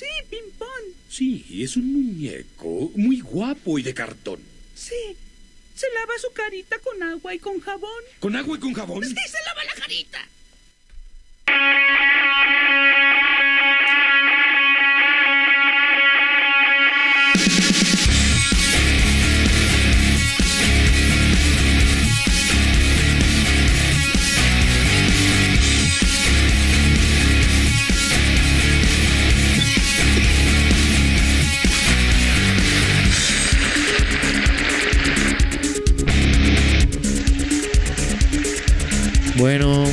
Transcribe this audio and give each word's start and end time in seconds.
Sí, 0.00 0.06
ping-pong. 0.30 0.94
Sí, 1.10 1.44
es 1.62 1.76
un 1.76 1.92
muñeco 1.92 2.90
muy 2.96 3.20
guapo 3.20 3.78
y 3.78 3.82
de 3.82 3.92
cartón. 3.92 4.40
Sí. 4.74 4.94
Se 5.74 5.86
lava 5.92 6.14
su 6.18 6.32
carita 6.32 6.78
con 6.78 7.02
agua 7.02 7.34
y 7.34 7.38
con 7.38 7.60
jabón. 7.60 8.02
¿Con 8.18 8.34
agua 8.34 8.56
y 8.56 8.60
con 8.60 8.72
jabón? 8.72 9.04
Sí, 9.04 9.14
se 9.14 9.44
lava 9.44 9.62
la 9.62 9.74
carita. 9.74 10.26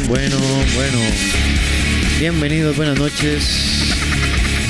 Bueno, 0.08 0.38
bueno. 0.74 0.98
Bienvenidos, 2.18 2.78
buenas 2.78 2.98
noches 2.98 3.94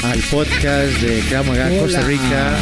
al 0.03 0.19
podcast 0.31 0.99
de 0.99 1.19
Kramaga, 1.29 1.69
Costa 1.77 2.01
Rica. 2.01 2.57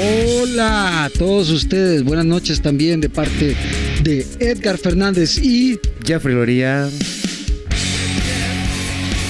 Hola 0.00 1.04
a 1.04 1.10
todos 1.10 1.50
ustedes, 1.50 2.04
buenas 2.04 2.24
noches 2.24 2.62
también 2.62 3.02
de 3.02 3.10
parte 3.10 3.54
de 4.02 4.26
Edgar 4.38 4.78
Fernández 4.78 5.36
y 5.36 5.78
Jeffrey 6.06 6.34
Loría. 6.34 6.88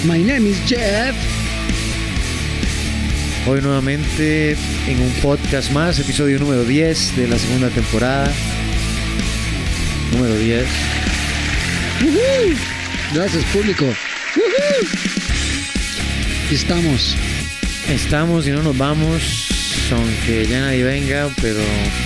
My 0.05 0.23
name 0.23 0.49
is 0.49 0.59
Jeff. 0.69 1.17
Hoy 3.49 3.61
nuevamente 3.63 4.53
en 4.53 5.01
un 5.01 5.13
podcast 5.23 5.73
más, 5.73 5.99
episodio 5.99 6.39
número 6.39 6.63
10 6.63 7.17
de 7.17 7.27
la 7.27 7.37
segunda 7.37 7.69
temporada. 7.69 8.33
Número 10.13 10.37
10. 10.37 10.67
Ujú. 12.03 12.76
Gracias 13.15 13.45
público. 13.47 13.85
Aquí 16.45 16.55
estamos. 16.55 17.17
Estamos 17.89 18.47
y 18.47 18.51
no 18.51 18.63
nos 18.63 18.77
vamos, 18.77 19.49
aunque 19.93 20.47
ya 20.47 20.61
nadie 20.61 20.83
venga, 20.83 21.31
pero 21.41 21.61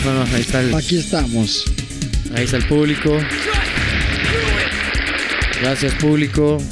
no, 0.05 0.12
no, 0.12 0.23
ahí 0.34 0.43
está 0.43 0.61
el, 0.61 0.75
Aquí 0.75 0.98
estamos. 0.98 1.65
ahí 2.34 2.45
está 2.45 2.59
el 2.59 2.67
público. 2.67 3.19
Gracias 5.62 5.95
público. 5.95 6.62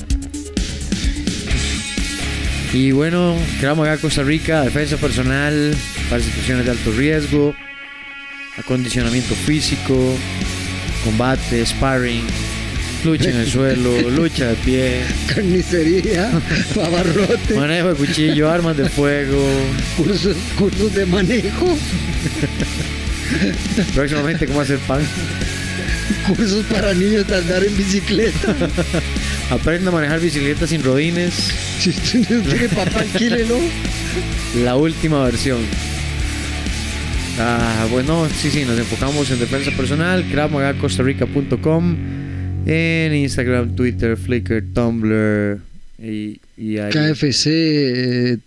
Y 2.73 2.93
bueno, 2.93 3.35
quedamos 3.61 3.89
acá 3.89 3.99
Costa 4.01 4.23
Rica, 4.23 4.61
defensa 4.63 4.99
personal 4.99 5.75
para 6.11 6.23
situaciones 6.23 6.67
de 6.67 6.71
alto 6.73 6.93
riesgo, 6.93 7.55
acondicionamiento 8.59 9.35
físico, 9.35 10.15
combate, 11.03 11.65
sparring, 11.65 12.27
lucha 13.05 13.31
en 13.31 13.37
el 13.37 13.47
suelo, 13.51 14.11
lucha 14.11 14.49
de 14.49 14.55
pie, 14.57 15.01
Carnicería, 15.33 16.31
abarrote, 16.85 17.55
manejo 17.55 17.89
de 17.89 17.95
cuchillo, 17.95 18.51
armas 18.51 18.77
de 18.77 18.89
fuego. 18.89 19.43
cursos, 19.97 20.37
cursos 20.59 20.95
de 20.95 21.07
manejo, 21.07 21.77
Próximamente 23.95 24.47
cómo 24.47 24.61
hacer 24.63 24.79
pan. 24.81 25.01
cursos 26.27 26.65
para 26.67 26.95
niños 26.95 27.27
de 27.27 27.37
andar 27.37 27.63
en 27.65 27.77
bicicleta. 27.77 28.55
Aprenda 29.51 29.91
a 29.91 29.93
manejar 29.95 30.21
bicicleta 30.21 30.67
sin 30.67 30.83
rodines. 30.83 31.35
Si 31.79 31.91
usted 31.91 32.29
no 32.29 32.43
tiene 32.43 32.69
papá, 32.69 33.01
alquílelo. 33.01 33.59
La 34.65 34.77
última 34.77 35.23
versión. 35.25 35.59
Ah, 37.39 37.87
bueno, 37.91 38.27
sí, 38.37 38.51
sí, 38.51 38.65
nos 38.65 38.79
enfocamos 38.79 39.31
en 39.31 39.39
defensa 39.39 39.71
personal, 39.71 40.25
costarrica.com, 40.81 41.97
en 42.67 43.15
Instagram, 43.15 43.75
Twitter, 43.75 44.17
Flickr, 44.17 44.63
Tumblr 44.75 45.61
y, 45.99 46.41
y 46.57 46.79
ahí- 46.79 46.91
KFC, 46.93 47.47
eh, 47.51 48.39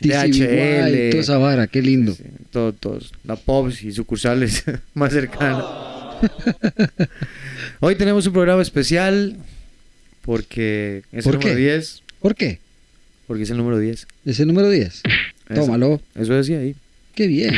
DHL. 0.00 1.10
toda 1.10 1.20
esa 1.22 1.38
vara, 1.38 1.66
qué 1.66 1.82
lindo. 1.82 2.14
sí, 2.14 2.24
todo- 2.50 2.72
todos, 2.72 3.12
la 3.24 3.36
POPs 3.36 3.82
y 3.82 3.92
sucursales 3.92 4.64
más 4.94 5.12
cercanas. 5.12 5.64
Hoy 7.80 7.94
tenemos 7.96 8.26
un 8.26 8.32
programa 8.32 8.62
especial 8.62 9.36
porque 10.22 11.02
es 11.12 11.24
¿Por 11.24 11.34
el 11.34 11.40
número 11.40 11.56
qué? 11.56 11.62
10. 11.62 12.02
¿Por 12.20 12.34
qué? 12.34 12.58
Porque 13.26 13.44
es 13.44 13.50
el 13.50 13.56
número 13.56 13.78
10. 13.78 14.06
Es 14.26 14.40
el 14.40 14.48
número 14.48 14.68
10. 14.68 15.02
Eso- 15.48 15.60
Tómalo. 15.62 16.00
Eso 16.14 16.34
decía 16.34 16.58
ahí. 16.58 16.74
Qué 17.14 17.26
bien. 17.26 17.54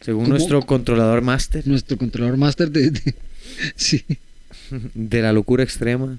Según 0.00 0.24
¿Cómo? 0.24 0.36
nuestro 0.36 0.62
controlador 0.62 1.20
máster 1.22 1.66
Nuestro 1.66 1.96
controlador 1.96 2.36
máster 2.36 2.70
de, 2.70 2.90
de- 2.90 3.14
Sí. 3.76 4.04
De 4.70 5.22
la 5.22 5.32
locura 5.32 5.62
extrema, 5.62 6.18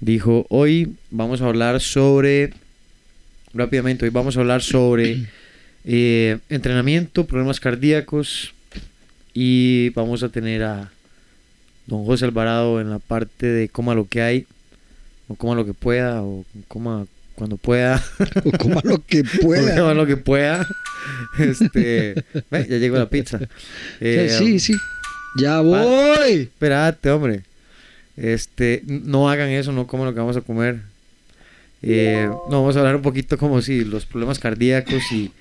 dijo, 0.00 0.46
hoy 0.48 0.94
vamos 1.10 1.40
a 1.40 1.46
hablar 1.46 1.80
sobre, 1.80 2.52
rápidamente, 3.52 4.04
hoy 4.04 4.10
vamos 4.10 4.36
a 4.36 4.40
hablar 4.40 4.62
sobre 4.62 5.26
eh, 5.84 6.38
entrenamiento, 6.48 7.26
problemas 7.26 7.60
cardíacos 7.60 8.54
y 9.32 9.90
vamos 9.90 10.22
a 10.22 10.28
tener 10.28 10.62
a 10.62 10.90
don 11.86 12.04
José 12.04 12.24
Alvarado 12.24 12.80
en 12.80 12.90
la 12.90 12.98
parte 12.98 13.46
de 13.46 13.68
coma 13.68 13.94
lo 13.94 14.08
que 14.08 14.22
hay, 14.22 14.46
o 15.28 15.34
coma 15.34 15.54
lo 15.54 15.64
que 15.64 15.74
pueda, 15.74 16.22
o 16.22 16.44
coma 16.68 17.06
cuando 17.34 17.56
pueda. 17.56 18.02
O 18.44 18.52
coma 18.52 18.80
lo 18.84 19.04
que 19.04 19.24
pueda. 19.42 19.76
Coma 19.76 19.94
lo 19.94 20.06
que 20.06 20.16
pueda. 20.16 20.66
Este, 21.38 22.14
ya 22.50 22.76
llegó 22.78 22.96
la 22.96 23.10
pizza. 23.10 23.40
Eh, 24.00 24.34
sí, 24.38 24.60
sí. 24.60 24.74
Ya 25.36 25.60
voy. 25.60 26.42
Espérate, 26.42 27.10
hombre. 27.10 27.42
Este, 28.16 28.82
no 28.86 29.28
hagan 29.28 29.48
eso, 29.50 29.72
no 29.72 29.86
coman 29.86 30.06
lo 30.06 30.14
que 30.14 30.20
vamos 30.20 30.36
a 30.36 30.40
comer. 30.40 30.80
Eh, 31.82 32.26
no, 32.48 32.62
vamos 32.62 32.76
a 32.76 32.78
hablar 32.78 32.96
un 32.96 33.02
poquito 33.02 33.36
como 33.36 33.60
si 33.60 33.84
los 33.84 34.06
problemas 34.06 34.38
cardíacos 34.38 35.02
y, 35.12 35.32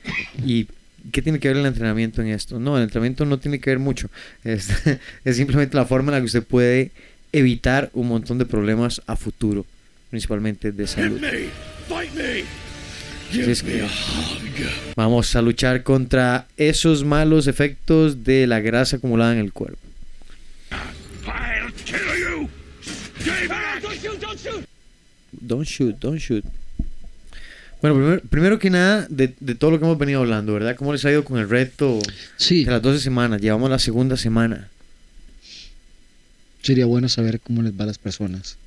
y 0.44 0.68
qué 1.12 1.22
tiene 1.22 1.40
que 1.40 1.48
ver 1.48 1.58
el 1.58 1.66
entrenamiento 1.66 2.22
en 2.22 2.30
esto. 2.30 2.60
No, 2.60 2.78
el 2.78 2.84
entrenamiento 2.84 3.26
no 3.26 3.38
tiene 3.38 3.60
que 3.60 3.70
ver 3.70 3.80
mucho. 3.80 4.10
Es, 4.44 4.70
es 5.26 5.38
simplemente 5.38 5.78
la 5.78 5.86
forma 5.86 6.10
en 6.10 6.16
la 6.16 6.20
que 6.20 6.26
usted 6.26 6.44
puede 6.44 6.92
evitar 7.32 7.90
un 7.94 8.08
montón 8.08 8.38
de 8.38 8.46
problemas 8.46 9.02
a 9.08 9.16
futuro, 9.16 9.66
principalmente 10.10 10.72
de 10.72 10.84
Hit 10.84 10.96
salud. 10.96 11.22
Es 13.42 13.64
que-! 13.64 13.86
Vamos 14.96 15.36
a 15.36 15.42
luchar 15.42 15.84
contra 15.84 16.48
esos 16.58 17.04
malos 17.04 17.48
efectos 17.48 18.24
de 18.24 18.48
la 18.48 18.60
grasa 18.60 18.98
acumulada 18.98 19.34
en 19.34 19.40
el 19.40 19.52
cuerpo. 19.54 19.80
Don't 25.32 25.68
shoot, 25.68 25.98
don't 26.00 26.20
shoot. 26.20 26.44
Bueno, 27.82 27.96
primero, 27.98 28.22
primero 28.30 28.60
que 28.60 28.70
nada, 28.70 29.08
de, 29.10 29.34
de 29.40 29.56
todo 29.56 29.72
lo 29.72 29.80
que 29.80 29.86
hemos 29.86 29.98
venido 29.98 30.22
hablando, 30.22 30.54
¿verdad? 30.54 30.76
¿Cómo 30.76 30.94
les 30.94 31.04
ha 31.04 31.12
ido 31.12 31.26
con 31.26 31.38
el 31.38 31.50
reto 31.50 32.00
Sí, 32.38 32.64
de 32.64 32.72
las 32.72 32.82
12 32.82 33.00
semanas? 33.00 33.42
Llevamos 33.42 33.70
la 33.70 33.80
segunda 33.80 34.16
semana. 34.16 34.70
sería 36.62 36.86
bueno 36.86 37.10
saber 37.10 37.42
cómo 37.42 37.62
les 37.62 37.78
va 37.78 37.84
a 37.84 37.88
las 37.88 37.98
personas. 37.98 38.58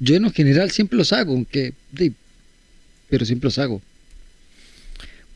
Yo 0.00 0.16
en 0.16 0.22
lo 0.22 0.30
general 0.30 0.70
siempre 0.70 0.96
los 0.96 1.12
hago, 1.12 1.32
aunque... 1.32 1.74
Pero 3.08 3.24
siempre 3.24 3.46
los 3.46 3.58
hago. 3.58 3.80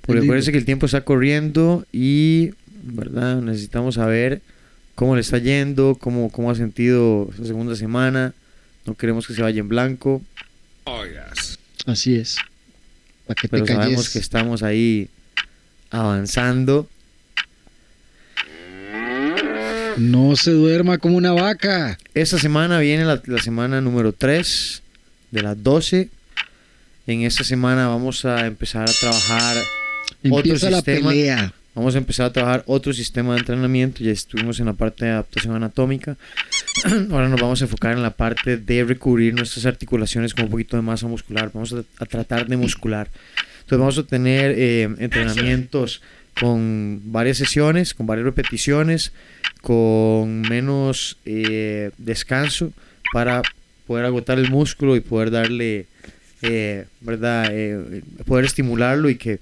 Porque 0.03 0.23
acuérdense 0.23 0.53
que 0.53 0.59
el 0.59 0.65
tiempo 0.65 0.87
está 0.87 1.03
corriendo 1.03 1.87
y, 1.93 2.51
¿verdad? 2.83 3.43
Necesitamos 3.43 3.97
saber 3.97 4.41
cómo 4.95 5.15
le 5.15 5.21
está 5.21 5.39
yendo, 5.39 5.97
cómo, 6.01 6.31
cómo 6.31 6.51
ha 6.51 6.55
sentido 6.55 7.29
esa 7.35 7.45
segunda 7.45 7.77
semana. 7.77 8.33
No 8.87 8.95
queremos 8.95 9.27
que 9.27 9.35
se 9.35 9.43
vaya 9.43 9.61
en 9.61 9.69
blanco, 9.69 10.23
Oh, 10.91 11.05
yes. 11.05 11.59
Así 11.85 12.17
es. 12.17 12.39
Que 13.27 13.35
te 13.35 13.49
pero 13.49 13.67
sabemos 13.67 14.09
que 14.09 14.19
estamos 14.19 14.63
ahí 14.63 15.11
avanzando. 15.91 16.89
No 19.99 20.35
se 20.37 20.53
duerma 20.53 20.97
como 20.97 21.19
una 21.19 21.33
vaca. 21.33 21.99
Esta 22.15 22.39
semana 22.39 22.79
viene 22.79 23.05
la, 23.05 23.21
la 23.27 23.43
semana 23.43 23.83
número 23.83 24.15
3 24.15 24.83
de 25.31 25.43
las 25.43 25.63
12. 25.63 26.09
En 27.09 27.23
esta 27.23 27.43
semana 27.43 27.89
vamos 27.89 28.27
a 28.27 28.47
empezar 28.47 28.87
a 28.87 28.93
trabajar, 28.93 29.57
Empieza 30.23 30.69
la 30.69 30.77
sistema. 30.77 31.09
pelea. 31.09 31.55
vamos 31.75 31.95
a 31.95 31.99
empezar 31.99 32.27
a 32.27 32.33
trabajar 32.35 32.65
otro 32.67 32.93
sistema 32.93 33.33
de 33.33 33.41
entrenamiento. 33.41 34.05
Ya 34.05 34.11
estuvimos 34.13 34.61
en 34.61 34.67
la 34.67 34.75
parte 34.75 35.07
de 35.07 35.13
adaptación 35.13 35.57
anatómica. 35.57 36.19
Ahora 37.11 37.31
nos 37.31 37.41
vamos 37.41 37.63
a 37.63 37.65
enfocar 37.65 37.93
en 37.97 38.03
la 38.03 38.11
parte 38.11 38.59
de 38.59 38.85
recubrir 38.85 39.33
nuestras 39.33 39.65
articulaciones 39.65 40.35
con 40.35 40.45
un 40.45 40.51
poquito 40.51 40.77
de 40.77 40.83
masa 40.83 41.07
muscular. 41.07 41.51
Vamos 41.55 41.73
a, 41.73 41.83
a 41.99 42.05
tratar 42.05 42.47
de 42.47 42.59
muscular. 42.59 43.09
Entonces 43.61 43.79
vamos 43.79 43.97
a 43.97 44.03
tener 44.03 44.55
eh, 44.59 44.83
entrenamientos 44.99 46.03
con 46.39 47.01
varias 47.07 47.39
sesiones, 47.39 47.95
con 47.95 48.07
varias 48.07 48.27
repeticiones, 48.27 49.13
con 49.63 50.43
menos 50.43 51.17
eh, 51.25 51.91
descanso 51.97 52.71
para 53.15 53.41
poder 53.87 54.05
agotar 54.05 54.39
el 54.39 54.51
músculo 54.51 54.95
y 54.95 55.01
poder 55.01 55.31
darle 55.31 55.87
eh, 56.43 56.87
¿verdad? 57.01 57.49
Eh, 57.51 58.03
poder 58.25 58.45
estimularlo 58.45 59.11
y 59.11 59.17
que 59.17 59.41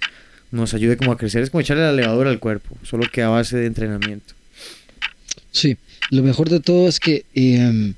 nos 0.51 0.75
ayude 0.75 0.97
como 0.97 1.13
a 1.13 1.19
crecer. 1.19 1.43
Es 1.43 1.51
como 1.51 1.61
echarle 1.61 1.83
la 1.83 1.93
levadura 1.93 2.31
al 2.31 2.39
cuerpo, 2.39 2.77
solo 2.83 3.07
que 3.11 3.23
a 3.23 3.29
base 3.29 3.57
de 3.57 3.67
entrenamiento. 3.67 4.35
Sí, 5.53 5.77
lo 6.11 6.23
mejor 6.23 6.49
de 6.49 6.61
todo 6.61 6.89
es 6.89 7.01
que 7.01 7.25
eh, 7.35 7.93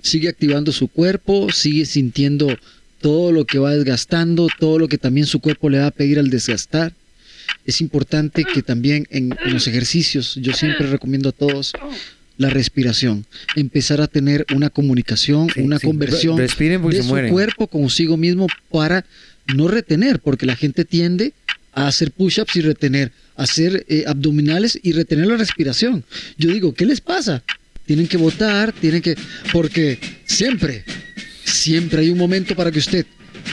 sigue 0.00 0.28
activando 0.28 0.72
su 0.72 0.88
cuerpo, 0.88 1.50
sigue 1.50 1.84
sintiendo 1.84 2.56
todo 3.00 3.32
lo 3.32 3.44
que 3.44 3.58
va 3.58 3.74
desgastando, 3.74 4.48
todo 4.58 4.78
lo 4.78 4.88
que 4.88 4.98
también 4.98 5.26
su 5.26 5.40
cuerpo 5.40 5.68
le 5.68 5.78
va 5.78 5.86
a 5.86 5.90
pedir 5.90 6.18
al 6.18 6.30
desgastar. 6.30 6.92
Es 7.66 7.80
importante 7.80 8.44
que 8.44 8.62
también 8.62 9.06
en 9.10 9.36
los 9.46 9.66
ejercicios, 9.66 10.36
yo 10.36 10.52
siempre 10.54 10.86
recomiendo 10.86 11.28
a 11.28 11.32
todos 11.32 11.74
la 12.36 12.50
respiración, 12.50 13.26
empezar 13.56 14.00
a 14.00 14.06
tener 14.08 14.44
una 14.54 14.70
comunicación, 14.70 15.48
Sí, 15.54 15.60
una 15.60 15.78
sí, 15.78 15.86
conversión 15.86 16.36
de 16.36 16.48
su 16.48 17.04
mueren. 17.04 17.32
cuerpo 17.32 17.68
consigo 17.68 18.16
mismo 18.16 18.46
para 18.70 19.04
no 19.54 19.68
retener, 19.68 20.18
porque 20.18 20.46
la 20.46 20.56
gente 20.56 20.84
tiende 20.84 21.32
a 21.72 21.86
hacer 21.86 22.10
push-ups 22.10 22.56
y 22.56 22.60
retener, 22.60 23.12
a 23.36 23.42
hacer 23.44 23.84
eh, 23.88 24.04
abdominales 24.06 24.78
y 24.82 24.92
retener 24.92 25.26
la 25.26 25.36
respiración. 25.36 26.04
Yo 26.38 26.50
digo, 26.52 26.72
¿qué 26.74 26.86
les 26.86 27.00
pasa? 27.00 27.42
Tienen 27.86 28.06
que 28.08 28.16
votar, 28.16 28.72
tienen 28.72 29.02
que... 29.02 29.16
Porque 29.52 29.98
siempre, 30.24 30.84
siempre 31.44 32.00
hay 32.00 32.10
un 32.10 32.18
momento 32.18 32.54
para 32.56 32.70
que 32.70 32.78
usted 32.78 33.06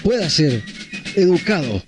pueda 0.04 0.30
ser 0.30 0.64
educado 1.16 1.84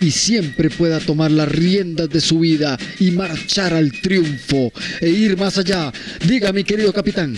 y 0.00 0.10
siempre 0.10 0.70
pueda 0.70 1.00
tomar 1.00 1.30
las 1.30 1.48
riendas 1.48 2.08
de 2.08 2.20
su 2.20 2.40
vida 2.40 2.78
y 3.00 3.10
marchar 3.10 3.74
al 3.74 3.92
triunfo 3.92 4.72
e 5.00 5.08
ir 5.08 5.36
más 5.36 5.58
allá. 5.58 5.92
Diga, 6.26 6.52
mi 6.52 6.64
querido 6.64 6.92
capitán. 6.92 7.34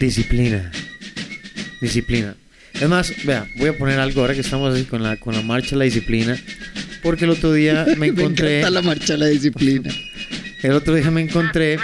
Disciplina. 0.00 0.70
Disciplina. 1.80 2.34
Es 2.72 2.88
más, 2.88 3.12
vea, 3.24 3.46
voy 3.56 3.68
a 3.68 3.78
poner 3.78 4.00
algo 4.00 4.20
ahora 4.22 4.34
que 4.34 4.40
estamos 4.40 4.74
así 4.74 4.84
con 4.84 5.02
la, 5.02 5.16
con 5.16 5.34
la 5.34 5.42
marcha 5.42 5.70
de 5.70 5.76
la 5.76 5.84
disciplina. 5.84 6.36
Porque 7.02 7.24
el 7.24 7.30
otro 7.30 7.52
día 7.52 7.84
me 7.96 7.96
Me 7.96 8.06
encontré. 8.08 8.58
encanta 8.58 8.70
la 8.70 8.82
marcha 8.82 9.16
la 9.16 9.26
disciplina. 9.26 9.90
El 10.62 10.72
otro 10.72 10.94
día 10.94 11.10
me 11.10 11.20
encontré 11.20 11.78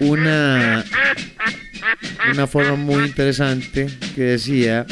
una 0.00 0.84
una 2.30 2.46
forma 2.46 2.76
muy 2.76 3.04
interesante 3.04 3.86
que 4.14 4.22
decía 4.22 4.86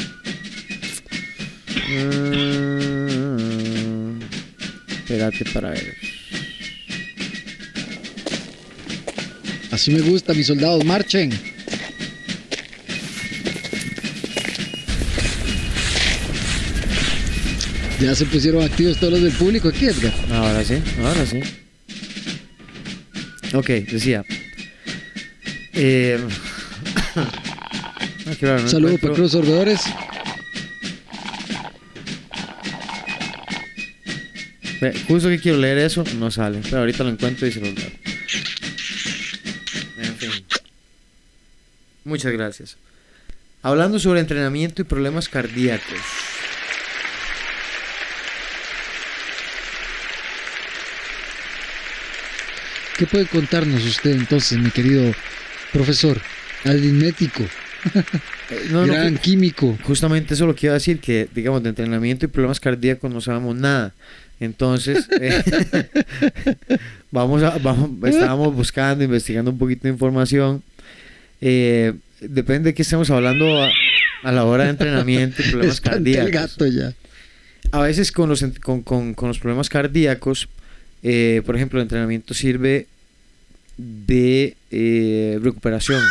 mm, 1.89 2.90
espérate 5.11 5.45
para 5.51 5.71
ver 5.71 5.95
Así 9.71 9.89
me 9.91 10.01
gusta, 10.01 10.33
mis 10.33 10.47
soldados, 10.47 10.83
marchen. 10.83 11.31
Ya 18.01 18.13
se 18.13 18.25
pusieron 18.25 18.63
activos 18.63 18.97
todos 18.97 19.13
los 19.13 19.21
del 19.21 19.31
público 19.31 19.69
aquí, 19.69 19.85
Edgar. 19.85 20.13
ahora 20.31 20.65
sí 20.65 20.81
ahora 21.03 21.25
sí 21.25 21.39
ok 23.53 23.67
decía 23.91 24.25
eh, 25.73 26.19
Saludos 28.67 28.99
para 28.99 29.13
Cruz 29.13 29.31
Sorbedores. 29.33 29.81
Justo 35.07 35.29
que 35.29 35.39
quiero 35.39 35.57
leer 35.59 35.77
eso, 35.77 36.03
no 36.17 36.31
sale. 36.31 36.59
Pero 36.63 36.79
ahorita 36.79 37.03
lo 37.03 37.09
encuentro 37.11 37.45
y 37.47 37.51
se 37.51 37.59
lo 37.59 37.67
leo. 37.67 37.91
En 39.97 40.15
fin. 40.17 40.31
Muchas 42.03 42.31
gracias. 42.31 42.77
Hablando 43.61 43.99
sobre 43.99 44.19
entrenamiento 44.21 44.81
y 44.81 44.85
problemas 44.85 45.29
cardíacos. 45.29 45.99
¿Qué 52.97 53.07
puede 53.07 53.25
contarnos 53.25 53.83
usted 53.85 54.11
entonces, 54.11 54.57
mi 54.59 54.69
querido 54.71 55.13
profesor? 55.71 56.19
Aritmético, 56.65 57.43
Eh, 58.51 58.67
no, 58.69 58.85
no, 58.85 58.93
gran 58.93 59.15
ju- 59.15 59.21
químico. 59.21 59.77
justamente 59.83 60.33
eso 60.33 60.45
lo 60.45 60.53
que 60.53 60.65
iba 60.67 60.73
a 60.73 60.77
decir, 60.77 60.99
que 60.99 61.29
digamos 61.33 61.63
de 61.63 61.69
entrenamiento 61.69 62.25
y 62.25 62.27
problemas 62.27 62.59
cardíacos 62.59 63.09
no 63.11 63.21
sabemos 63.21 63.55
nada. 63.55 63.93
Entonces, 64.41 65.07
eh, 65.21 65.41
vamos 67.11 67.43
a, 67.43 67.57
vamos, 67.59 67.91
estábamos 68.09 68.53
buscando, 68.55 69.03
investigando 69.03 69.51
un 69.51 69.57
poquito 69.57 69.83
de 69.83 69.89
información. 69.89 70.63
Eh, 71.39 71.93
depende 72.19 72.71
de 72.71 72.73
qué 72.73 72.81
estemos 72.81 73.09
hablando 73.11 73.61
a, 73.63 73.69
a 74.23 74.31
la 74.31 74.43
hora 74.45 74.63
de 74.65 74.71
entrenamiento 74.71 75.41
y 75.41 75.49
problemas 75.51 75.75
Espanta 75.81 75.97
el 76.09 76.15
cardíacos. 76.15 76.31
gato 76.57 76.67
ya. 76.67 76.93
A 77.71 77.81
veces 77.81 78.11
con 78.11 78.27
los, 78.29 78.43
con, 78.63 78.81
con- 78.81 79.13
con 79.13 79.27
los 79.29 79.37
problemas 79.39 79.69
cardíacos, 79.69 80.49
eh, 81.03 81.41
por 81.45 81.55
ejemplo, 81.55 81.79
el 81.79 81.83
entrenamiento 81.83 82.33
sirve 82.33 82.87
de 83.77 84.55
recuperación. 85.41 86.01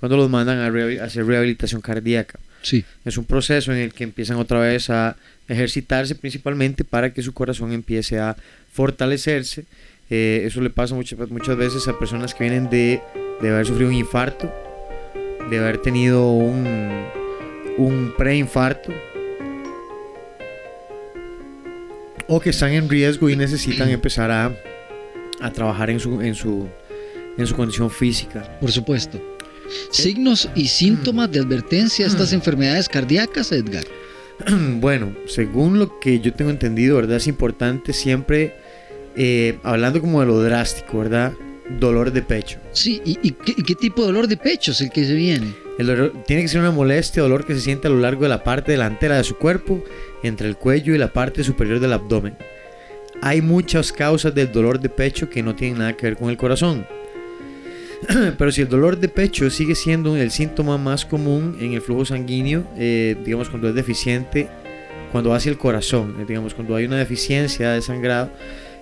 Cuando 0.00 0.16
los 0.16 0.30
mandan 0.30 0.58
a 0.60 1.04
hacer 1.04 1.26
rehabilitación 1.26 1.80
cardíaca. 1.80 2.38
Sí, 2.62 2.84
Es 3.04 3.16
un 3.16 3.24
proceso 3.24 3.72
en 3.72 3.78
el 3.78 3.92
que 3.92 4.04
empiezan 4.04 4.36
otra 4.38 4.58
vez 4.60 4.90
a 4.90 5.16
ejercitarse 5.48 6.14
principalmente 6.14 6.84
para 6.84 7.12
que 7.12 7.22
su 7.22 7.32
corazón 7.32 7.72
empiece 7.72 8.18
a 8.18 8.36
fortalecerse. 8.72 9.64
Eh, 10.10 10.44
eso 10.44 10.60
le 10.60 10.70
pasa 10.70 10.94
muchas, 10.94 11.18
muchas 11.30 11.56
veces 11.56 11.88
a 11.88 11.98
personas 11.98 12.34
que 12.34 12.44
vienen 12.44 12.70
de, 12.70 13.00
de 13.40 13.48
haber 13.48 13.66
sufrido 13.66 13.90
un 13.90 13.96
infarto, 13.96 14.52
de 15.50 15.58
haber 15.58 15.78
tenido 15.78 16.30
un, 16.32 16.66
un 17.78 18.14
preinfarto 18.16 18.92
o 22.28 22.40
que 22.40 22.50
están 22.50 22.72
en 22.72 22.88
riesgo 22.88 23.28
y 23.28 23.36
necesitan 23.36 23.88
empezar 23.90 24.30
a, 24.30 24.52
a 25.40 25.52
trabajar 25.52 25.90
en 25.90 26.00
su, 26.00 26.20
en, 26.20 26.34
su, 26.34 26.68
en 27.36 27.46
su 27.46 27.54
condición 27.54 27.90
física. 27.90 28.58
por 28.60 28.70
supuesto. 28.70 29.20
Signos 29.90 30.48
y 30.54 30.68
síntomas 30.68 31.30
de 31.32 31.40
advertencia 31.40 32.04
a 32.04 32.08
estas 32.08 32.32
enfermedades 32.32 32.88
cardíacas, 32.88 33.50
Edgar. 33.50 33.84
Bueno, 34.80 35.14
según 35.26 35.78
lo 35.78 35.98
que 35.98 36.20
yo 36.20 36.32
tengo 36.32 36.50
entendido, 36.50 36.96
¿verdad? 36.96 37.16
Es 37.16 37.26
importante 37.26 37.92
siempre, 37.92 38.54
eh, 39.16 39.58
hablando 39.62 40.00
como 40.00 40.20
de 40.20 40.26
lo 40.26 40.42
drástico, 40.42 40.98
¿verdad? 40.98 41.32
Dolor 41.80 42.12
de 42.12 42.22
pecho. 42.22 42.58
Sí, 42.72 43.00
¿y, 43.04 43.18
y 43.22 43.32
qué, 43.32 43.54
y 43.56 43.62
qué 43.62 43.74
tipo 43.74 44.02
de 44.02 44.08
dolor 44.08 44.28
de 44.28 44.36
pecho 44.36 44.72
es 44.72 44.80
el 44.80 44.90
que 44.90 45.04
se 45.04 45.14
viene? 45.14 45.54
El 45.78 45.86
dolor 45.88 46.12
tiene 46.26 46.42
que 46.42 46.48
ser 46.48 46.60
una 46.60 46.70
molestia, 46.70 47.22
dolor 47.22 47.44
que 47.44 47.54
se 47.54 47.60
siente 47.60 47.88
a 47.88 47.90
lo 47.90 47.98
largo 47.98 48.22
de 48.22 48.28
la 48.28 48.44
parte 48.44 48.72
delantera 48.72 49.16
de 49.16 49.24
su 49.24 49.36
cuerpo, 49.36 49.82
entre 50.22 50.48
el 50.48 50.56
cuello 50.56 50.94
y 50.94 50.98
la 50.98 51.12
parte 51.12 51.44
superior 51.44 51.80
del 51.80 51.92
abdomen. 51.92 52.36
Hay 53.22 53.40
muchas 53.40 53.92
causas 53.92 54.34
del 54.34 54.52
dolor 54.52 54.80
de 54.80 54.88
pecho 54.88 55.28
que 55.28 55.42
no 55.42 55.54
tienen 55.54 55.78
nada 55.78 55.96
que 55.96 56.06
ver 56.06 56.16
con 56.16 56.30
el 56.30 56.36
corazón. 56.36 56.86
Pero 58.38 58.52
si 58.52 58.60
el 58.62 58.68
dolor 58.68 58.98
de 58.98 59.08
pecho 59.08 59.48
sigue 59.50 59.74
siendo 59.74 60.16
el 60.16 60.30
síntoma 60.30 60.78
más 60.78 61.04
común 61.04 61.56
en 61.60 61.72
el 61.72 61.80
flujo 61.80 62.04
sanguíneo, 62.04 62.64
eh, 62.76 63.16
digamos 63.24 63.48
cuando 63.48 63.68
es 63.68 63.74
deficiente, 63.74 64.48
cuando 65.12 65.32
hacia 65.34 65.50
el 65.50 65.58
corazón, 65.58 66.16
eh, 66.20 66.24
digamos 66.28 66.54
cuando 66.54 66.76
hay 66.76 66.84
una 66.84 66.96
deficiencia 66.98 67.70
de 67.72 67.80
sangrado, 67.82 68.30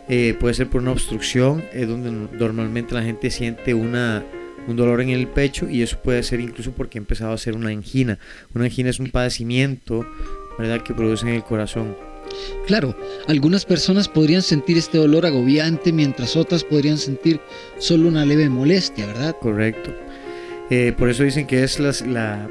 eh, 0.08 0.36
puede 0.38 0.54
ser 0.54 0.68
por 0.68 0.82
una 0.82 0.90
obstrucción, 0.92 1.62
es 1.72 1.88
donde 1.88 2.10
no- 2.10 2.28
normalmente 2.32 2.94
la 2.94 3.02
gente 3.02 3.30
siente 3.30 3.72
una, 3.72 4.22
un 4.66 4.76
dolor 4.76 5.00
en 5.00 5.10
el 5.10 5.28
pecho 5.28 5.68
y 5.70 5.82
eso 5.82 5.98
puede 6.02 6.22
ser 6.22 6.40
incluso 6.40 6.72
porque 6.72 6.98
ha 6.98 7.00
empezado 7.00 7.32
a 7.32 7.38
ser 7.38 7.54
una 7.56 7.68
angina. 7.70 8.18
Una 8.54 8.64
angina 8.64 8.90
es 8.90 8.98
un 8.98 9.10
padecimiento, 9.10 10.04
¿verdad?, 10.58 10.82
que 10.82 10.92
produce 10.92 11.26
en 11.28 11.34
el 11.34 11.44
corazón. 11.44 11.96
Claro, 12.66 12.96
algunas 13.26 13.64
personas 13.64 14.08
podrían 14.08 14.42
sentir 14.42 14.78
este 14.78 14.98
dolor 14.98 15.26
agobiante 15.26 15.92
mientras 15.92 16.36
otras 16.36 16.64
podrían 16.64 16.98
sentir 16.98 17.40
solo 17.78 18.08
una 18.08 18.24
leve 18.24 18.48
molestia, 18.48 19.06
¿verdad? 19.06 19.36
Correcto. 19.40 19.92
Eh, 20.70 20.94
por 20.96 21.10
eso 21.10 21.22
dicen 21.24 21.46
que 21.46 21.62
es 21.62 21.78
las- 21.78 22.00
la, 22.06 22.48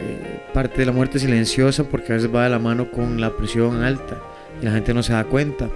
eh, 0.00 0.40
parte 0.52 0.78
de 0.78 0.86
la 0.86 0.92
muerte 0.92 1.18
silenciosa 1.18 1.84
porque 1.84 2.12
a 2.12 2.16
veces 2.16 2.34
va 2.34 2.44
de 2.44 2.50
la 2.50 2.58
mano 2.58 2.90
con 2.90 3.20
la 3.20 3.36
presión 3.36 3.82
alta 3.82 4.20
y 4.60 4.64
la 4.64 4.72
gente 4.72 4.92
no 4.92 5.02
se 5.02 5.12
da 5.12 5.24
cuenta. 5.24 5.70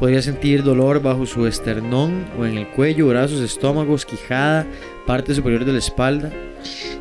Podría 0.00 0.20
sentir 0.20 0.64
dolor 0.64 1.00
bajo 1.00 1.26
su 1.26 1.46
esternón 1.46 2.24
o 2.36 2.44
en 2.44 2.58
el 2.58 2.66
cuello, 2.70 3.06
brazos, 3.06 3.40
estómagos, 3.40 4.04
quijada, 4.04 4.66
parte 5.06 5.32
superior 5.32 5.64
de 5.64 5.72
la 5.72 5.78
espalda. 5.78 6.32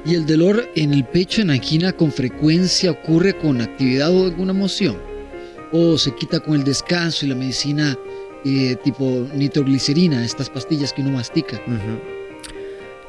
Y 0.05 0.13
el 0.13 0.27
dolor 0.27 0.69
en 0.75 0.93
el 0.93 1.03
pecho 1.05 1.41
en 1.41 1.49
angina 1.49 1.93
con 1.93 2.11
frecuencia 2.11 2.91
ocurre 2.91 3.33
con 3.33 3.59
actividad 3.59 4.11
o 4.11 4.25
alguna 4.25 4.51
emoción. 4.51 4.97
O 5.71 5.97
se 5.97 6.13
quita 6.15 6.39
con 6.39 6.55
el 6.55 6.63
descanso 6.63 7.25
y 7.25 7.29
la 7.29 7.35
medicina 7.35 7.97
eh, 8.43 8.75
tipo 8.83 9.27
nitroglicerina, 9.33 10.25
estas 10.25 10.49
pastillas 10.49 10.93
que 10.93 11.01
uno 11.01 11.11
mastica. 11.11 11.57
Ujú. 11.67 12.21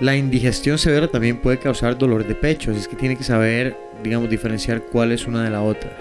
La 0.00 0.16
indigestión 0.16 0.78
severa 0.78 1.08
también 1.08 1.38
puede 1.38 1.58
causar 1.58 1.96
dolor 1.96 2.26
de 2.26 2.34
pecho, 2.34 2.70
así 2.70 2.80
es 2.80 2.88
que 2.88 2.96
tiene 2.96 3.16
que 3.16 3.24
saber, 3.24 3.76
digamos, 4.02 4.28
diferenciar 4.28 4.82
cuál 4.82 5.12
es 5.12 5.26
una 5.26 5.44
de 5.44 5.50
la 5.50 5.62
otra. 5.62 5.96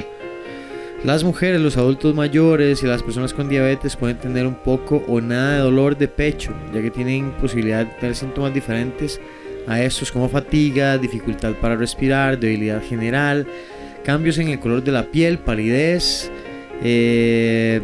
Las 1.03 1.24
mujeres, 1.24 1.62
los 1.62 1.77
adultos 1.77 2.13
mayores 2.13 2.84
y 2.84 2.88
las 2.88 3.01
personas 3.01 3.34
con 3.34 3.50
diabetes 3.50 3.96
pueden 3.96 4.18
tener 4.18 4.46
un 4.46 4.56
poco 4.56 5.03
o 5.08 5.20
nada 5.20 5.56
de 5.56 5.60
dolor 5.62 5.98
de 5.98 6.08
pecho, 6.08 6.53
ya 6.74 6.82
que 6.82 6.91
tienen 6.91 7.32
posibilidad 7.34 7.86
de 7.86 7.94
tener 7.94 8.15
síntomas 8.15 8.53
diferentes 8.53 9.20
a 9.68 9.82
estos 9.82 10.12
como 10.12 10.30
fatiga, 10.30 10.98
dificultad 10.98 11.53
para 11.53 11.75
respirar, 11.75 12.39
debilidad 12.39 12.84
general, 12.84 13.48
cambios 14.03 14.38
en 14.38 14.50
el 14.50 14.60
color 14.60 14.84
de 14.84 14.91
la 14.91 15.03
piel, 15.03 15.39
palidez, 15.39 16.32
eh, 16.82 17.82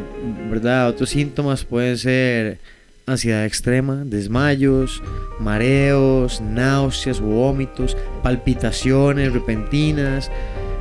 ¿verdad? 0.49 0.89
Otros 0.89 1.09
síntomas 1.09 1.63
pueden 1.63 1.97
ser 1.97 2.59
ansiedad 3.05 3.45
extrema, 3.45 4.03
desmayos, 4.05 5.01
mareos, 5.39 6.41
náuseas, 6.41 7.21
vómitos, 7.21 7.95
palpitaciones 8.21 9.31
repentinas, 9.31 10.29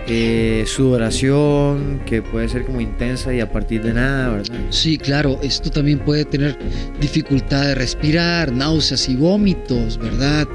eh, 0.09 0.65
sudoración 0.67 2.01
que 2.07 2.23
puede 2.23 2.49
ser 2.49 2.65
como 2.65 2.81
intensa 2.81 3.35
y 3.35 3.41
a 3.41 3.51
partir 3.51 3.83
de 3.83 3.93
nada, 3.93 4.31
¿verdad? 4.31 4.57
Sí, 4.71 4.99
claro, 4.99 5.39
esto 5.43 5.71
también 5.71 5.99
puede 5.99 6.25
tener 6.25 6.57
dificultad 7.01 7.67
de 7.67 7.75
respirar, 7.75 8.53
náuseas 8.53 9.09
y 9.09 9.17
vómitos, 9.17 9.99
¿verdad? 9.99 10.47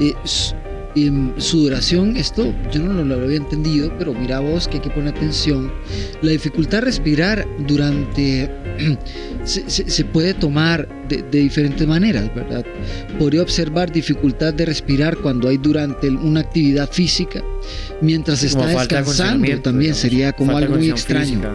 Eh, 0.00 0.14
em, 0.96 1.32
sudoración, 1.38 2.16
esto 2.16 2.52
yo 2.72 2.80
no 2.82 3.04
lo 3.04 3.14
había 3.22 3.36
entendido, 3.36 3.92
pero 3.98 4.12
mira 4.14 4.40
vos 4.40 4.66
que 4.66 4.78
hay 4.78 4.82
que 4.82 4.90
poner 4.90 5.14
atención. 5.14 5.70
La 6.22 6.30
dificultad 6.32 6.78
de 6.78 6.84
respirar 6.86 7.46
durante... 7.68 8.50
se, 9.44 9.68
se- 9.70 9.88
se 9.88 10.04
puede 10.04 10.34
tomar 10.34 10.88
de, 11.08 11.22
de 11.22 11.38
diferentes 11.40 11.86
maneras, 11.86 12.34
¿verdad? 12.34 12.64
Podría 13.18 13.42
observar 13.42 13.92
dificultad 13.92 14.52
de 14.54 14.66
respirar 14.66 15.16
cuando 15.18 15.48
hay 15.48 15.56
durante 15.58 16.08
una 16.10 16.40
actividad 16.40 16.90
física, 16.90 17.42
mientras 18.00 18.40
Como 18.40 18.64
está 18.64 18.66
de 18.66 18.76
descansando 18.78 19.46
también 19.62 19.92
digamos. 19.92 19.98
sería 19.98 20.32
como 20.32 20.56
algo 20.56 20.76
muy 20.76 20.90
extraño. 20.90 21.26
física. 21.26 21.54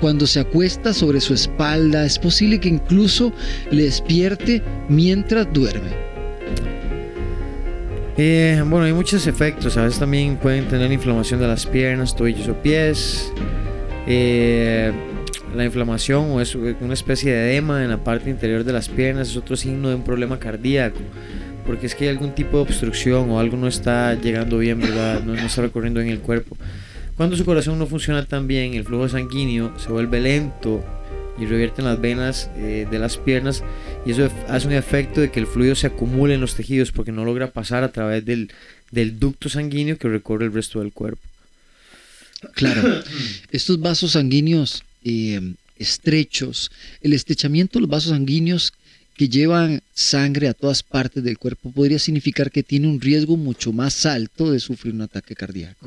Cuando 0.00 0.26
se 0.26 0.40
acuesta 0.40 0.92
sobre 0.92 1.20
su 1.20 1.32
espalda, 1.32 2.04
es 2.04 2.18
posible 2.18 2.58
que 2.58 2.68
incluso 2.68 3.32
le 3.70 3.84
despierte 3.84 4.60
mientras 4.88 5.46
duerme. 5.52 6.11
Eh, 8.16 8.62
bueno, 8.66 8.84
hay 8.84 8.92
muchos 8.92 9.26
efectos. 9.26 9.76
A 9.76 9.84
veces 9.84 9.98
también 9.98 10.36
pueden 10.36 10.66
tener 10.68 10.92
inflamación 10.92 11.40
de 11.40 11.46
las 11.46 11.66
piernas, 11.66 12.14
tobillos 12.14 12.48
o 12.48 12.54
pies. 12.54 13.32
Eh, 14.06 14.92
la 15.54 15.64
inflamación 15.64 16.30
o 16.30 16.40
es 16.40 16.54
una 16.54 16.94
especie 16.94 17.32
de 17.32 17.52
edema 17.52 17.82
en 17.82 17.90
la 17.90 18.02
parte 18.02 18.30
interior 18.30 18.64
de 18.64 18.72
las 18.72 18.88
piernas 18.88 19.28
es 19.28 19.36
otro 19.36 19.56
signo 19.56 19.88
de 19.88 19.94
un 19.94 20.04
problema 20.04 20.38
cardíaco. 20.38 21.00
Porque 21.66 21.86
es 21.86 21.94
que 21.94 22.04
hay 22.04 22.10
algún 22.10 22.34
tipo 22.34 22.56
de 22.56 22.64
obstrucción 22.64 23.30
o 23.30 23.38
algo 23.38 23.56
no 23.56 23.68
está 23.68 24.14
llegando 24.14 24.58
bien, 24.58 24.80
¿verdad? 24.80 25.22
No, 25.22 25.34
no 25.34 25.46
está 25.46 25.62
recorriendo 25.62 26.00
en 26.00 26.08
el 26.08 26.18
cuerpo. 26.18 26.56
Cuando 27.16 27.36
su 27.36 27.44
corazón 27.44 27.78
no 27.78 27.86
funciona 27.86 28.24
tan 28.24 28.46
bien, 28.46 28.74
el 28.74 28.84
flujo 28.84 29.08
sanguíneo 29.08 29.78
se 29.78 29.90
vuelve 29.92 30.20
lento 30.20 30.82
y 31.38 31.46
revierte 31.46 31.80
en 31.80 31.86
las 31.86 32.00
venas 32.00 32.50
eh, 32.56 32.86
de 32.90 32.98
las 32.98 33.16
piernas 33.16 33.62
y 34.04 34.12
eso 34.12 34.30
hace 34.48 34.66
un 34.66 34.74
efecto 34.74 35.20
de 35.20 35.30
que 35.30 35.40
el 35.40 35.46
fluido 35.46 35.74
se 35.74 35.86
acumule 35.86 36.34
en 36.34 36.40
los 36.40 36.54
tejidos 36.54 36.92
porque 36.92 37.12
no 37.12 37.24
logra 37.24 37.50
pasar 37.50 37.84
a 37.84 37.92
través 37.92 38.24
del, 38.24 38.50
del 38.90 39.18
ducto 39.18 39.48
sanguíneo 39.48 39.98
que 39.98 40.08
recorre 40.08 40.46
el 40.46 40.52
resto 40.52 40.80
del 40.80 40.92
cuerpo. 40.92 41.22
Claro, 42.54 43.02
estos 43.50 43.80
vasos 43.80 44.12
sanguíneos 44.12 44.84
eh, 45.04 45.40
estrechos, 45.78 46.70
el 47.00 47.12
estrechamiento 47.12 47.78
de 47.78 47.82
los 47.82 47.90
vasos 47.90 48.10
sanguíneos 48.10 48.72
que 49.22 49.28
llevan 49.28 49.82
sangre 49.94 50.48
a 50.48 50.52
todas 50.52 50.82
partes 50.82 51.22
del 51.22 51.38
cuerpo 51.38 51.70
podría 51.70 52.00
significar 52.00 52.50
que 52.50 52.64
tiene 52.64 52.88
un 52.88 53.00
riesgo 53.00 53.36
mucho 53.36 53.72
más 53.72 54.04
alto 54.04 54.50
de 54.50 54.58
sufrir 54.58 54.94
un 54.94 55.02
ataque 55.02 55.36
cardíaco. 55.36 55.86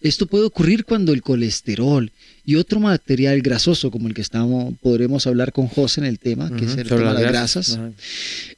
Esto 0.00 0.26
puede 0.26 0.46
ocurrir 0.46 0.84
cuando 0.84 1.12
el 1.12 1.22
colesterol 1.22 2.10
y 2.44 2.56
otro 2.56 2.80
material 2.80 3.42
grasoso, 3.42 3.92
como 3.92 4.08
el 4.08 4.14
que 4.14 4.22
estamos, 4.22 4.74
podremos 4.82 5.28
hablar 5.28 5.52
con 5.52 5.68
José 5.68 6.00
en 6.00 6.06
el 6.06 6.18
tema, 6.18 6.50
que 6.56 6.64
es 6.64 6.76
el 6.76 6.88
sobre 6.88 7.04
tema 7.04 7.14
de 7.14 7.22
las 7.22 7.32
grasas. 7.32 7.78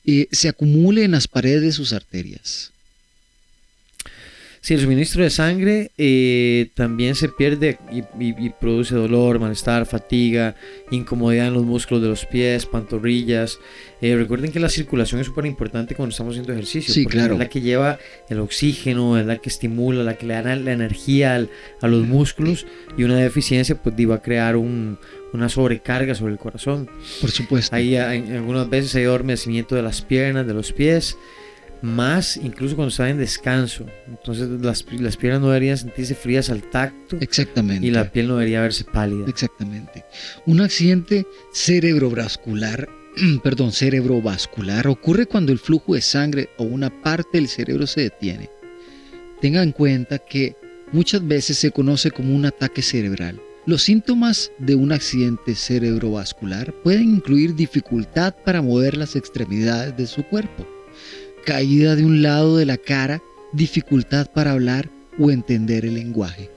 eh, 0.06 0.28
se 0.32 0.48
acumule 0.48 1.04
en 1.04 1.10
las 1.10 1.28
paredes 1.28 1.60
de 1.60 1.72
sus 1.72 1.92
arterias. 1.92 2.72
Sí, 4.64 4.72
el 4.72 4.80
suministro 4.80 5.22
de 5.22 5.28
sangre 5.28 5.90
eh, 5.98 6.70
también 6.74 7.14
se 7.16 7.28
pierde 7.28 7.76
y, 7.92 7.98
y- 7.98 8.46
y 8.46 8.48
produce 8.48 8.94
dolor, 8.94 9.38
malestar, 9.38 9.84
fatiga, 9.84 10.54
incomodidad 10.90 11.48
en 11.48 11.52
los 11.52 11.64
músculos 11.66 12.02
de 12.02 12.08
los 12.08 12.24
pies, 12.24 12.64
pantorrillas. 12.64 13.58
Eh, 14.00 14.16
recuerden 14.16 14.52
que 14.52 14.60
la 14.60 14.70
circulación 14.70 15.20
es 15.20 15.26
súper 15.26 15.44
importante 15.44 15.94
cuando 15.94 16.12
estamos 16.12 16.32
haciendo 16.32 16.54
ejercicio. 16.54 16.94
Sí, 16.94 17.02
porque 17.02 17.18
claro. 17.18 17.34
Es 17.34 17.40
la 17.40 17.48
que 17.50 17.60
lleva 17.60 17.98
el 18.30 18.40
oxígeno, 18.40 19.18
es 19.18 19.26
la 19.26 19.36
que 19.36 19.50
estimula, 19.50 20.02
la 20.02 20.16
que 20.16 20.24
le 20.24 20.32
da 20.32 20.56
la 20.56 20.72
energía 20.72 21.34
al- 21.34 21.50
a 21.82 21.86
los 21.86 22.06
músculos 22.06 22.66
y 22.96 23.02
una 23.04 23.16
deficiencia 23.18 23.74
pues 23.82 23.94
va 24.08 24.14
a 24.14 24.22
crear 24.22 24.56
un- 24.56 24.96
una 25.34 25.50
sobrecarga 25.50 26.14
sobre 26.14 26.32
el 26.32 26.38
corazón. 26.38 26.88
Por 27.20 27.30
supuesto. 27.30 27.76
Ahí 27.76 27.96
algunas 27.96 28.70
veces 28.70 28.94
hay 28.94 29.04
adormecimiento 29.04 29.74
de 29.74 29.82
las 29.82 30.00
piernas, 30.00 30.46
de 30.46 30.54
los 30.54 30.72
pies, 30.72 31.18
más 31.84 32.36
incluso 32.36 32.74
cuando 32.74 32.90
está 32.90 33.08
en 33.08 33.18
descanso. 33.18 33.86
Entonces 34.08 34.48
las, 34.60 34.84
las 34.92 35.16
piernas 35.16 35.40
no 35.40 35.48
deberían 35.48 35.76
sentirse 35.76 36.14
frías 36.14 36.50
al 36.50 36.62
tacto 36.62 37.16
Exactamente. 37.20 37.86
y 37.86 37.90
la 37.90 38.10
piel 38.10 38.28
no 38.28 38.36
debería 38.36 38.62
verse 38.62 38.84
pálida. 38.84 39.26
Exactamente. 39.28 40.04
Un 40.46 40.60
accidente 40.60 41.26
cerebrovascular, 41.52 42.88
perdón, 43.42 43.72
cerebrovascular 43.72 44.88
ocurre 44.88 45.26
cuando 45.26 45.52
el 45.52 45.58
flujo 45.58 45.94
de 45.94 46.00
sangre 46.00 46.48
o 46.56 46.64
una 46.64 46.90
parte 47.02 47.38
del 47.38 47.48
cerebro 47.48 47.86
se 47.86 48.02
detiene. 48.02 48.50
Tenga 49.40 49.62
en 49.62 49.72
cuenta 49.72 50.18
que 50.18 50.56
muchas 50.92 51.26
veces 51.26 51.58
se 51.58 51.70
conoce 51.70 52.10
como 52.10 52.34
un 52.34 52.46
ataque 52.46 52.82
cerebral. 52.82 53.40
Los 53.66 53.82
síntomas 53.82 54.52
de 54.58 54.74
un 54.74 54.92
accidente 54.92 55.54
cerebrovascular 55.54 56.74
pueden 56.82 57.14
incluir 57.14 57.54
dificultad 57.54 58.34
para 58.44 58.60
mover 58.60 58.96
las 58.96 59.16
extremidades 59.16 59.96
de 59.96 60.06
su 60.06 60.22
cuerpo, 60.22 60.66
caída 61.44 61.96
de 61.96 62.04
un 62.04 62.22
lado 62.22 62.56
de 62.56 62.66
la 62.66 62.76
cara, 62.78 63.20
dificultad 63.52 64.30
para 64.32 64.52
hablar 64.52 64.88
o 65.18 65.30
entender 65.30 65.84
el 65.84 65.94
lenguaje. 65.94 66.50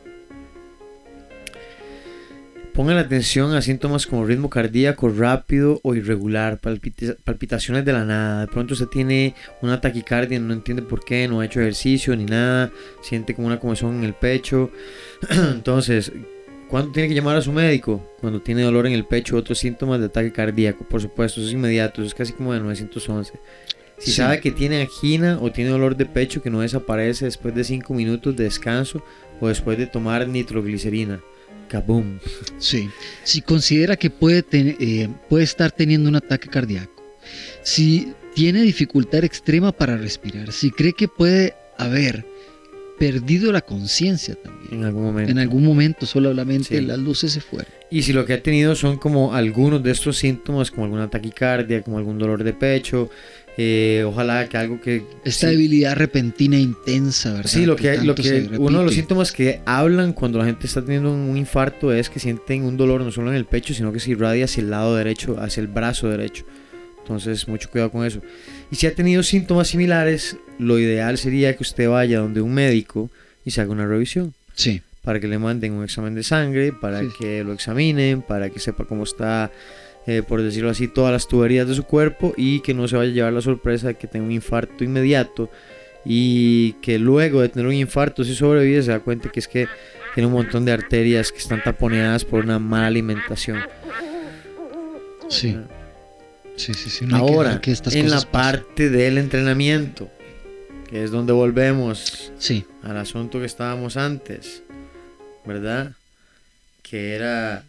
Pongan 2.74 2.98
atención 2.98 3.56
a 3.56 3.62
síntomas 3.64 4.06
como 4.06 4.24
ritmo 4.24 4.52
cardíaco 4.52 5.10
rápido 5.10 5.80
o 5.82 5.96
irregular, 5.96 6.60
palpita- 6.62 7.18
palpitaciones 7.24 7.84
de 7.86 7.92
la 7.94 8.06
nada. 8.06 8.42
De 8.42 8.48
pronto 8.48 8.76
usted 8.76 8.86
tiene 8.86 9.34
una 9.64 9.82
taquicardia, 9.82 10.40
no 10.40 10.54
entiende 10.54 10.84
por 10.84 11.04
qué, 11.04 11.28
no 11.28 11.40
ha 11.40 11.46
hecho 11.46 11.60
ejercicio 11.60 12.16
ni 12.16 12.26
nada, 12.26 12.72
siente 13.02 13.34
como 13.34 13.48
una 13.48 13.60
comezón 13.60 13.96
en 13.98 14.04
el 14.04 14.14
pecho. 14.14 14.70
Entonces, 15.30 16.12
¿cuándo 16.70 16.92
tiene 16.92 17.10
que 17.10 17.16
llamar 17.16 17.38
a 17.38 17.42
su 17.42 17.52
médico? 17.52 18.14
Cuando 18.22 18.42
tiene 18.42 18.62
dolor 18.62 18.86
en 18.86 18.94
el 18.94 19.06
pecho 19.06 19.38
otros 19.38 19.58
síntomas 19.58 20.00
de 20.00 20.06
ataque 20.06 20.32
cardíaco, 20.32 20.86
por 20.88 21.02
supuesto, 21.02 21.40
eso 21.42 21.48
es 21.50 21.56
inmediato, 21.56 22.04
es 22.04 22.14
casi 22.14 22.34
como 22.34 22.54
de 22.54 22.60
911. 22.60 23.34
Si 24.00 24.12
Sí. 24.12 24.18
sabe 24.18 24.40
que 24.42 24.52
tiene 24.52 24.82
angina 24.82 25.40
o 25.42 25.52
tiene 25.52 25.72
dolor 25.72 25.98
de 25.98 26.06
pecho 26.06 26.42
que 26.42 26.50
no 26.50 26.62
desaparece 26.62 27.26
después 27.26 27.56
de 27.56 27.64
5 27.64 27.94
minutos 27.94 28.36
de 28.36 28.44
descanso 28.44 29.04
o 29.40 29.48
después 29.48 29.78
de 29.78 29.88
tomar 29.88 30.28
nitroglicerina, 30.28 31.20
kaboom. 31.68 32.20
Sí. 32.60 32.90
Si 33.24 33.42
considera 33.42 33.96
que 33.96 34.10
puede, 34.10 34.44
ten- 34.44 34.78
eh, 34.80 35.10
puede 35.30 35.44
estar 35.44 35.72
teniendo 35.72 36.10
un 36.10 36.16
ataque 36.16 36.48
cardíaco, 36.48 37.04
si 37.64 38.14
tiene 38.36 38.62
dificultad 38.62 39.24
extrema 39.24 39.72
para 39.72 39.98
respirar, 39.98 40.52
si 40.52 40.70
cree 40.72 40.94
que 40.94 41.08
puede 41.08 41.56
haber 41.78 42.24
perdido 43.00 43.52
la 43.52 43.62
conciencia 43.62 44.36
también. 44.36 44.58
en 44.72 44.84
algún 44.84 45.04
momento. 45.04 45.32
En 45.32 45.38
algún 45.40 45.64
momento 45.64 46.06
solamente 46.06 46.80
Sí. 46.80 46.82
las 46.86 46.98
luces 47.00 47.32
se 47.32 47.40
fueron. 47.42 47.72
Y 47.90 48.02
si 48.02 48.12
lo 48.12 48.26
que 48.26 48.34
ha 48.34 48.44
tenido 48.44 48.76
son 48.76 48.98
como 48.98 49.34
algunos 49.34 49.82
de 49.82 49.92
estos 49.92 50.18
síntomas, 50.18 50.72
como 50.72 50.86
alguna 50.86 51.10
taquicardia, 51.10 51.82
como 51.84 51.98
algún 52.00 52.18
dolor 52.20 52.44
de 52.44 52.52
pecho, 52.54 53.10
eh, 53.58 54.04
ojalá 54.06 54.48
que 54.48 54.58
algo 54.58 54.80
que... 54.80 55.04
Esta 55.26 55.48
sí, 55.48 55.54
debilidad 55.56 55.96
repentina 55.96 56.58
e 56.58 56.62
intensa, 56.62 57.34
¿verdad? 57.34 57.50
Sí, 57.50 57.66
lo 57.66 57.76
que, 57.76 57.98
lo 57.98 58.14
que 58.14 58.50
uno 58.58 58.80
de 58.80 58.86
los 58.86 58.94
síntomas 58.94 59.32
que 59.32 59.62
hablan 59.66 60.14
cuando 60.14 60.38
la 60.38 60.46
gente 60.46 60.68
está 60.68 60.82
teniendo 60.84 61.12
un 61.12 61.36
infarto 61.36 61.92
es 61.92 62.10
que 62.10 62.20
sienten 62.20 62.64
un 62.64 62.78
dolor 62.78 63.02
no 63.02 63.12
solo 63.12 63.32
en 63.32 63.36
el 63.36 63.46
pecho, 63.46 63.74
sino 63.74 63.92
que 63.92 64.00
se 64.00 64.12
irradia 64.12 64.46
hacia 64.46 64.62
el 64.62 64.70
lado 64.70 64.96
derecho, 64.96 65.38
hacia 65.42 65.62
el 65.62 65.68
brazo 65.68 66.08
derecho. 66.10 66.46
Entonces, 67.00 67.48
mucho 67.48 67.70
cuidado 67.72 67.90
con 67.92 68.06
eso. 68.06 68.22
Y 68.70 68.76
si 68.76 68.86
ha 68.86 68.94
tenido 68.94 69.24
síntomas 69.24 69.70
similares, 69.70 70.38
lo 70.60 70.78
ideal 70.78 71.18
sería 71.18 71.56
que 71.56 71.64
usted 71.64 71.90
vaya 71.90 72.20
donde 72.20 72.42
un 72.42 72.54
médico 72.54 73.10
y 73.46 73.52
se 73.52 73.62
haga 73.62 73.72
una 73.72 73.88
revisión 73.88 74.34
Sí, 74.56 74.82
para 75.04 75.20
que 75.22 75.28
le 75.28 75.40
manden 75.40 75.72
un 75.74 75.84
examen 75.86 76.16
de 76.16 76.24
sangre, 76.24 76.74
para 76.74 77.00
Sí. 77.02 77.08
que 77.18 77.44
lo 77.46 77.54
examinen, 77.54 78.22
para 78.22 78.50
que 78.50 78.60
sepa 78.60 78.84
cómo 78.86 79.04
está, 79.04 79.52
eh, 80.08 80.24
por 80.24 80.42
decirlo 80.42 80.70
así, 80.70 80.88
todas 80.88 81.12
las 81.12 81.28
tuberías 81.28 81.68
de 81.68 81.76
su 81.76 81.84
cuerpo 81.84 82.34
y 82.38 82.62
que 82.62 82.74
no 82.74 82.88
se 82.88 82.96
vaya 82.96 83.12
a 83.12 83.14
llevar 83.14 83.34
la 83.34 83.42
sorpresa 83.42 83.88
de 83.88 83.96
que 83.96 84.08
tenga 84.08 84.26
un 84.26 84.32
infarto 84.32 84.86
inmediato 84.86 85.52
y 86.06 86.74
que 86.82 86.98
luego 86.98 87.42
de 87.42 87.50
tener 87.50 87.68
un 87.68 87.74
infarto, 87.74 88.24
si 88.24 88.34
sobrevive, 88.34 88.82
se 88.82 88.92
da 88.92 89.02
cuenta 89.02 89.30
que 89.30 89.42
es 89.42 89.48
que 89.50 89.68
tiene 90.16 90.28
un 90.28 90.34
montón 90.34 90.64
de 90.64 90.72
arterias 90.72 91.34
que 91.34 91.40
están 91.40 91.62
taponeadas 91.62 92.24
por 92.24 92.46
una 92.46 92.58
mala 92.58 92.88
alimentación. 92.88 93.60
sí. 95.30 95.58
Sí, 96.56 96.74
sí, 96.74 96.90
sí. 96.90 97.06
no 97.06 97.18
hay 97.18 97.22
que 97.26 97.34
Ahora, 97.34 97.62
que 97.62 97.72
estas 97.72 97.94
en 97.94 98.10
la 98.10 98.20
parte 98.22 98.90
del 98.90 99.20
entrenamiento, 99.20 100.10
que 100.90 101.04
es 101.04 101.12
donde 101.12 101.32
volvemos 101.32 102.32
Sí, 102.40 102.66
al 102.82 102.98
asunto 102.98 103.40
que 103.40 103.46
estábamos 103.46 103.96
antes, 103.96 104.64
¿verdad? 105.46 105.92
Que 106.82 107.14
era 107.14 107.64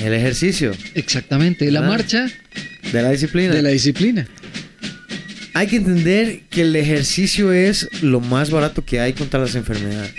el 0.00 0.12
ejercicio 0.12 0.72
exactamente. 0.94 1.70
La 1.70 1.82
marcha 1.82 2.30
de 2.92 3.02
la 3.02 3.10
disciplina. 3.10 3.54
de 3.54 3.62
la 3.62 3.70
disciplina. 3.70 4.26
Hay 5.54 5.66
que 5.66 5.76
entender 5.76 6.40
que 6.48 6.62
el 6.62 6.74
ejercicio 6.76 7.52
es 7.52 7.88
lo 8.02 8.20
más 8.20 8.50
barato 8.50 8.84
que 8.84 9.00
hay 9.00 9.12
contra 9.12 9.38
las 9.38 9.54
enfermedades. 9.54 10.12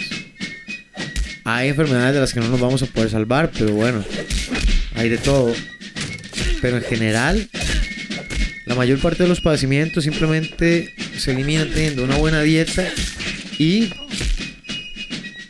hay 1.44 1.70
enfermedades 1.70 2.14
de 2.14 2.22
las 2.22 2.34
que 2.34 2.40
no 2.40 2.50
nos 2.50 2.60
vamos 2.60 2.84
a 2.84 2.86
poder 2.86 3.10
salvar, 3.10 3.52
pero 3.58 3.74
bueno, 3.74 4.04
hay 4.96 5.10
de 5.10 5.18
todo. 5.18 5.54
Pero 6.62 6.78
en 6.78 6.84
general, 6.84 7.50
la 8.66 8.76
mayor 8.76 9.00
parte 9.00 9.24
de 9.24 9.30
los 9.30 9.42
padecimientos 9.42 10.04
simplemente 10.04 10.94
se 11.18 11.32
eliminan 11.32 11.70
teniendo 11.70 12.04
una 12.04 12.18
buena 12.18 12.42
dieta 12.42 12.88
y 13.58 13.90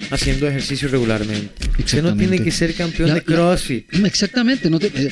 haciendo 0.09 0.47
ejercicio 0.47 0.87
regularmente. 0.87 1.62
Usted 1.79 2.03
no 2.03 2.15
tiene 2.15 2.39
que 2.39 2.51
ser 2.51 2.73
campeón 2.75 3.09
La- 3.09 3.15
de 3.15 3.19
la- 3.21 3.25
CrossFit. 3.25 3.85
Exactamente, 4.05 4.69
no 4.69 4.79
te- 4.79 4.91
eh, 4.95 5.11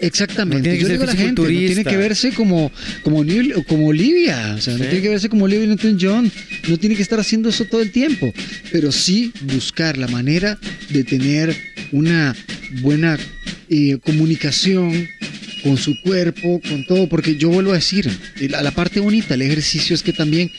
exactamente. 0.00 0.58
No 0.58 0.62
tiene 0.62 0.76
que 0.78 0.82
Yo 0.82 0.86
ser 0.88 0.98
digo 0.98 1.04
a 1.04 1.06
la 1.06 1.14
gente, 1.14 1.42
no 1.42 1.48
tiene 1.48 1.84
que 1.84 1.96
verse 1.96 2.32
como 2.32 2.72
como, 3.02 3.24
como 3.66 3.86
Olivia, 3.88 4.54
o 4.58 4.60
sea, 4.60 4.74
no 4.74 4.80
tiene 4.84 5.00
que 5.02 5.08
verse 5.08 5.28
como 5.28 5.44
Olivia 5.44 5.66
Newton-John, 5.68 6.30
no 6.68 6.76
tiene 6.78 6.96
que 6.96 7.02
estar 7.02 7.20
haciendo 7.20 7.48
eso 7.48 7.64
todo 7.64 7.80
el 7.80 7.92
tiempo, 7.92 8.32
pero 8.72 8.90
sí 8.92 9.32
buscar 9.42 9.96
la 9.98 10.08
manera 10.08 10.58
de 10.90 11.04
tener 11.04 11.56
una 11.92 12.34
buena 12.80 13.16
eh, 13.68 13.98
comunicación 14.04 15.08
con 15.62 15.76
su 15.76 15.94
cuerpo, 16.02 16.60
con 16.68 16.84
todo, 16.86 17.08
porque 17.08 17.36
yo 17.36 17.50
vuelvo 17.50 17.70
a 17.72 17.74
decir, 17.74 18.10
la, 18.48 18.62
la 18.62 18.70
parte 18.72 18.98
bonita 18.98 19.28
del 19.34 19.42
ejercicio 19.42 19.94
es 19.94 20.02
que 20.02 20.12
también 20.12 20.50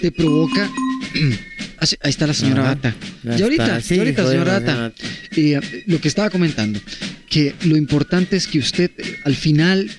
te 0.00 0.10
provoca 0.12 0.68
Ah, 1.80 1.86
Ahí 2.02 2.10
está 2.10 2.26
la 2.26 2.34
señora 2.34 2.62
Ajá. 2.62 2.70
Ata. 2.72 2.96
Ya 3.24 3.36
Ya 3.36 3.44
ahorita, 3.44 3.64
está. 3.64 3.80
Sí, 3.80 3.94
ya 3.96 4.00
ahorita, 4.02 4.22
joder, 4.22 4.34
señora 4.38 4.52
la 4.52 4.58
Ata. 4.58 4.92
señora 5.32 5.66
Eh, 5.70 5.82
lo 5.86 6.00
que 6.00 6.08
estaba 6.08 6.30
comentando, 6.30 6.80
que 7.28 7.54
lo 7.64 7.76
importante 7.76 8.36
es 8.36 8.46
que 8.46 8.58
usted 8.58 8.90
eh, 8.98 9.16
al 9.24 9.34
final 9.36 9.90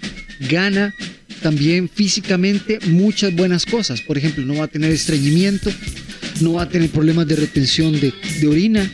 gana 0.49 0.93
también 1.41 1.87
físicamente 1.89 2.79
muchas 2.87 3.33
buenas 3.33 3.65
cosas. 3.65 4.01
Por 4.01 4.17
ejemplo, 4.17 4.45
no 4.45 4.55
va 4.55 4.65
a 4.65 4.67
tener 4.67 4.91
estreñimiento, 4.91 5.71
no 6.41 6.53
va 6.53 6.63
a 6.63 6.69
tener 6.69 6.89
problemas 6.89 7.27
de 7.27 7.35
retención 7.37 7.93
de, 7.99 8.13
de 8.41 8.47
orina, 8.47 8.89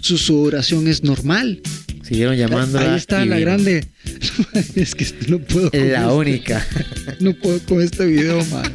su 0.00 0.18
sudoración 0.18 0.88
es 0.88 1.04
normal. 1.04 1.60
Siguieron 2.02 2.36
llamándola. 2.36 2.92
Ahí 2.92 2.96
está 2.98 3.24
la 3.24 3.38
grande. 3.38 3.84
es 4.76 4.94
que 4.94 5.06
no 5.28 5.38
puedo. 5.40 5.70
con 5.70 5.80
La 5.92 6.00
este- 6.02 6.12
única. 6.12 6.66
No 7.20 7.32
puedo 7.34 7.58
con 7.60 7.80
este 7.82 8.04
video, 8.06 8.44
man. 8.46 8.70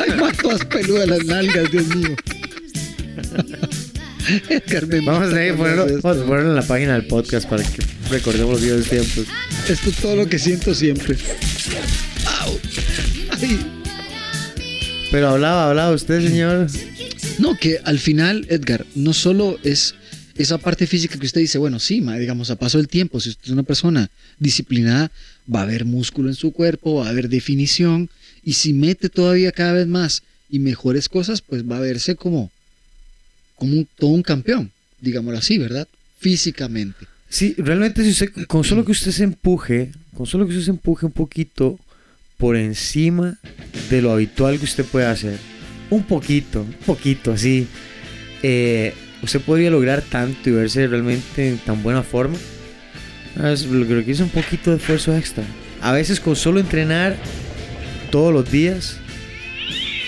Ay, 0.00 0.20
man, 0.20 0.32
todas 0.40 0.64
peludas 0.66 1.08
las 1.08 1.24
nalgas, 1.24 1.70
Dios 1.70 1.86
mío. 1.96 2.14
Edgar, 4.48 4.86
me 4.86 5.00
Vamos 5.00 5.28
a 5.28 5.56
ponerlo, 5.56 5.86
esto. 5.86 6.00
vamos 6.02 6.22
a 6.22 6.26
ponerlo 6.26 6.50
en 6.50 6.56
la 6.56 6.62
página 6.62 6.94
del 6.94 7.06
podcast 7.06 7.48
para 7.48 7.62
que 7.62 7.82
recordemos 8.10 8.52
los 8.52 8.62
viejos 8.62 8.88
tiempos. 8.88 9.26
Esto 9.68 9.90
es 9.90 9.96
todo 9.96 10.16
lo 10.16 10.26
que 10.26 10.38
siento 10.38 10.74
siempre. 10.74 11.16
Ay. 13.30 13.60
Pero 15.10 15.28
hablaba, 15.28 15.68
hablaba 15.68 15.94
usted, 15.94 16.26
señor. 16.26 16.66
No, 17.38 17.56
que 17.56 17.80
al 17.84 17.98
final, 17.98 18.46
Edgar, 18.48 18.86
no 18.94 19.12
solo 19.12 19.58
es 19.62 19.94
esa 20.36 20.58
parte 20.58 20.86
física 20.86 21.18
que 21.18 21.26
usted 21.26 21.40
dice, 21.40 21.58
bueno, 21.58 21.78
sí, 21.78 22.00
ma, 22.00 22.18
digamos, 22.18 22.50
a 22.50 22.56
paso 22.56 22.78
del 22.78 22.88
tiempo, 22.88 23.20
si 23.20 23.30
usted 23.30 23.44
es 23.44 23.50
una 23.50 23.62
persona 23.62 24.10
disciplinada, 24.38 25.10
va 25.52 25.60
a 25.60 25.62
haber 25.62 25.84
músculo 25.84 26.28
en 26.28 26.34
su 26.34 26.52
cuerpo, 26.52 26.96
va 26.96 27.06
a 27.06 27.10
haber 27.10 27.28
definición, 27.28 28.10
y 28.42 28.54
si 28.54 28.72
mete 28.72 29.08
todavía 29.08 29.52
cada 29.52 29.72
vez 29.72 29.86
más 29.86 30.22
y 30.50 30.58
mejores 30.58 31.08
cosas, 31.08 31.42
pues 31.42 31.62
va 31.62 31.76
a 31.76 31.80
verse 31.80 32.16
como, 32.16 32.50
como 33.56 33.72
un- 33.76 33.88
todo 33.98 34.10
un 34.10 34.22
campeón, 34.22 34.70
digámoslo 35.00 35.38
así, 35.38 35.58
¿verdad? 35.58 35.86
Físicamente. 36.18 37.06
Sí, 37.28 37.54
realmente 37.58 38.02
si 38.04 38.10
usted, 38.10 38.30
con 38.46 38.64
solo 38.64 38.84
que 38.84 38.92
usted 38.92 39.10
se 39.10 39.24
empuje, 39.24 39.90
con 40.16 40.26
solo 40.26 40.46
que 40.46 40.52
usted 40.52 40.64
se 40.64 40.70
empuje 40.70 41.06
un 41.06 41.12
poquito 41.12 41.78
por 42.38 42.56
encima 42.56 43.38
de 43.90 44.02
lo 44.02 44.12
habitual 44.12 44.58
que 44.58 44.64
usted 44.64 44.84
puede 44.84 45.06
hacer, 45.06 45.38
un 45.90 46.04
poquito, 46.04 46.62
un 46.62 46.72
poquito 46.86 47.32
así, 47.32 47.66
eh, 48.42 48.94
usted 49.22 49.40
podría 49.40 49.70
lograr 49.70 50.02
tanto 50.02 50.48
y 50.50 50.52
verse 50.52 50.86
realmente 50.86 51.48
en 51.48 51.58
tan 51.58 51.82
buena 51.82 52.02
forma. 52.02 52.36
Ah, 53.36 53.50
es 53.52 53.66
Lo 53.66 53.86
que 53.86 53.94
requiere 53.94 54.12
es 54.12 54.20
un 54.20 54.28
poquito 54.28 54.70
de 54.70 54.76
esfuerzo 54.76 55.16
extra. 55.16 55.44
A 55.80 55.92
veces 55.92 56.20
con 56.20 56.36
solo 56.36 56.60
entrenar 56.60 57.16
todos 58.10 58.32
los 58.32 58.50
días, 58.50 58.98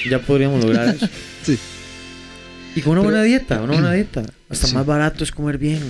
ya 0.09 0.21
podríamos 0.21 0.63
lograr 0.65 0.89
eso. 0.97 1.09
Y 2.77 2.83
con 2.83 2.93
una 2.93 3.01
Pero- 3.01 3.11
buena 3.11 3.23
dieta, 3.25 3.63
una 3.63 3.73
buena 3.73 3.93
dieta. 3.93 4.23
Hasta 4.49 4.69
Sí. 4.69 4.75
más 4.75 4.87
barato 4.87 5.25
es 5.25 5.33
comer 5.33 5.59
bien. 5.59 5.81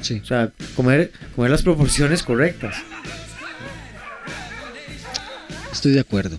Sí. 0.00 0.20
O 0.22 0.26
sea, 0.26 0.50
comer, 0.76 1.12
comer 1.36 1.50
las 1.50 1.62
proporciones 1.62 2.22
correctas. 2.22 2.76
Estoy 5.72 5.92
de 5.92 6.00
acuerdo. 6.00 6.38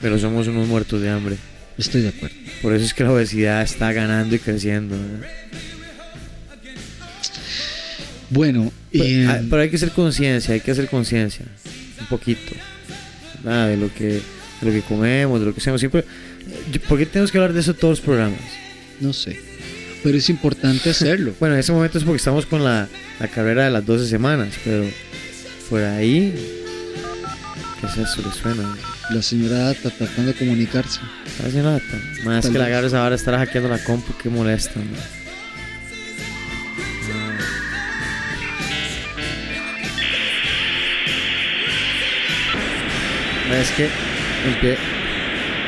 Pero 0.00 0.18
somos 0.18 0.46
unos 0.48 0.68
muertos 0.68 1.00
de 1.00 1.08
hambre. 1.10 1.36
Estoy 1.78 2.02
de 2.02 2.08
acuerdo. 2.08 2.36
Por 2.62 2.72
eso 2.74 2.84
es 2.84 2.92
que 2.94 3.04
la 3.04 3.12
obesidad 3.12 3.62
está 3.62 3.92
ganando 3.92 4.34
y 4.34 4.38
creciendo. 4.38 4.96
Bueno, 8.30 8.72
Pero, 8.90 9.04
eh, 9.04 9.26
ah, 9.28 9.40
pero 9.48 9.62
hay 9.62 9.70
que 9.70 9.76
hacer 9.76 9.92
conciencia, 9.92 10.54
hay 10.54 10.60
que 10.60 10.70
hacer 10.72 10.88
conciencia. 10.88 11.46
Un 12.00 12.06
poquito. 12.06 12.52
Nada, 13.44 13.68
de 13.68 13.76
lo 13.76 13.92
que 13.94 14.20
de 14.60 14.66
lo 14.66 14.72
que 14.72 14.80
comemos, 14.82 15.38
de 15.38 15.46
lo 15.46 15.54
que 15.54 15.60
hacemos. 15.60 15.80
Siempre, 15.80 16.04
¿Por 16.88 16.98
qué 16.98 17.06
tenemos 17.06 17.30
que 17.30 17.38
hablar 17.38 17.52
de 17.52 17.60
eso 17.60 17.74
todos 17.74 17.98
los 17.98 18.00
programas? 18.00 18.40
No 19.00 19.12
sé. 19.12 19.38
Pero 20.02 20.18
es 20.18 20.28
importante 20.30 20.90
hacerlo. 20.90 21.34
Bueno, 21.40 21.54
en 21.54 21.60
ese 21.60 21.72
momento 21.72 21.98
es 21.98 22.04
porque 22.04 22.18
estamos 22.18 22.46
con 22.46 22.62
la, 22.64 22.88
la 23.20 23.28
carrera 23.28 23.64
de 23.64 23.70
las 23.70 23.84
12 23.84 24.06
semanas, 24.06 24.54
pero 24.64 24.84
por 25.70 25.82
ahí. 25.82 26.34
¿Qué 27.80 27.86
es 27.86 27.96
eso? 28.08 28.22
¿Le 28.22 28.32
suena? 28.32 28.76
La 29.10 29.22
señora 29.22 29.70
está 29.72 29.90
tratando 29.90 30.32
de 30.32 30.38
comunicarse. 30.38 31.00
Está 31.26 31.46
haciendo 31.46 31.70
nada. 31.70 31.82
Más 32.24 32.42
Tal 32.42 32.52
que 32.52 32.58
la 32.58 32.64
vez. 32.64 32.72
agarres 32.72 32.94
ahora 32.94 33.14
estar 33.14 33.36
hackeando 33.36 33.68
la 33.68 33.78
compu, 33.78 34.12
que 34.16 34.28
molesta. 34.28 34.80
¿no? 34.80 34.84
No. 34.86 34.96
Es 43.54 43.70
que 43.72 43.84
empie- 44.48 44.76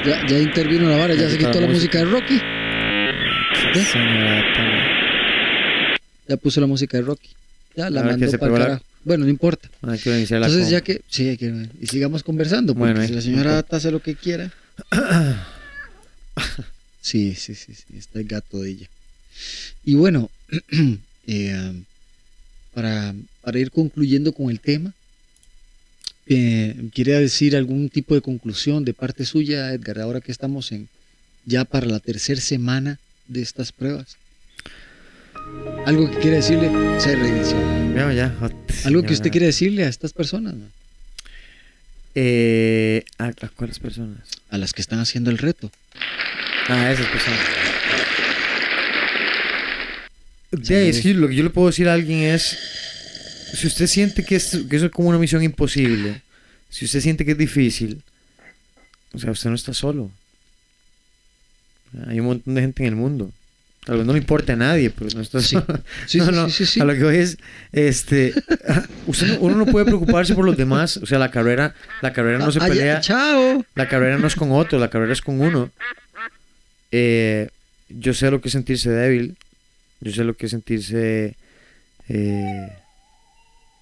Ya, 0.04 0.26
ya 0.26 0.38
intervino 0.38 0.88
la 0.88 0.96
vara, 0.96 1.14
ya 1.14 1.22
Ya 1.22 1.30
se 1.30 1.38
quitó 1.38 1.54
la 1.60 1.66
la 1.66 1.72
música 1.72 1.98
de 1.98 2.04
Rocky. 2.04 2.40
Señora, 3.74 4.42
tan- 4.54 5.98
Ya 6.28 6.36
puso 6.36 6.60
la 6.60 6.66
música 6.66 6.96
de 6.98 7.02
Rocky. 7.04 7.30
Ya 7.76 7.90
la 7.90 8.02
que 8.02 8.08
mandó 8.08 8.38
para 8.38 8.52
la- 8.52 8.58
carajo. 8.58 8.84
Bueno, 9.04 9.24
no 9.24 9.30
importa. 9.30 9.70
Ah, 9.82 9.96
quiero 10.02 10.18
iniciar 10.18 10.40
la 10.40 10.46
Entonces, 10.46 10.70
ya 10.70 10.80
que. 10.82 11.00
Sí, 11.08 11.28
hay 11.28 11.36
que. 11.36 11.68
Y 11.80 11.86
sigamos 11.86 12.22
conversando. 12.22 12.74
Porque 12.74 12.92
Bueno, 12.92 13.06
si 13.06 13.14
la 13.14 13.20
señora 13.22 13.52
no 13.52 13.58
Ata 13.58 13.76
hace 13.76 13.90
lo 13.90 14.00
que 14.00 14.14
quiera. 14.14 14.52
Sí, 17.00 17.34
sí, 17.34 17.54
sí, 17.54 17.74
sí. 17.74 17.84
Está 17.96 18.18
el 18.18 18.26
gato 18.26 18.60
de 18.60 18.70
ella. 18.70 18.86
Y 19.84 19.94
bueno, 19.94 20.30
eh, 21.26 21.82
para, 22.74 23.14
para 23.40 23.58
ir 23.58 23.70
concluyendo 23.70 24.32
con 24.32 24.50
el 24.50 24.60
tema, 24.60 24.92
eh, 26.26 26.76
¿quiere 26.92 27.12
decir 27.18 27.56
algún 27.56 27.88
tipo 27.88 28.14
de 28.14 28.20
conclusión 28.20 28.84
de 28.84 28.92
parte 28.92 29.24
suya, 29.24 29.72
Edgar, 29.72 30.00
ahora 30.00 30.20
que 30.20 30.32
estamos 30.32 30.70
en 30.72 30.88
ya 31.46 31.64
para 31.64 31.86
la 31.86 31.98
tercera 32.00 32.40
semana 32.42 32.98
de 33.28 33.42
estas 33.42 33.72
pruebas? 33.72 34.16
Algo 35.86 36.10
que 36.10 36.18
quiere 36.18 36.36
decirle, 36.36 36.70
se 37.00 37.14
reinició. 37.14 37.56
Ya, 37.94 38.12
ya. 38.12 38.34
Algo 38.84 39.02
que 39.02 39.12
usted 39.12 39.30
quiere 39.30 39.46
decirle 39.46 39.84
a 39.84 39.88
estas 39.88 40.12
personas, 40.12 40.54
¿no? 40.54 40.66
Eh, 42.14 43.04
¿a, 43.18 43.26
a 43.26 43.48
cuáles 43.54 43.78
personas? 43.78 44.38
a 44.50 44.58
las 44.58 44.72
que 44.72 44.80
están 44.80 45.00
haciendo 45.00 45.30
el 45.30 45.38
reto. 45.38 45.70
Ah, 46.68 46.90
esas 46.90 47.06
personas. 47.06 47.40
De, 50.50 51.14
lo 51.14 51.28
que 51.28 51.34
yo 51.34 51.44
le 51.44 51.50
puedo 51.50 51.66
decir 51.68 51.88
a 51.88 51.94
alguien 51.94 52.20
es, 52.20 52.58
si 53.54 53.66
usted 53.66 53.86
siente 53.86 54.24
que, 54.24 54.36
es, 54.36 54.64
que 54.68 54.76
eso 54.76 54.86
es 54.86 54.92
como 54.92 55.08
una 55.08 55.18
misión 55.18 55.42
imposible, 55.42 56.22
si 56.70 56.86
usted 56.86 57.00
siente 57.00 57.24
que 57.24 57.32
es 57.32 57.38
difícil, 57.38 58.02
o 59.12 59.18
sea, 59.18 59.30
usted 59.30 59.50
no 59.50 59.56
está 59.56 59.74
solo. 59.74 60.10
Hay 62.06 62.20
un 62.20 62.26
montón 62.26 62.54
de 62.54 62.60
gente 62.60 62.82
en 62.82 62.88
el 62.90 62.96
mundo. 62.96 63.30
Tal 63.84 63.96
vez 63.96 64.06
no 64.06 64.12
le 64.12 64.18
importe 64.18 64.52
a 64.52 64.56
nadie, 64.56 64.90
pero 64.90 65.08
no 65.14 65.22
está 65.22 65.40
Sí. 65.40 65.56
no, 66.18 66.30
no. 66.30 66.42
A 66.46 66.84
lo 66.84 66.92
que 66.94 67.04
voy 67.04 67.16
es, 67.16 67.38
este, 67.72 68.34
usted 69.06 69.38
uno 69.40 69.56
no 69.56 69.64
puede 69.66 69.86
preocuparse 69.86 70.34
por 70.34 70.44
los 70.44 70.56
demás. 70.58 70.98
O 70.98 71.06
sea, 71.06 71.18
la 71.18 71.30
carrera, 71.30 71.74
la 72.02 72.12
carrera 72.12 72.38
no 72.38 72.52
se 72.52 72.58
Ah, 72.60 72.66
pelea. 72.68 73.00
chao. 73.00 73.64
La 73.74 73.88
carrera 73.88 74.18
no 74.18 74.26
es 74.26 74.34
con 74.36 74.52
otro, 74.52 74.78
la 74.78 74.90
carrera 74.90 75.12
es 75.14 75.22
con 75.22 75.40
uno. 75.40 75.70
Eh, 76.92 77.48
yo 77.88 78.12
sé 78.12 78.30
lo 78.30 78.40
que 78.42 78.48
es 78.48 78.52
sentirse 78.52 78.90
débil. 78.90 79.36
Yo 80.00 80.12
sé 80.12 80.22
lo 80.24 80.34
que 80.34 80.46
es 80.46 80.50
sentirse 80.52 81.36
eh, 82.10 82.72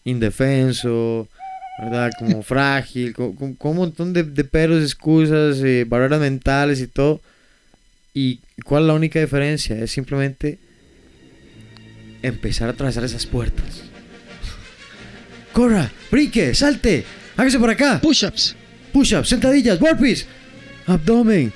indefenso, 0.05 1.29
¿verdad? 1.81 2.11
Como 2.19 2.43
frágil, 2.43 3.13
con, 3.13 3.35
con- 3.35 3.55
con 3.55 3.73
un 3.73 3.77
montón 3.79 4.13
de, 4.13 4.23
de 4.23 4.45
peros, 4.45 4.83
excusas, 4.83 5.59
eh, 5.65 5.85
barreras 5.87 6.21
mentales 6.21 6.81
y 6.81 6.87
todo. 6.87 7.21
¿Y 8.19 8.41
cuál 8.65 8.85
es 8.85 8.87
la 8.87 8.95
única 8.95 9.21
diferencia? 9.21 9.77
Es 9.77 9.91
simplemente 9.91 10.59
empezar 12.23 12.69
a 12.69 12.73
atravesar 12.73 13.05
esas 13.05 13.27
puertas. 13.27 13.83
¡Corra! 15.53 15.91
¡Brinque! 16.11 16.55
¡Salte! 16.55 17.05
¡Hágase 17.37 17.59
por 17.59 17.69
acá! 17.69 18.01
Push-ups, 18.01 18.57
Push-ups, 18.95 19.29
sentadillas, 19.29 19.79
burpees, 19.79 20.27
abdomen. 20.87 21.53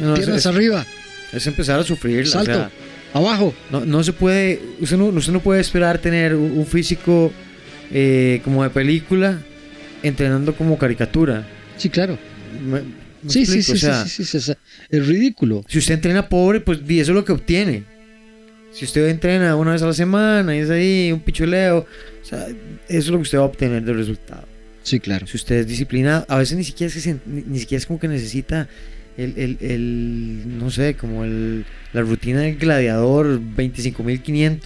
No, 0.00 0.14
es, 0.14 0.20
piernas 0.20 0.38
es- 0.38 0.46
arriba. 0.46 0.86
es 1.34 1.46
empezar 1.46 1.78
a 1.80 1.84
sufrir. 1.84 2.26
Salto. 2.26 2.50
O 2.50 2.54
sea, 2.54 2.70
Abajo. 3.12 3.54
No, 3.70 3.84
no 3.84 4.02
se 4.02 4.14
puede, 4.14 4.58
usted 4.80 4.96
no, 4.96 5.04
usted 5.08 5.34
no 5.34 5.40
puede 5.40 5.60
esperar 5.60 5.98
tener 5.98 6.34
un, 6.34 6.52
un 6.52 6.66
físico 6.66 7.30
eh, 7.90 8.40
como 8.42 8.62
de 8.62 8.70
película 8.70 9.38
entrenando 10.02 10.54
como 10.56 10.78
caricatura. 10.78 11.46
Sí, 11.76 11.90
claro. 11.90 12.18
Me 12.66 13.01
Sí, 13.28 13.46
sí, 13.46 13.62
sí, 13.62 13.76
sí, 14.24 14.52
Es 14.90 15.06
ridículo. 15.06 15.64
Si 15.68 15.78
usted 15.78 15.94
entrena 15.94 16.28
pobre, 16.28 16.60
pues 16.60 16.86
di, 16.86 17.00
eso 17.00 17.12
es 17.12 17.16
lo 17.16 17.24
que 17.24 17.32
obtiene. 17.32 17.84
Si 18.72 18.84
usted 18.84 19.08
entrena 19.08 19.54
una 19.56 19.72
vez 19.72 19.82
a 19.82 19.86
la 19.86 19.92
semana 19.92 20.56
y 20.56 20.60
es 20.60 20.70
ahí 20.70 21.12
un 21.12 21.20
pichuleo, 21.20 21.78
o 21.80 22.24
sea, 22.24 22.46
eso 22.48 22.54
es 22.88 23.08
lo 23.08 23.16
que 23.18 23.22
usted 23.22 23.38
va 23.38 23.42
a 23.42 23.46
obtener 23.46 23.82
del 23.84 23.96
resultado. 23.96 24.46
Sí, 24.82 24.98
claro. 24.98 25.26
Si 25.26 25.36
usted 25.36 25.56
es 25.56 25.66
disciplinado, 25.68 26.24
a 26.28 26.38
veces 26.38 26.56
ni 26.56 26.64
siquiera 26.64 26.88
es, 26.88 26.94
que 26.94 27.00
se- 27.00 27.18
ni, 27.26 27.42
ni 27.42 27.58
siquiera 27.60 27.78
es 27.78 27.86
como 27.86 28.00
que 28.00 28.08
necesita 28.08 28.68
el, 29.16 29.34
el- 29.36 29.58
el, 29.60 30.58
no 30.58 30.70
sé, 30.70 30.94
como 30.94 31.24
el, 31.24 31.64
la 31.92 32.00
rutina 32.00 32.40
del 32.40 32.56
gladiador 32.56 33.38
25.500. 33.56 34.58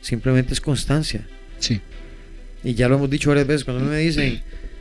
Simplemente 0.00 0.54
es 0.54 0.60
constancia. 0.60 1.26
Sí. 1.58 1.80
Y 2.64 2.74
ya 2.74 2.88
lo 2.88 2.96
hemos 2.96 3.10
dicho 3.10 3.28
varias 3.28 3.46
veces, 3.46 3.64
cuando 3.64 3.84
me 3.84 3.98
dicen, 3.98 4.40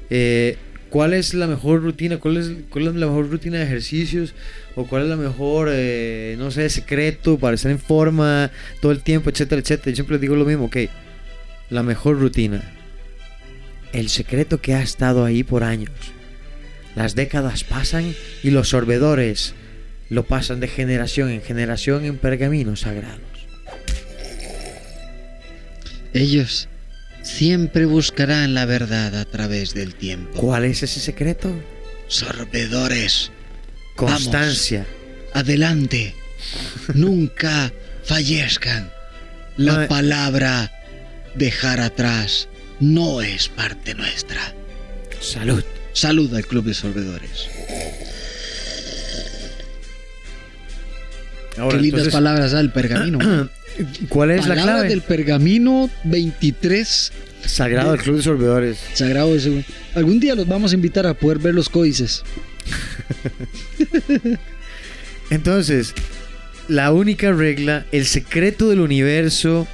eh, 0.09 0.57
¿cuál 0.89 1.13
es 1.13 1.33
la 1.33 1.47
mejor 1.47 1.81
rutina? 1.81 2.17
¿Cuál 2.17 2.37
es, 2.37 2.51
¿Cuál 2.69 2.87
es 2.87 2.95
la 2.95 3.07
mejor 3.07 3.29
rutina 3.29 3.57
de 3.57 3.63
ejercicios? 3.63 4.33
¿O 4.75 4.85
cuál 4.85 5.03
es 5.03 5.09
la 5.09 5.15
mejor, 5.15 5.69
eh, 5.71 6.35
no 6.37 6.51
sé, 6.51 6.69
secreto 6.69 7.37
para 7.37 7.55
estar 7.55 7.71
en 7.71 7.79
forma 7.79 8.51
todo 8.81 8.91
el 8.91 9.01
tiempo, 9.01 9.29
etcétera, 9.29 9.61
etcétera? 9.61 9.91
Yo 9.91 9.95
siempre 9.95 10.19
digo 10.19 10.35
lo 10.35 10.45
mismo, 10.45 10.65
ok, 10.65 10.77
la 11.69 11.83
mejor 11.83 12.19
rutina. 12.19 12.63
El 13.93 14.09
secreto 14.09 14.59
que 14.59 14.75
ha 14.75 14.81
estado 14.81 15.25
ahí 15.25 15.43
por 15.43 15.63
años. 15.63 15.91
Las 16.95 17.15
décadas 17.15 17.63
pasan 17.63 18.13
y 18.43 18.49
los 18.49 18.69
sorbedores 18.69 19.53
lo 20.09 20.23
pasan 20.23 20.59
de 20.59 20.67
generación 20.67 21.29
en 21.29 21.41
generación 21.41 22.05
en 22.05 22.17
pergaminos 22.17 22.81
sagrados. 22.81 23.21
Ellos 26.13 26.69
siempre 27.27 27.85
buscarán 27.85 28.53
la 28.53 28.65
verdad 28.65 29.15
a 29.15 29.25
través 29.25 29.73
del 29.73 29.95
tiempo. 29.95 30.39
¿Cuál 30.39 30.65
es 30.65 30.83
ese 30.83 30.99
secreto? 30.99 31.53
Sorbedores. 32.07 33.31
Constancia. 33.95 34.87
Adelante. 35.33 36.15
Nunca 36.93 37.73
fallezcan. 38.03 38.91
La 39.57 39.87
palabra 39.87 40.71
dejar 41.35 41.81
atrás 41.81 42.47
no 42.79 43.21
es 43.21 43.49
parte 43.49 43.93
nuestra. 43.93 44.41
Salud. 45.19 45.63
Salud 45.93 46.33
al 46.35 46.45
Club 46.45 46.65
de 46.65 46.73
Sorbedores. 46.75 47.49
Ahora, 51.57 51.77
Qué 51.77 51.81
lindas 51.81 52.05
entonces, 52.05 52.13
palabras 52.13 52.53
al 52.53 52.71
pergamino. 52.71 53.49
¿Cuál 54.09 54.31
es 54.31 54.47
la 54.47 54.55
clave? 54.55 54.89
del 54.89 55.01
pergamino 55.01 55.89
23 56.03 57.11
Sagrado 57.45 57.91
del 57.91 58.01
Club 58.01 58.17
de 58.17 58.23
Sorbedores. 58.23 58.77
sagrado 58.93 59.39
según- 59.39 59.63
Algún 59.95 60.19
día 60.19 60.35
los 60.35 60.47
vamos 60.47 60.71
a 60.71 60.75
invitar 60.75 61.05
a 61.07 61.13
poder 61.13 61.39
ver 61.39 61.53
los 61.53 61.69
códices. 61.69 62.23
Entonces, 65.29 65.93
la 66.67 66.91
única 66.91 67.31
regla, 67.31 67.85
el 67.91 68.05
secreto 68.05 68.69
del 68.69 68.79
universo, 68.79 69.67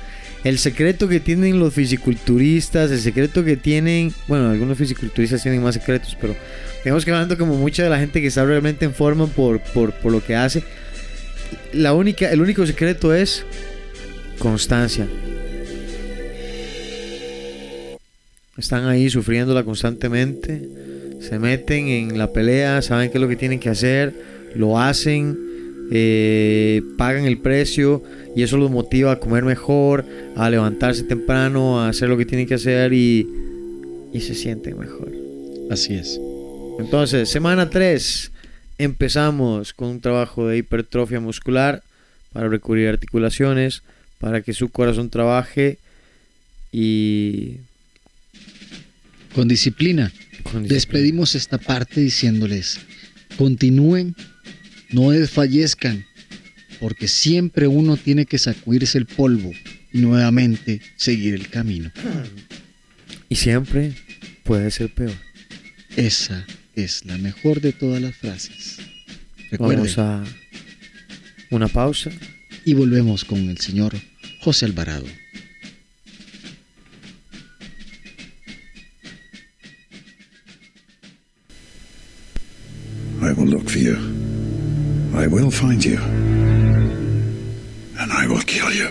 el 0.43 0.57
secreto 0.57 1.07
que 1.07 1.19
tienen 1.19 1.59
los 1.59 1.73
fisiculturistas, 1.73 2.91
el 2.91 2.99
secreto 2.99 3.43
que 3.43 3.55
tienen, 3.57 4.13
bueno, 4.27 4.49
algunos 4.49 4.77
fisiculturistas 4.77 5.41
tienen 5.43 5.61
más 5.63 5.75
secretos, 5.75 6.17
pero 6.19 6.35
digamos 6.83 7.05
que 7.05 7.11
hablando 7.11 7.37
como 7.37 7.55
mucha 7.55 7.83
de 7.83 7.89
la 7.89 7.99
gente 7.99 8.19
que 8.21 8.27
está 8.27 8.43
realmente 8.45 8.85
en 8.85 8.93
forma 8.93 9.27
por, 9.27 9.59
por, 9.61 9.93
por 9.93 10.11
lo 10.11 10.23
que 10.23 10.35
hace, 10.35 10.63
la 11.71 11.93
única, 11.93 12.29
el 12.31 12.41
único 12.41 12.65
secreto 12.65 13.13
es 13.13 13.45
constancia. 14.39 15.07
Están 18.57 18.85
ahí 18.85 19.09
sufriéndola 19.09 19.63
constantemente, 19.63 20.69
se 21.19 21.39
meten 21.39 21.87
en 21.87 22.17
la 22.17 22.31
pelea, 22.31 22.81
saben 22.81 23.09
qué 23.09 23.17
es 23.17 23.21
lo 23.21 23.27
que 23.27 23.35
tienen 23.35 23.59
que 23.59 23.69
hacer, 23.69 24.13
lo 24.55 24.79
hacen, 24.79 25.87
eh, 25.91 26.81
pagan 26.97 27.25
el 27.25 27.39
precio 27.39 28.03
y 28.35 28.43
eso 28.43 28.57
los 28.57 28.69
motiva 28.69 29.11
a 29.11 29.19
comer 29.19 29.43
mejor, 29.43 30.05
a 30.35 30.49
levantarse 30.49 31.03
temprano, 31.03 31.81
a 31.81 31.89
hacer 31.89 32.09
lo 32.09 32.17
que 32.17 32.25
tienen 32.25 32.47
que 32.47 32.55
hacer 32.55 32.93
y, 32.93 33.27
y 34.13 34.21
se 34.21 34.35
sienten 34.35 34.77
mejor. 34.77 35.11
Así 35.71 35.95
es. 35.95 36.19
Entonces, 36.79 37.29
semana 37.29 37.69
3, 37.69 38.31
empezamos 38.77 39.73
con 39.73 39.89
un 39.89 40.01
trabajo 40.01 40.47
de 40.47 40.57
hipertrofia 40.57 41.19
muscular 41.19 41.83
para 42.31 42.49
recubrir 42.49 42.89
articulaciones, 42.89 43.83
para 44.23 44.41
que 44.41 44.53
su 44.53 44.69
corazón 44.69 45.09
trabaje 45.09 45.79
y... 46.71 47.57
Con 49.35 49.49
disciplina. 49.49 50.13
con 50.43 50.63
disciplina. 50.63 50.73
Despedimos 50.73 51.35
esta 51.35 51.57
parte 51.57 51.99
diciéndoles, 51.99 52.79
continúen, 53.37 54.15
no 54.91 55.11
desfallezcan, 55.11 56.05
porque 56.79 57.09
siempre 57.09 57.67
uno 57.67 57.97
tiene 57.97 58.25
que 58.25 58.37
sacudirse 58.37 58.97
el 58.97 59.07
polvo 59.07 59.51
y 59.91 59.97
nuevamente 59.97 60.79
seguir 60.95 61.33
el 61.33 61.49
camino. 61.49 61.91
Y 63.27 63.35
siempre 63.35 63.93
puede 64.43 64.69
ser 64.69 64.93
peor. 64.93 65.15
Esa 65.97 66.45
es 66.75 67.03
la 67.03 67.17
mejor 67.17 67.61
de 67.61 67.73
todas 67.73 67.99
las 67.99 68.15
frases. 68.15 68.77
Recuerden, 69.49 69.79
Vamos 69.79 69.97
a 69.97 70.23
una 71.49 71.67
pausa. 71.67 72.11
y 72.63 72.75
volvemos 72.75 73.25
con 73.25 73.49
el 73.49 73.57
señor 73.57 73.95
José 74.43 74.65
Alvarado. 74.65 75.07
I 83.21 83.31
will 83.31 83.45
look 83.45 83.69
for 83.69 83.77
you. 83.77 83.95
I 85.15 85.27
will 85.27 85.49
find 85.49 85.81
you. 85.83 85.97
And 87.97 88.11
I 88.11 88.27
will 88.27 88.41
kill 88.41 88.69
you. 88.71 88.89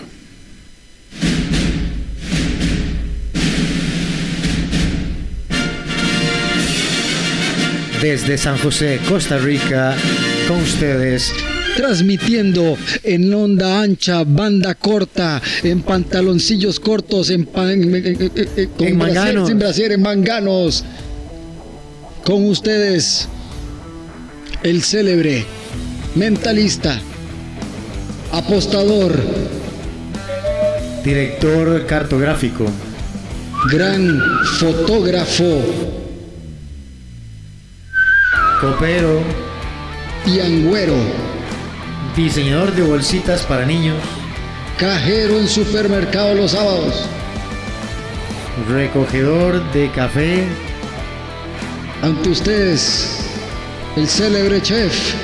Desde 8.01 8.39
San 8.39 8.57
José, 8.57 8.99
Costa 9.07 9.37
Rica, 9.37 9.95
con 10.47 10.61
ustedes, 10.61 11.31
Transmitiendo 11.75 12.77
en 13.03 13.33
onda 13.33 13.81
ancha, 13.81 14.23
banda 14.23 14.75
corta, 14.75 15.41
en 15.63 15.81
pantaloncillos 15.81 16.79
cortos, 16.79 17.29
en, 17.29 17.45
pan, 17.45 17.71
en, 17.71 17.95
en- 17.95 18.05
en- 18.05 18.31
en- 18.55 18.69
con 18.69 18.87
En 18.87 18.97
brasier, 18.99 19.15
manganos. 19.15 19.47
sin 19.49 19.59
brasier, 19.59 19.91
en 19.91 20.01
manganos. 20.01 20.83
Con 22.23 22.45
ustedes, 22.47 23.27
el 24.63 24.81
célebre, 24.83 25.45
mentalista, 26.15 26.99
apostador, 28.31 29.19
director 31.03 31.85
cartográfico, 31.85 32.65
gran 33.69 34.21
fotógrafo 34.59 35.59
copero, 38.61 39.21
y 40.25 40.39
angüero, 40.39 40.95
diseñador 42.15 42.73
de 42.73 42.83
bolsitas 42.83 43.43
para 43.43 43.65
niños, 43.65 43.97
cajero 44.77 45.39
en 45.39 45.47
supermercado 45.47 46.35
los 46.35 46.51
sábados. 46.51 47.07
recogedor 48.69 49.63
de 49.71 49.89
café, 49.91 50.47
Ante 52.01 52.29
ustedes, 52.29 53.29
el 53.95 54.07
célebre 54.07 54.61
chef, 54.61 55.15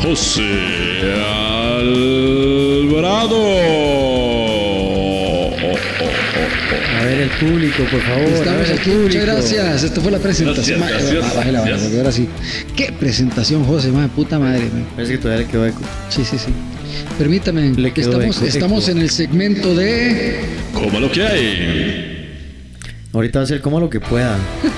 José 0.00 1.12
Alvarado. 2.86 4.17
Público, 7.40 7.82
por 7.90 8.00
favor. 8.00 8.24
ver 8.24 8.32
Estamos 8.34 8.70
aquí, 8.70 8.90
muchas 8.90 9.24
gracias. 9.26 9.82
Esta 9.84 10.00
fue 10.00 10.10
la 10.12 10.18
presentación. 10.18 10.80
Gracias, 10.80 10.80
Ma- 10.80 10.88
gracias, 11.10 11.32
ah, 11.32 11.36
bájela, 11.36 11.60
bájela, 11.60 11.76
gracias. 11.76 11.80
porque 11.82 11.98
ahora 11.98 12.12
sí. 12.12 12.28
Qué 12.76 12.92
presentación, 12.92 13.64
José, 13.64 13.88
madre, 13.88 14.10
puta 14.14 14.38
madre. 14.38 14.60
man. 14.72 14.86
Parece 14.94 15.12
que 15.12 15.18
todavía 15.18 15.44
le 15.46 15.50
quedó 15.50 15.66
eco. 15.66 15.80
Sí, 16.08 16.24
sí, 16.24 16.38
sí. 16.38 16.50
Permítame, 17.18 17.70
Le 17.74 17.92
quedó 17.92 18.12
estamos, 18.12 18.36
eco, 18.36 18.46
estamos 18.46 18.88
eco. 18.88 18.96
en 18.96 19.02
el 19.02 19.10
segmento 19.10 19.74
de. 19.74 20.40
Como 20.72 21.00
lo 21.00 21.10
que 21.10 21.26
hay. 21.26 22.14
Ahorita 23.12 23.38
va 23.38 23.42
a 23.42 23.44
hacer 23.44 23.60
como 23.60 23.80
lo 23.80 23.88
que 23.90 24.00
pueda. 24.00 24.36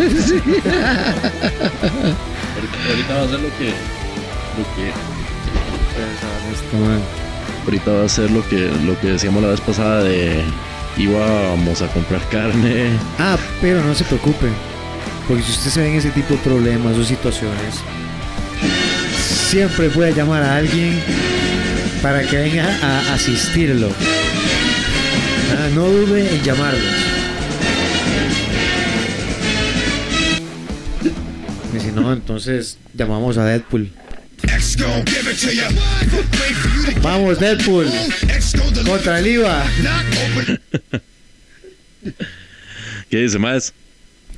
Ahorita 2.89 3.15
va 3.15 3.23
a 3.23 3.29
ser 3.29 3.41
lo 3.41 3.49
que. 3.59 3.71
Lo 4.59 4.65
que 4.77 4.91
Toma. 6.71 6.99
ahorita 7.65 7.91
va 7.93 8.05
a 8.05 8.09
ser 8.09 8.31
lo 8.31 8.49
que, 8.49 8.69
lo 8.87 8.99
que 9.01 9.09
decíamos 9.09 9.43
la 9.43 9.49
vez 9.51 9.61
pasada 9.61 10.03
de. 10.05 10.43
Íbamos 10.97 11.83
a 11.83 11.89
comprar 11.89 12.21
carne. 12.29 12.91
Ah, 13.19 13.39
pero 13.61 13.83
no 13.83 13.95
se 13.95 14.05
preocupe. 14.05 14.49
Porque 15.27 15.43
si 15.43 15.53
usted 15.53 15.71
se 15.71 15.81
ve 15.81 15.91
en 15.91 15.97
ese 15.97 16.11
tipo 16.11 16.35
de 16.35 16.41
problemas 16.41 16.97
o 16.97 17.05
situaciones, 17.05 17.77
siempre 19.49 19.89
puede 19.91 20.13
llamar 20.13 20.43
a 20.43 20.57
alguien 20.57 21.01
para 22.03 22.23
que 22.23 22.37
venga 22.37 22.67
a 22.83 23.15
asistirlo. 23.15 23.89
Ah, 25.53 25.69
no 25.75 25.87
dude 25.87 26.35
en 26.35 26.43
llamarlos. 26.43 26.83
Y 31.75 31.81
si 31.81 31.93
no, 31.93 32.13
entonces 32.13 32.79
llamamos 32.95 33.39
a 33.39 33.45
Deadpool. 33.45 33.91
Vamos, 37.03 37.39
Deadpool. 37.39 37.87
Contra 38.87 39.19
el 39.19 39.27
IVA. 39.27 39.65
¿Qué 43.11 43.17
dice 43.19 43.39
más? 43.39 43.73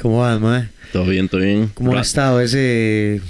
¿Cómo 0.01 0.21
vas, 0.21 0.41
mae? 0.41 0.69
Todo 0.93 1.07
bien, 1.07 1.29
todo 1.29 1.41
bien. 1.41 1.69
¿Cómo 1.75 1.97
ha 1.97 2.01
estado 2.01 2.41
ese 2.41 3.21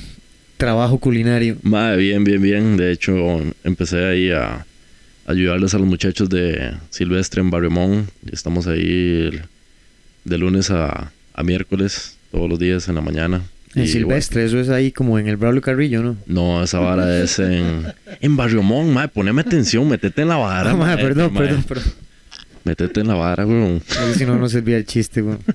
trabajo 0.56 0.98
culinario? 0.98 1.56
Mae, 1.62 1.96
bien, 1.96 2.24
bien, 2.24 2.40
bien. 2.40 2.76
De 2.76 2.92
hecho, 2.92 3.14
empecé 3.64 4.04
ahí 4.04 4.30
a 4.30 4.64
ayudarles 5.26 5.74
a 5.74 5.78
los 5.78 5.86
muchachos 5.86 6.28
de 6.28 6.72
Silvestre 6.90 7.40
en 7.40 7.50
Barrio 7.50 7.70
Mon. 7.70 8.08
Estamos 8.30 8.66
ahí 8.66 9.30
de 10.24 10.38
lunes 10.38 10.70
a, 10.70 11.12
a 11.34 11.42
miércoles, 11.42 12.16
todos 12.30 12.48
los 12.48 12.58
días 12.58 12.88
en 12.88 12.94
la 12.94 13.00
mañana. 13.00 13.42
En 13.74 13.84
Y, 13.84 13.88
Silvestre, 13.88 14.44
eso 14.44 14.60
es 14.60 14.68
ahí 14.68 14.92
como 14.92 15.18
en 15.18 15.28
el 15.28 15.36
Braulio 15.36 15.62
Carrillo, 15.62 16.02
¿no? 16.02 16.16
no, 16.26 16.62
esa 16.62 16.78
vara 16.78 17.22
es 17.22 17.38
en, 17.38 17.86
en 18.20 18.36
Barrio 18.36 18.62
Mon, 18.62 18.92
mae. 18.92 19.08
Poneme 19.08 19.40
atención, 19.40 19.88
métete 19.88 20.22
en 20.22 20.28
la 20.28 20.36
vara. 20.36 20.70
Ah, 20.72 20.76
mae, 20.76 20.94
mae, 20.96 21.04
perdón, 21.04 21.32
perdón, 21.32 21.62
perdón. 21.62 21.92
Métete 22.64 23.00
en 23.00 23.08
la 23.08 23.14
vara, 23.14 23.46
weón. 23.46 23.82
Si 24.16 24.24
no, 24.26 24.36
no 24.38 24.48
servía 24.48 24.76
el 24.76 24.84
chiste, 24.86 25.20
güey. 25.22 25.38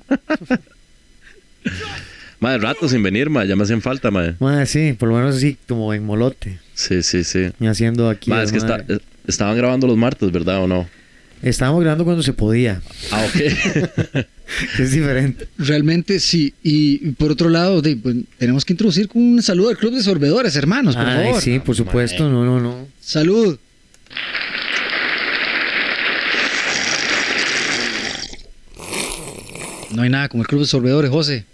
Mae, 2.40 2.58
rato 2.60 2.88
sin 2.88 3.02
venir, 3.02 3.30
mae. 3.32 3.48
Ya 3.48 3.56
me 3.56 3.64
hacían 3.64 3.82
falta, 3.82 4.12
mae. 4.12 4.36
Mae, 4.40 4.66
sí, 4.68 4.94
por 4.94 5.10
lo 5.10 5.16
menos 5.16 5.38
así, 5.38 5.58
como 5.68 5.94
en 5.94 6.06
Molote. 6.06 6.60
Sí, 6.76 7.02
sí, 7.02 7.24
sí. 7.24 7.50
Y 7.60 7.66
haciendo 7.66 8.10
aquí. 8.10 8.30
Mae, 8.30 8.44
es 8.44 8.52
que 8.52 8.60
madre. 8.60 8.84
está- 8.88 9.04
estaban 9.28 9.58
grabando 9.58 9.88
los 9.88 9.98
martes, 9.98 10.32
¿verdad 10.32 10.62
o 10.64 10.68
no? 10.68 10.88
Estábamos 11.42 11.82
grabando 11.82 12.04
cuando 12.04 12.24
se 12.24 12.34
podía, 12.34 12.82
Ah, 13.12 13.26
ok. 13.28 13.42
es 14.80 14.92
diferente. 14.92 15.48
Realmente 15.58 16.20
sí. 16.20 16.54
Y 16.64 17.12
por 17.12 17.32
otro 17.32 17.50
lado, 17.50 17.82
de, 17.82 17.96
pues, 17.96 18.16
tenemos 18.38 18.66
que 18.66 18.74
introducir 18.74 19.08
con 19.08 19.22
un 19.22 19.42
saludo 19.44 19.70
al 19.70 19.78
Club 19.78 19.94
de 19.94 20.02
Sorbedores, 20.02 20.56
hermanos, 20.56 20.96
por 20.96 21.06
Ay, 21.06 21.26
favor. 21.28 21.42
sí, 21.42 21.60
por 21.60 21.76
supuesto, 21.76 22.28
no, 22.30 22.44
no, 22.44 22.60
no. 22.60 22.88
Salud. 23.00 23.58
No 29.92 30.02
hay 30.02 30.10
nada 30.10 30.30
como 30.30 30.44
el 30.44 30.48
Club 30.48 30.62
de 30.62 30.68
Sorbedores, 30.68 31.10
José. 31.10 31.46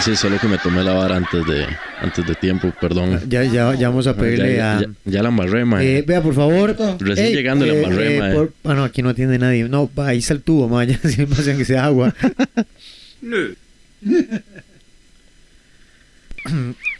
Sí, 0.00 0.14
solo 0.16 0.38
que 0.38 0.46
me 0.48 0.58
tomé 0.58 0.82
la 0.84 0.92
vara 0.92 1.16
antes 1.16 1.44
de, 1.46 1.66
antes 2.04 2.24
de 2.26 2.34
tiempo, 2.36 2.72
perdón. 2.80 3.20
Ya, 3.28 3.42
ya, 3.44 3.74
ya 3.74 3.88
vamos 3.88 4.06
a 4.06 4.16
pedirle 4.16 4.56
ya, 4.56 4.78
a... 4.78 4.80
ya- 4.82 4.88
ya 5.04 5.22
la 5.22 5.28
embarré, 5.30 5.64
mae. 5.64 5.98
Eh, 5.98 6.02
vea, 6.06 6.22
por 6.22 6.34
favor. 6.34 6.76
Recién 7.00 7.26
Ey, 7.28 7.34
llegando 7.34 7.66
le 7.66 7.82
embarré, 7.82 8.18
mae. 8.20 8.34
por- 8.34 8.52
Ah, 8.64 8.74
no, 8.74 8.84
aquí 8.84 9.02
no 9.02 9.08
atiende 9.08 9.38
nadie. 9.38 9.64
No, 9.68 9.90
ahí 9.96 10.18
está 10.18 10.34
el 10.34 10.42
tubo, 10.42 10.68
ma. 10.68 10.84
Ya 10.86 10.96
siempre 10.98 11.40
hacían 11.40 11.58
que 11.58 11.64
sea 11.64 11.84
agua. 11.86 12.14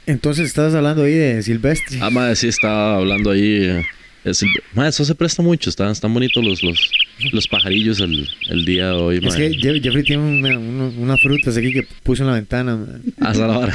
Entonces, 0.07 0.47
estabas 0.47 0.75
hablando 0.75 1.03
ahí 1.05 1.12
de 1.14 1.43
Silvestre. 1.43 1.99
Ah, 2.01 2.11
mae, 2.11 2.35
sí 2.37 2.49
estaba 2.49 2.97
hablando 2.97 3.31
ahí. 3.31 3.64
eh, 3.64 3.85
es 4.25 4.43
el- 4.43 4.49
mae, 4.75 4.88
eso 4.88 5.05
se 5.05 5.14
presta 5.14 5.43
mucho. 5.43 5.69
Están, 5.71 5.90
están 5.90 6.12
bonitos 6.14 6.43
los, 6.45 6.62
los, 6.62 6.90
los 7.33 7.49
pajarillos 7.49 8.01
el, 8.01 8.29
el 8.49 8.64
día 8.64 8.88
de 8.88 8.93
hoy, 8.95 9.17
es 9.17 9.23
mae. 9.23 9.37
que 9.37 9.59
Je- 9.59 9.83
Jeffrey 9.83 10.03
tiene 10.05 10.23
una, 10.23 10.59
una, 10.59 10.85
unas 10.99 11.21
frutas 11.21 11.57
aquí 11.57 11.73
que 11.73 11.87
puso 12.03 12.23
en 12.23 12.29
la 12.29 12.35
ventana. 12.35 12.77
ma. 12.77 12.87
Ah, 13.21 13.35
la 13.35 13.47
vara. 13.47 13.75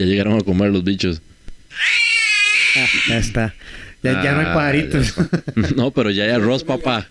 Ya 0.00 0.06
llegaron 0.06 0.38
a 0.38 0.40
comer 0.40 0.70
los 0.70 0.82
bichos. 0.82 1.20
Ah, 2.76 2.86
ya 3.08 3.18
está. 3.18 3.54
Ya, 4.02 4.22
ya 4.24 4.32
no 4.32 4.40
hay 4.40 4.46
Ah, 4.48 4.54
pajaritos. 4.54 5.14
No, 5.76 5.90
pero 5.90 6.10
ya 6.10 6.24
hay 6.24 6.30
arroz, 6.30 6.64
papá. 6.64 7.06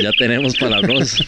Ya 0.00 0.12
tenemos 0.12 0.56
para 0.56 0.78
el 0.78 0.84
arroz. 0.84 1.18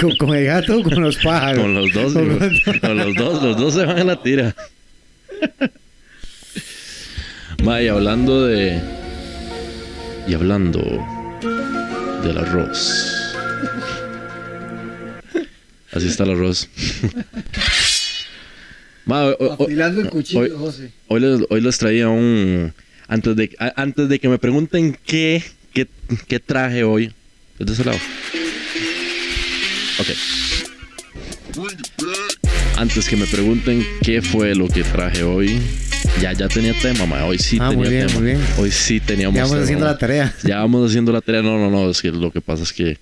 con, 0.00 0.16
con 0.16 0.34
el 0.34 0.46
gato 0.46 0.78
o 0.78 0.82
con 0.82 1.02
los 1.02 1.16
pájaros. 1.18 1.60
Con 1.60 1.74
los 1.74 1.92
dos, 1.92 2.12
Con 2.14 2.28
los- 2.30 2.80
con 2.80 2.96
los 2.96 3.14
dos, 3.14 3.42
los 3.42 3.56
dos 3.58 3.74
se 3.74 3.84
van 3.84 3.98
a 3.98 4.04
la 4.04 4.22
tira. 4.22 4.54
Ma, 7.62 7.82
y 7.82 7.88
hablando 7.88 8.46
de. 8.46 8.80
Y 10.26 10.32
hablando 10.32 10.80
del 12.24 12.38
arroz. 12.38 13.04
Así 15.92 16.06
está 16.08 16.24
el 16.24 16.30
arroz. 16.30 16.70
Ma, 19.04 19.24
hoy, 19.24 19.34
hoy- 19.38 19.50
Afilando 19.66 20.00
el 20.00 20.08
cuchillo, 20.10 20.40
hoy- 20.40 20.50
José. 20.56 20.90
hoy 21.08 21.20
les, 21.20 21.40
hoy 21.50 21.60
les 21.60 21.78
traía 21.78 22.08
un. 22.08 22.72
Antes 23.08 23.36
de, 23.36 23.50
a- 23.58 23.72
antes 23.82 24.08
de 24.08 24.18
que 24.18 24.28
me 24.28 24.38
pregunten 24.38 24.96
qué, 25.04 25.42
qué, 25.74 25.86
qué 26.28 26.38
traje 26.38 26.84
hoy. 26.84 27.12
¿Es 27.58 27.66
de 27.66 27.72
ese 27.72 27.84
lado? 27.84 27.98
Ok. 29.98 30.06
Antes 32.76 33.08
que 33.08 33.16
me 33.16 33.26
pregunten 33.26 33.84
qué 34.02 34.22
fue 34.22 34.54
lo 34.54 34.68
que 34.68 34.82
traje 34.84 35.22
hoy. 35.22 35.60
Ya, 36.20 36.32
ya 36.32 36.48
tenía 36.48 36.74
tema, 36.80 37.06
ma. 37.06 37.24
Hoy 37.24 37.38
sí 37.38 37.58
Ah, 37.60 37.68
tenía 37.70 37.84
muy 37.84 37.88
bien, 37.94 38.06
tema. 38.06 38.20
muy 38.20 38.28
bien. 38.30 38.40
Hoy 38.58 38.70
sí 38.70 39.00
teníamos 39.00 39.34
Ya 39.36 39.42
vamos 39.42 39.52
tema, 39.54 39.64
haciendo 39.64 39.84
ma. 39.84 39.92
la 39.92 39.98
tarea. 39.98 40.34
Ya 40.44 40.58
vamos 40.58 40.88
haciendo 40.90 41.12
la 41.12 41.20
tarea. 41.20 41.42
No, 41.42 41.58
no, 41.58 41.70
no. 41.70 41.90
Es 41.90 42.00
que 42.00 42.10
lo 42.10 42.30
que 42.30 42.40
pasa 42.40 42.62
es 42.62 42.72
que 42.72 42.98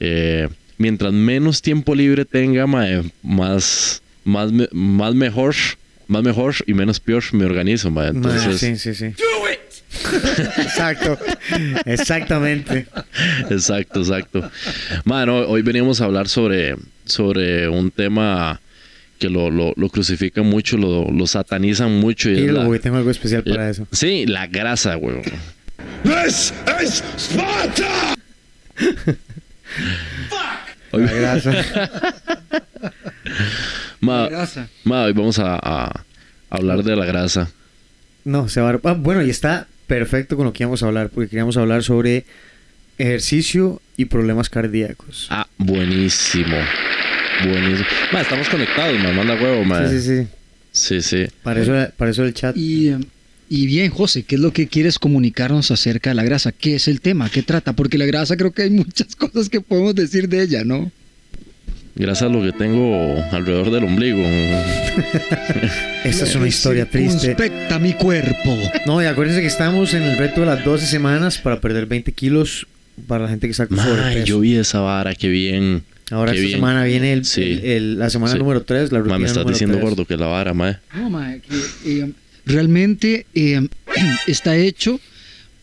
eh, 0.00 0.48
mientras 0.76 1.12
menos 1.12 1.62
tiempo 1.62 1.94
libre 1.94 2.24
tenga, 2.24 2.66
mae, 2.66 3.02
más, 3.22 4.02
más, 4.24 4.52
me- 4.52 4.68
más 4.72 5.14
mejor, 5.14 5.54
más 6.08 6.22
mejor 6.22 6.54
y 6.66 6.74
menos 6.74 7.00
peor 7.00 7.22
me 7.32 7.44
organizo, 7.44 7.90
mae. 7.90 8.12
Ma, 8.12 8.18
Entonces, 8.30 8.58
sí, 8.60 8.76
sí, 8.76 8.94
sí. 8.94 9.14
Exacto. 10.58 11.18
Exactamente. 11.84 12.86
exacto, 13.50 14.00
exacto. 14.00 14.50
Mano, 15.04 15.38
hoy 15.40 15.62
veníamos 15.62 16.00
a 16.00 16.04
hablar 16.04 16.28
sobre, 16.28 16.76
sobre 17.04 17.68
un 17.68 17.90
tema 17.90 18.60
que 19.18 19.28
lo, 19.28 19.50
lo, 19.50 19.74
lo 19.76 19.88
crucifican 19.90 20.46
mucho, 20.46 20.78
lo, 20.78 21.10
lo 21.10 21.26
satanizan 21.26 21.92
mucho. 21.92 22.30
Y 22.30 22.34
es 22.34 22.40
Dilo, 22.42 22.60
la- 22.60 22.64
güey, 22.64 22.80
tengo 22.80 22.96
algo 22.96 23.10
especial 23.10 23.42
para 23.44 23.68
eh, 23.68 23.72
eso. 23.72 23.86
Sí, 23.92 24.24
la 24.26 24.46
grasa, 24.46 24.94
güey. 24.94 25.20
This 26.04 26.54
is 26.82 27.02
Sparta! 27.18 28.14
Hoy, 30.92 31.02
La 31.04 31.12
grasa. 31.12 31.52
ma- 34.00 34.28
Grasa. 34.28 34.68
ma, 34.84 35.04
hoy 35.04 35.12
vamos 35.12 35.38
a, 35.38 35.56
a 35.62 36.04
hablar 36.50 36.82
de 36.82 36.96
la 36.96 37.04
grasa. 37.04 37.50
No, 38.24 38.48
se 38.48 38.60
va 38.60 38.70
a... 38.70 38.80
ah, 38.84 38.92
bueno, 38.94 39.22
y 39.22 39.30
está 39.30 39.66
perfecto 39.86 40.36
con 40.36 40.46
lo 40.46 40.52
que 40.52 40.62
íbamos 40.64 40.82
a 40.82 40.86
hablar, 40.86 41.08
porque 41.10 41.28
queríamos 41.30 41.56
hablar 41.56 41.82
sobre 41.82 42.24
ejercicio 42.98 43.80
y 43.96 44.06
problemas 44.06 44.50
cardíacos. 44.50 45.26
Ah, 45.30 45.46
buenísimo. 45.58 46.56
Buenísimo. 47.44 47.86
Ma, 48.12 48.20
estamos 48.20 48.48
conectados, 48.48 48.98
ma. 49.00 49.12
Manda 49.12 49.34
huevo, 49.34 49.64
ma. 49.64 49.88
Sí, 49.88 50.00
sí, 50.00 50.22
sí. 50.22 50.28
Sí, 50.72 51.00
sí. 51.00 51.26
Para 51.42 51.60
eso, 51.62 51.92
para 51.96 52.10
eso 52.10 52.24
el 52.24 52.34
chat. 52.34 52.56
Y, 52.56 52.92
y 53.48 53.66
bien, 53.66 53.90
José, 53.90 54.22
¿qué 54.22 54.34
es 54.36 54.40
lo 54.40 54.52
que 54.52 54.68
quieres 54.68 54.98
comunicarnos 54.98 55.70
acerca 55.70 56.10
de 56.10 56.14
la 56.14 56.22
grasa? 56.24 56.52
¿Qué 56.52 56.76
es 56.76 56.86
el 56.88 57.00
tema? 57.00 57.28
¿Qué 57.30 57.42
trata? 57.42 57.72
Porque 57.72 57.98
la 57.98 58.04
grasa 58.06 58.36
creo 58.36 58.52
que 58.52 58.62
hay 58.62 58.70
muchas 58.70 59.16
cosas 59.16 59.48
que 59.48 59.60
podemos 59.60 59.94
decir 59.94 60.28
de 60.28 60.42
ella, 60.42 60.62
¿no? 60.64 60.92
Gracias 61.96 62.30
a 62.30 62.32
lo 62.32 62.42
que 62.42 62.52
tengo 62.52 63.22
alrededor 63.32 63.70
del 63.70 63.84
ombligo. 63.84 64.22
Esta 66.04 66.24
es 66.24 66.34
una 66.34 66.48
historia 66.48 66.86
triste. 66.88 67.28
Inspecta 67.28 67.78
mi 67.78 67.92
cuerpo. 67.94 68.56
No, 68.86 69.02
y 69.02 69.06
acuérdense 69.06 69.40
que 69.40 69.46
estamos 69.48 69.92
en 69.94 70.02
el 70.04 70.16
reto 70.16 70.40
de 70.40 70.46
las 70.46 70.64
12 70.64 70.86
semanas 70.86 71.38
para 71.38 71.60
perder 71.60 71.86
20 71.86 72.12
kilos 72.12 72.66
para 73.06 73.24
la 73.24 73.30
gente 73.30 73.46
que 73.46 73.52
está 73.52 73.66
con 73.66 73.78
sobrepeso. 73.78 74.24
yo 74.26 74.40
vi 74.40 74.56
esa 74.56 74.80
vara, 74.80 75.14
qué 75.14 75.28
bien. 75.28 75.82
Ahora 76.10 76.32
qué 76.32 76.38
esta 76.38 76.46
bien. 76.48 76.58
semana 76.58 76.84
viene 76.84 77.12
el, 77.12 77.24
Sí. 77.24 77.42
el- 77.42 77.64
el- 77.64 77.98
la 77.98 78.10
semana 78.10 78.32
Sí. 78.32 78.38
número 78.38 78.62
3, 78.62 78.92
la 78.92 78.98
rutina 78.98 79.14
Ma, 79.14 79.18
me 79.20 79.26
estás 79.26 79.38
número 79.44 79.54
diciendo 79.54 79.78
gordo 79.78 80.04
que 80.04 80.16
la 80.16 80.26
vara, 80.26 80.54
ma. 80.54 80.80
No, 80.94 81.10
ma, 81.10 81.34
que, 81.38 81.56
eh, 82.00 82.10
realmente 82.46 83.26
eh, 83.34 83.66
está 84.26 84.56
hecho 84.56 85.00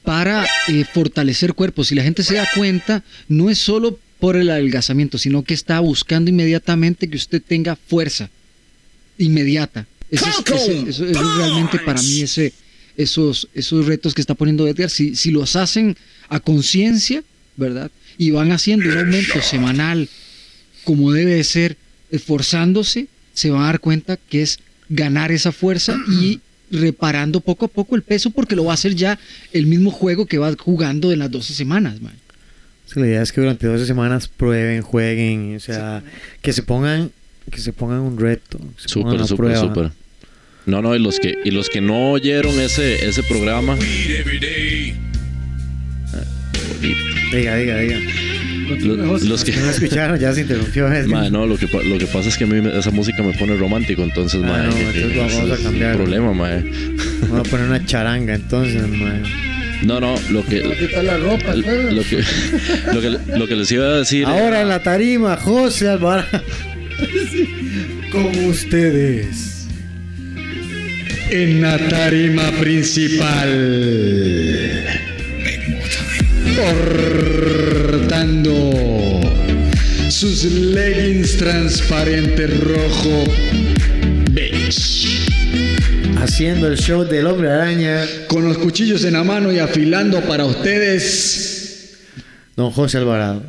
para 0.03 0.45
eh, 0.67 0.85
fortalecer 0.91 1.53
cuerpos. 1.53 1.87
Si 1.87 1.95
la 1.95 2.03
gente 2.03 2.23
se 2.23 2.35
da 2.35 2.47
cuenta, 2.55 3.03
no 3.27 3.49
es 3.49 3.57
solo 3.57 3.99
por 4.19 4.35
el 4.35 4.49
adelgazamiento, 4.49 5.17
sino 5.17 5.43
que 5.43 5.53
está 5.53 5.79
buscando 5.79 6.29
inmediatamente 6.29 7.07
que 7.09 7.17
usted 7.17 7.41
tenga 7.45 7.75
fuerza 7.75 8.29
inmediata. 9.17 9.87
Eso 10.09 10.25
es, 10.29 10.35
ese- 10.61 10.89
eso- 10.89 11.05
eso 11.05 11.21
es 11.31 11.37
realmente 11.37 11.79
para 11.79 12.01
mí 12.01 12.21
ese, 12.21 12.53
esos, 12.95 13.47
esos 13.53 13.85
retos 13.85 14.13
que 14.13 14.21
está 14.21 14.35
poniendo 14.35 14.67
Edgar. 14.67 14.89
Si, 14.89 15.15
si 15.15 15.31
los 15.31 15.55
hacen 15.55 15.95
a 16.29 16.39
conciencia, 16.39 17.23
¿verdad? 17.57 17.91
Y 18.17 18.31
van 18.31 18.51
haciendo 18.51 18.89
un 18.89 18.97
aumento 18.97 19.41
semanal 19.41 20.09
como 20.83 21.11
debe 21.11 21.35
de 21.35 21.43
ser, 21.43 21.77
esforzándose, 22.11 23.07
se 23.33 23.49
van 23.51 23.61
a 23.63 23.65
dar 23.65 23.79
cuenta 23.79 24.17
que 24.17 24.41
es 24.41 24.59
ganar 24.89 25.31
esa 25.31 25.51
fuerza 25.51 25.97
y 26.21 26.39
reparando 26.71 27.39
poco 27.41 27.65
a 27.65 27.67
poco 27.69 27.95
el 27.95 28.01
peso 28.01 28.29
porque 28.31 28.55
lo 28.55 28.65
va 28.65 28.71
a 28.71 28.75
hacer 28.75 28.95
ya 28.95 29.19
el 29.53 29.65
mismo 29.67 29.91
juego 29.91 30.25
que 30.25 30.37
va 30.37 30.53
jugando 30.57 31.11
en 31.11 31.19
las 31.19 31.29
12 31.31 31.53
semanas, 31.53 32.01
man. 32.01 32.13
Sí, 32.87 32.99
la 32.99 33.05
idea 33.07 33.21
es 33.21 33.31
que 33.31 33.41
durante 33.41 33.67
12 33.67 33.85
semanas 33.85 34.27
prueben, 34.27 34.81
jueguen, 34.81 35.55
o 35.57 35.59
sea, 35.59 36.01
que 36.41 36.53
se 36.53 36.63
pongan 36.63 37.11
que 37.51 37.59
se 37.59 37.71
pongan 37.73 37.99
un 37.99 38.17
reto, 38.19 38.57
que 38.59 38.89
se 38.89 38.99
pongan 38.99 39.19
súper, 39.27 39.37
prueba. 39.37 39.59
súper. 39.61 39.91
No, 40.65 40.81
no, 40.81 40.93
y 40.95 40.99
los 40.99 41.19
que, 41.19 41.35
y 41.45 41.51
los 41.51 41.69
que 41.69 41.79
no 41.79 42.11
oyeron 42.11 42.59
ese, 42.59 43.07
ese 43.07 43.23
programa. 43.23 43.77
Diga, 47.31 47.55
diga, 47.57 47.77
diga. 47.79 47.99
Los, 48.81 49.21
los 49.23 49.43
que. 49.45 49.53
No 49.55 49.69
escucharon, 49.69 50.19
ya 50.19 50.33
se 50.33 50.41
interrumpió. 50.41 50.91
es 50.91 51.07
Ma, 51.07 51.29
no, 51.29 51.45
lo 51.47 51.57
que, 51.57 51.67
lo 51.67 51.97
que 51.97 52.07
pasa 52.07 52.27
es 52.29 52.37
que 52.37 52.43
a 52.43 52.47
mí 52.47 52.61
esa 52.77 52.91
música 52.91 53.23
me 53.23 53.33
pone 53.33 53.55
romántico, 53.55 54.01
entonces, 54.03 54.41
Ah, 54.43 54.47
ma, 54.47 54.57
no, 54.63 54.77
entonces 54.77 55.03
que- 55.13 55.17
vamos 55.17 55.33
a 55.51 55.53
es 55.53 55.59
cambiar. 55.61 55.95
problema, 55.95 56.33
ma. 56.33 56.49
Vamos 57.29 57.47
a 57.47 57.49
poner 57.49 57.67
una 57.67 57.85
charanga 57.85 58.35
entonces, 58.35 58.85
mae. 58.89 59.21
No, 59.83 59.99
no, 59.99 60.15
lo 60.31 60.43
que, 60.45 60.61
la 61.03 61.17
ropa, 61.17 61.55
lo 61.55 61.63
que, 62.03 62.23
lo 62.93 63.01
que, 63.01 63.17
lo 63.37 63.47
que 63.47 63.55
les 63.55 63.71
iba 63.71 63.85
a 63.85 63.97
decir. 63.99 64.25
Ahora 64.25 64.61
en 64.61 64.69
la 64.69 64.81
tarima, 64.83 65.37
José 65.37 65.89
Alvarado. 65.89 66.27
Con 68.11 68.45
ustedes. 68.45 69.67
En 71.29 71.61
la 71.61 71.77
tarima 71.77 72.51
principal. 72.59 73.53
Portando 77.35 78.71
sus 80.09 80.45
leggings 80.45 81.37
transparente 81.37 82.47
rojo 82.47 83.25
beige. 84.31 85.27
Haciendo 86.21 86.67
el 86.67 86.77
show 86.77 87.03
del 87.05 87.27
hombre 87.27 87.49
araña. 87.49 88.01
Con 88.27 88.43
los 88.45 88.57
cuchillos 88.57 89.03
en 89.05 89.13
la 89.13 89.23
mano 89.23 89.51
y 89.51 89.59
afilando 89.59 90.21
para 90.21 90.45
ustedes. 90.45 91.97
Don 92.55 92.71
José 92.71 92.97
Alvarado. 92.97 93.43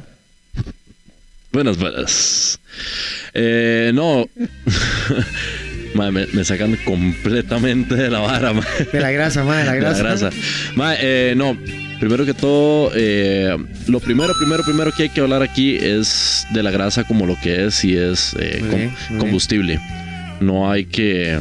Buenas, 1.52 1.78
buenas. 1.78 2.61
Eh, 3.35 3.90
no. 3.94 4.28
Me, 5.94 6.12
me 6.12 6.44
sacan 6.44 6.76
completamente 6.85 7.94
de 7.96 8.09
la 8.11 8.20
vara. 8.20 8.52
De 8.92 9.00
la 9.00 9.11
grasa, 9.11 9.42
mae, 9.42 9.61
de 9.61 9.64
la 9.64 9.72
De 9.72 9.81
grasa. 9.81 10.02
La 10.02 10.09
grasa. 10.11 10.31
Ma, 10.76 10.94
eh, 11.00 11.33
no, 11.37 11.59
primero 11.98 12.24
que 12.24 12.35
todo, 12.35 12.92
eh, 12.94 13.57
lo 13.88 13.98
primero, 13.98 14.33
primero, 14.38 14.62
primero 14.62 14.92
que 14.92 15.04
hay 15.04 15.09
que 15.09 15.20
hablar 15.22 15.42
aquí 15.42 15.74
es 15.76 16.46
de 16.52 16.62
la 16.62 16.70
grasa 16.70 17.02
como 17.04 17.26
lo 17.26 17.37
que 17.40 17.64
es 17.66 17.83
y 17.85 17.96
es 17.96 18.37
eh, 18.38 18.62
com- 19.11 19.18
combustible. 19.18 19.81
No 20.40 20.70
hay 20.70 20.85
que 20.85 21.40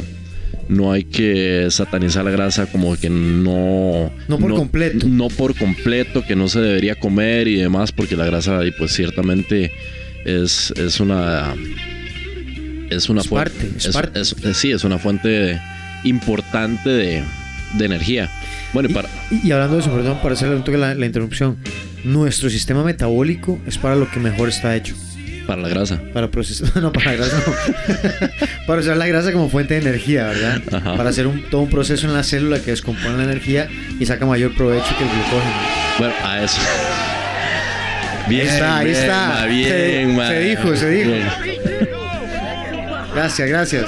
no 0.68 0.92
hay 0.92 1.04
que 1.04 1.66
satanizar 1.70 2.24
la 2.24 2.30
grasa 2.30 2.66
como 2.66 2.94
que 2.96 3.08
no 3.10 4.10
No 4.28 4.38
por 4.38 4.54
completo. 4.54 5.06
no 5.08 5.28
por 5.28 5.54
completo 5.56 6.24
que 6.26 6.36
no 6.36 6.48
se 6.48 6.60
debería 6.60 6.94
comer 6.94 7.48
y 7.48 7.56
demás 7.56 7.90
porque 7.92 8.16
la 8.16 8.26
grasa 8.26 8.64
y 8.66 8.70
pues 8.72 8.92
ciertamente 8.92 9.72
es, 10.24 10.72
es 10.76 11.00
una 11.00 11.54
es 12.90 13.08
una 13.08 13.20
Es 13.20 13.28
fuente 13.28 13.50
parte, 13.50 13.70
es 13.78 13.88
parte. 13.88 14.20
es- 14.20 14.34
es- 14.44 14.56
sí 14.56 14.70
es 14.70 14.84
una 14.84 14.98
fuente 14.98 15.60
importante 16.04 16.88
de, 16.90 17.22
de 17.74 17.84
energía 17.84 18.30
bueno 18.72 18.88
y 18.90 18.92
para 18.94 19.08
Y, 19.30 19.48
y 19.48 19.52
hablando 19.52 19.76
de 19.76 19.82
eso, 19.82 19.90
perdón, 19.92 20.18
para 20.22 20.34
hacerle 20.34 20.56
un 20.56 20.64
toque 20.64 20.78
la, 20.78 20.94
la 20.94 21.06
interrupción. 21.06 21.56
Nuestro 22.04 22.48
sistema 22.50 22.84
metabólico 22.84 23.58
es 23.66 23.76
para 23.78 23.96
lo 23.96 24.10
que 24.10 24.20
mejor 24.20 24.48
está 24.48 24.76
hecho. 24.76 24.94
Para 25.48 25.62
la 25.62 25.68
grasa 25.68 25.98
Para 26.12 26.28
procesar, 26.30 26.76
no, 26.82 26.92
para 26.92 27.12
la 27.12 27.16
grasa 27.16 27.42
no. 27.44 28.36
para 28.68 28.80
usar 28.82 28.96
la 28.98 29.06
grasa 29.06 29.32
como 29.32 29.48
fuente 29.48 29.74
de 29.74 29.80
energía, 29.80 30.26
¿verdad? 30.26 30.62
Ajá. 30.72 30.94
Para 30.96 31.10
hacer 31.10 31.26
un, 31.26 31.42
todo 31.50 31.62
un 31.62 31.70
proceso 31.70 32.06
en 32.06 32.12
la 32.14 32.22
célula 32.22 32.60
que 32.60 32.70
descompone 32.70 33.16
la 33.16 33.24
energía 33.24 33.66
y 33.98 34.06
saca 34.06 34.26
mayor 34.26 34.54
provecho 34.54 34.94
que 34.96 35.02
el 35.04 35.10
glucógeno. 35.10 35.56
bueno 35.98 36.14
a 36.24 36.42
eso 36.44 36.60
bien 38.28 38.42
Ahí 38.46 38.54
está, 38.54 38.76
ahí 38.78 38.90
está. 38.90 39.28
ma, 39.28 39.44
bien, 39.46 39.70
Se- 39.70 40.06
ma. 40.14 40.28
se 40.28 40.40
dijo, 40.40 40.76
se 40.76 40.90
dijo. 40.90 41.10
Bien. 41.12 41.28
Gracias, 43.14 43.48
gracias. 43.48 43.84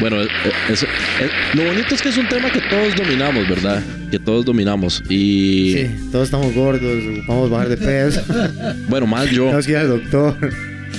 Bueno, 0.00 0.20
eh, 0.22 0.28
eh, 0.44 0.52
eso- 0.70 0.86
eh, 1.20 1.30
lo 1.54 1.64
bonito 1.66 1.94
es 1.94 2.02
que 2.02 2.08
es 2.08 2.16
un 2.16 2.28
tema 2.28 2.50
que 2.50 2.60
todos 2.62 2.94
dominamos, 2.96 3.48
¿verdad? 3.48 3.80
Que 4.10 4.18
todos 4.18 4.44
dominamos. 4.44 5.02
Y 5.08 5.74
Sí, 5.76 5.86
todos 6.12 6.24
estamos 6.26 6.54
gordos, 6.54 7.02
vamos 7.26 7.50
a 7.50 7.54
bajar 7.54 7.68
de 7.70 7.76
peso. 7.76 8.22
bueno, 8.88 9.06
más 9.06 9.30
yo, 9.30 9.44
Tenemos 9.44 9.66
que 9.66 9.72
ir 9.72 9.78
al 9.78 9.88
doctor. 9.88 10.36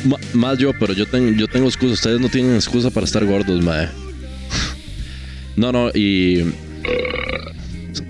ma- 0.05 0.17
más 0.33 0.57
yo, 0.57 0.73
pero 0.79 0.93
yo, 0.93 1.05
tengo 1.05 1.31
yo 1.37 1.47
tengo 1.47 1.67
excusa. 1.67 1.93
Ustedes 1.93 2.19
no 2.19 2.29
tienen 2.29 2.55
excusa 2.55 2.89
para 2.89 3.05
estar 3.05 3.23
gordos, 3.25 3.61
mae. 3.63 3.87
No, 5.55 5.71
no, 5.71 5.89
y. 5.93 6.43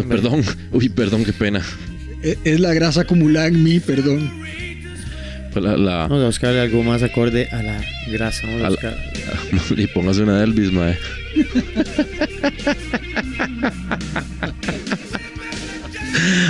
Perdón, 0.10 0.44
uy, 0.72 0.90
perdón, 0.90 1.24
qué 1.24 1.32
pena. 1.34 1.62
E- 2.24 2.38
Es 2.44 2.60
la 2.60 2.74
grasa 2.74 3.02
acumulada 3.02 3.48
en 3.48 3.64
mí, 3.64 3.80
perdón. 3.80 4.30
La, 5.56 5.76
la- 5.78 5.96
Vamos 6.08 6.24
a 6.24 6.26
buscarle 6.28 6.60
algo 6.60 6.84
más 6.84 7.02
acorde 7.04 7.48
a 7.52 7.64
la 7.64 7.82
grasa. 8.12 8.46
Vamos 8.48 8.62
a 8.64 8.66
Al- 8.68 8.72
buscar. 8.74 8.98
y 9.80 9.88
póngase 9.88 10.24
una 10.24 10.38
de 10.40 10.44
Elvis, 10.44 10.72
mae. 10.72 10.98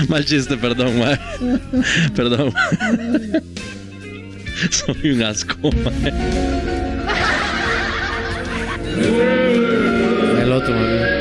Mal 0.10 0.24
chiste, 0.24 0.56
perdón, 0.58 1.00
mae. 1.00 1.20
Perdón. 2.16 2.54
Soy 4.72 5.12
un 5.12 5.24
asco, 5.24 5.70
mae. 5.72 6.14
El 10.42 10.52
otro, 10.52 10.74
más. 10.74 11.18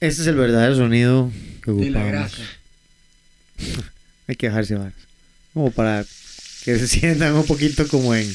Este 0.00 0.22
es 0.22 0.26
el 0.26 0.34
verdadero 0.36 0.74
sonido 0.74 1.30
que 1.62 1.70
la 1.70 1.76
ocupamos. 1.76 2.08
grasa. 2.08 2.42
Hay 4.26 4.36
que 4.36 4.48
dejarse 4.48 4.74
varas. 4.74 4.94
Como 5.52 5.70
para 5.70 6.04
que 6.64 6.78
se 6.78 6.86
sientan 6.86 7.34
un 7.34 7.44
poquito 7.46 7.86
como 7.88 8.14
en, 8.14 8.34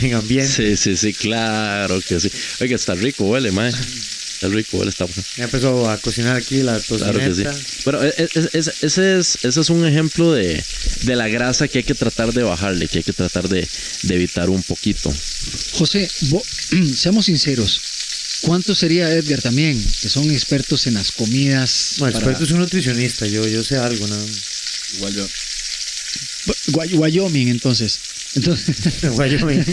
en 0.00 0.14
ambiente. 0.14 0.50
Sí, 0.52 0.76
sí, 0.76 0.96
sí, 0.96 1.12
claro 1.12 2.00
que 2.00 2.20
sí. 2.20 2.30
Oiga, 2.60 2.76
está 2.76 2.94
rico, 2.94 3.24
huele, 3.24 3.50
mae. 3.50 3.70
Está 3.70 4.48
rico, 4.48 4.78
huele, 4.78 4.90
está 4.90 5.04
bueno. 5.04 5.22
Ya 5.36 5.44
empezó 5.44 5.88
a 5.90 5.98
cocinar 5.98 6.36
aquí 6.36 6.62
la 6.62 6.78
Claro 6.80 7.18
que 7.18 7.34
sí. 7.34 7.42
tocineta. 7.44 7.56
Bueno, 7.84 8.04
e- 8.04 8.14
e- 8.16 8.28
e- 8.34 8.58
ese, 8.58 9.18
es, 9.18 9.38
ese 9.42 9.60
es 9.60 9.70
un 9.70 9.86
ejemplo 9.86 10.32
de, 10.32 10.62
de 11.02 11.16
la 11.16 11.28
grasa 11.28 11.66
que 11.68 11.78
hay 11.78 11.84
que 11.84 11.94
tratar 11.94 12.32
de 12.32 12.42
bajarle, 12.42 12.86
que 12.88 12.98
hay 12.98 13.04
que 13.04 13.12
tratar 13.12 13.48
de, 13.48 13.66
de 14.02 14.14
evitar 14.14 14.50
un 14.50 14.62
poquito. 14.62 15.12
José, 15.72 16.08
vo- 16.30 16.44
seamos 16.96 17.26
sinceros. 17.26 17.80
¿Cuánto 18.42 18.74
sería 18.74 19.10
Edgar 19.10 19.40
también? 19.40 19.82
Que 20.02 20.08
son 20.10 20.30
expertos 20.30 20.86
en 20.86 20.94
las 20.94 21.12
comidas. 21.12 21.94
Bueno, 21.98 22.12
para- 22.18 22.26
experto 22.32 22.44
es 22.44 22.50
un 22.50 22.58
nutricionista, 22.58 23.26
yo, 23.26 23.46
yo 23.46 23.64
sé 23.64 23.76
algo, 23.78 24.06
¿no? 24.06 24.16
Igual 24.96 25.14
yo. 25.14 25.26
Wyoming, 26.94 27.48
entonces. 27.48 28.00
Entonces, 28.34 28.76
Wyoming, 29.16 29.64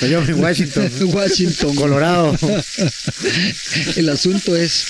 Wyoming, 0.00 0.40
Washington, 0.40 0.90
Washington. 1.12 1.76
Colorado. 1.76 2.36
El 3.96 4.08
asunto 4.08 4.56
es 4.56 4.84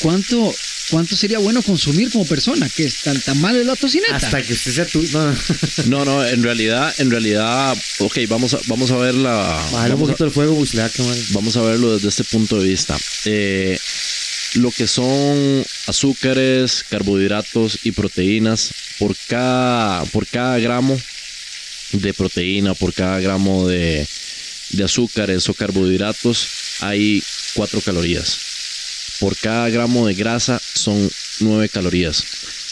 cuánto 0.00 0.54
cuánto 0.90 1.16
sería 1.16 1.38
bueno 1.38 1.62
consumir 1.62 2.10
como 2.10 2.26
persona, 2.26 2.68
que 2.68 2.84
es 2.84 3.02
tan, 3.02 3.18
tan 3.20 3.40
malo 3.40 3.60
es 3.60 3.66
la 3.66 3.76
tocineta. 3.76 4.16
Hasta 4.16 4.42
que 4.42 4.52
usted 4.52 4.72
sea 4.72 4.86
tú. 4.86 5.04
No, 5.86 6.04
no. 6.04 6.26
En 6.26 6.42
realidad, 6.42 6.92
en 6.98 7.10
realidad, 7.10 7.76
ok, 7.98 8.18
vamos 8.28 8.54
a, 8.54 8.60
vamos 8.66 8.90
a 8.90 8.96
ver 8.96 9.14
la. 9.14 9.64
Un 9.72 9.90
Vamos 9.90 10.20
a, 10.20 10.24
el 10.24 10.30
fuego, 10.30 10.64
vamos 11.30 11.56
a 11.56 11.62
verlo 11.62 11.94
desde 11.94 12.08
este 12.08 12.24
punto 12.24 12.60
de 12.60 12.68
vista. 12.68 12.98
Eh, 13.24 13.78
lo 14.54 14.70
que 14.70 14.86
son 14.86 15.64
azúcares, 15.90 16.84
carbohidratos 16.88 17.80
y 17.84 17.92
proteínas 17.92 18.72
por 18.98 19.14
cada, 19.28 20.04
por 20.06 20.26
cada 20.26 20.58
gramo 20.58 20.98
de 21.92 22.14
proteína, 22.14 22.74
por 22.74 22.94
cada 22.94 23.20
gramo 23.20 23.68
de, 23.68 24.06
de 24.70 24.84
azúcares 24.84 25.48
o 25.48 25.54
carbohidratos, 25.54 26.46
hay 26.80 27.22
4 27.54 27.80
calorías. 27.80 28.38
Por 29.18 29.36
cada 29.36 29.68
gramo 29.68 30.06
de 30.06 30.14
grasa 30.14 30.60
son 30.74 31.10
9 31.40 31.68
calorías. 31.68 32.24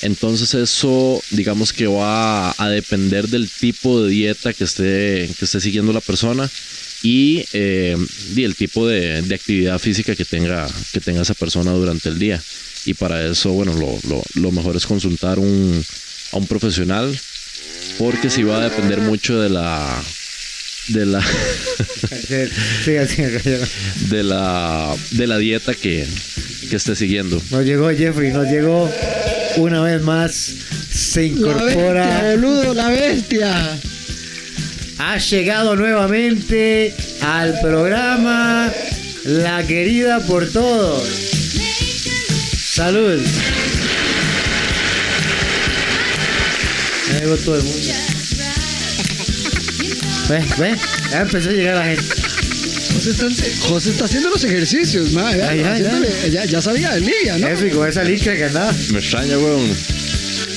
Entonces 0.02 0.54
eso, 0.54 1.22
digamos 1.30 1.72
que 1.72 1.86
va 1.86 2.54
a 2.56 2.68
depender 2.68 3.28
del 3.28 3.50
tipo 3.50 4.02
de 4.02 4.10
dieta 4.10 4.52
que 4.52 4.64
esté, 4.64 5.28
que 5.38 5.44
esté 5.44 5.60
siguiendo 5.60 5.92
la 5.92 6.00
persona 6.00 6.48
y, 7.02 7.44
eh, 7.52 7.96
el 8.36 8.54
tipo 8.54 8.86
de, 8.86 9.22
de 9.22 9.34
actividad 9.34 9.78
física 9.78 10.14
que 10.14 10.24
tenga, 10.24 10.68
que 10.92 11.00
tenga 11.00 11.22
esa 11.22 11.34
persona 11.34 11.72
durante 11.72 12.08
el 12.08 12.18
día. 12.18 12.42
Y 12.88 12.94
para 12.94 13.24
eso, 13.26 13.50
bueno, 13.52 13.74
lo, 13.74 13.98
lo- 14.08 14.22
lo 14.34 14.50
mejor 14.50 14.76
es 14.76 14.86
consultar 14.86 15.38
un, 15.38 15.84
a 16.32 16.36
un 16.38 16.46
profesional 16.46 17.14
porque 17.98 18.30
si 18.30 18.42
va 18.44 18.58
a 18.58 18.68
depender 18.68 18.98
mucho 19.00 19.40
de 19.40 19.48
la 19.50 20.02
de 20.88 21.04
la 21.04 21.20
de 24.10 24.22
la 24.22 24.96
de 25.10 25.26
la 25.26 25.38
dieta 25.38 25.74
que, 25.74 26.06
que 26.70 26.76
esté 26.76 26.96
siguiendo. 26.96 27.40
Nos 27.50 27.64
llegó 27.64 27.90
Jeffrey, 27.90 28.32
nos 28.32 28.46
llegó 28.46 28.90
una 29.56 29.82
vez 29.82 30.00
más. 30.02 30.34
Se 30.34 31.28
la 31.28 31.28
bestia, 31.28 31.70
incorpora. 31.70 32.30
boludo, 32.30 32.74
la 32.74 32.88
bestia. 32.88 33.78
Ha 34.98 35.18
llegado 35.18 35.76
nuevamente 35.76 36.94
al 37.20 37.60
programa 37.60 38.72
La 39.24 39.64
querida 39.66 40.20
por 40.26 40.48
todos. 40.50 41.06
Salud. 42.78 43.20
Ya 47.12 47.18
llegó 47.18 47.36
todo 47.38 47.56
el 47.56 47.64
mundo. 47.64 47.78
Ve, 50.28 50.44
ve, 50.58 50.76
ya 51.10 51.20
empezó 51.22 51.48
a 51.48 51.52
llegar 51.54 51.74
la 51.74 51.84
gente. 51.86 52.04
José 52.94 53.10
está, 53.10 53.26
José 53.68 53.90
está 53.90 54.04
haciendo 54.04 54.30
los 54.30 54.44
ejercicios, 54.44 55.10
ma, 55.10 55.32
ya, 55.34 55.52
Ya, 55.52 55.54
ya, 55.56 55.72
haciéndole- 55.74 56.30
ya, 56.30 56.44
ya 56.44 56.62
sabía 56.62 56.90
de 56.94 57.00
Lidia, 57.00 57.38
¿no? 57.38 57.48
Eso 57.48 57.66
y 57.66 57.70
con 57.70 57.88
esa 57.88 58.04
licra 58.04 58.36
que 58.36 58.44
andaba. 58.44 58.72
Me 58.92 59.00
extraña, 59.00 59.36
weón. 59.38 59.76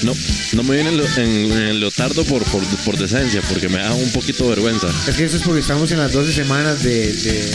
No, 0.03 0.13
no 0.53 0.63
me 0.63 0.75
viene 0.75 0.89
en, 0.91 0.97
lo- 0.97 1.05
en- 1.17 1.51
en 1.51 1.57
el 1.69 1.79
leotardo 1.79 2.23
por, 2.25 2.43
por, 2.45 2.63
por 2.85 2.97
decencia, 2.99 3.41
porque 3.49 3.67
me 3.67 3.79
da 3.79 3.93
un 3.93 4.11
poquito 4.11 4.43
de 4.43 4.49
vergüenza. 4.51 4.87
Es 5.07 5.15
que 5.15 5.23
eso 5.25 5.37
es 5.37 5.41
porque 5.43 5.61
estamos 5.61 5.91
en 5.91 5.97
las 5.97 6.11
12 6.11 6.31
semanas 6.33 6.83
de, 6.83 7.13
de- 7.13 7.51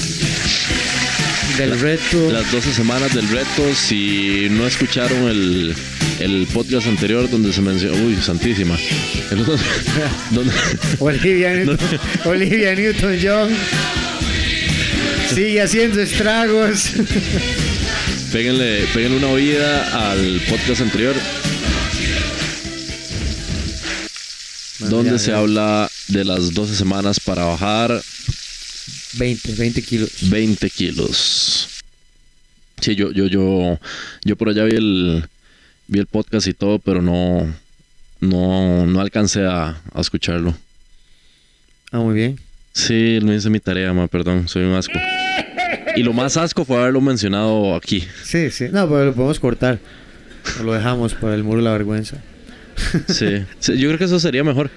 del 1.58 1.78
reto. 1.80 2.30
Las 2.30 2.50
12 2.52 2.72
semanas 2.72 3.14
del 3.14 3.28
reto, 3.28 3.74
si 3.74 4.48
no 4.50 4.66
escucharon 4.66 5.28
el, 5.28 5.74
el 6.20 6.46
podcast 6.52 6.86
anterior 6.86 7.28
donde 7.30 7.52
se 7.52 7.60
mencionó, 7.62 7.96
uy, 8.04 8.16
santísima, 8.22 8.76
El 9.30 9.40
otro- 9.42 9.58
donde, 10.30 10.52
Olivia 10.98 11.54
Newton, 11.54 11.78
Olivia 12.24 12.74
Newton 12.74 13.18
John 13.22 13.50
sigue 15.34 15.60
haciendo 15.62 16.00
estragos. 16.00 16.90
péguenle, 18.32 18.84
péguenle 18.92 19.18
una 19.18 19.28
oída 19.28 20.10
al 20.10 20.40
podcast 20.48 20.80
anterior 20.82 21.14
donde 24.78 25.18
se 25.18 25.32
habla 25.32 25.90
de 26.08 26.24
las 26.24 26.52
12 26.52 26.74
semanas 26.76 27.18
para 27.18 27.44
bajar 27.44 28.02
20, 29.18 29.54
20 29.54 29.82
kilos. 29.82 30.10
20 30.30 30.70
kilos. 30.70 31.68
Sí, 32.80 32.94
yo, 32.94 33.10
yo, 33.12 33.26
yo, 33.26 33.78
yo 34.24 34.36
por 34.36 34.48
allá 34.50 34.64
vi 34.64 34.76
el, 34.76 35.24
vi 35.88 35.98
el 35.98 36.06
podcast 36.06 36.46
y 36.46 36.52
todo, 36.54 36.78
pero 36.78 37.00
no, 37.02 37.52
no, 38.20 38.86
no 38.86 39.00
alcancé 39.00 39.44
a, 39.46 39.80
a 39.92 40.00
escucharlo. 40.00 40.54
Ah, 41.90 41.98
muy 41.98 42.14
bien. 42.14 42.38
Sí, 42.72 43.18
no 43.22 43.32
hice 43.34 43.48
mi 43.48 43.58
tarea, 43.60 43.92
ma, 43.94 44.06
perdón, 44.06 44.48
soy 44.48 44.64
un 44.64 44.74
asco. 44.74 44.98
Y 45.96 46.02
lo 46.02 46.12
más 46.12 46.36
asco 46.36 46.64
fue 46.66 46.76
haberlo 46.76 47.00
mencionado 47.00 47.74
aquí. 47.74 48.06
Sí, 48.22 48.50
sí. 48.50 48.66
No, 48.70 48.86
pero 48.86 49.06
lo 49.06 49.14
podemos 49.14 49.40
cortar. 49.40 49.78
O 50.60 50.62
lo 50.62 50.74
dejamos 50.74 51.14
para 51.14 51.34
el 51.34 51.42
muro 51.42 51.58
de 51.58 51.64
la 51.64 51.72
vergüenza. 51.72 52.18
Sí, 53.08 53.44
Sí, 53.58 53.78
yo 53.78 53.88
creo 53.88 53.98
que 53.98 54.04
eso 54.04 54.20
sería 54.20 54.44
mejor. 54.44 54.70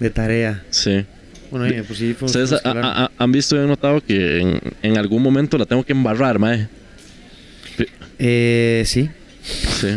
De 0.00 0.10
tarea. 0.10 0.64
Sí. 0.70 1.06
Bueno, 1.54 1.66
oye, 1.72 1.84
pues 1.84 1.98
sí, 2.00 2.14
fue 2.14 2.26
Ustedes 2.26 2.52
ha- 2.52 2.58
ha- 2.64 3.04
ha- 3.04 3.10
han 3.16 3.30
visto 3.30 3.54
y 3.54 3.60
han 3.60 3.68
notado 3.68 4.00
que 4.00 4.40
en, 4.40 4.60
en 4.82 4.98
algún 4.98 5.22
momento 5.22 5.56
la 5.56 5.66
tengo 5.66 5.84
que 5.84 5.92
embarrar, 5.92 6.38
mae. 6.40 6.66
Eh, 8.18 8.82
sí. 8.86 9.08
Sí. 9.42 9.88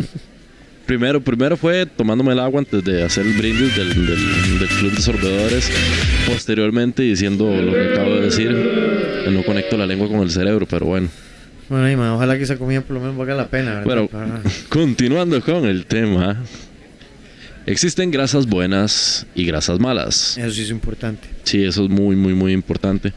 Primero, 0.86 1.20
primero 1.20 1.58
fue 1.58 1.86
tomándome 1.86 2.32
el 2.34 2.40
agua 2.40 2.60
antes 2.60 2.84
de 2.84 3.04
hacer 3.04 3.26
el 3.26 3.34
brindis 3.34 3.76
del, 3.76 3.90
del, 4.06 4.60
del 4.60 4.68
club 4.70 4.92
de 4.94 5.02
sorbedores. 5.02 5.72
Posteriormente 6.28 7.02
diciendo 7.04 7.50
lo 7.60 7.74
que 7.74 7.92
acabo 7.94 8.16
de 8.16 8.22
decir. 8.22 8.52
No 9.32 9.44
conecto 9.44 9.78
la 9.78 9.86
lengua 9.86 10.08
con 10.08 10.20
el 10.22 10.30
cerebro, 10.32 10.66
pero 10.70 10.86
bueno. 10.86 11.10
Bueno, 11.70 11.92
y, 11.92 11.96
ma, 11.98 12.16
ojalá 12.16 12.38
que 12.38 12.44
esa 12.44 12.56
comida 12.58 12.80
por 12.82 12.94
lo 12.94 13.02
menos 13.02 13.18
valga 13.18 13.36
la 13.36 13.48
pena, 13.48 13.72
¿verdad? 13.80 13.84
Bueno, 13.86 14.08
Para- 14.08 14.42
continuando 14.70 15.42
con 15.42 15.66
el 15.66 15.86
tema. 15.86 16.38
Existen 17.68 18.12
grasas 18.12 18.48
buenas 18.48 19.28
y 19.36 19.46
grasas 19.46 19.78
malas. 19.78 20.38
Eso 20.38 20.52
sí 20.52 20.62
es 20.62 20.70
importante. 20.70 21.28
Sí, 21.44 21.66
eso 21.66 21.84
es 21.84 21.90
muy, 21.90 22.16
muy, 22.16 22.34
muy 22.34 22.54
importante. 22.54 23.12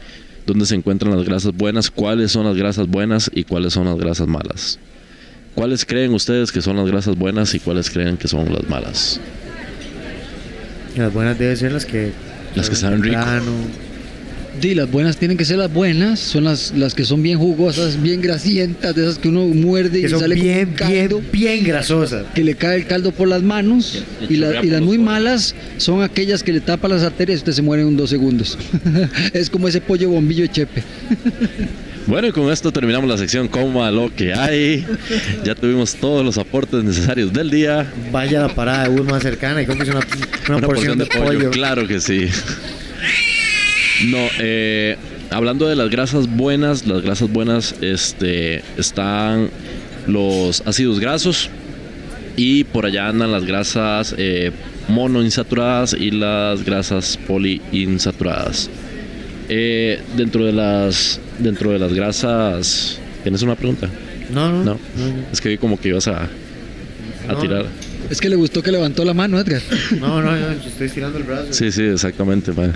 ¿Dónde 0.45 0.65
se 0.65 0.75
encuentran 0.75 1.15
las 1.15 1.25
grasas 1.25 1.53
buenas? 1.53 1.89
¿Cuáles 1.89 2.33
son 2.33 2.45
las 2.45 2.57
grasas 2.57 2.87
buenas 2.87 3.31
y 3.33 3.45
cuáles 3.45 3.71
son 3.71 3.85
las 3.85 3.97
grasas 3.97 4.27
malas? 4.27 4.77
¿Cuáles 5.55 5.85
creen 5.85 6.13
ustedes 6.13 6.51
que 6.51 6.61
son 6.61 6.75
las 6.75 6.87
grasas 6.87 7.17
buenas 7.17 7.55
y 7.55 7.61
cuáles 7.61 7.89
creen 7.89 8.17
que 8.17 8.27
son 8.27 8.51
las 8.51 8.67
malas? 8.67 9.21
Las 10.97 11.13
buenas 11.13 11.39
deben 11.39 11.55
ser 11.55 11.71
las 11.71 11.85
que... 11.85 12.11
Las 12.53 12.69
que 12.69 12.75
saben 12.75 13.01
rico. 13.01 13.21
Sí, 14.61 14.75
las 14.75 14.91
buenas 14.91 15.17
tienen 15.17 15.37
que 15.37 15.45
ser 15.45 15.57
las 15.57 15.73
buenas, 15.73 16.19
son 16.19 16.43
las, 16.43 16.71
las 16.77 16.93
que 16.93 17.03
son 17.03 17.23
bien 17.23 17.39
jugosas, 17.39 17.99
bien 17.99 18.21
grasientas, 18.21 18.93
de 18.93 19.01
esas 19.03 19.17
que 19.17 19.27
uno 19.29 19.45
muerde 19.47 19.99
y 19.99 20.01
Que 20.03 20.09
son 20.09 20.19
sale 20.19 20.35
bien, 20.35 20.69
un 20.69 20.73
caldo, 20.75 21.17
bien, 21.31 21.31
bien 21.31 21.63
grasosas. 21.63 22.25
que 22.35 22.43
le 22.43 22.53
cae 22.53 22.77
el 22.77 22.85
caldo 22.85 23.11
por 23.11 23.27
las 23.27 23.41
manos. 23.41 24.03
Y- 24.29 24.35
la- 24.37 24.63
y 24.63 24.67
las 24.69 24.81
muy 24.81 24.99
malas 24.99 25.55
son 25.77 26.03
aquellas 26.03 26.43
que 26.43 26.53
le 26.53 26.61
tapan 26.61 26.91
las 26.91 27.01
arterias 27.01 27.37
y 27.37 27.39
usted 27.39 27.53
se 27.53 27.61
muere 27.63 27.81
en 27.81 27.97
dos 27.97 28.11
segundos. 28.11 28.57
es 29.33 29.49
como 29.49 29.67
ese 29.67 29.81
pollo 29.81 30.09
bombillo 30.09 30.43
de 30.43 30.49
chepe. 30.49 30.83
Bueno, 32.07 32.27
y 32.27 32.31
con 32.31 32.51
esto 32.51 32.71
terminamos 32.73 33.07
la 33.07 33.15
sección 33.15 33.47
Coma 33.47 33.91
lo 33.91 34.13
que 34.13 34.33
hay. 34.33 34.83
Ya 35.45 35.53
tuvimos 35.53 35.93
todos 35.93 36.25
los 36.25 36.39
aportes 36.39 36.83
necesarios 36.83 37.31
del 37.31 37.51
día. 37.51 37.93
Vaya 38.11 38.43
a 38.43 38.47
la 38.47 38.55
parada 38.55 38.83
de 38.85 38.89
bus 38.89 39.05
más 39.05 39.21
cercana 39.21 39.61
y 39.61 39.67
cómprese 39.67 39.91
una, 39.91 39.99
una, 40.47 40.57
Una 40.57 40.67
porción, 40.67 40.97
de, 40.97 41.05
pollo. 41.05 41.51
Claro 41.51 41.87
que 41.87 42.01
sí. 42.01 42.25
No, 44.07 44.17
eh, 44.39 44.95
hablando 45.29 45.67
de 45.67 45.75
las 45.75 45.89
grasas 45.89 46.27
buenas, 46.27 46.87
las 46.87 47.01
grasas 47.01 47.29
buenas 47.31 47.75
este, 47.81 48.63
están 48.77 49.49
los 50.07 50.61
ácidos 50.65 50.99
grasos 50.99 51.49
y 52.35 52.63
por 52.63 52.85
allá 52.85 53.07
andan 53.09 53.31
las 53.31 53.45
grasas 53.45 54.15
eh, 54.17 54.51
monoinsaturadas 54.87 55.93
y 55.93 56.11
las 56.11 56.63
grasas 56.65 57.19
poliinsaturadas. 57.27 58.69
Eh, 59.49 59.99
dentro 60.15 60.45
de 60.45 60.53
las 60.53 61.19
dentro 61.39 61.71
de 61.71 61.79
las 61.79 61.93
grasas, 61.93 62.99
¿tienes 63.23 63.41
una 63.41 63.55
pregunta? 63.55 63.89
No, 64.31 64.63
no. 64.63 64.79
Es 65.31 65.41
que 65.41 65.49
vi 65.49 65.57
como 65.57 65.79
que 65.79 65.89
ibas 65.89 66.07
a, 66.07 66.23
a 66.23 67.33
No. 67.33 67.39
tirar. 67.39 67.65
Es 68.09 68.19
que 68.19 68.29
le 68.29 68.35
gustó 68.35 68.61
que 68.63 68.71
levantó 68.71 69.05
la 69.05 69.13
mano, 69.13 69.39
Edgar. 69.39 69.61
No, 69.99 70.21
no, 70.21 70.31
no, 70.35 70.51
estoy 70.51 70.87
estirando 70.87 71.17
el 71.17 71.23
brazo. 71.25 71.47
Sí, 71.51 71.71
sí, 71.71 71.83
exactamente. 71.83 72.51
pa. 72.53 72.69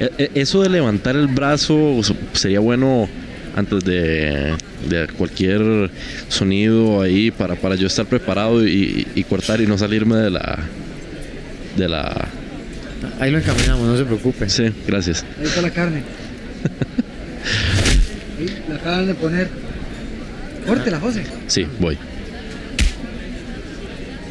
E- 0.00 0.10
e- 0.18 0.30
Eso 0.34 0.62
de 0.62 0.68
levantar 0.68 1.16
el 1.16 1.28
brazo 1.28 2.00
sería 2.32 2.60
bueno 2.60 3.08
antes 3.56 3.84
de, 3.84 4.54
de 4.88 5.06
cualquier 5.16 5.90
sonido 6.28 7.00
ahí 7.00 7.30
para, 7.30 7.54
para 7.54 7.74
yo 7.76 7.86
estar 7.86 8.04
preparado 8.06 8.66
y, 8.66 9.06
y 9.14 9.24
cortar 9.24 9.60
y 9.60 9.66
no 9.66 9.78
salirme 9.78 10.16
de 10.16 10.30
la... 10.30 10.58
De 11.76 11.88
la... 11.88 12.28
Ahí 13.20 13.30
lo 13.30 13.38
encaminamos, 13.38 13.86
no 13.86 13.96
se 13.96 14.04
preocupe. 14.04 14.48
Sí, 14.50 14.64
gracias. 14.86 15.24
Ahí 15.38 15.46
está 15.46 15.62
la 15.62 15.70
carne. 15.70 16.02
Ahí 18.38 18.62
la 18.68 18.76
acaban 18.76 19.06
de 19.06 19.14
poner. 19.14 19.48
Córtela, 20.66 20.98
José. 21.00 21.24
Sí, 21.46 21.66
voy. 21.78 21.96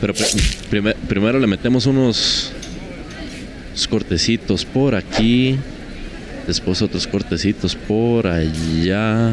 Pero 0.02 0.14
pri- 0.14 0.26
prime- 0.70 0.96
primero 1.08 1.40
le 1.40 1.48
metemos 1.48 1.86
unos, 1.86 2.52
cortecitos 3.88 4.66
por 4.66 4.96
aquí. 4.96 5.58
Después 6.48 6.82
otros 6.82 7.08
cortecitos 7.08 7.76
por 7.76 8.28
allá. 8.28 9.32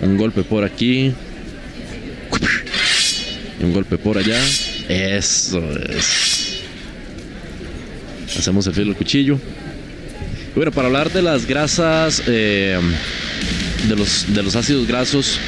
Un 0.00 0.16
golpe 0.16 0.42
por 0.42 0.64
aquí. 0.64 1.12
Y 3.60 3.64
un 3.64 3.72
golpe 3.72 3.98
por 3.98 4.16
allá. 4.16 4.40
Eso 4.88 5.62
es. 5.90 6.60
Hacemos 8.38 8.66
el 8.66 8.74
filo 8.74 8.86
del 8.86 8.96
cuchillo. 8.96 9.38
Bueno, 10.54 10.72
para 10.72 10.86
hablar 10.86 11.12
de 11.12 11.22
las 11.22 11.46
grasas, 11.46 12.22
eh, 12.26 12.78
de, 13.88 13.96
los, 13.96 14.56
ácidos 14.56 14.86
grasos, 14.86 15.38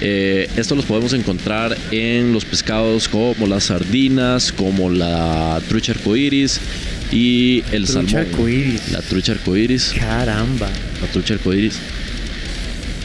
eh, 0.00 0.48
estos 0.56 0.76
los 0.76 0.86
podemos 0.86 1.12
encontrar 1.14 1.76
en 1.90 2.32
los 2.32 2.44
pescados 2.44 3.08
como 3.08 3.46
las 3.46 3.64
sardinas, 3.64 4.52
como 4.52 4.90
la 4.90 5.60
trucha 5.68 5.92
arcoíris 5.92 6.60
y 7.12 7.62
el 7.72 7.84
Trucha 7.84 7.92
salmón. 7.92 8.16
arcoíris. 8.16 8.90
La 8.90 9.00
trucha 9.02 9.32
arcoíris. 9.32 9.94
Caramba. 9.98 10.68
La 11.00 11.06
trucha 11.08 11.34
arcoíris. 11.34 11.74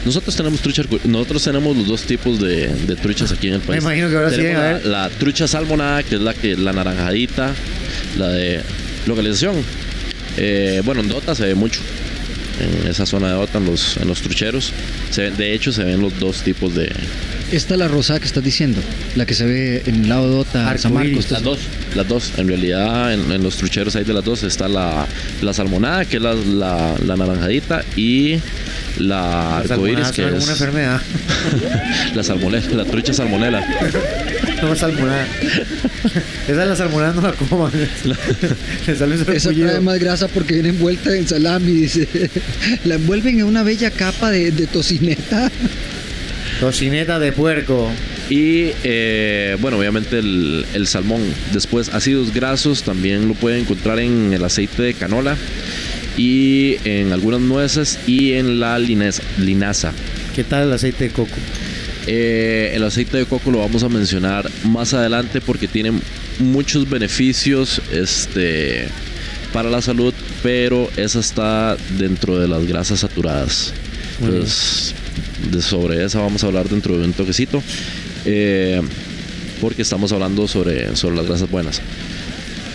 Nosotros 0.04 0.34
tenemos 0.36 0.60
trucha 0.60 0.82
arco- 0.82 1.00
nosotros 1.04 1.42
tenemos 1.44 1.76
los 1.76 1.86
dos 1.86 2.02
tipos 2.02 2.40
de, 2.40 2.68
de 2.68 2.96
truchas 2.96 3.30
aquí 3.32 3.48
en 3.48 3.54
el 3.54 3.60
país. 3.60 3.82
imagino 3.82 4.08
que 4.08 4.16
ahora 4.16 4.30
sí 4.30 4.36
Tenemos 4.36 4.84
la, 4.84 5.02
la 5.04 5.10
trucha 5.10 5.46
salmonada, 5.46 6.02
que 6.02 6.14
es 6.14 6.20
la 6.20 6.32
que 6.34 6.56
la 6.56 6.72
naranjadita, 6.72 7.52
la 8.16 8.28
de 8.28 8.62
localización. 9.06 9.56
Eh, 10.36 10.80
bueno, 10.84 11.00
en 11.02 11.08
Dota 11.08 11.34
se 11.34 11.44
ve 11.46 11.54
mucho. 11.54 11.80
En 12.60 12.88
esa 12.90 13.06
zona 13.06 13.28
de 13.28 13.34
Dota, 13.34 13.58
en 13.58 13.66
los, 13.66 13.96
en 13.98 14.08
los 14.08 14.20
trucheros. 14.22 14.72
Se 15.10 15.30
de 15.30 15.52
hecho, 15.52 15.72
se 15.72 15.84
ven 15.84 16.00
los 16.00 16.18
dos 16.18 16.42
tipos 16.42 16.74
de. 16.74 16.90
Esta 17.50 17.74
es 17.74 17.80
la 17.80 17.88
rosada 17.88 18.20
que 18.20 18.26
estás 18.26 18.44
diciendo, 18.44 18.78
la 19.16 19.24
que 19.24 19.32
se 19.34 19.46
ve 19.46 19.82
en 19.86 19.94
el 20.02 20.08
lado 20.10 20.28
de 20.30 20.36
Ota, 20.36 20.76
San. 20.76 20.92
Marcos. 20.92 21.30
Las 21.30 21.42
dos. 21.42 21.58
Las 21.94 22.06
dos. 22.06 22.32
En 22.36 22.46
realidad, 22.46 23.14
en, 23.14 23.32
en 23.32 23.42
los 23.42 23.56
trucheros 23.56 23.96
hay 23.96 24.04
de 24.04 24.12
las 24.12 24.22
dos. 24.24 24.42
Está 24.42 24.68
la, 24.68 25.06
la 25.40 25.54
salmonada, 25.54 26.04
que 26.04 26.16
es 26.18 26.22
la, 26.22 26.34
la, 26.34 26.94
la 27.06 27.16
naranjadita, 27.16 27.84
y 27.96 28.38
la 28.98 29.60
Las 29.62 29.70
arcoíris, 29.70 30.08
que 30.08 30.26
es 30.26 30.42
una 30.44 30.52
enfermedad. 30.52 31.00
la 32.14 32.22
salmonela, 32.22 32.66
la 32.74 32.84
trucha 32.84 33.14
salmonela. 33.14 33.64
No 34.60 34.76
salmonada. 34.76 35.26
Esa 36.48 36.62
es 36.62 36.68
la 36.68 36.76
salmonada, 36.76 37.14
no 37.14 37.22
la 37.22 37.32
coman. 37.32 37.72
Le 38.86 38.94
sale 38.96 39.16
un 39.16 39.34
Esa 39.34 39.52
trae 39.52 39.80
más 39.80 39.98
grasa 39.98 40.28
porque 40.28 40.52
viene 40.54 40.68
envuelta 40.70 41.16
en 41.16 41.26
salami, 41.26 41.72
dice. 41.72 42.06
La 42.84 42.96
envuelven 42.96 43.38
en 43.38 43.46
una 43.46 43.62
bella 43.62 43.90
capa 43.90 44.30
de, 44.30 44.50
de 44.50 44.66
tocineta. 44.66 45.50
Tocineta 46.60 47.18
de 47.18 47.32
puerco. 47.32 47.90
Y 48.30 48.70
eh, 48.84 49.56
bueno, 49.60 49.78
obviamente 49.78 50.18
el, 50.18 50.66
el 50.74 50.86
salmón. 50.86 51.22
Después 51.52 51.88
ácidos 51.90 52.34
grasos 52.34 52.82
también 52.82 53.28
lo 53.28 53.34
pueden 53.34 53.60
encontrar 53.60 53.98
en 54.00 54.32
el 54.32 54.44
aceite 54.44 54.82
de 54.82 54.94
canola 54.94 55.36
y 56.18 56.76
en 56.84 57.12
algunas 57.12 57.40
nueces 57.40 57.98
y 58.06 58.32
en 58.32 58.60
la 58.60 58.78
linaza. 58.78 59.92
¿Qué 60.34 60.44
tal 60.44 60.64
el 60.64 60.72
aceite 60.72 61.04
de 61.04 61.10
coco? 61.10 61.36
Eh, 62.06 62.72
el 62.74 62.82
aceite 62.84 63.18
de 63.18 63.26
coco 63.26 63.50
lo 63.50 63.60
vamos 63.60 63.82
a 63.82 63.88
mencionar 63.88 64.50
más 64.64 64.94
adelante 64.94 65.40
porque 65.40 65.68
tiene 65.68 65.92
muchos 66.40 66.88
beneficios 66.88 67.80
este, 67.92 68.88
para 69.52 69.70
la 69.70 69.80
salud, 69.80 70.12
pero 70.42 70.90
esa 70.96 71.20
está 71.20 71.76
dentro 71.98 72.38
de 72.38 72.48
las 72.48 72.66
grasas 72.66 73.00
saturadas. 73.00 73.72
Muy 74.20 74.30
bien. 74.32 74.46
De 75.50 75.62
sobre 75.62 76.04
esa 76.04 76.20
vamos 76.20 76.42
a 76.42 76.48
hablar 76.48 76.68
dentro 76.68 76.98
de 76.98 77.04
un 77.04 77.12
toquecito, 77.12 77.62
eh, 78.24 78.82
porque 79.60 79.82
estamos 79.82 80.12
hablando 80.12 80.48
sobre, 80.48 80.96
sobre 80.96 81.16
las 81.16 81.26
grasas 81.26 81.50
buenas. 81.50 81.80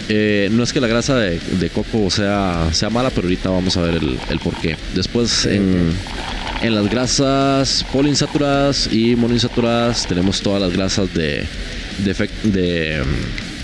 Eh, 0.10 0.50
no 0.52 0.64
es 0.64 0.74
que 0.74 0.82
la 0.82 0.88
grasa 0.88 1.16
de, 1.18 1.40
de 1.60 1.70
coco 1.70 2.10
sea, 2.10 2.70
sea 2.72 2.90
mala, 2.90 3.10
pero 3.10 3.28
ahorita 3.28 3.50
vamos 3.50 3.78
a 3.78 3.82
ver 3.82 3.96
el, 3.96 4.18
el 4.30 4.40
por 4.40 4.56
qué. 4.56 4.76
Después 4.96 5.46
en, 5.46 5.92
en 6.62 6.76
las 6.76 6.90
grasas 6.90 7.86
poliinsaturadas 7.92 8.90
y 8.92 9.16
monoinsaturadas 9.16 10.08
tenemos 10.08 10.42
todas 10.42 10.62
las 10.62 10.74
grasas 10.74 11.14
de, 11.14 11.46
de, 12.00 12.30
de, 12.44 13.02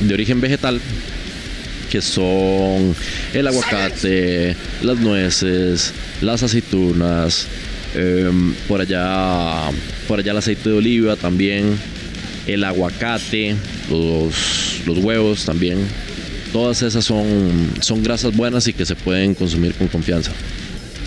de 0.02 0.14
origen 0.14 0.40
vegetal, 0.40 0.80
que 1.90 2.02
son 2.02 2.96
el 3.34 3.48
aguacate, 3.48 4.56
las 4.82 4.98
nueces, 4.98 5.94
las 6.22 6.44
aceitunas, 6.44 7.48
em, 7.96 8.54
por 8.68 8.82
allá, 8.82 9.70
por 10.08 10.20
allá 10.20 10.32
el 10.32 10.38
aceite 10.38 10.70
de 10.70 10.76
oliva 10.76 11.16
también, 11.16 11.76
el 12.48 12.64
aguacate, 12.64 13.56
los, 13.90 14.82
los 14.86 14.98
huevos 15.00 15.46
también. 15.46 15.80
Todas 16.54 16.82
esas 16.82 17.06
son, 17.06 17.26
son 17.82 18.02
grasas 18.04 18.36
buenas 18.36 18.68
y 18.68 18.74
que 18.74 18.86
se 18.86 18.96
pueden 18.96 19.36
consumir 19.36 19.74
con 19.76 19.88
confianza. 19.88 20.32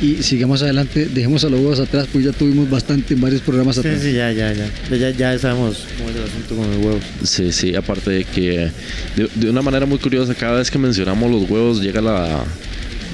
Y 0.00 0.22
sigamos 0.22 0.62
adelante, 0.62 1.06
dejemos 1.06 1.44
a 1.44 1.48
los 1.48 1.60
huevos 1.60 1.78
atrás, 1.78 2.08
pues 2.12 2.24
ya 2.24 2.32
tuvimos 2.32 2.68
bastante 2.68 3.14
en 3.14 3.20
varios 3.20 3.40
programas 3.40 3.76
Sí, 3.76 3.80
atrás. 3.80 4.00
sí, 4.02 4.12
ya, 4.12 4.32
ya, 4.32 4.52
ya. 4.52 4.68
Ya, 4.96 5.10
ya 5.10 5.38
sabemos 5.38 5.84
cómo 5.96 6.10
es 6.10 6.16
el 6.16 6.22
asunto 6.24 6.56
con 6.56 6.72
el 6.72 6.78
huevo. 6.78 7.00
Sí, 7.22 7.52
sí, 7.52 7.74
aparte 7.76 8.10
de 8.10 8.24
que 8.24 8.70
de, 9.16 9.28
de 9.34 9.50
una 9.50 9.62
manera 9.62 9.86
muy 9.86 9.98
curiosa, 9.98 10.34
cada 10.34 10.58
vez 10.58 10.70
que 10.72 10.78
mencionamos 10.78 11.30
los 11.30 11.48
huevos 11.48 11.80
llega 11.80 12.00
la, 12.00 12.42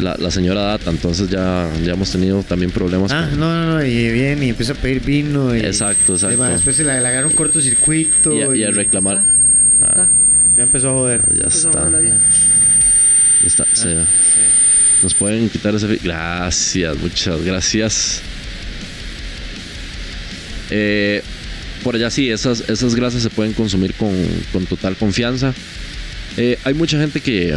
la, 0.01 0.16
la 0.18 0.30
señora 0.30 0.61
Data, 0.62 0.90
entonces 0.90 1.28
ya, 1.30 1.68
ya 1.84 1.92
hemos 1.92 2.11
tenido 2.11 2.42
también 2.42 2.70
problemas. 2.70 3.11
Ah, 3.12 3.26
con- 3.30 3.40
no, 3.40 3.53
no, 3.66 3.74
no, 3.74 3.84
y 3.84 4.11
viene 4.12 4.46
y 4.46 4.49
empieza 4.51 4.72
a 4.72 4.76
pedir 4.76 5.01
vino. 5.01 5.55
Y, 5.57 5.61
Exacto, 5.61 6.14
exacto. 6.14 6.34
y, 6.34 6.36
bueno, 6.36 6.53
después 6.53 6.76
se 6.76 6.84
le, 6.84 7.01
le 7.01 7.07
agarra 7.09 7.26
un 7.26 7.32
cortocircuito. 7.34 8.32
y, 8.34 8.42
a, 8.42 8.57
y 8.57 8.64
a 8.64 8.70
reclamar. 8.70 9.22
Ah, 9.82 10.07
Ya 10.57 10.62
empezó 10.64 10.90
a 10.90 10.92
joder. 10.92 11.20
ya 11.34 11.44
Empezó 11.44 11.68
a 11.68 11.70
está. 11.70 11.90
ya 12.03 13.46
está, 13.46 13.62
Ah, 13.64 13.66
sí. 13.74 13.88
Nos 15.03 15.14
pueden 15.14 15.49
quitar 15.49 15.74
ese. 15.74 15.86
Gracias, 16.03 16.96
muchas 16.99 17.42
gracias. 17.44 18.20
Eh, 20.70 21.22
por 21.82 21.94
allá 21.94 22.11
sí, 22.11 22.30
esas, 22.30 22.68
esas 22.68 22.94
grasas 22.94 23.22
se 23.22 23.30
pueden 23.30 23.53
consumir 23.53 23.94
con, 23.94 24.12
con 24.53 24.66
total 24.66 24.96
confianza. 24.96 25.55
Eh, 26.36 26.59
hay 26.64 26.74
mucha 26.74 26.99
gente 26.99 27.20
que, 27.20 27.57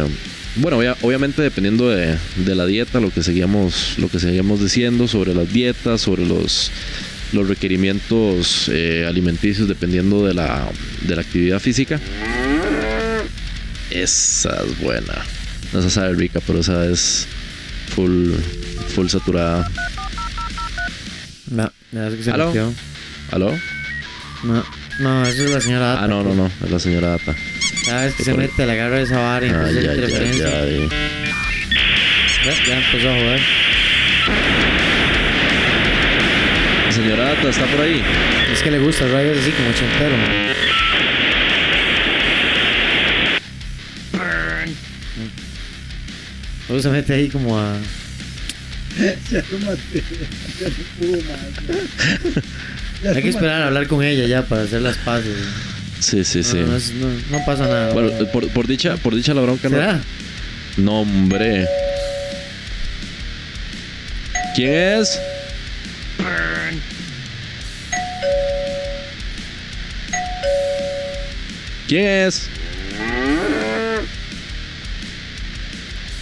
bueno, 0.56 0.78
obvia- 0.78 0.96
obviamente 1.02 1.40
dependiendo 1.42 1.88
de, 1.88 2.16
de 2.36 2.54
la 2.54 2.66
dieta, 2.66 3.00
lo 3.00 3.10
que 3.10 3.22
seguíamos, 3.22 3.94
lo 3.98 4.08
que 4.08 4.18
seguíamos 4.20 4.60
diciendo 4.62 5.08
sobre 5.08 5.34
las 5.34 5.52
dietas, 5.52 6.00
sobre 6.02 6.26
los, 6.26 6.70
los 7.32 7.48
requerimientos 7.48 8.68
eh, 8.72 9.04
alimenticios, 9.08 9.68
dependiendo 9.68 10.26
de 10.26 10.34
la, 10.34 10.68
de 11.02 11.16
la 11.16 11.22
actividad 11.22 11.58
física. 11.60 12.00
Esa 13.90 14.62
es 14.64 14.78
buena. 14.80 15.14
No 15.72 15.80
esa 15.80 15.90
sabe 15.90 16.14
rica, 16.14 16.40
pero 16.46 16.60
esa 16.60 16.86
es 16.86 17.26
full, 17.94 18.32
full 18.94 19.08
saturada. 19.08 19.70
No, 21.50 21.64
es 21.92 22.14
que 22.14 22.22
se 22.24 22.30
¿Aló? 22.30 22.46
metió. 22.46 22.72
¿Aló? 23.30 23.52
No, 24.44 24.64
no, 25.00 25.22
eso 25.26 25.44
es 25.44 25.50
la 25.50 25.60
señora 25.60 25.86
Data. 25.88 26.04
Ah, 26.04 26.08
no, 26.08 26.22
no, 26.22 26.34
no, 26.34 26.50
es 26.64 26.70
la 26.70 26.78
señora 26.78 27.08
Data. 27.10 27.34
Cada 27.84 28.04
vez 28.04 28.14
que 28.14 28.24
se 28.24 28.34
mete, 28.34 28.66
le 28.66 28.72
agarra 28.72 29.00
esa 29.00 29.18
vara 29.18 29.46
y 29.46 29.50
empieza 29.50 29.90
a 29.90 29.94
interferencia. 29.94 30.46
ay. 30.62 30.88
Ya, 32.44 32.64
ya 32.66 32.76
empezó 32.76 33.08
a 33.10 33.14
joder. 33.14 33.40
La 36.86 36.92
señora 36.92 37.24
Data 37.24 37.48
está 37.48 37.66
por 37.66 37.80
ahí. 37.80 38.02
Es 38.52 38.62
que 38.62 38.70
le 38.70 38.78
gusta 38.78 39.04
el 39.04 39.12
rayo 39.12 39.32
así 39.32 39.50
como 39.50 39.70
ochentero. 39.70 40.16
man. 40.16 40.52
Luego 46.68 46.82
se 46.82 46.88
mete 46.90 47.14
ahí 47.14 47.28
como 47.28 47.58
a. 47.58 47.76
Ya 49.30 49.42
lo 49.50 49.58
maté, 49.60 50.02
ya 50.60 50.68
no 50.68 50.74
pudo 50.98 51.16
más. 51.22 52.44
Ya 53.02 53.10
Hay 53.10 53.22
que 53.22 53.28
esperar 53.30 53.62
a 53.62 53.66
hablar 53.68 53.86
con 53.88 54.02
ella 54.04 54.26
ya 54.26 54.42
para 54.42 54.62
hacer 54.62 54.82
las 54.82 54.96
paces. 54.98 55.36
Sí, 56.02 56.24
sí, 56.24 56.42
sí. 56.42 56.56
No, 56.58 56.66
no, 56.66 56.76
es- 56.76 56.92
no- 56.92 57.08
no 57.38 57.44
pasa 57.46 57.62
nada. 57.62 57.92
Bueno, 57.94 58.10
por, 58.32 58.48
por 58.48 58.66
dicha, 58.66 58.96
por 58.96 59.14
dicha 59.14 59.32
la 59.34 59.40
bronca 59.42 59.68
no. 59.68 59.76
¿Será? 59.76 60.00
No, 60.76 61.00
hombre. 61.02 61.66
¿Quién 64.54 64.72
es? 65.00 65.18
¿Quién 71.88 72.06
es? 72.06 72.48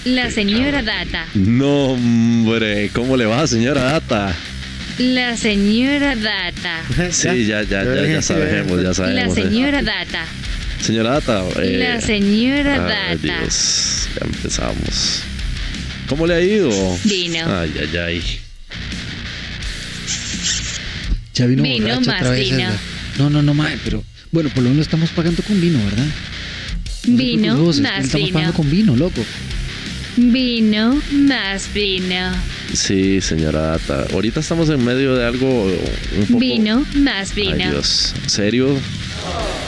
La 0.04 0.30
señora 0.30 0.82
Data. 0.82 1.26
No, 1.34 1.92
hombre. 1.92 2.90
¿Cómo 2.94 3.16
le 3.16 3.26
va, 3.26 3.46
señora 3.46 3.82
Data? 3.84 4.34
La 5.00 5.36
señora 5.36 6.14
Data. 6.14 6.82
Sí, 7.10 7.46
ya, 7.46 7.62
ya, 7.62 7.82
ya, 7.84 8.06
ya 8.06 8.22
sabemos, 8.22 8.76
ya 8.82 8.88
La 8.88 8.94
sabemos. 8.94 9.38
eh. 9.38 9.42
señora 9.42 9.82
Data. 9.82 10.24
Señora 10.80 11.10
Data. 11.20 11.44
eh, 11.62 11.76
La 11.78 12.00
señora 12.00 12.74
Ay, 13.08 13.16
Data. 13.16 13.40
Dios, 13.40 14.08
ya 14.18 14.26
empezamos. 14.26 15.22
¿Cómo 16.08 16.26
le 16.26 16.34
ha 16.34 16.40
ido? 16.40 16.70
Vino. 17.04 17.38
Ay, 17.60 17.72
ay, 17.80 17.96
ay. 17.96 18.22
Ya 21.34 21.46
vino, 21.46 21.62
Vino 21.62 21.86
borracho 21.86 22.10
más 22.10 22.20
otra 22.20 22.30
vez. 22.32 22.50
vino. 22.50 22.70
No, 23.18 23.30
no, 23.30 23.42
no, 23.42 23.54
mae, 23.54 23.78
pero 23.84 24.04
bueno, 24.32 24.50
por 24.50 24.62
lo 24.62 24.68
menos 24.70 24.84
estamos 24.86 25.08
pagando 25.10 25.42
con 25.42 25.58
vino, 25.60 25.78
¿verdad? 25.84 26.04
No 27.06 27.16
Vino 27.16 27.56
más 27.56 27.76
estamos 28.04 28.12
vino. 28.26 28.32
pagando 28.34 28.54
con 28.54 28.70
vino, 28.70 28.96
loco. 28.96 29.24
Vino 30.16 31.00
más 31.12 31.72
vino. 31.72 32.32
Sí, 32.72 33.20
señora 33.20 33.60
Data. 33.78 34.06
Ahorita 34.12 34.40
estamos 34.40 34.70
en 34.70 34.84
medio 34.84 35.16
de 35.16 35.24
algo 35.26 35.64
un 35.64 36.26
poco. 36.26 36.38
Vino 36.38 36.84
más 36.94 37.32
Ay, 37.36 37.42
vino. 37.54 37.70
Dios. 37.70 38.14
Serio. 38.26 38.78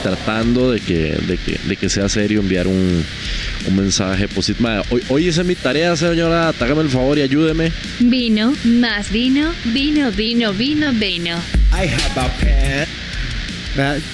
Tratando 0.01 0.71
de 0.71 0.79
que, 0.81 1.15
de 1.27 1.37
que, 1.37 1.59
de 1.65 1.77
que 1.77 1.87
sea 1.89 2.09
serio 2.09 2.39
enviar 2.41 2.67
un, 2.67 3.05
un 3.67 3.75
mensaje 3.75 4.27
positivo. 4.27 4.67
Hoy, 4.89 5.01
hoy 5.09 5.27
hice 5.27 5.43
mi 5.43 5.55
tarea, 5.55 5.95
señora 5.95 6.35
Data. 6.45 6.65
Hágame 6.65 6.81
el 6.81 6.89
favor 6.89 7.17
y 7.17 7.21
ayúdeme. 7.21 7.71
Vino 7.99 8.53
más 8.63 9.11
vino. 9.11 9.51
Vino, 9.65 10.11
vino, 10.11 10.53
vino, 10.53 10.91
vino. 10.93 11.37
Vea, 11.71 12.87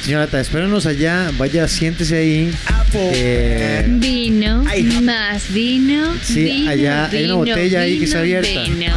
Señora 0.04 0.26
Data, 0.26 0.40
espérenos 0.40 0.86
allá. 0.86 1.32
Vaya, 1.38 1.68
siéntese 1.68 2.18
ahí. 2.18 2.52
Eh, 2.94 3.86
Vino 3.88 4.64
más 5.04 5.52
vino. 5.54 6.14
Sí, 6.24 6.44
vino, 6.46 6.72
allá 6.72 7.06
hay 7.08 7.26
una 7.26 7.34
vino, 7.34 7.38
botella 7.38 7.82
ahí 7.82 8.00
que 8.00 8.06
está 8.06 8.22
vino, 8.22 8.38
abierta. 8.40 8.64
vino. 8.64 8.96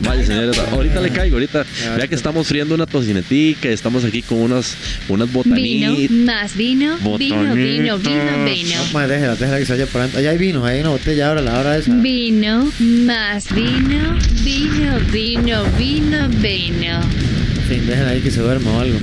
Vaya, 0.00 0.24
señora 0.26 0.46
Data. 0.46 0.70
Ahorita 0.72 1.00
le 1.00 1.10
caigo, 1.10 1.36
ahorita. 1.36 1.66
Vea 1.96 2.08
que 2.08 2.14
estamos 2.14 2.46
friendo 2.48 2.74
una 2.74 2.86
tocinetica. 2.86 3.68
Estamos 3.68 4.02
aquí 4.04 4.22
con 4.22 4.38
unas, 4.38 4.74
unas 5.08 5.28
Vino 5.28 5.44
botanitas. 5.44 6.10
más 6.10 6.56
vino. 6.56 6.96
Vino, 6.96 7.54
vino, 7.54 7.98
vino, 7.98 7.98
vino. 7.98 8.76
no, 8.86 8.92
madre, 8.94 9.14
déjela, 9.16 9.34
déjela 9.36 9.58
que 9.58 9.66
se 9.66 9.72
vaya 9.72 9.86
para 9.86 10.04
Allá 10.06 10.30
hay 10.30 10.38
vino, 10.38 10.64
hay 10.64 10.80
una 10.80 10.88
botella 10.88 11.28
ahora, 11.28 11.42
la 11.42 11.60
hora 11.60 11.76
esa. 11.76 11.94
Vino 11.96 12.72
más 12.80 13.54
vino. 13.54 14.18
Vino, 14.42 14.98
vino, 15.12 15.64
vino, 15.78 16.28
vino. 16.40 17.00
En 17.02 17.62
fin, 17.68 17.86
déjela 17.86 18.10
ahí 18.10 18.20
que 18.22 18.30
se 18.30 18.40
duerma 18.40 18.70
o 18.72 18.80
algo. 18.80 18.98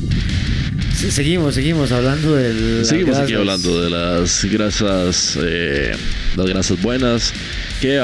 Sí, 0.99 1.11
seguimos, 1.11 1.55
seguimos 1.55 1.93
hablando 1.93 2.35
del. 2.35 2.85
Seguimos 2.85 3.17
aquí 3.17 3.33
hablando 3.33 3.81
de 3.81 3.89
las 3.89 4.43
grasas, 4.43 5.37
eh, 5.41 5.93
las 6.35 6.45
grasas 6.45 6.81
buenas, 6.81 7.31
que 7.79 8.01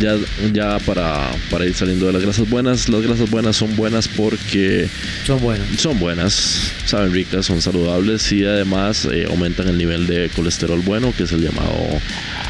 ya, 0.00 0.16
ya 0.50 0.78
para, 0.78 1.30
para 1.50 1.66
ir 1.66 1.74
saliendo 1.74 2.06
de 2.06 2.14
las 2.14 2.22
grasas 2.22 2.48
buenas, 2.48 2.88
las 2.88 3.02
grasas 3.02 3.28
buenas 3.28 3.56
son 3.56 3.76
buenas 3.76 4.08
porque 4.08 4.88
Son 5.26 5.42
buenos. 5.42 5.66
son 5.78 5.98
buenas, 5.98 6.72
saben 6.86 7.12
ricas, 7.12 7.44
son 7.44 7.60
saludables 7.60 8.32
y 8.32 8.46
además 8.46 9.06
eh, 9.12 9.26
aumentan 9.28 9.68
el 9.68 9.76
nivel 9.76 10.06
de 10.06 10.30
colesterol 10.34 10.80
bueno, 10.80 11.12
que 11.14 11.24
es 11.24 11.32
el 11.32 11.42
llamado 11.42 11.76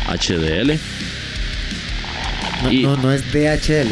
HDL. 0.06 0.78
No, 2.62 2.72
Y- 2.72 2.82
no, 2.84 2.96
no 2.98 3.10
es 3.12 3.22
DHL. 3.32 3.88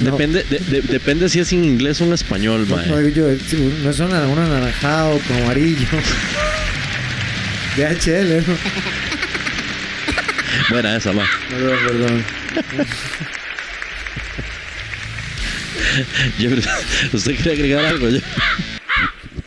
No. 0.00 0.12
Depende, 0.12 0.42
de- 0.44 0.58
de- 0.58 0.82
depende 0.82 1.28
si 1.28 1.40
es 1.40 1.52
en 1.52 1.64
inglés 1.64 2.00
o 2.00 2.04
en 2.04 2.12
español, 2.14 2.66
No, 2.68 2.76
mae. 2.76 2.86
no, 2.88 3.00
yo, 3.08 3.26
no 3.28 3.90
es 3.90 4.00
una- 4.00 4.26
un 4.26 4.38
anaranjado 4.38 5.18
con 5.26 5.36
amarillo. 5.42 5.86
DHL, 7.76 8.42
¿no? 8.46 8.54
Buena 10.70 10.96
esa, 10.96 11.12
mae. 11.12 11.26
Perdón, 11.50 11.78
perdón. 11.86 12.24
¿Usted 17.12 17.36
quiere 17.36 17.52
agregar 17.52 17.84
algo? 17.86 18.08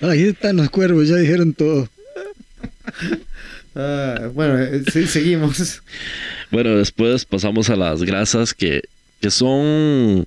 Ahí 0.01 0.23
están 0.23 0.57
los 0.57 0.69
cuervos, 0.69 1.07
ya 1.07 1.15
dijeron 1.15 1.53
todo. 1.53 1.89
Ah, 3.75 4.29
bueno, 4.33 4.57
eh, 4.59 4.83
sí, 4.91 5.07
seguimos. 5.07 5.81
Bueno, 6.51 6.75
después 6.77 7.25
pasamos 7.25 7.69
a 7.69 7.75
las 7.75 8.03
grasas 8.03 8.53
que, 8.53 8.81
que 9.19 9.31
son, 9.31 10.25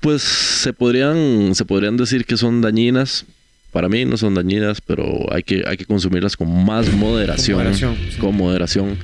pues 0.00 0.22
se 0.22 0.72
podrían, 0.72 1.54
se 1.54 1.64
podrían 1.64 1.96
decir 1.96 2.24
que 2.24 2.36
son 2.36 2.60
dañinas. 2.60 3.24
Para 3.72 3.88
mí 3.88 4.04
no 4.04 4.16
son 4.16 4.34
dañinas, 4.34 4.80
pero 4.80 5.04
hay 5.32 5.42
que, 5.42 5.64
hay 5.66 5.76
que 5.76 5.84
consumirlas 5.84 6.36
con 6.36 6.64
más 6.64 6.92
moderación. 6.92 7.58
Con 7.58 7.64
moderación, 7.64 7.96
sí. 8.10 8.18
Con 8.18 8.36
moderación, 8.36 8.98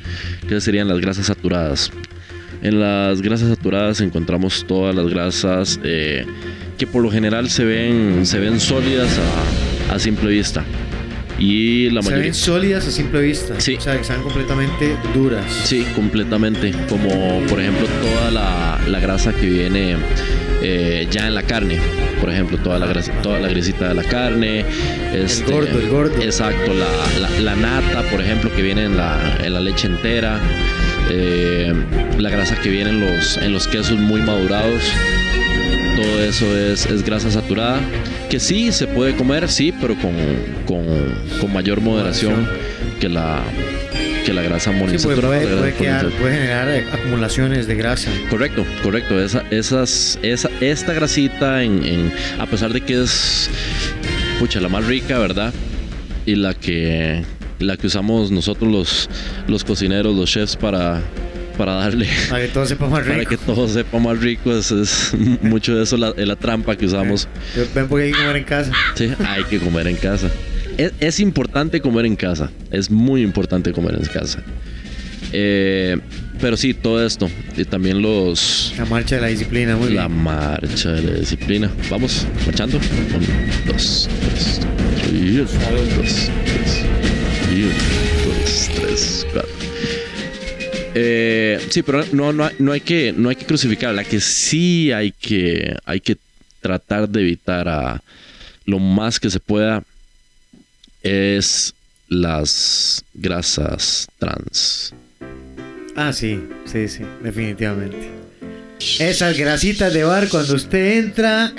que 0.48 0.60
serían 0.60 0.88
las 0.88 1.00
grasas 1.00 1.26
saturadas. 1.26 1.90
En 2.62 2.80
las 2.80 3.20
grasas 3.20 3.48
saturadas 3.48 4.00
encontramos 4.00 4.64
todas 4.66 4.94
las 4.94 5.08
grasas 5.08 5.80
eh, 5.82 6.24
que 6.78 6.86
por 6.86 7.02
lo 7.02 7.10
general 7.10 7.50
se 7.50 7.64
ven, 7.64 8.24
se 8.24 8.38
ven 8.38 8.60
sólidas 8.60 9.18
a, 9.90 9.94
a 9.94 9.98
simple 9.98 10.30
vista. 10.30 10.64
Y 11.44 11.90
la 11.90 12.02
Se 12.02 12.10
mayoría... 12.10 12.24
ven 12.26 12.34
sólidas 12.34 12.86
a 12.86 12.90
simple 12.92 13.20
vista. 13.20 13.58
Sí. 13.60 13.74
O 13.74 13.80
sea, 13.80 13.94
que 13.96 14.02
están 14.02 14.22
completamente 14.22 14.96
duras. 15.12 15.44
Sí, 15.64 15.84
completamente. 15.94 16.72
Como 16.88 17.40
por 17.48 17.60
ejemplo 17.60 17.86
toda 18.00 18.30
la, 18.30 18.80
la 18.86 19.00
grasa 19.00 19.32
que 19.32 19.46
viene 19.46 19.96
eh, 20.62 21.08
ya 21.10 21.26
en 21.26 21.34
la 21.34 21.42
carne. 21.42 21.78
Por 22.20 22.30
ejemplo, 22.30 22.56
toda 22.58 22.78
la 22.78 22.86
grasa, 22.86 23.12
toda 23.22 23.40
la 23.40 23.48
grasita 23.48 23.88
de 23.88 23.94
la 23.94 24.04
carne. 24.04 24.64
este, 25.12 25.50
gordo, 25.52 25.80
el 25.80 25.88
gordo. 25.88 26.22
Exacto, 26.22 26.72
la, 26.72 26.86
la- 27.20 27.40
la 27.40 27.56
nata, 27.56 28.02
por 28.08 28.20
ejemplo, 28.20 28.48
que 28.54 28.62
viene 28.62 28.84
en 28.84 28.96
la, 28.96 29.38
en 29.42 29.52
la 29.54 29.60
leche 29.60 29.88
entera. 29.88 30.38
eh, 31.10 31.74
la 32.18 32.30
grasa 32.30 32.54
que 32.60 32.68
viene 32.68 32.90
en 32.90 33.00
los, 33.00 33.36
en 33.38 33.52
los 33.52 33.66
quesos 33.66 33.98
muy 33.98 34.22
madurados. 34.22 34.80
Todo 36.02 36.22
eso 36.24 36.56
es, 36.56 36.86
es 36.86 37.02
grasa 37.04 37.30
saturada. 37.30 37.80
Que 38.30 38.40
sí 38.40 38.72
se 38.72 38.86
puede 38.86 39.14
comer, 39.14 39.48
sí, 39.48 39.72
pero 39.80 39.94
con, 39.96 40.12
con, 40.66 40.84
con 41.40 41.52
mayor 41.52 41.80
moderación 41.80 42.48
que 43.00 43.08
la, 43.08 43.42
que 44.24 44.32
la 44.32 44.42
grasa 44.42 44.72
Sí, 44.72 44.78
monoinsaturada. 44.78 45.40
puede, 45.40 45.72
grasa 45.72 46.08
puede 46.20 46.34
generar 46.34 46.68
eh, 46.70 46.84
acumulaciones 46.92 47.66
de 47.66 47.74
grasa. 47.74 48.10
Correcto, 48.30 48.64
correcto. 48.82 49.20
Esa, 49.20 49.42
esas, 49.50 50.18
esa, 50.22 50.48
esta 50.60 50.92
grasita, 50.92 51.62
en, 51.62 51.84
en- 51.84 52.12
a 52.38 52.46
pesar 52.46 52.72
de 52.72 52.80
que 52.80 53.02
es, 53.02 53.50
pucha, 54.38 54.60
la 54.60 54.68
más 54.68 54.86
rica, 54.86 55.18
¿verdad? 55.18 55.52
Y 56.24 56.36
la 56.36 56.54
que, 56.54 57.22
la 57.58 57.76
que 57.76 57.86
usamos 57.88 58.30
nosotros 58.30 58.70
los, 58.70 59.10
los 59.48 59.64
cocineros, 59.64 60.16
los 60.16 60.30
chefs 60.30 60.56
para, 60.56 61.00
para 61.52 61.74
darle, 61.74 62.06
Para 62.30 62.42
que 62.46 62.48
todo 62.48 62.66
sepa 62.66 62.88
más 62.88 63.00
para 63.06 63.14
rico. 63.18 63.30
que 63.30 63.36
todo 63.36 63.68
sepa 63.68 63.98
más 63.98 64.18
rico. 64.18 64.52
Es, 64.56 64.70
es 64.70 65.12
mucho 65.42 65.76
de 65.76 65.84
eso 65.84 65.96
la, 65.96 66.12
es 66.16 66.26
la 66.26 66.36
trampa 66.36 66.76
que 66.76 66.86
usamos. 66.86 67.28
Ven 67.74 67.88
porque 67.88 68.06
hay 68.06 68.12
que 68.12 68.18
comer 68.18 68.36
en 68.36 68.44
casa. 68.44 68.72
Sí, 68.94 69.12
hay 69.26 69.44
que 69.44 69.58
comer 69.58 69.86
en 69.86 69.96
casa. 69.96 70.30
Es, 70.78 70.92
es 71.00 71.20
importante 71.20 71.80
comer 71.80 72.06
en 72.06 72.16
casa. 72.16 72.50
Es 72.70 72.90
muy 72.90 73.22
importante 73.22 73.72
comer 73.72 73.94
en 73.94 74.04
casa. 74.06 74.42
Eh, 75.34 75.98
pero 76.40 76.56
sí, 76.56 76.74
todo 76.74 77.04
esto. 77.06 77.30
Y 77.56 77.64
también 77.64 78.02
los, 78.02 78.74
La 78.76 78.84
marcha 78.86 79.14
de 79.16 79.20
la 79.22 79.28
disciplina, 79.28 79.76
muy 79.76 79.90
la 79.92 80.08
bien. 80.08 80.22
marcha 80.22 80.92
de 80.92 81.02
la 81.02 81.12
disciplina. 81.18 81.70
Vamos, 81.90 82.26
marchando. 82.44 82.78
Un, 82.78 83.66
dos, 83.72 84.08
tres, 84.30 84.60
cuatro. 84.60 85.16
Y 85.16 85.38
un, 85.38 85.46
dos, 85.46 86.30
tres. 86.44 86.84
Dos, 88.26 88.70
tres, 88.80 89.26
cuatro. 89.32 89.71
Eh, 90.94 91.58
sí, 91.70 91.82
pero 91.82 92.04
no, 92.12 92.32
no, 92.32 92.50
no 92.58 92.72
hay 92.72 92.80
que, 92.80 93.14
no 93.16 93.28
hay 93.28 93.36
que 93.36 93.46
crucificar. 93.46 93.94
La 93.94 94.04
que 94.04 94.20
sí 94.20 94.92
hay 94.92 95.12
que, 95.12 95.76
hay 95.84 96.00
que 96.00 96.16
tratar 96.60 97.08
de 97.08 97.20
evitar 97.20 97.68
a 97.68 98.02
lo 98.64 98.78
más 98.78 99.18
que 99.18 99.30
se 99.30 99.40
pueda 99.40 99.82
es 101.02 101.74
las 102.08 103.04
grasas 103.14 104.08
trans. 104.18 104.94
Ah, 105.96 106.12
sí, 106.12 106.40
sí, 106.64 106.88
sí, 106.88 107.02
definitivamente. 107.22 108.10
Esas 108.98 109.36
grasitas 109.38 109.92
de 109.92 110.04
bar 110.04 110.28
cuando 110.28 110.54
usted 110.54 110.98
entra. 110.98 111.52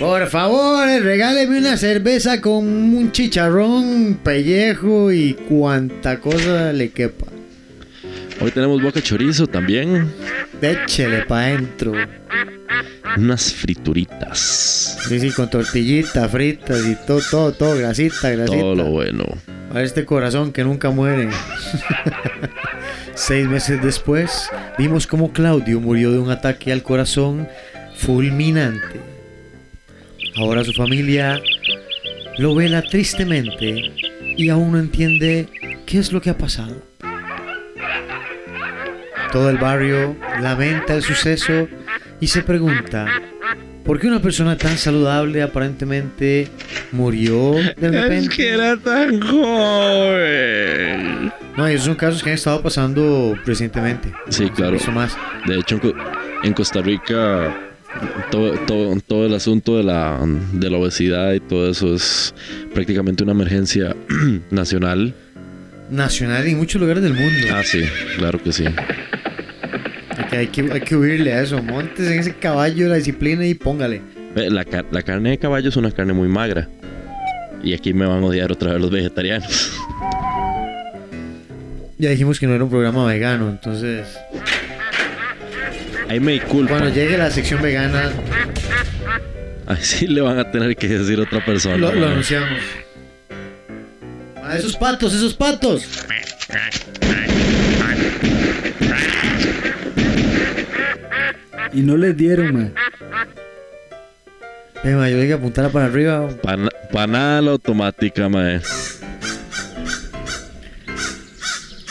Por 0.00 0.26
favor, 0.28 0.88
regáleme 1.02 1.58
una 1.58 1.76
cerveza 1.76 2.40
con 2.40 2.64
un 2.64 3.12
chicharrón, 3.12 4.18
pellejo 4.24 5.12
y 5.12 5.34
cuanta 5.34 6.18
cosa 6.18 6.72
le 6.72 6.90
quepa. 6.90 7.26
Hoy 8.40 8.50
tenemos 8.50 8.82
boca 8.82 9.02
chorizo 9.02 9.46
también. 9.46 10.10
Échele 10.62 11.26
pa' 11.26 11.42
adentro. 11.42 11.92
Unas 13.18 13.52
frituritas. 13.52 14.96
Sí, 15.06 15.20
sí, 15.20 15.32
con 15.32 15.50
tortillitas 15.50 16.30
fritas 16.30 16.82
y 16.86 16.96
todo, 17.06 17.20
todo, 17.30 17.52
todo, 17.52 17.76
grasita, 17.76 18.30
grasita. 18.30 18.58
Todo 18.58 18.74
lo 18.74 18.86
bueno. 18.86 19.24
A 19.74 19.82
este 19.82 20.06
corazón 20.06 20.50
que 20.50 20.64
nunca 20.64 20.88
muere. 20.88 21.28
Seis 23.14 23.46
meses 23.46 23.82
después, 23.82 24.48
vimos 24.78 25.06
cómo 25.06 25.30
Claudio 25.30 25.78
murió 25.78 26.10
de 26.10 26.20
un 26.20 26.30
ataque 26.30 26.72
al 26.72 26.82
corazón 26.82 27.46
fulminante. 27.94 29.19
Ahora 30.36 30.64
su 30.64 30.72
familia 30.72 31.40
lo 32.38 32.54
vela 32.54 32.82
tristemente 32.82 33.92
y 34.36 34.48
aún 34.48 34.72
no 34.72 34.78
entiende 34.78 35.48
qué 35.86 35.98
es 35.98 36.12
lo 36.12 36.20
que 36.20 36.30
ha 36.30 36.38
pasado. 36.38 36.82
Todo 39.32 39.50
el 39.50 39.58
barrio 39.58 40.16
lamenta 40.40 40.94
el 40.94 41.02
suceso 41.02 41.68
y 42.20 42.26
se 42.26 42.42
pregunta 42.42 43.06
por 43.84 43.98
qué 43.98 44.06
una 44.06 44.20
persona 44.20 44.56
tan 44.56 44.76
saludable 44.78 45.42
aparentemente 45.42 46.48
murió 46.92 47.54
de 47.54 47.90
repente. 47.90 48.48
era 48.48 48.76
tan 48.76 49.20
joven. 49.20 50.60
No, 51.56 51.70
y 51.70 51.74
esos 51.74 51.86
son 51.86 51.96
casos 51.96 52.22
que 52.22 52.30
han 52.30 52.36
estado 52.36 52.62
pasando 52.62 53.36
recientemente. 53.44 54.12
Sí, 54.28 54.48
claro. 54.50 54.76
Eso 54.76 54.92
más. 54.92 55.16
De 55.46 55.58
hecho, 55.58 55.80
en 56.42 56.52
Costa 56.52 56.80
Rica, 56.80 57.69
todo, 58.30 58.52
todo, 58.66 58.96
todo 59.00 59.26
el 59.26 59.34
asunto 59.34 59.76
de 59.76 59.84
la, 59.84 60.20
de 60.52 60.70
la 60.70 60.78
obesidad 60.78 61.32
y 61.32 61.40
todo 61.40 61.70
eso 61.70 61.94
es 61.94 62.34
prácticamente 62.72 63.22
una 63.22 63.32
emergencia 63.32 63.96
nacional. 64.50 65.14
Nacional 65.90 66.46
y 66.46 66.52
en 66.52 66.58
muchos 66.58 66.80
lugares 66.80 67.02
del 67.02 67.14
mundo. 67.14 67.48
Ah, 67.52 67.62
sí, 67.64 67.82
claro 68.16 68.42
que 68.42 68.52
sí. 68.52 68.64
Hay, 68.64 70.24
que, 70.28 70.36
hay, 70.36 70.46
que, 70.48 70.72
hay 70.72 70.80
que 70.80 70.96
huirle 70.96 71.32
a 71.32 71.42
eso. 71.42 71.62
Montes 71.62 72.10
en 72.10 72.20
ese 72.20 72.34
caballo 72.34 72.88
la 72.88 72.96
disciplina 72.96 73.44
y 73.46 73.54
póngale. 73.54 74.00
La, 74.34 74.64
la 74.90 75.02
carne 75.02 75.30
de 75.30 75.38
caballo 75.38 75.68
es 75.68 75.76
una 75.76 75.90
carne 75.90 76.12
muy 76.12 76.28
magra. 76.28 76.68
Y 77.62 77.74
aquí 77.74 77.92
me 77.92 78.06
van 78.06 78.22
a 78.22 78.26
odiar 78.26 78.52
otra 78.52 78.72
vez 78.72 78.80
los 78.80 78.90
vegetarianos. 78.90 79.72
Ya 81.98 82.08
dijimos 82.08 82.40
que 82.40 82.46
no 82.46 82.54
era 82.54 82.64
un 82.64 82.70
programa 82.70 83.04
vegano, 83.04 83.50
entonces. 83.50 84.06
Ahí 86.10 86.18
me 86.18 86.32
disculpan. 86.32 86.78
Cuando 86.80 86.92
llegue 86.94 87.16
la 87.16 87.30
sección 87.30 87.62
vegana, 87.62 88.10
Así 89.66 90.08
le 90.08 90.20
van 90.20 90.40
a 90.40 90.50
tener 90.50 90.74
que 90.76 90.88
decir 90.88 91.20
otra 91.20 91.44
persona. 91.44 91.76
lo, 91.76 91.88
anunciamos. 91.88 92.58
¡A 94.42 94.56
esos 94.56 94.74
patos, 94.76 95.14
esos 95.14 95.34
patos! 95.34 95.86
Y 101.72 101.82
no 101.82 101.96
les 101.96 102.16
dieron, 102.16 102.52
man. 102.52 102.74
Ve, 104.82 104.94
ma, 104.96 105.08
yo 105.08 105.18
dije 105.20 105.34
apuntarla 105.34 105.70
para 105.70 105.84
arriba. 105.86 106.28
Pan- 106.42 106.68
panal 106.92 107.48
automática, 107.48 108.28
mae. 108.28 108.60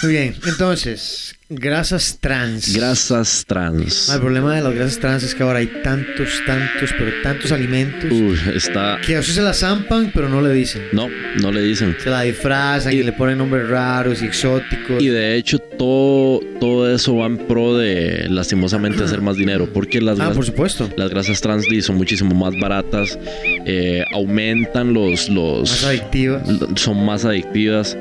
Muy 0.02 0.12
bien, 0.12 0.36
entonces, 0.48 1.29
grasas 1.52 2.20
trans. 2.22 2.76
Grasas 2.76 3.44
trans. 3.48 4.10
Ah, 4.10 4.16
El 4.16 4.22
problema 4.22 4.56
de 4.56 4.62
las 4.62 4.74
grasas 4.74 5.00
trans 5.00 5.24
es 5.24 5.34
que 5.34 5.42
ahora 5.44 5.60
hay 5.60 5.68
tantos, 5.84 6.30
tantos, 6.46 6.92
pero 6.98 7.12
tantos 7.24 7.52
alimentos 7.52 8.12
Uy, 8.12 8.38
está. 8.54 9.00
que 9.06 9.16
a 9.16 9.20
usted 9.20 9.34
se 9.34 9.42
la 9.42 9.54
zampan, 9.54 10.12
pero 10.14 10.30
no 10.30 10.42
le 10.42 10.54
dicen. 10.54 10.84
No, 10.92 11.08
no 11.42 11.52
le 11.52 11.62
dicen. 11.64 11.96
Se 12.04 12.10
la 12.10 12.22
disfrazan 12.22 12.94
y, 12.94 12.98
Y- 12.98 13.04
le 13.04 13.14
ponen 13.14 13.40
nombres 13.40 13.68
raros 13.68 14.22
y 14.22 14.26
exóticos. 14.26 15.02
Y 15.02 15.08
de 15.08 15.36
hecho, 15.36 15.58
todo, 15.58 16.40
todo 16.60 16.94
eso 16.94 17.16
va 17.16 17.26
en 17.26 17.38
pro 17.38 17.76
de 17.78 18.28
lastimosamente 18.30 19.04
hacer 19.04 19.22
más 19.22 19.36
dinero. 19.36 19.68
Porque 19.74 20.02
las, 20.02 20.20
ah, 20.20 20.26
gras- 20.26 20.36
por 20.36 20.46
supuesto. 20.46 20.90
las 20.98 21.10
grasas 21.10 21.42
trans 21.42 21.66
son 21.82 21.98
muchísimo 21.98 22.36
más 22.36 22.54
baratas. 22.60 23.18
eh, 23.66 24.04
aumentan 24.14 24.94
los. 24.94 25.30
los 25.30 25.70
Más 25.70 25.84
adictivas. 25.84 26.44
son 26.76 27.04
más 27.06 27.26
adictivas. 27.26 27.98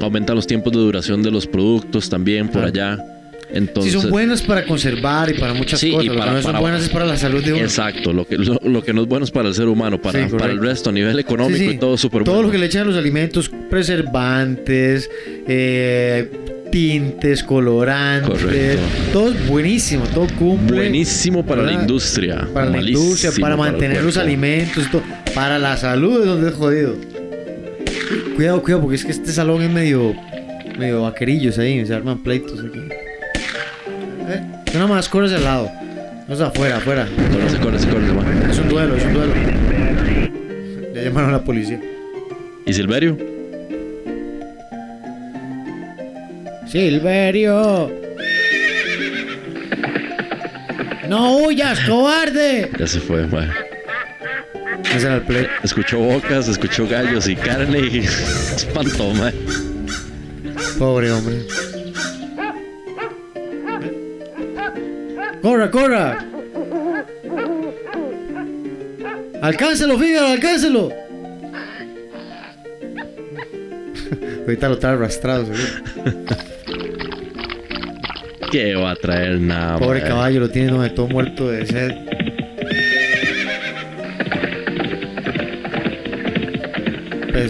Aumentan 0.00 0.36
los 0.36 0.46
tiempos 0.46 0.72
de 0.72 0.78
duración 0.78 1.22
de 1.22 1.30
los 1.30 1.46
productos 1.46 2.08
también 2.08 2.48
por 2.48 2.62
Ah. 2.64 2.66
allá. 2.68 2.98
Entonces, 3.50 3.94
sí, 3.94 4.00
son 4.00 4.10
buenas 4.10 4.42
para 4.42 4.66
conservar 4.66 5.30
y 5.30 5.34
para 5.38 5.54
muchas 5.54 5.80
Sí, 5.80 5.88
y 5.88 5.92
cosas. 5.92 6.06
Lo 6.06 6.12
que 6.12 6.18
para- 6.18 6.32
no 6.32 6.42
son 6.42 6.50
para- 6.52 6.60
buenas 6.60 6.82
es 6.82 6.88
para 6.90 7.06
la 7.06 7.16
salud 7.16 7.42
de 7.42 7.54
uno. 7.54 7.62
Exacto, 7.62 8.12
lo 8.12 8.26
que, 8.26 8.36
lo, 8.36 8.60
lo 8.62 8.84
que 8.84 8.92
no 8.92 9.02
es 9.02 9.08
bueno 9.08 9.24
es 9.24 9.30
para 9.30 9.48
el 9.48 9.54
ser 9.54 9.68
humano, 9.68 9.98
para, 10.00 10.28
Sí, 10.28 10.34
para 10.36 10.52
el 10.52 10.60
resto, 10.60 10.90
a 10.90 10.92
nivel 10.92 11.18
económico 11.18 11.70
y 11.70 11.78
todo 11.78 11.96
súper 11.96 12.24
Todo 12.24 12.34
bueno. 12.34 12.48
lo 12.48 12.52
que 12.52 12.58
le 12.58 12.66
echan 12.66 12.82
a 12.82 12.84
los 12.84 12.96
alimentos, 12.96 13.50
preservantes, 13.70 15.08
eh, 15.46 16.30
tintes, 16.70 17.42
colorantes, 17.42 18.42
Correcto. 18.42 18.82
todo 19.14 19.30
es 19.32 19.48
buenísimo, 19.48 20.04
todo 20.12 20.26
cumple. 20.38 20.76
Buenísimo 20.76 21.44
para 21.46 21.62
la 21.62 21.72
industria. 21.72 22.46
Para 22.52 22.68
la 22.68 22.82
industria, 22.82 23.30
para 23.40 23.56
mantener 23.56 24.02
los 24.04 24.18
alimentos, 24.18 24.84
todo. 24.92 25.02
para 25.34 25.58
la 25.58 25.76
salud 25.78 26.20
es 26.20 26.26
donde 26.26 26.48
es 26.50 26.54
jodido. 26.54 26.96
Cuidado, 28.36 28.62
cuidado, 28.62 28.82
porque 28.82 28.96
es 28.96 29.04
que 29.04 29.12
este 29.12 29.32
salón 29.32 29.62
es 29.62 29.70
medio, 29.70 30.14
medio 30.78 31.02
vaquerillos 31.02 31.58
ahí, 31.58 31.84
se 31.84 31.94
arman 31.94 32.18
pleitos 32.18 32.60
aquí. 32.60 32.78
Eh, 34.28 34.42
Una 34.74 34.86
más, 34.86 35.08
corres 35.08 35.32
al 35.32 35.44
lado. 35.44 35.70
No 36.26 36.34
es 36.34 36.40
afuera, 36.40 36.76
afuera. 36.76 37.06
Córrese, 37.32 37.58
córrese, 37.58 37.88
va. 37.90 38.50
Es 38.50 38.58
un 38.58 38.68
duelo, 38.68 38.96
es 38.96 39.04
un 39.04 39.14
duelo. 39.14 39.32
Ya 40.94 41.02
llamaron 41.02 41.30
a 41.30 41.32
la 41.32 41.44
policía. 41.44 41.80
¿Y 42.66 42.72
Silverio? 42.72 43.16
Silverio. 46.66 47.90
No 51.08 51.38
huyas, 51.38 51.80
cobarde. 51.80 52.70
Ya 52.78 52.86
se 52.86 53.00
fue, 53.00 53.26
mae. 53.26 53.48
El 54.84 55.22
play. 55.22 55.46
Escuchó 55.62 55.98
bocas, 55.98 56.48
escuchó 56.48 56.88
gallos 56.88 57.28
y 57.28 57.36
carne 57.36 57.80
y 57.80 57.98
espantó, 58.56 59.12
mae. 59.14 59.32
Pobre 60.78 61.12
hombre. 61.12 61.42
Corra, 65.42 65.70
corra. 65.70 66.24
Alcáncelo, 69.40 69.96
Fígaro, 69.98 70.26
alcáncelo. 70.28 70.92
Ahorita 74.40 74.68
lo 74.68 74.78
trae 74.78 74.94
arrastrado, 74.94 75.46
seguro. 75.46 75.62
¿Qué 78.50 78.74
va 78.74 78.90
a 78.92 78.96
traer 78.96 79.38
nada? 79.40 79.78
Pobre 79.78 80.02
caballo, 80.02 80.40
lo 80.40 80.50
tiene 80.50 80.90
todo 80.90 81.06
muerto 81.06 81.50
de 81.50 81.66
sed. 81.66 81.92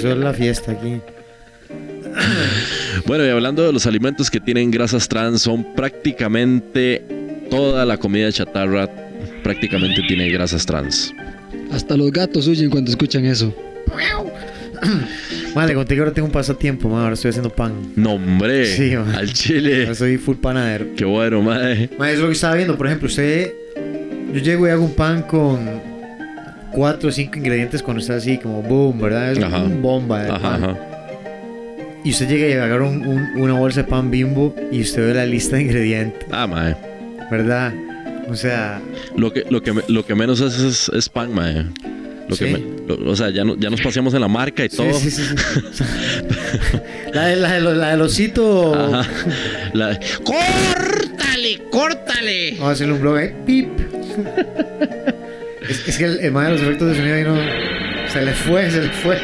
Empezó 0.05 0.16
la 0.16 0.32
fiesta 0.34 0.72
aquí. 0.72 1.01
Bueno, 3.07 3.24
y 3.24 3.28
hablando 3.30 3.62
de 3.64 3.72
los 3.72 3.86
alimentos 3.86 4.30
que 4.30 4.40
tienen 4.40 4.70
grasas 4.70 5.09
trans, 5.09 5.40
son 5.42 5.74
prácticamente 5.74 7.03
toda 7.49 7.86
la 7.86 7.96
comida 7.96 8.30
chatarra 8.32 8.88
prácticamente 9.42 10.03
tiene 10.07 10.28
grasas 10.30 10.66
trans. 10.66 11.12
Hasta 11.72 11.96
los 11.96 12.11
gatos 12.11 12.46
huyen 12.49 12.68
cuando 12.70 12.90
escuchan 12.90 13.24
eso. 13.24 13.55
Vale, 15.55 15.74
conté 15.74 15.94
que 15.94 16.01
ahora 16.01 16.12
tengo 16.12 16.26
un 16.26 16.32
pasatiempo, 16.32 16.88
man. 16.88 17.03
Ahora 17.03 17.14
estoy 17.14 17.30
haciendo 17.30 17.51
pan. 17.51 17.72
No, 17.96 18.14
hombre, 18.14 18.66
Sí, 18.66 18.94
man. 18.96 19.14
al 19.14 19.32
chile. 19.32 19.82
Ahora 19.84 19.94
soy 19.94 20.18
full 20.18 20.36
panadero. 20.36 20.86
Qué 20.96 21.05
bueno, 21.05 21.40
mae. 21.42 21.88
Ma, 21.99 22.11
es 22.11 22.18
lo 22.18 22.26
que 22.26 22.32
estaba 22.32 22.55
viendo. 22.57 22.76
Por 22.76 22.86
ejemplo, 22.88 23.07
usted. 23.09 23.53
Yo 24.34 24.40
llego 24.40 24.66
y 24.66 24.70
hago 24.70 24.84
un 24.84 24.94
pan 24.94 25.22
con 25.22 25.66
cuatro 26.73 27.09
o 27.09 27.12
cinco 27.12 27.39
ingredientes 27.39 27.83
cuando 27.83 28.01
está 28.01 28.14
así, 28.16 28.39
como 28.39 28.62
boom, 28.62 29.01
¿verdad? 29.01 29.33
Es 29.33 29.43
Ajá. 29.43 29.62
un 29.62 29.81
bomba 29.83 30.23
de 30.23 30.31
Ajá, 30.31 30.39
pan. 30.41 30.64
ajá. 30.64 30.77
Y 32.05 32.11
usted 32.11 32.29
llega 32.29 32.47
y 32.49 32.53
agarra 32.53 32.85
un- 32.87 33.07
un- 33.07 33.41
una 33.43 33.55
bolsa 33.55 33.83
de 33.83 33.89
pan 33.89 34.11
bimbo 34.11 34.55
y 34.71 34.81
usted 34.81 35.07
ve 35.07 35.14
la 35.14 35.27
lista 35.27 35.57
de 35.57 35.62
ingredientes, 35.62 36.27
Ah, 36.31 36.47
mae. 36.47 36.75
¿verdad? 37.31 37.73
O 38.31 38.37
sea, 38.37 38.81
Lo 39.16 39.33
que, 39.33 39.45
lo 39.51 39.62
que, 39.62 39.75
lo 39.89 40.05
que 40.07 40.14
menos 40.14 40.41
es, 40.41 40.59
es, 40.59 40.89
es 40.95 41.09
pan, 41.09 41.35
mae. 41.35 41.64
Lo 42.29 42.37
que 42.37 42.47
Sí. 42.47 42.53
me- 42.53 42.87
lo- 42.87 43.11
o 43.11 43.16
sea, 43.16 43.31
ya, 43.31 43.43
no, 43.43 43.57
ya 43.57 43.71
nos 43.71 43.81
paseamos 43.81 44.12
en 44.14 44.21
la 44.21 44.29
marca 44.29 44.64
y 44.64 44.69
sí, 44.69 44.77
todo. 44.77 44.93
sí, 44.95 45.11
sí, 45.11 45.23
sí. 45.23 45.83
la, 47.14 47.27
de- 47.27 47.37
la, 47.37 47.53
de 47.55 47.61
la 47.61 47.91
del 47.93 48.03
osito. 48.03 48.75
Ajá. 48.75 49.09
La- 49.73 49.99
¡Córtale! 50.25 51.59
¡Córtale! 51.71 52.51
Vamos 52.53 52.69
a 52.69 52.73
hacerle 52.73 52.93
un 52.95 53.01
blog 53.01 53.16
ahí. 53.16 53.35
Pip. 53.47 53.69
es, 55.69 55.89
es 55.89 55.99
que 55.99 56.05
el, 56.05 56.19
el 56.21 56.33
de 56.33 56.51
los 56.51 56.61
efectos 56.62 56.89
de 56.89 56.95
sonido 56.97 57.14
ahí 57.16 57.25
no. 57.25 57.37
Se 58.12 58.23
le 58.23 58.33
fue, 58.33 58.71
se 58.71 58.83
le 58.83 58.89
fue. 58.89 59.19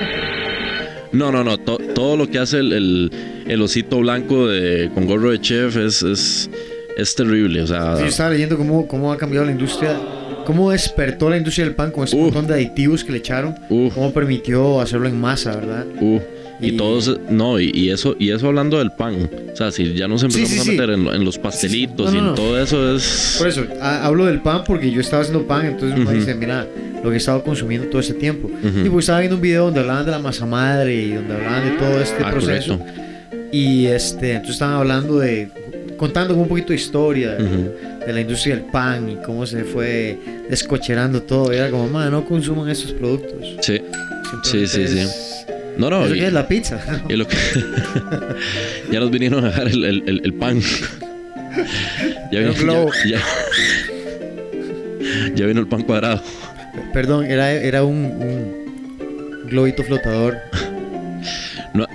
No, 1.13 1.31
no, 1.33 1.45
no. 1.45 1.57
to- 1.59 1.79
todo 1.95 2.17
lo 2.17 2.29
que 2.29 2.39
hace 2.39 2.59
el, 2.59 2.73
el, 2.73 3.11
el 3.47 3.63
osito 3.63 3.99
blanco 4.01 4.49
de, 4.49 4.91
con 4.95 5.07
gorro 5.07 5.31
de 5.31 5.41
chef 5.41 5.77
es, 5.77 6.03
es, 6.03 6.51
es 6.97 7.15
terrible. 7.15 7.63
O 7.63 7.67
sea, 7.67 7.97
Sí, 7.97 8.03
yo 8.03 8.09
estaba 8.09 8.31
leyendo 8.31 8.57
cómo, 8.59 8.87
cómo 8.87 9.13
ha 9.13 9.17
cambiado 9.17 9.47
la 9.47 9.53
industria, 9.53 9.97
cómo 10.45 10.71
despertó 10.73 11.31
la 11.31 11.37
industria 11.39 11.67
del 11.67 11.75
pan 11.75 11.91
con 11.93 12.05
ese 12.05 12.17
Uh. 12.17 12.23
montón 12.25 12.47
de 12.47 12.55
aditivos 12.55 13.05
que 13.05 13.13
le 13.13 13.19
echaron, 13.19 13.55
uh, 13.71 13.91
cómo 13.91 14.13
permitió 14.13 14.81
hacerlo 14.81 15.09
en 15.09 15.19
masa, 15.21 15.55
¿verdad? 15.57 15.87
uh. 16.01 16.21
Y, 16.65 16.75
Y- 16.75 16.77
todos, 16.77 17.19
no, 17.31 17.61
y, 17.61 17.71
y 17.75 17.91
eso, 17.91 18.17
y 18.19 18.31
eso 18.31 18.49
hablando 18.49 18.79
del 18.79 18.93
pan. 18.93 19.31
O 19.53 19.57
sea, 19.57 19.71
si 19.71 19.95
ya 19.95 20.09
nos 20.09 20.23
empezamos 20.23 20.51
sí, 20.51 20.59
a 20.59 20.63
sí. 20.65 20.71
meter 20.71 20.91
en, 20.91 21.05
lo- 21.05 21.15
en 21.15 21.25
los 21.25 21.39
pastelitos 21.39 22.07
No, 22.07 22.11
no, 22.13 22.17
y 22.17 22.19
en 22.21 22.25
no. 22.27 22.35
todo 22.35 22.61
eso 22.61 22.97
es. 22.97 23.37
Por 23.39 23.49
eso, 23.49 23.65
ha- 23.81 24.05
hablo 24.07 24.27
del 24.27 24.41
pan 24.41 24.63
porque 24.67 24.91
yo 24.91 25.01
estaba 25.01 25.23
haciendo 25.23 25.47
pan, 25.47 25.67
entonces 25.67 25.99
uno 25.99 26.09
Ujú. 26.11 26.19
dice, 26.19 26.35
mira, 26.35 26.67
lo 27.03 27.11
que 27.11 27.15
he 27.17 27.19
estado 27.19 27.43
consumiendo 27.45 27.89
todo 27.89 28.01
ese 28.01 28.15
tiempo. 28.15 28.49
Ujú. 28.49 28.87
Y 28.87 28.89
pues 28.91 29.05
estaba 29.05 29.21
viendo 29.21 29.37
un 29.37 29.43
video 29.43 29.65
donde 29.67 29.81
hablaban 29.81 30.05
de 30.07 30.11
la 30.11 30.19
masa 30.19 30.47
madre 30.47 30.95
y 30.95 31.13
donde 31.13 31.35
hablaban 31.35 31.65
de 31.71 31.77
todo 31.79 32.01
este 32.01 32.23
Ah, 32.25 32.31
proceso. 32.31 32.79
correcto. 32.79 33.01
Y 33.53 33.87
este, 33.87 34.31
entonces 34.33 34.55
estaban 34.55 34.75
hablando 34.77 35.19
de, 35.19 35.49
contando 35.97 36.35
un 36.35 36.49
poquito 36.49 36.69
de 36.71 36.75
historia 36.77 37.35
de, 37.37 37.45
Ujú. 37.45 37.71
de 38.07 38.13
la 38.13 38.21
industria 38.21 38.57
del 38.57 38.65
pan 38.65 39.09
y 39.09 39.17
cómo 39.25 39.47
se 39.47 39.63
fue 39.65 40.19
descocherando 40.51 41.23
todo. 41.23 41.53
Y 41.53 41.57
era 41.57 41.71
como, 41.71 41.87
man, 41.89 42.11
no 42.11 42.25
consuman 42.25 42.69
estos 42.69 42.93
productos. 42.93 43.57
Sí. 43.61 43.81
Sí, 44.43 44.67
sí, 44.67 44.89
sí. 44.89 45.07
Es- 45.75 45.79
No, 45.79 45.91
no. 45.91 46.05
¿Eso 46.07 46.15
y- 46.15 46.21
es 46.21 46.33
la 46.33 46.47
pizza? 46.49 46.81
Y 47.09 47.15
lo 47.17 47.27
que 47.29 47.37
ya 48.93 49.01
nos 49.01 49.11
vinieron 49.11 49.45
a 49.45 49.49
dejar 49.49 49.69
el, 49.69 49.85
el- 49.85 50.03
el- 50.07 50.21
el 50.25 50.35
pan. 50.35 50.61
ya, 52.33 52.41
vino, 52.41 52.89
ya, 53.07 53.19
ya- 53.19 53.23
ya 55.35 55.47
vino 55.47 55.61
el 55.61 55.67
pan 55.67 55.83
cuadrado. 55.83 56.23
Perdón, 56.93 57.27
era, 57.27 57.53
era 57.53 57.85
un, 57.85 57.97
un 58.05 59.47
globito 59.49 59.83
flotador. 59.85 60.37
No- 61.73 61.87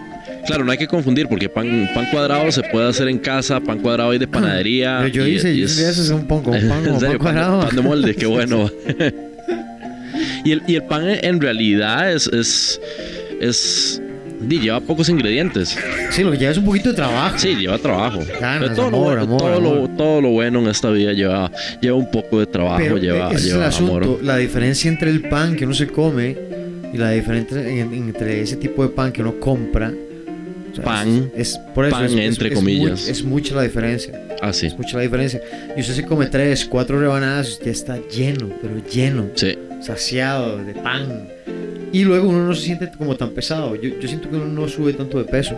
claro, 0.45 0.63
no 0.63 0.71
hay 0.71 0.77
que 0.77 0.87
confundir 0.87 1.27
porque 1.27 1.49
pan, 1.49 1.89
pan 1.93 2.05
cuadrado 2.11 2.51
se 2.51 2.61
puede 2.63 2.87
hacer 2.89 3.07
en 3.07 3.17
casa, 3.19 3.59
pan 3.59 3.79
cuadrado 3.79 4.11
hay 4.11 4.19
de 4.19 4.27
panadería. 4.27 4.97
Pero 5.01 5.09
yo 5.13 5.27
y- 5.27 5.35
hice, 5.35 5.51
y 5.53 5.59
yo 5.59 5.65
es- 5.65 5.71
hice 5.79 5.89
eso 5.89 6.15
un 6.15 6.27
pan, 6.27 6.41
como 6.41 6.51
pan, 6.59 6.83
serio, 6.99 6.99
pan 6.99 7.17
cuadrado. 7.17 7.61
pan, 7.67 7.75
de 7.75 7.81
molde, 7.81 8.15
qué 8.15 8.25
bueno. 8.25 8.69
y, 10.45 10.51
el, 10.51 10.61
y 10.67 10.75
el 10.75 10.83
pan 10.83 11.03
en 11.09 11.41
realidad 11.41 12.11
es, 12.11 12.27
es, 12.27 12.79
es 13.39 14.01
lleva 14.47 14.79
pocos 14.79 15.09
ingredientes. 15.09 15.77
Sí, 16.11 16.23
lo 16.23 16.31
que 16.31 16.37
lleva 16.37 16.51
es 16.51 16.57
un 16.57 16.65
poquito 16.65 16.89
de 16.89 16.95
trabajo. 16.95 17.37
Sí, 17.37 17.55
lleva 17.55 17.77
trabajo. 17.77 18.19
Ganas, 18.39 18.75
todo, 18.75 18.87
amor, 18.87 19.15
lo, 19.17 19.21
amor, 19.23 19.37
todo, 19.41 19.61
Lo, 19.61 19.69
amor. 19.71 19.89
todo 19.97 20.21
lo 20.21 20.29
bueno 20.29 20.59
en 20.59 20.67
esta 20.67 20.89
vida 20.91 21.11
lleva, 21.13 21.51
lleva 21.81 21.97
un 21.97 22.09
poco 22.09 22.39
de 22.39 22.45
trabajo, 22.45 22.79
Pero 22.79 22.97
lleva, 22.97 23.27
ese 23.31 23.35
es 23.35 23.43
el 23.45 23.51
lleva 23.53 23.67
asunto, 23.67 23.95
amor. 23.97 24.19
la 24.23 24.37
diferencia 24.37 24.89
entre 24.89 25.09
el 25.11 25.27
pan 25.27 25.55
que 25.55 25.65
uno 25.65 25.73
se 25.73 25.87
come 25.87 26.37
y 26.93 26.97
la 26.97 27.11
diferencia 27.11 27.59
en- 27.67 27.93
entre 27.93 28.41
ese 28.41 28.55
tipo 28.55 28.81
de 28.83 28.89
pan 28.89 29.11
que 29.11 29.21
uno 29.21 29.39
compra. 29.39 29.91
Pan, 30.83 31.31
es, 31.35 31.49
es- 31.51 31.57
por 31.75 31.85
eso, 31.85 31.95
pan 31.95 32.05
es- 32.05 32.13
entre 32.15 32.51
comillas. 32.53 33.01
muy- 33.01 33.09
es 33.11 33.23
mucha 33.23 33.55
la 33.55 33.63
diferencia. 33.63 34.19
Ah, 34.41 34.53
sí. 34.53 34.67
Es 34.67 34.77
mucha 34.77 34.97
la 34.97 35.03
diferencia. 35.03 35.41
Y 35.75 35.81
usted 35.81 35.93
se 35.95 36.05
come 36.05 36.27
tres, 36.27 36.65
cuatro 36.65 36.99
rebanadas, 36.99 37.49
usted 37.49 37.71
está 37.71 37.97
lleno, 38.09 38.49
pero 38.61 38.75
lleno. 38.91 39.27
Sí, 39.35 39.57
saciado 39.81 40.57
de 40.63 40.73
pan. 40.73 41.27
Y 41.91 42.03
luego 42.03 42.29
uno 42.29 42.45
no 42.45 42.53
se 42.55 42.63
siente 42.65 42.89
como 42.97 43.15
tan 43.15 43.29
pesado. 43.31 43.75
Yo, 43.75 43.89
yo 43.99 44.07
siento 44.07 44.29
que 44.29 44.35
uno 44.35 44.45
no 44.45 44.67
sube 44.67 44.93
tanto 44.93 45.17
de 45.17 45.23
peso. 45.25 45.57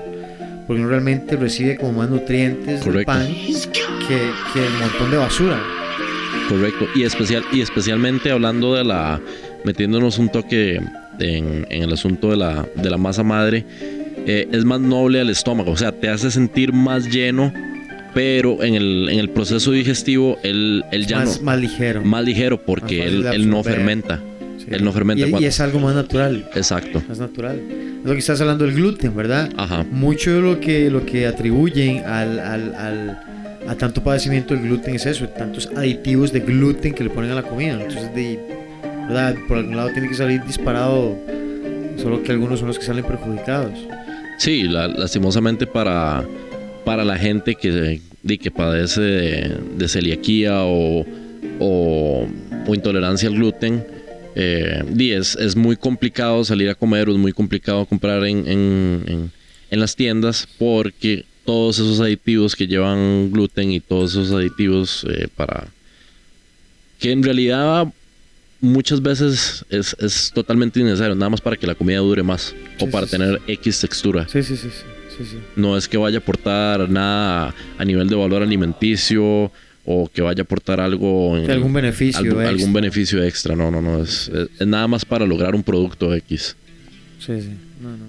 Porque 0.66 0.80
uno 0.82 0.90
realmente 0.90 1.36
recibe 1.36 1.76
como 1.76 1.94
más 1.94 2.10
nutrientes 2.10 2.76
del 2.80 2.84
Correcto. 2.84 3.12
pan 3.12 3.28
que, 3.28 4.18
que 4.54 4.66
el 4.66 4.74
montón 4.80 5.12
de 5.12 5.18
basura. 5.18 5.60
correcto. 6.48 6.88
Y, 6.96 7.04
especial, 7.04 7.44
y 7.52 7.62
especialmente 7.62 8.32
hablando 8.32 8.76
de 8.76 8.84
la. 8.84 9.20
metiéndonos 9.66 10.18
un 10.20 10.30
toque 10.30 10.76
en, 11.20 11.68
en 11.70 11.84
el 11.84 11.94
asunto 11.94 12.30
de 12.32 12.38
la, 12.38 12.66
de 12.76 12.90
la 12.90 12.98
masa 12.98 13.24
madre, 13.24 13.66
eh, 14.26 14.48
es 14.52 14.66
más 14.66 14.80
noble 14.80 15.20
al 15.22 15.30
estómago. 15.30 15.72
O 15.72 15.78
sea, 15.78 15.92
te 15.92 16.10
hace 16.10 16.32
sentir 16.32 16.74
más 16.74 17.08
lleno, 17.10 17.54
pero 18.14 18.62
en 18.64 18.76
el, 18.76 19.10
en 19.10 19.20
el 19.20 19.30
proceso 19.30 19.72
digestivo, 19.72 20.38
él, 20.44 20.84
él 20.92 21.08
ya 21.08 21.20
más, 21.20 21.40
no. 21.40 21.46
más 21.46 21.60
ligero. 21.60 22.02
Más 22.04 22.24
ligero 22.26 22.62
porque 22.62 23.00
Más 23.00 23.08
él, 23.08 23.26
él 23.34 23.50
no 23.50 23.64
fermenta. 23.64 24.20
Sí. 24.58 24.68
él 24.70 24.84
no 24.84 24.92
fermenta 24.92 25.26
Y, 25.28 25.44
y 25.44 25.46
es 25.46 25.60
algo 25.60 25.80
más 25.80 25.96
natural. 25.96 26.46
Exacto. 26.56 27.02
Más 27.08 27.18
natural. 27.20 27.60
Es 28.02 28.06
lo 28.06 28.14
que 28.14 28.20
estás 28.20 28.40
hablando 28.42 28.66
del 28.66 28.76
gluten, 28.76 29.16
¿verdad? 29.16 29.50
Ajá. 29.58 29.86
Mucho 29.90 30.32
de 30.34 30.42
lo 30.42 30.60
que, 30.60 30.90
lo 30.92 31.06
que 31.06 31.26
atribuyen 31.28 32.04
al, 32.06 32.40
al, 32.40 32.76
al- 32.76 33.20
a 33.68 33.76
tanto 33.76 34.04
padecimiento 34.04 34.56
del 34.56 34.64
gluten 34.64 34.96
es 34.96 35.06
eso, 35.06 35.28
tantos 35.30 35.70
aditivos 35.76 36.32
de 36.34 36.40
gluten 36.42 36.94
que 36.94 37.04
le 37.04 37.10
ponen 37.12 37.32
a 37.32 37.36
la 37.36 37.44
comida. 37.44 37.74
Entonces, 37.74 38.14
de, 38.16 38.40
¿verdad? 39.08 39.36
por 39.48 39.58
algún 39.58 39.76
lado 39.78 39.90
tiene 39.94 40.08
que 40.10 40.16
salir 40.16 40.44
disparado, 40.46 41.16
solo 41.98 42.24
que 42.24 42.32
algunos 42.32 42.60
son 42.60 42.68
los 42.70 42.80
que 42.80 42.86
salen 42.86 43.06
perjudicados. 43.06 43.74
Sí, 44.38 44.64
la- 44.64 44.88
lastimosamente 44.88 45.68
para, 45.68 46.26
para 46.84 47.04
la 47.06 47.18
gente 47.18 47.56
que, 47.56 48.02
que 48.38 48.52
padece 48.52 49.02
de, 49.02 49.58
celiaquía 49.88 50.64
o, 50.64 51.06
o, 51.60 52.28
intolerancia 52.74 53.30
al 53.30 53.36
gluten, 53.36 53.86
eh, 54.36 54.84
es, 55.12 55.36
es 55.36 55.56
muy 55.56 55.76
complicado 55.76 56.44
salir 56.44 56.70
a 56.70 56.76
comer 56.76 57.10
o 57.10 57.12
es 57.12 57.18
muy 57.18 57.34
complicado 57.34 57.86
comprar 57.86 58.24
en, 58.26 58.48
en- 58.48 59.04
en- 59.08 59.32
en 59.70 59.80
las 59.80 59.96
tiendas 59.96 60.48
porque 60.58 61.26
todos 61.46 61.80
esos 61.80 62.00
aditivos 62.02 62.56
que 62.56 62.68
llevan 62.68 63.32
gluten 63.32 63.72
y 63.72 63.80
todos 63.80 64.12
esos 64.12 64.32
aditivos 64.32 65.06
eh, 65.10 65.28
para... 65.36 65.68
que 67.00 67.12
en 67.12 67.24
realidad 67.24 67.88
muchas 68.62 69.02
veces 69.02 69.66
es, 69.70 69.96
es 70.00 70.32
totalmente 70.34 70.80
innecesario, 70.80 71.16
nada 71.16 71.30
más 71.30 71.42
para 71.42 71.58
que 71.58 71.68
la 71.68 71.76
comida 71.76 71.98
dure 72.00 72.24
más 72.24 72.54
o 72.80 72.88
para 72.90 73.06
sí, 73.08 73.12
sí. 73.12 73.18
tener 73.18 73.42
X 73.48 73.80
textura. 73.82 74.28
Sí, 74.30 74.42
sí, 74.44 74.56
sí, 74.56 74.70
sí. 74.70 75.38
No 75.56 75.76
es 75.78 75.88
que 75.88 75.98
vaya 75.98 76.18
a 76.18 76.22
aportar 76.22 76.90
nada 76.90 77.54
a 77.78 77.86
nivel 77.86 78.08
de 78.08 78.16
valor 78.16 78.42
alimenticio 78.42 79.52
o 79.86 80.10
que 80.14 80.22
vaya 80.22 80.42
a 80.42 80.44
aportar 80.44 80.80
algo 80.80 81.38
en 81.38 81.50
algún 81.52 81.74
beneficio 81.74 82.22
extra. 82.24 82.50
algún 82.50 82.74
beneficio 82.74 83.24
extra. 83.24 83.56
No, 83.56 83.70
no, 83.72 83.82
no. 83.82 84.02
Es, 84.04 84.30
es- 84.30 84.50
es 84.60 84.68
nada 84.68 84.88
más 84.88 85.06
para 85.06 85.26
lograr 85.26 85.54
un 85.56 85.64
producto 85.64 86.14
X. 86.16 86.56
Sí, 87.20 87.42
sí. 87.42 87.50
No, 87.82 87.90
no. 87.98 88.06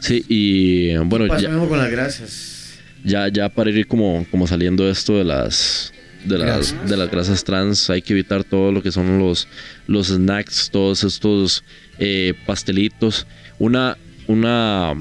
Sí, 0.00 0.24
y 0.28 0.96
bueno, 0.98 1.26
Pasa 1.26 1.42
ya, 1.42 1.48
mismo 1.48 1.68
con 1.68 1.78
las 1.78 1.90
grasas. 1.90 2.74
ya, 3.04 3.26
ya 3.28 3.48
para 3.48 3.70
ir 3.70 3.86
como, 3.88 4.24
como 4.30 4.46
saliendo 4.46 4.88
esto 4.88 5.18
de 5.18 5.24
las 5.24 5.92
de 6.24 6.38
las, 6.38 6.88
de 6.88 6.96
las 6.96 7.10
grasas 7.10 7.44
trans, 7.44 7.90
hay 7.90 8.02
que 8.02 8.12
evitar 8.12 8.44
todo 8.44 8.72
lo 8.72 8.82
que 8.82 8.90
son 8.92 9.18
los, 9.18 9.48
los 9.86 10.08
snacks, 10.08 10.70
todos 10.70 11.04
estos 11.04 11.64
eh, 11.98 12.34
pastelitos. 12.46 13.26
Una, 13.58 13.96
una, 14.26 14.92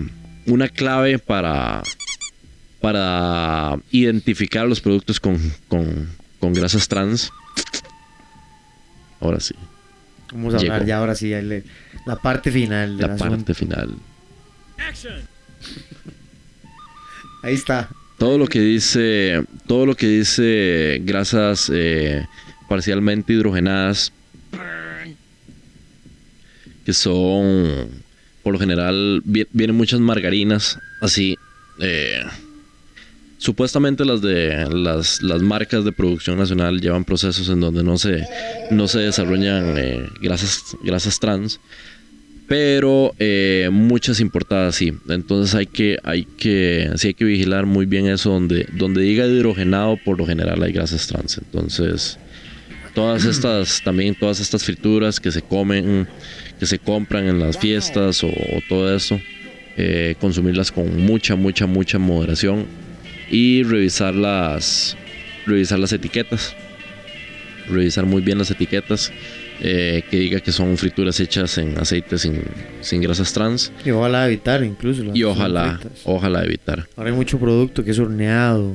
una 0.45 0.69
clave 0.69 1.19
para, 1.19 1.83
para 2.81 3.77
identificar 3.91 4.67
los 4.67 4.79
productos 4.81 5.19
con, 5.19 5.37
con, 5.67 6.07
con 6.39 6.53
grasas 6.53 6.87
trans. 6.87 7.31
Ahora 9.19 9.39
sí, 9.39 9.55
Vamos 10.31 10.53
a 10.53 10.57
hablar 10.57 10.85
ya 10.85 10.97
ahora 10.97 11.15
sí, 11.15 11.29
le- 11.29 11.63
la 12.05 12.15
parte 12.17 12.51
final 12.51 12.97
del 12.97 13.07
la 13.07 13.15
parte 13.17 13.53
final. 13.53 13.95
Ahí 17.43 17.53
está. 17.55 17.89
Todo 18.17 18.37
lo 18.37 18.47
que 18.47 18.59
dice, 18.59 19.43
todo 19.67 19.85
lo 19.85 19.95
que 19.95 20.07
dice 20.07 20.99
grasas 21.03 21.69
eh, 21.73 22.25
parcialmente 22.67 23.33
hidrogenadas, 23.33 24.11
que 26.85 26.93
son, 26.93 27.89
por 28.43 28.53
lo 28.53 28.59
general, 28.59 29.21
vi- 29.25 29.45
vienen 29.51 29.75
muchas 29.75 29.99
margarinas, 29.99 30.79
así. 31.01 31.37
eh, 31.79 32.23
supuestamente 33.37 34.03
las 34.03 34.21
de 34.21 34.67
las, 34.71 35.21
las 35.21 35.41
marcas 35.43 35.85
de 35.85 35.91
producción 35.91 36.39
nacional 36.39 36.81
llevan 36.81 37.05
procesos 37.05 37.47
en 37.49 37.59
donde 37.59 37.83
no 37.83 37.99
se, 37.99 38.25
no 38.71 38.87
se 38.87 38.99
desarrollan 38.99 39.77
eh, 39.77 40.09
grasas, 40.21 40.75
grasas 40.81 41.19
trans 41.19 41.59
pero 42.47 43.13
eh, 43.19 43.69
muchas 43.71 44.19
importadas 44.19 44.75
sí. 44.75 44.93
Entonces 45.09 45.53
hay 45.53 45.65
que, 45.65 45.97
hay 46.03 46.23
que, 46.23 46.89
sí 46.95 47.07
hay 47.09 47.13
que 47.13 47.25
vigilar 47.25 47.65
muy 47.65 47.85
bien 47.85 48.07
eso 48.07 48.31
donde, 48.31 48.67
donde 48.73 49.01
diga 49.01 49.27
hidrogenado, 49.27 49.97
por 50.03 50.17
lo 50.17 50.25
general 50.25 50.63
hay 50.63 50.71
grasas 50.71 51.07
trans. 51.07 51.37
Entonces, 51.37 52.17
todas 52.93 53.25
estas, 53.25 53.81
también 53.85 54.15
todas 54.15 54.39
estas 54.39 54.63
frituras 54.63 55.19
que 55.19 55.31
se 55.31 55.41
comen, 55.41 56.07
que 56.59 56.65
se 56.65 56.79
compran 56.79 57.27
en 57.27 57.39
las 57.39 57.57
fiestas 57.57 58.23
o, 58.23 58.31
todo 58.69 58.95
eso, 58.95 59.19
eh, 59.75 60.15
consumirlas 60.19 60.71
con 60.71 61.01
mucha, 61.01 61.35
mucha, 61.35 61.67
mucha 61.67 61.99
moderación 61.99 62.65
y 63.29 63.63
revisar 63.63 64.15
las, 64.15 64.95
revisar 65.45 65.79
las 65.79 65.91
etiquetas, 65.91 66.55
revisar 67.67 68.05
muy 68.05 68.21
bien 68.21 68.37
las 68.37 68.51
etiquetas 68.51 69.11
eh, 69.59 70.03
que 70.09 70.17
diga 70.17 70.39
que 70.39 70.51
son 70.51 70.77
frituras 70.77 71.19
hechas 71.19 71.57
en 71.57 71.77
aceite 71.77 72.17
sin, 72.17 72.41
sin 72.81 73.01
grasas 73.01 73.33
trans 73.33 73.71
Y 73.85 73.91
ojalá 73.91 74.27
evitar 74.27 74.63
incluso. 74.63 75.03
las 75.03 75.15
y 75.15 75.23
ojalá, 75.23 75.77
fritas. 75.79 76.01
ojalá 76.05 76.43
evitar. 76.43 76.87
Ahora 76.95 77.09
hay 77.09 77.15
mucho 77.15 77.39
producto 77.39 77.83
que 77.83 77.91
es 77.91 77.99
horneado. 77.99 78.73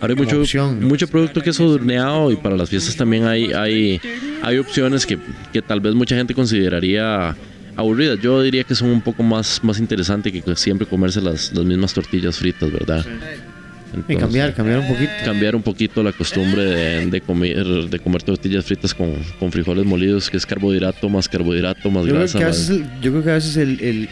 Ahora 0.00 0.14
hay 0.14 0.18
mucho, 0.18 0.40
opción, 0.40 0.80
¿no? 0.80 0.88
mucho 0.88 1.06
producto 1.06 1.40
que 1.42 1.50
es 1.50 1.60
horneado 1.60 2.32
y 2.32 2.36
para 2.36 2.56
las 2.56 2.68
fiestas 2.68 2.96
también 2.96 3.24
hay, 3.24 3.52
hay, 3.52 4.00
hay 4.42 4.58
opciones 4.58 5.06
que, 5.06 5.16
que 5.52 5.62
tal 5.62 5.80
vez 5.80 5.94
mucha 5.94 6.16
gente 6.16 6.34
consideraría 6.34 7.36
aburridas. 7.76 8.18
Yo 8.20 8.42
diría 8.42 8.64
que 8.64 8.74
son 8.74 8.88
un 8.88 9.00
poco 9.00 9.22
más, 9.22 9.62
más 9.62 9.78
interesantes 9.78 10.32
que 10.32 10.56
siempre 10.56 10.86
comerse 10.86 11.20
las, 11.20 11.52
las 11.52 11.64
mismas 11.64 11.94
tortillas 11.94 12.36
fritas, 12.36 12.72
¿verdad? 12.72 13.04
Y 13.06 13.51
Entonces, 13.94 14.16
cambiar, 14.18 14.54
cambiar 14.54 14.78
un 14.80 14.88
poquito. 14.88 15.12
cambiar 15.24 15.56
un 15.56 15.62
poquito 15.62 16.02
la 16.02 16.12
costumbre 16.12 16.64
de, 16.64 17.06
de 17.06 17.20
comer, 17.20 17.64
de 17.64 17.98
comer 17.98 18.22
tortillas 18.22 18.64
fritas 18.64 18.94
con, 18.94 19.14
con 19.38 19.52
frijoles 19.52 19.84
molidos, 19.84 20.30
que 20.30 20.36
es 20.38 20.46
carbohidrato 20.46 21.08
más 21.08 21.28
carbohidrato 21.28 21.90
más 21.90 22.04
Yo 22.06 22.10
creo, 22.10 22.20
grasa. 22.20 22.38
a 22.38 22.42
más- 22.42 22.70
el- 22.70 22.84
yo 23.02 23.10
creo 23.10 23.22
que 23.24 23.30
a 23.30 23.34
veces 23.34 23.56
el, 23.56 23.80
el, 23.80 24.08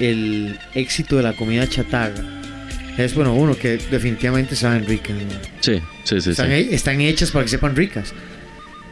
el 0.00 0.58
éxito 0.74 1.16
de 1.16 1.22
la 1.24 1.32
comida 1.32 1.66
chatarra 1.68 2.22
es, 2.96 3.12
bueno, 3.14 3.34
uno, 3.34 3.56
que 3.56 3.78
definitivamente 3.90 4.54
saben 4.54 4.86
ricas. 4.86 5.16
¿no? 5.16 5.22
Sí, 5.60 5.80
sí, 6.04 6.14
sí. 6.16 6.20
sí. 6.20 6.30
Están, 6.30 6.52
he- 6.52 6.74
están 6.74 7.00
hechas 7.00 7.30
para 7.32 7.44
que 7.44 7.50
sepan 7.50 7.74
ricas. 7.74 8.14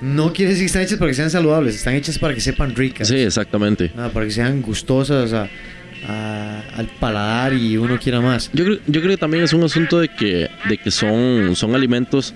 No 0.01 0.33
quiere 0.33 0.51
decir 0.51 0.65
que 0.65 0.67
están 0.67 0.83
hechas 0.83 0.99
para 0.99 1.11
que 1.13 1.15
sean 1.15 1.31
saludables, 1.31 1.77
están 1.77 1.95
hechas 1.95 2.19
para 2.19 2.35
que 2.35 2.41
sepan 2.41 2.75
ricas. 2.75 3.07
Sí, 3.07 3.15
exactamente. 3.19 3.93
Ah, 3.97 4.11
para 4.13 4.27
que 4.27 4.33
sean 4.33 4.61
gustosas 4.61 5.33
a- 5.33 5.49
a- 6.09 6.63
al 6.77 6.87
paladar 7.01 7.53
y 7.55 7.77
uno 7.77 7.99
quiera 7.99 8.21
más. 8.21 8.51
Yo 8.53 8.65
creo, 8.65 8.79
yo 8.87 9.01
creo 9.01 9.13
que 9.13 9.17
también 9.19 9.45
es 9.45 9.53
un 9.53 9.63
asunto 9.63 9.99
de 10.01 10.09
que, 10.09 10.49
de 10.69 10.79
que 10.79 10.91
son, 10.91 11.55
son 11.57 11.75
alimentos 11.75 12.35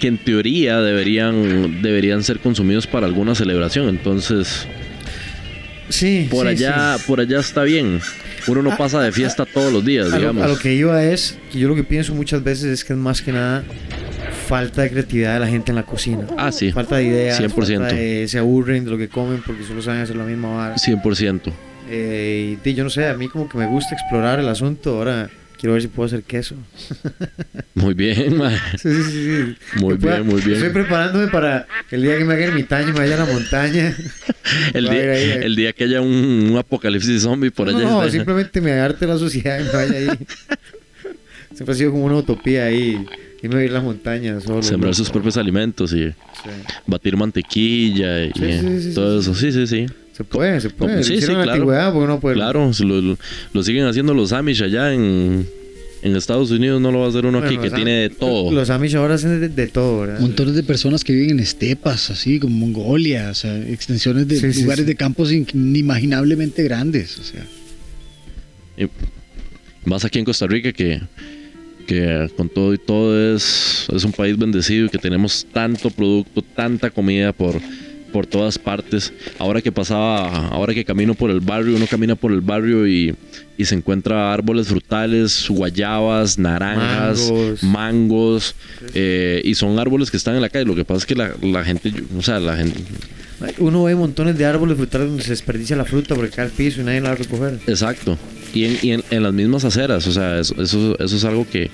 que 0.00 0.06
en 0.08 0.18
teoría 0.18 0.80
deberían, 0.80 1.82
deberían 1.82 2.22
ser 2.22 2.38
consumidos 2.40 2.86
para 2.86 3.06
alguna 3.06 3.34
celebración. 3.34 3.88
Entonces, 3.88 4.66
Sí, 5.88 6.28
por 6.30 6.44
sí, 6.46 6.50
allá, 6.64 6.98
sí. 6.98 7.04
por 7.06 7.20
allá 7.20 7.40
está 7.40 7.62
bien. 7.62 8.00
Uno 8.46 8.62
no 8.62 8.72
Ah, 8.72 8.76
pasa 8.76 9.00
de 9.00 9.10
fiesta 9.10 9.44
todos 9.46 9.72
los 9.72 9.84
días, 9.84 10.06
A 10.06 10.10
lo, 10.10 10.18
digamos. 10.18 10.42
a 10.44 10.48
lo 10.48 10.58
que 10.58 10.74
iba 10.74 11.02
es 11.02 11.38
que 11.50 11.58
yo 11.58 11.68
lo 11.68 11.74
que 11.74 11.84
pienso 11.84 12.14
muchas 12.14 12.42
veces 12.44 12.64
es 12.66 12.84
que 12.84 12.92
es 12.92 12.98
más 12.98 13.22
que 13.22 13.32
nada 13.32 13.64
falta 14.46 14.82
de 14.82 14.90
creatividad 14.90 15.34
de 15.34 15.40
la 15.40 15.48
gente 15.48 15.72
en 15.72 15.76
la 15.76 15.82
cocina. 15.82 16.26
Ah, 16.36 16.52
sí. 16.52 16.70
Falta 16.72 16.96
de 16.96 17.04
ideas. 17.04 17.38
100%. 17.38 17.80
falta 17.80 17.94
de- 17.96 18.28
se 18.28 18.38
aburren 18.38 18.84
de 18.84 18.90
lo 18.90 18.98
que 18.98 19.08
comen 19.08 19.42
porque 19.44 19.64
solo 19.64 19.82
saben 19.82 20.02
hacer 20.02 20.16
la 20.16 20.24
misma 20.24 20.54
vara. 20.54 20.76
100%. 20.78 21.52
Eh, 21.90 22.58
y 22.64 22.74
yo 22.74 22.84
no 22.84 22.90
sé, 22.90 23.06
a 23.06 23.14
mí 23.14 23.28
como 23.28 23.48
que 23.48 23.56
me 23.58 23.66
gusta 23.66 23.94
explorar 23.94 24.38
el 24.40 24.48
asunto. 24.48 24.96
Ahora 24.98 25.30
quiero 25.58 25.72
ver 25.72 25.82
si 25.82 25.88
puedo 25.88 26.06
hacer 26.06 26.22
queso. 26.22 26.54
Muy 27.74 27.94
bien, 27.94 28.36
mae. 28.36 28.56
Sí, 28.78 28.88
sí, 28.92 29.02
sí. 29.12 29.56
Muy 29.80 29.96
pueda- 29.96 30.16
bien, 30.16 30.26
muy 30.26 30.40
bien. 30.42 30.56
Estoy 30.56 30.70
preparándome 30.70 31.28
para 31.28 31.66
el 31.90 32.02
día 32.02 32.16
que 32.18 32.24
me 32.24 32.34
haga 32.34 32.44
ermitaño 32.46 32.88
y 32.90 32.92
me 32.92 32.98
vaya 33.00 33.14
a 33.22 33.26
la 33.26 33.32
montaña. 33.32 33.96
El 34.72 34.84
día, 34.88 35.12
ahí, 35.12 35.30
el 35.42 35.56
día 35.56 35.72
que 35.74 35.84
haya 35.84 36.00
un, 36.00 36.08
un 36.50 36.56
apocalipsis 36.56 37.20
zombie 37.22 37.50
por 37.50 37.68
allá. 37.68 37.80
No, 37.80 38.08
simplemente 38.08 38.62
me 38.62 38.72
agarte 38.72 39.06
la 39.06 39.18
sociedad 39.18 39.60
y 39.60 39.64
me 39.64 39.72
vaya 39.72 39.92
ahí. 39.98 40.08
Siempre 41.54 41.74
ha 41.74 41.76
sido 41.76 41.90
como 41.90 42.04
una 42.06 42.16
utopía 42.16 42.64
ahí. 42.64 43.04
Irme 43.42 43.60
a 43.60 43.64
ir 43.64 43.70
a 43.70 43.74
las 43.74 43.82
montañas 43.82 44.44
solo. 44.44 44.62
Sembrar 44.62 44.94
sus 44.94 45.10
propios 45.10 45.36
alimentos 45.36 45.92
y 45.92 46.06
Sí. 46.08 46.14
batir 46.86 47.16
mantequilla 47.16 48.24
y 48.24 48.32
Sí, 48.32 48.58
sí, 48.60 48.82
sí, 48.82 48.94
todo 48.94 49.20
eso. 49.20 49.34
Sí, 49.34 49.52
sí, 49.52 49.66
sí. 49.66 49.86
Se 50.18 50.24
puede, 50.24 50.60
se 50.60 50.68
puede. 50.70 50.96
No, 50.96 51.02
sí, 51.02 51.20
sí, 51.20 51.26
claro. 51.28 51.50
antigüedad, 51.52 51.92
porque 51.94 52.06
no 52.08 52.20
puede. 52.20 52.34
Claro, 52.34 52.72
si 52.74 52.84
lo, 52.84 53.00
lo- 53.00 53.18
lo 53.54 53.62
siguen 53.62 53.86
haciendo 53.86 54.12
los 54.12 54.32
Amish 54.32 54.62
allá 54.62 54.92
en, 54.92 55.46
en 56.02 56.16
Estados 56.16 56.50
Unidos, 56.50 56.80
no 56.82 56.90
lo 56.92 56.98
va 57.00 57.06
a 57.06 57.08
hacer 57.08 57.24
uno 57.24 57.38
aquí 57.38 57.56
que 57.56 57.70
tiene 57.70 57.92
de 57.92 58.10
todo. 58.10 58.52
Los 58.52 58.68
Amish 58.68 58.96
ahora 58.96 59.14
hacen 59.14 59.40
de, 59.40 59.48
de 59.48 59.66
todo, 59.68 60.00
¿verdad? 60.00 60.20
Montones 60.20 60.54
de 60.56 60.62
personas 60.64 61.04
que 61.04 61.12
viven 61.14 61.30
en 61.30 61.40
estepas, 61.40 62.10
así 62.10 62.38
como 62.40 62.54
Mongolia, 62.56 63.30
o 63.30 63.34
sea, 63.34 63.56
extensiones 63.68 64.26
de 64.28 64.52
Sí, 64.52 64.62
lugares 64.62 64.84
sí. 64.84 64.88
de 64.88 64.96
campos 64.96 65.30
inimaginablemente 65.32 66.62
grandes, 66.64 67.18
o 67.18 67.22
sea. 67.22 67.46
Y 68.76 68.88
más 69.88 70.04
aquí 70.04 70.18
en 70.18 70.24
Costa 70.24 70.46
Rica 70.46 70.72
que, 70.72 71.00
que 71.86 72.28
con 72.36 72.48
todo 72.48 72.74
y 72.74 72.78
todo 72.78 73.34
es, 73.36 73.86
es 73.94 74.04
un 74.04 74.12
país 74.12 74.36
bendecido 74.36 74.86
y 74.86 74.88
que 74.88 74.98
tenemos 74.98 75.46
tanto 75.52 75.90
producto, 75.90 76.42
tanta 76.42 76.90
comida 76.90 77.32
por, 77.32 77.54
por 78.12 78.26
todas 78.26 78.58
partes. 78.58 79.12
Ahora 79.38 79.60
que 79.62 79.72
pasaba, 79.72 80.48
ahora 80.48 80.74
que 80.74 80.84
camino 80.84 81.14
por 81.14 81.30
el 81.30 81.40
barrio, 81.40 81.76
uno 81.76 81.86
camina 81.86 82.14
por 82.16 82.32
el 82.32 82.40
barrio 82.40 82.86
y, 82.86 83.14
y 83.56 83.64
se 83.64 83.74
encuentra 83.74 84.32
árboles 84.32 84.68
frutales, 84.68 85.46
guayabas, 85.48 86.38
naranjas, 86.38 87.30
Mangos. 87.30 87.62
mangos, 87.62 88.54
eh, 88.94 89.40
y 89.44 89.54
son 89.54 89.78
árboles 89.78 90.10
que 90.10 90.16
están 90.16 90.34
en 90.34 90.42
la 90.42 90.48
calle. 90.48 90.64
Lo 90.64 90.74
que 90.74 90.84
pasa 90.84 90.98
es 90.98 91.06
que 91.06 91.14
la, 91.14 91.32
la 91.42 91.64
gente, 91.64 91.92
o 92.16 92.22
sea, 92.22 92.40
la 92.40 92.56
gente, 92.56 92.80
Uno 93.58 93.84
ve 93.84 93.94
montones 93.94 94.36
de 94.36 94.44
árboles 94.46 94.76
frutales 94.76 95.08
donde 95.08 95.22
se 95.22 95.30
desperdicia 95.30 95.76
la 95.76 95.84
fruta 95.84 96.14
porque 96.14 96.30
cae 96.30 96.46
al 96.46 96.50
piso 96.50 96.80
y 96.80 96.84
nadie 96.84 97.00
la 97.00 97.10
va 97.10 97.14
a 97.14 97.18
recoger. 97.18 97.58
Exacto. 97.66 98.18
Y 98.54 98.64
en, 98.64 98.78
y 98.82 98.92
en, 98.92 99.04
en 99.10 99.22
las 99.22 99.32
mismas 99.34 99.64
aceras, 99.64 100.06
o 100.06 100.12
sea, 100.12 100.40
eso, 100.40 100.60
eso, 100.60 100.98
eso 100.98 101.16
es 101.16 101.24
algo 101.24 101.46
que, 101.48 101.70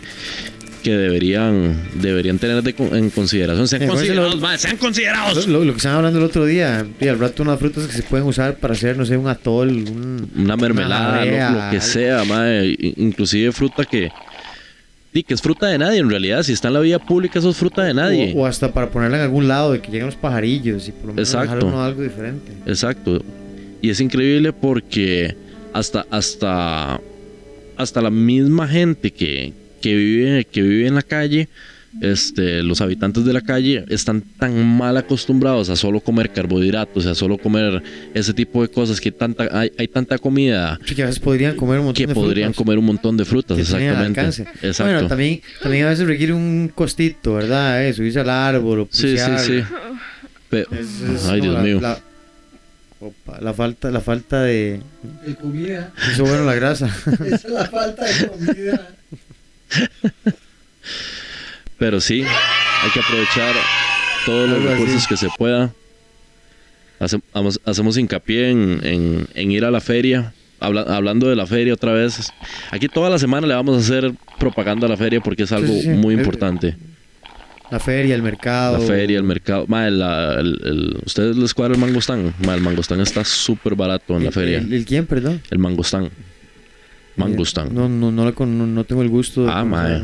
que 0.85 0.97
deberían, 0.97 1.81
deberían 2.01 2.39
tener 2.39 2.63
de 2.63 2.75
en 2.97 3.11
consideración. 3.11 3.67
Sean 3.67 3.83
Eh, 3.83 3.87
¿cuál 3.87 3.99
es 3.99 4.11
el 4.11 4.17
considerados, 4.17 4.41
mae, 4.41 4.59
sean 4.59 4.77
considerados. 4.77 5.49
Lo, 5.49 5.65
lo 5.65 5.73
que 5.73 5.79
estaban 5.79 5.97
hablando 5.99 6.21
el 6.21 6.25
otro 6.27 6.45
día, 6.47 6.87
y 7.01 7.09
al 7.09 7.19
rato 7.19 7.43
unas 7.43 7.59
frutas 7.59 7.87
que 7.89 7.93
se 7.95 8.03
pueden 8.05 8.27
usar 8.27 8.57
para 8.59 8.75
hacer, 8.75 8.97
no 8.97 9.05
sé, 9.05 9.17
un 9.17 9.27
atol, 9.27 9.69
un... 9.71 10.31
Una 10.37 10.57
mermelada, 10.57 11.25
lo, 11.25 11.65
lo 11.65 11.71
que 11.73 11.81
sea. 11.81 12.23
I- 12.65 12.95
Inclusive 12.99 13.51
fruta 13.51 13.85
que, 13.85 14.11
di 15.13 15.23
que 15.25 15.35
es 15.35 15.41
fruta 15.43 15.67
de 15.67 15.79
nadie 15.79 15.99
en 15.99 16.11
realidad. 16.11 16.43
Si 16.43 16.53
está 16.53 16.69
en 16.69 16.75
la 16.75 16.81
vía 16.81 16.99
pública, 16.99 17.39
eso 17.39 17.51
es 17.51 17.57
fruta 17.57 17.83
de 17.83 17.95
nadie. 17.95 18.33
O, 18.37 18.43
o 18.43 18.47
hasta 18.47 18.73
para 18.73 18.91
ponerla 18.91 19.17
en 19.17 19.23
algún 19.25 19.49
lado, 19.49 19.73
de 19.73 19.81
que 19.81 19.91
lleguen 19.91 20.07
los 20.07 20.17
pajarillos 20.17 20.87
y 20.89 20.93
por 20.93 21.07
lo 21.07 21.15
menos 21.15 21.29
Exacto. 21.29 21.55
dejar 21.57 21.65
uno 21.65 21.83
algo 21.83 22.03
diferente. 22.03 22.53
Exacto. 22.67 23.25
Y 23.81 23.91
es 23.91 24.01
increíble 24.01 24.53
porque 24.53 25.35
hasta, 25.73 26.07
hasta, 26.11 27.01
hasta 27.77 28.01
la 28.03 28.11
misma 28.11 28.69
gente 28.69 29.11
que, 29.11 29.53
que, 29.85 29.95
vive, 29.95 30.45
que 30.47 30.63
vive 30.63 30.87
en 30.87 30.95
la 30.95 31.03
calle, 31.03 31.49
este, 32.01 32.63
los 32.63 32.81
habitantes 32.81 33.25
de 33.27 33.33
la 33.35 33.43
calle 33.43 33.85
están 33.91 34.23
tan 34.23 34.67
mal 34.67 34.97
acostumbrados 34.97 35.69
a 35.69 35.77
solo 35.77 36.01
comer 36.01 36.31
carbohidratos, 36.33 37.05
a 37.05 37.15
solo 37.15 37.37
comer 37.37 37.83
ese 38.15 38.33
tipo 38.33 38.63
de 38.63 38.69
cosas, 38.69 38.99
que 38.99 39.13
tanta, 39.13 39.47
hay, 39.53 39.71
hay 39.79 39.87
tanta 39.89 40.17
comida 40.19 40.81
Sí, 40.87 40.95
que 40.95 41.03
a 41.03 41.07
veces 41.07 41.21
podrían 41.21 41.55
comer 41.55 41.81
un 41.81 41.85
montón 41.85 42.03
que 42.03 42.07
de 42.09 42.15
podrían 42.15 42.49
frutas 42.55 42.65
comer 42.65 42.79
un 42.79 42.85
montón 42.87 43.17
de 43.19 43.25
frutas, 43.27 43.57
que 43.57 43.63
exactamente. 43.63 44.21
Exacto. 44.63 44.85
Bueno, 44.93 45.07
también, 45.07 45.41
también 45.63 45.85
a 45.85 45.91
veces 45.91 46.07
requiere 46.07 46.33
un 46.33 46.73
costito, 46.75 47.35
¿verdad? 47.35 47.85
Eh, 47.87 47.93
subirse 47.93 48.21
al 48.21 48.31
árbol 48.31 48.81
o 48.81 48.89
sí, 48.91 49.01
sí, 49.03 49.07
pulsear. 49.09 49.39
sí. 49.41 49.63
Pero- 50.49 50.71
Es- 50.73 51.01
es 51.15 51.27
ay, 51.27 51.41
Dios 51.43 51.55
la- 51.55 51.61
mío. 51.63 51.81
La, 51.81 51.99
opa, 53.01 53.39
la 53.41 53.53
falta, 53.55 53.91
la 53.91 54.01
falta 54.01 54.43
de... 54.43 54.81
De 55.27 55.35
comida. 55.37 55.93
Eso 56.11 56.25
bueno, 56.25 56.45
la 56.45 56.55
grasa. 56.55 56.87
Esa 57.25 57.35
es 57.37 57.51
la 57.51 57.67
falta 57.67 58.05
de 58.05 58.27
comida. 58.29 58.89
Pero 61.79 62.01
sí, 62.01 62.23
hay 62.23 62.91
que 62.93 63.01
aprovechar 63.01 63.55
todos 64.27 64.49
los 64.49 64.59
Algo 64.59 64.71
así. 64.71 64.81
recursos 64.83 65.07
que 65.09 65.17
se 65.17 65.29
pueda. 65.37 65.73
Hace- 67.01 67.21
hacemos 67.65 67.99
hincapié 67.99 68.51
en, 68.51 68.81
en- 68.85 69.27
en 69.35 69.51
ir 69.53 69.65
a 69.65 69.71
la 69.71 69.81
feria. 69.81 70.33
Habla- 70.61 70.83
hablando 70.89 71.29
de 71.29 71.37
la 71.37 71.47
feria 71.47 71.75
otra 71.75 71.93
vez. 71.93 72.33
Aquí 72.71 72.89
toda 72.89 73.11
la 73.11 73.19
semana 73.19 73.47
le 73.47 73.55
vamos 73.55 73.77
a 73.77 73.81
hacer 73.81 74.13
propaganda 74.39 74.87
a 74.87 74.91
la 74.91 74.97
feria 74.97 75.21
porque 75.21 75.43
es 75.43 75.53
algo 75.53 75.75
sí, 75.75 75.83
sí. 75.83 75.89
muy 75.89 76.15
importante. 76.15 76.77
La 77.71 77.81
feria, 77.81 78.15
el 78.15 78.23
mercado. 78.23 78.79
La 78.79 78.87
feria, 78.87 79.17
el 79.19 79.25
mercado. 79.25 79.67
Ma, 79.67 79.91
la- 79.91 80.35
el- 80.41 80.61
el- 80.65 80.97
¿Ustedes 81.05 81.37
les 81.37 81.53
cuadra 81.53 81.75
el 81.75 81.81
mangostán? 81.81 82.33
Ma, 82.47 82.55
el 82.55 82.61
mangostán 82.61 83.01
está 83.01 83.25
súper 83.25 83.75
barato 83.75 84.17
en 84.17 84.23
la 84.23 84.29
¿El- 84.29 84.35
feria. 84.35 84.59
¿El, 84.59 84.73
el 84.73 84.85
quién, 84.87 85.07
perdón? 85.07 85.43
El 85.51 85.59
mangostán. 85.59 86.09
Mangostán. 87.17 87.75
No, 87.75 87.89
no, 87.89 88.11
no, 88.11 88.25
lo 88.25 88.35
con- 88.35 88.57
no, 88.59 88.67
no 88.67 88.85
tengo 88.85 89.03
el 89.03 89.09
gusto 89.09 89.45
de 89.45 89.51
Ah, 89.53 89.65
mae. 89.65 90.03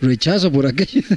Rechazo 0.00 0.50
por 0.52 0.66
aquello. 0.66 1.02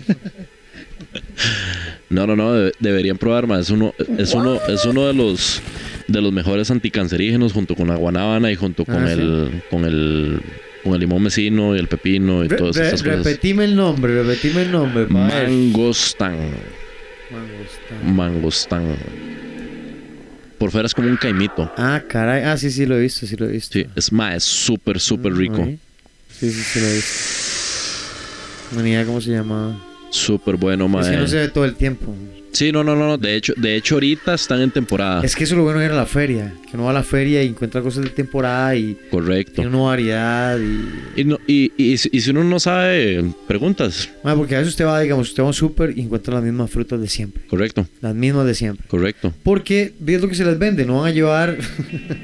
No, 2.10 2.28
no, 2.28 2.36
no, 2.36 2.54
de- 2.54 2.72
deberían 2.80 3.18
probar 3.18 3.48
más. 3.48 3.62
Es 3.62 3.70
uno, 3.72 3.94
es 4.18 4.34
uno, 4.34 4.60
es 4.68 4.86
uno 4.86 5.08
de 5.08 5.14
los 5.14 5.62
de 6.08 6.22
los 6.22 6.32
mejores 6.34 6.70
anticancerígenos 6.70 7.54
junto 7.54 7.76
con 7.76 7.88
la 7.88 7.96
guanábana 7.96 8.52
y 8.52 8.56
junto 8.56 8.86
con 8.86 9.04
Ah, 9.04 9.08
sí. 9.08 9.14
el 9.22 9.64
con 9.70 9.86
el 9.86 10.42
con 10.84 10.94
el 10.94 11.00
limón 11.00 11.24
vecino 11.24 11.76
y 11.76 11.80
el 11.80 11.88
pepino 11.88 12.44
y 12.44 12.50
Re- 12.50 12.58
todas 12.58 12.76
re- 12.76 12.86
estas 12.86 13.04
cosas. 13.04 13.18
repetime 13.26 13.64
el 13.66 13.76
nombre, 13.76 14.22
repetime 14.24 14.64
el 14.64 14.72
nombre. 14.72 15.06
Mangostán, 15.08 16.36
Mangostán. 17.32 18.16
mangostán. 18.16 18.96
Por 20.64 20.72
fuera 20.72 20.86
es 20.86 20.94
como 20.94 21.10
un 21.10 21.18
caimito. 21.18 21.70
Ah, 21.76 22.02
caray. 22.08 22.44
Ah, 22.44 22.56
sí, 22.56 22.72
sí, 22.72 22.86
lo 22.86 22.96
he 22.96 23.02
visto, 23.02 23.28
sí 23.28 23.36
lo 23.36 23.48
he 23.48 23.52
visto. 23.52 23.74
Sí, 23.74 23.86
es 23.98 24.14
más, 24.14 24.36
es 24.36 24.44
súper, 24.46 24.98
súper 24.98 25.36
rico. 25.36 25.58
Sí, 25.58 26.50
sí, 26.50 26.54
sí 26.54 26.80
lo 26.80 26.86
he 26.86 26.94
visto. 26.94 27.12
No 28.72 28.82
ni 28.82 28.92
idea 28.92 29.06
cómo 29.06 29.20
se 29.20 29.32
llama. 29.32 29.78
Súper 30.10 30.56
bueno, 30.56 30.88
mae. 30.88 31.02
Es 31.02 31.10
que 31.10 31.18
no 31.18 31.28
se 31.28 31.36
ve 31.36 31.48
todo 31.50 31.66
el 31.66 31.76
tiempo. 31.76 32.16
Sí, 32.54 32.72
no, 32.72 32.84
no, 32.84 32.96
no, 32.96 33.08
no. 33.08 33.18
De 33.18 33.36
hecho, 33.36 33.54
de 33.58 33.76
hecho 33.76 33.96
ahorita 33.96 34.36
están 34.36 34.62
en 34.62 34.72
temporada. 34.72 35.22
Es 35.24 35.36
que 35.36 35.44
eso 35.44 35.56
es 35.56 35.58
lo 35.58 35.64
bueno 35.64 35.80
de 35.80 35.86
ir 35.88 35.92
a 35.92 35.96
la 35.96 36.06
feria. 36.06 36.54
Que 36.70 36.78
uno 36.78 36.86
va 36.86 36.92
a 36.92 36.94
la 36.94 37.04
feria 37.04 37.44
y 37.44 37.48
encuentra 37.48 37.82
cosas 37.82 38.04
de 38.04 38.10
temporada 38.12 38.76
y 38.76 38.98
Correcto. 39.12 39.54
tiene 39.62 39.70
una 39.70 39.80
variedad 39.88 40.58
y... 40.60 41.22
Y, 41.22 41.24
no, 41.26 41.40
y, 41.48 41.72
y, 41.78 41.98
si- 41.98 42.10
y 42.12 42.22
si 42.22 42.30
uno 42.32 42.44
no 42.44 42.60
sabe, 42.60 43.24
preguntas. 43.48 44.10
Ah, 44.24 44.34
porque 44.36 44.56
a 44.56 44.60
veces 44.60 44.74
usted 44.74 44.86
va, 44.86 45.00
digamos, 45.02 45.30
usted 45.30 45.44
va 45.44 45.48
a 45.48 45.50
un 45.50 45.54
súper 45.54 45.98
y 45.98 46.02
encuentra 46.02 46.36
las 46.36 46.44
mismas 46.44 46.70
frutas 46.72 47.00
de 47.02 47.08
siempre. 47.08 47.44
Correcto, 47.48 47.88
Las 48.02 48.16
mismas 48.16 48.46
de 48.46 48.54
siempre. 48.56 48.86
correcto. 48.88 49.34
Porque, 49.44 49.94
¿ves 50.00 50.22
lo 50.22 50.28
que 50.30 50.36
se 50.36 50.46
les 50.46 50.58
vende? 50.58 50.86
No 50.86 51.02
van 51.02 51.10
a 51.10 51.12
llevar 51.14 51.58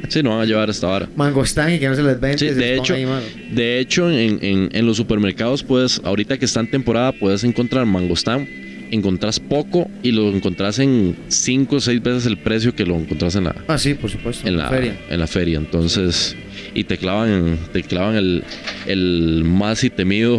Sí, 0.09 0.21
no 0.23 0.31
van 0.31 0.41
a 0.41 0.45
llevar 0.45 0.69
esta 0.69 0.87
vara. 0.87 1.09
mangostán 1.15 1.73
y 1.73 1.79
que 1.79 1.87
no 1.89 1.95
se 1.95 2.03
les 2.03 2.19
vende. 2.19 2.37
Sí, 2.37 2.49
de 2.49 2.75
hecho, 2.75 2.93
ahí, 2.93 3.05
de 3.51 3.79
hecho 3.79 4.09
en, 4.11 4.39
en- 4.43 4.69
en 4.71 4.85
los 4.85 4.97
supermercados, 4.97 5.63
puedes, 5.63 5.99
ahorita 6.03 6.37
que 6.37 6.45
está 6.45 6.59
en 6.59 6.69
temporada, 6.71 7.11
puedes 7.13 7.43
encontrar 7.43 7.85
mangostán. 7.85 8.47
Encontrás 8.91 9.39
poco 9.39 9.89
y 10.01 10.11
lo 10.11 10.29
encontrás 10.31 10.79
en 10.79 11.15
5 11.27 11.75
o 11.75 11.79
6 11.79 12.01
veces 12.01 12.25
el 12.25 12.37
precio 12.37 12.73
que 12.75 12.85
lo 12.85 12.95
encontrás 12.95 13.35
en 13.35 13.43
la, 13.45 13.55
Ah, 13.67 13.77
sí, 13.77 13.93
por 13.93 14.09
supuesto. 14.09 14.47
en 14.47 14.57
la, 14.57 14.67
feria. 14.69 14.97
en 15.09 15.19
la 15.19 15.27
feria. 15.27 15.57
Entonces, 15.59 16.35
y 16.73 16.83
te 16.85 16.97
clavan, 16.97 17.57
te 17.71 17.83
clavan 17.83 18.15
el, 18.15 18.43
el 18.87 19.43
más 19.45 19.83
y 19.83 19.89
temido 19.91 20.37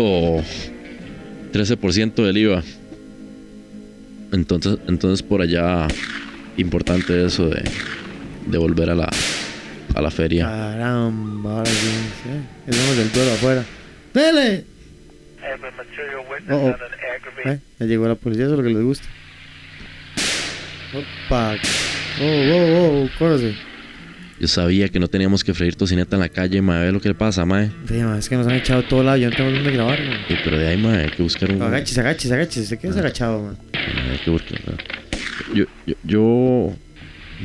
13% 1.52 2.14
del 2.24 2.38
IVA. 2.38 2.62
Entonces, 4.32 4.78
entonces 4.88 5.22
por 5.22 5.42
allá, 5.42 5.86
importante 6.56 7.24
eso 7.24 7.48
de, 7.48 7.62
de 8.46 8.58
volver 8.58 8.90
a 8.90 8.94
la, 8.94 9.08
a 9.94 10.00
la 10.00 10.10
feria. 10.10 10.44
Caramba, 10.46 11.58
ahora 11.58 11.70
sí. 11.70 11.88
sí. 12.22 12.30
Estamos 12.70 12.96
del 12.96 13.12
duelo 13.12 13.32
afuera. 13.32 13.64
¡Dele! 14.14 14.64
Oh, 16.50 16.54
oh. 16.54 16.76
Eh, 17.44 17.58
ya 17.78 17.86
llegó 17.86 18.06
la 18.08 18.14
policía, 18.14 18.44
eso 18.44 18.54
es 18.54 18.58
lo 18.58 18.64
que 18.64 18.70
les 18.74 18.82
gusta. 18.82 19.08
Opa. 21.26 21.56
Oh, 22.20 22.24
oh, 22.24 23.04
oh, 23.04 23.08
córrese. 23.18 23.54
Yo 24.40 24.48
sabía 24.48 24.88
que 24.88 24.98
no 24.98 25.06
teníamos 25.06 25.44
que 25.44 25.52
freír 25.52 25.76
tocineta 25.76 26.16
en 26.16 26.20
la 26.20 26.28
calle, 26.28 26.62
mae. 26.62 26.86
Ve 26.86 26.92
lo 26.92 27.00
que 27.00 27.08
le 27.08 27.14
pasa, 27.14 27.44
mae. 27.44 27.70
Sí, 27.86 27.94
ma, 27.98 28.18
es 28.18 28.28
que 28.28 28.36
nos 28.36 28.46
han 28.46 28.54
echado 28.54 28.80
a 28.80 28.88
todo 28.88 29.02
lado, 29.02 29.18
yo 29.18 29.28
no 29.28 29.36
tengo 29.36 29.50
dónde 29.50 29.70
grabar, 29.70 30.00
ma. 30.02 30.16
Sí, 30.28 30.34
pero 30.42 30.58
de 30.58 30.66
ahí, 30.66 30.78
mae, 30.78 31.04
hay 31.04 31.10
que 31.10 31.22
buscar 31.22 31.52
un. 31.52 31.60
Agáchese, 31.62 32.00
agáchese, 32.00 32.34
agáchese. 32.34 32.66
¿Se 32.66 32.78
queda 32.78 32.98
agachado, 32.98 33.42
man? 33.42 33.58
Hay 34.10 34.18
que 34.18 34.30
buscar. 34.30 34.58
Yo, 35.54 35.66
yo, 35.86 35.94
yo 36.04 36.72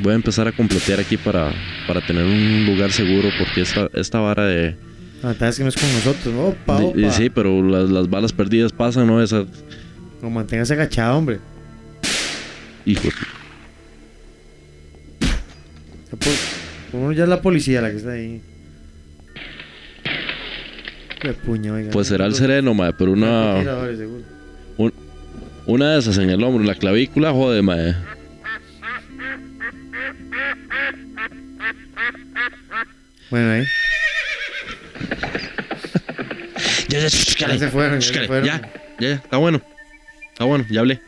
voy 0.02 0.12
a 0.12 0.14
empezar 0.14 0.48
a 0.48 0.52
complotear 0.52 1.00
aquí 1.00 1.16
para, 1.18 1.52
para 1.86 2.00
tener 2.00 2.24
un 2.24 2.64
lugar 2.66 2.90
seguro, 2.92 3.28
porque 3.38 3.60
esta, 3.60 3.90
esta 3.92 4.18
vara 4.20 4.46
de. 4.46 4.76
La 5.22 5.28
verdad 5.30 5.48
es 5.50 5.56
que 5.58 5.62
no 5.64 5.68
es 5.68 5.76
con 5.76 5.92
nosotros. 5.92 6.34
¿no? 6.34 6.46
Opa, 6.48 6.76
opa. 6.76 7.10
sí, 7.10 7.28
pero 7.30 7.62
las, 7.62 7.90
las 7.90 8.08
balas 8.08 8.32
perdidas 8.32 8.72
pasan, 8.72 9.06
¿no? 9.06 9.22
Esa. 9.22 9.44
No, 10.22 10.30
manténgase 10.30 10.72
agachado, 10.74 11.18
hombre. 11.18 11.38
Hijo. 12.84 13.08
uno 16.92 17.12
ya 17.12 17.24
es 17.24 17.28
la 17.28 17.42
policía 17.42 17.80
la 17.82 17.90
que 17.90 17.96
está 17.96 18.12
ahí. 18.12 18.40
Qué 21.20 21.32
puño, 21.32 21.74
oiga. 21.74 21.90
Pues 21.90 22.08
será 22.08 22.26
el 22.26 22.34
sereno, 22.34 22.74
mae, 22.74 22.92
pero 22.92 23.12
una. 23.12 23.56
Un- 24.76 24.92
una 25.66 25.92
de 25.94 25.98
esas 25.98 26.16
en 26.18 26.30
el 26.30 26.42
hombro, 26.44 26.62
la 26.64 26.74
clavícula, 26.76 27.32
jode, 27.32 27.60
mae. 27.62 27.94
Bueno, 33.30 33.50
ahí. 33.52 33.64
Ya, 36.88 37.00
ya, 37.00 37.08
Ya 37.08 37.58
se 37.58 37.68
fueron, 37.68 38.00
ya 38.00 38.12
se 38.20 38.26
fueron. 38.28 38.46
ya, 38.46 38.60
ya, 39.00 39.08
ya, 39.08 39.14
está 39.16 39.36
bueno. 39.38 39.60
Está 40.36 40.44
bueno, 40.44 40.66
ya 40.68 40.80
hablé. 40.80 41.00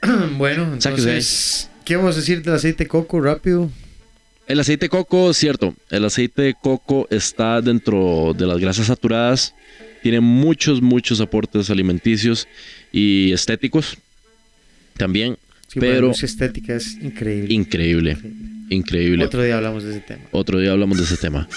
bueno, 0.38 0.74
entonces, 0.74 1.68
¿qué 1.84 1.96
vamos 1.96 2.14
a 2.14 2.20
decir 2.20 2.40
del 2.40 2.54
aceite 2.54 2.84
de 2.84 2.88
coco 2.88 3.20
rápido? 3.20 3.68
El 4.46 4.60
aceite 4.60 4.84
de 4.84 4.90
coco, 4.90 5.34
cierto, 5.34 5.74
el 5.90 6.04
aceite 6.04 6.42
de 6.42 6.54
coco 6.54 7.08
está 7.10 7.60
dentro 7.60 8.32
de 8.38 8.46
las 8.46 8.58
grasas 8.60 8.86
saturadas, 8.86 9.56
tiene 10.04 10.20
muchos, 10.20 10.80
muchos 10.80 11.20
aportes 11.20 11.68
alimenticios 11.68 12.46
y 12.92 13.32
estéticos 13.32 13.98
también, 14.96 15.36
Sí, 15.66 15.80
pero 15.80 16.06
luz 16.08 16.22
estética 16.22 16.76
es 16.76 16.94
increíble. 17.02 17.52
increíble, 17.52 18.16
increíble. 18.70 19.24
Otro 19.24 19.42
día 19.42 19.56
hablamos 19.56 19.82
de 19.82 19.90
ese 19.90 20.00
tema. 20.00 20.22
Otro 20.30 20.60
día 20.60 20.70
hablamos 20.70 20.96
de 20.98 21.02
ese 21.02 21.16
tema. 21.16 21.48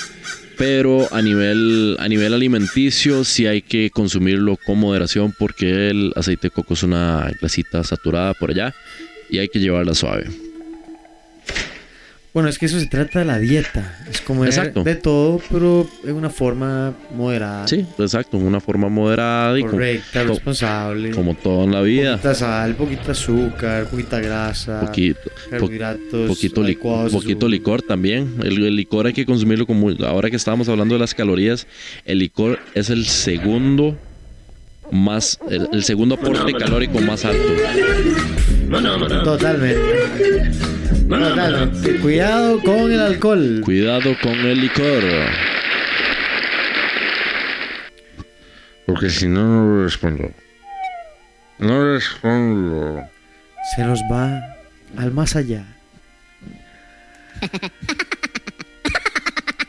Pero 0.57 1.07
a 1.13 1.21
nivel, 1.21 1.95
a 1.99 2.07
nivel 2.07 2.33
alimenticio 2.33 3.23
sí 3.23 3.45
hay 3.45 3.61
que 3.61 3.91
consumirlo 3.91 4.57
con 4.65 4.79
moderación 4.79 5.33
porque 5.37 5.89
el 5.89 6.13
aceite 6.15 6.47
de 6.47 6.51
coco 6.51 6.73
es 6.73 6.83
una 6.83 7.29
grasita 7.39 7.83
saturada 7.83 8.33
por 8.33 8.49
allá 8.49 8.73
y 9.29 9.37
hay 9.37 9.49
que 9.49 9.59
llevarla 9.59 9.93
suave. 9.93 10.46
Bueno, 12.38 12.49
es 12.49 12.59
que 12.59 12.67
eso 12.67 12.79
se 12.79 12.85
trata 12.85 13.17
de 13.17 13.25
la 13.25 13.39
dieta. 13.39 13.97
Es 14.11 14.21
comer 14.21 14.49
Exacto. 14.49 14.83
de 14.83 14.93
todo, 14.93 15.41
pero 15.51 15.89
en 16.05 16.13
una 16.13 16.29
forma 16.29 16.93
moderada. 17.15 17.67
Sí, 17.67 17.83
exacto, 17.97 18.38
una 18.38 18.59
forma 18.59 18.89
moderada 18.89 19.57
y 19.57 19.63
Correcta, 19.63 20.21
co- 20.21 20.33
responsable. 20.35 21.09
como 21.09 21.33
todo 21.33 21.63
en 21.63 21.71
la 21.71 21.81
vida. 21.81 22.11
Poquita 22.17 22.35
sal, 22.35 22.75
poquita 22.75 23.11
azúcar, 23.13 23.88
poquita 23.89 24.19
grasa, 24.19 24.81
Poquito, 24.81 25.19
po- 25.23 25.49
carbohidratos, 25.49 26.27
poquito, 26.27 26.61
li- 26.61 26.67
licuados, 26.67 27.11
poquito 27.11 27.47
licor 27.47 27.81
también. 27.81 28.35
El, 28.43 28.63
el 28.63 28.75
licor 28.75 29.07
hay 29.07 29.13
que 29.13 29.25
consumirlo 29.25 29.65
como 29.65 29.89
ahora 30.05 30.29
que 30.29 30.35
estábamos 30.35 30.69
hablando 30.69 30.93
de 30.93 30.99
las 30.99 31.15
calorías, 31.15 31.65
el 32.05 32.19
licor 32.19 32.59
es 32.75 32.91
el 32.91 33.07
segundo 33.07 33.97
más 34.91 35.39
el, 35.49 35.69
el 35.73 35.83
segundo 35.83 36.13
aporte 36.13 36.53
calórico 36.53 36.99
más 37.01 37.25
alto. 37.25 37.41
Totalmente. 38.70 39.76
Totalmente. 41.07 41.99
Cuidado 41.99 42.61
con 42.61 42.91
el 42.91 42.99
alcohol. 42.99 43.61
Cuidado 43.63 44.15
con 44.22 44.34
el 44.34 44.59
licor. 44.59 45.03
Porque 48.86 49.09
si 49.09 49.28
no, 49.28 49.45
no 49.45 49.84
respondo. 49.84 50.32
No 51.59 51.93
respondo. 51.93 53.03
Se 53.76 53.84
nos 53.84 53.99
va 54.11 54.57
al 54.97 55.11
más 55.11 55.36
allá. 55.36 55.65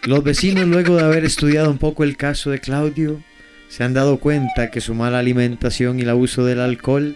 Los 0.06 0.24
vecinos, 0.24 0.66
luego 0.66 0.96
de 0.96 1.04
haber 1.04 1.24
estudiado 1.24 1.70
un 1.70 1.78
poco 1.78 2.02
el 2.02 2.16
caso 2.16 2.50
de 2.50 2.60
Claudio, 2.60 3.22
se 3.68 3.84
han 3.84 3.94
dado 3.94 4.18
cuenta 4.18 4.70
que 4.70 4.80
su 4.80 4.94
mala 4.94 5.18
alimentación 5.18 5.98
y 5.98 6.02
el 6.02 6.10
abuso 6.10 6.44
del 6.44 6.60
alcohol 6.60 7.14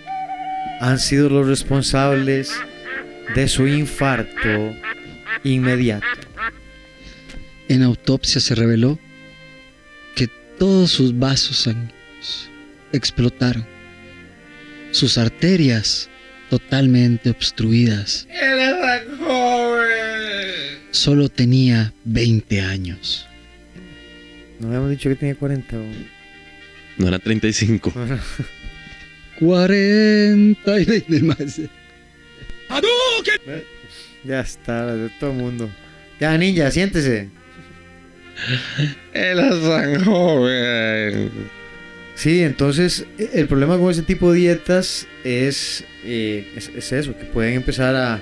han 0.80 0.98
sido 0.98 1.28
los 1.28 1.46
responsables 1.46 2.52
de 3.34 3.48
su 3.48 3.66
infarto 3.66 4.74
inmediato. 5.44 6.06
En 7.68 7.82
autopsia 7.82 8.40
se 8.40 8.54
reveló 8.54 8.98
que 10.14 10.28
todos 10.58 10.90
sus 10.90 11.18
vasos 11.18 11.56
sanguíneos 11.58 12.50
explotaron. 12.92 13.64
Sus 14.90 15.16
arterias 15.16 16.10
totalmente 16.50 17.30
obstruidas. 17.30 18.28
Solo 20.90 21.28
tenía 21.30 21.94
20 22.04 22.60
años. 22.60 23.26
No 24.60 24.68
habíamos 24.68 24.90
dicho 24.90 25.08
que 25.08 25.16
tenía 25.16 25.34
40. 25.34 25.76
o- 25.76 25.82
No 26.98 27.08
era 27.08 27.18
35. 27.18 27.92
40 29.38 30.80
y 30.80 30.84
20 30.84 31.22
más. 31.22 31.60
Ya 34.24 34.40
está, 34.40 34.94
de 34.94 35.08
todo 35.20 35.30
el 35.30 35.36
mundo. 35.36 35.70
Ya, 36.20 36.36
ninja, 36.38 36.70
siéntese. 36.70 37.28
Era 39.12 39.50
tan 39.50 40.04
joven. 40.04 41.30
Sí, 42.14 42.42
entonces 42.42 43.06
e- 43.18 43.30
el 43.34 43.46
problema 43.48 43.78
con 43.78 43.90
ese 43.90 44.02
tipo 44.02 44.32
de 44.32 44.38
dietas 44.38 45.06
es, 45.24 45.84
eh, 46.04 46.52
es, 46.56 46.68
es 46.68 46.92
eso, 46.92 47.16
que 47.16 47.24
pueden 47.24 47.54
empezar 47.54 47.96
a, 47.96 48.14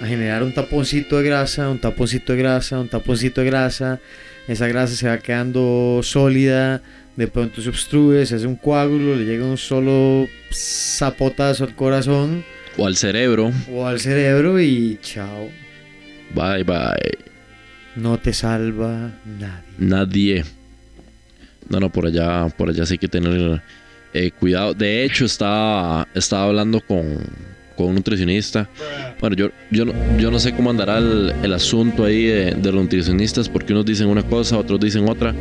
a 0.00 0.06
generar 0.06 0.42
un 0.42 0.52
taponcito 0.52 1.18
de 1.18 1.24
grasa, 1.24 1.68
un 1.70 1.78
taponcito 1.78 2.32
de 2.32 2.38
grasa, 2.38 2.80
un 2.80 2.88
taponcito 2.88 3.40
de 3.42 3.46
grasa. 3.46 4.00
Esa 4.48 4.66
grasa 4.68 4.94
se 4.96 5.06
va 5.08 5.18
quedando 5.18 6.00
sólida, 6.02 6.82
de 7.16 7.28
pronto 7.28 7.60
se 7.62 7.68
obstruye, 7.68 8.26
se 8.26 8.34
hace 8.36 8.46
un 8.46 8.56
coágulo, 8.56 9.14
le 9.16 9.24
llega 9.24 9.44
un 9.44 9.56
solo 9.58 10.26
zapotazo 10.52 11.64
al 11.64 11.74
corazón 11.74 12.44
O 12.76 12.86
al 12.86 12.96
cerebro. 12.96 13.52
o 13.72 13.86
al 13.86 14.00
cerebro 14.00 14.60
y 14.60 14.98
chao. 15.02 15.48
Bye 16.34 16.64
bye. 16.64 17.18
No 17.96 18.18
te 18.18 18.32
salva 18.32 19.12
nadie. 19.24 19.62
Nadie. 19.78 20.44
No, 21.68 21.78
no, 21.80 21.90
por 21.90 22.06
allá, 22.06 22.48
por 22.58 22.68
allá 22.68 22.84
sí 22.84 22.94
hay 22.94 22.98
que 22.98 23.08
tener 23.08 23.62
eh, 24.12 24.30
cuidado. 24.32 24.74
De 24.74 25.04
hecho, 25.04 25.24
estaba, 25.24 26.06
estaba 26.14 26.44
hablando 26.46 26.80
con, 26.80 27.18
con 27.76 27.86
un 27.86 27.94
nutricionista. 27.94 28.68
Bueno, 29.20 29.36
yo, 29.36 29.50
yo, 29.70 29.84
no, 29.84 29.92
yo 30.18 30.30
no 30.32 30.38
sé 30.40 30.52
cómo 30.54 30.70
andará 30.70 30.98
el, 30.98 31.32
el 31.42 31.52
asunto 31.52 32.04
ahí 32.04 32.24
de, 32.24 32.50
de 32.52 32.72
los 32.72 32.82
nutricionistas, 32.82 33.48
porque 33.48 33.72
unos 33.72 33.86
dicen 33.86 34.08
una 34.08 34.22
cosa, 34.24 34.58
otros 34.58 34.80
dicen 34.80 35.08
otra. 35.08 35.32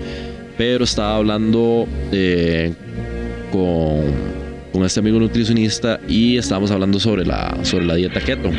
Pero 0.58 0.84
estaba 0.84 1.16
hablando 1.18 1.88
eh, 2.12 2.74
con, 3.52 4.02
con 4.72 4.84
este 4.86 5.00
amigo 5.00 5.20
nutricionista 5.20 6.00
y 6.08 6.38
estábamos 6.38 6.72
hablando 6.72 7.00
sobre 7.00 7.26
la, 7.26 7.58
sobre 7.64 7.86
la 7.86 7.96
dieta 7.96 8.20
keto. 8.22 8.52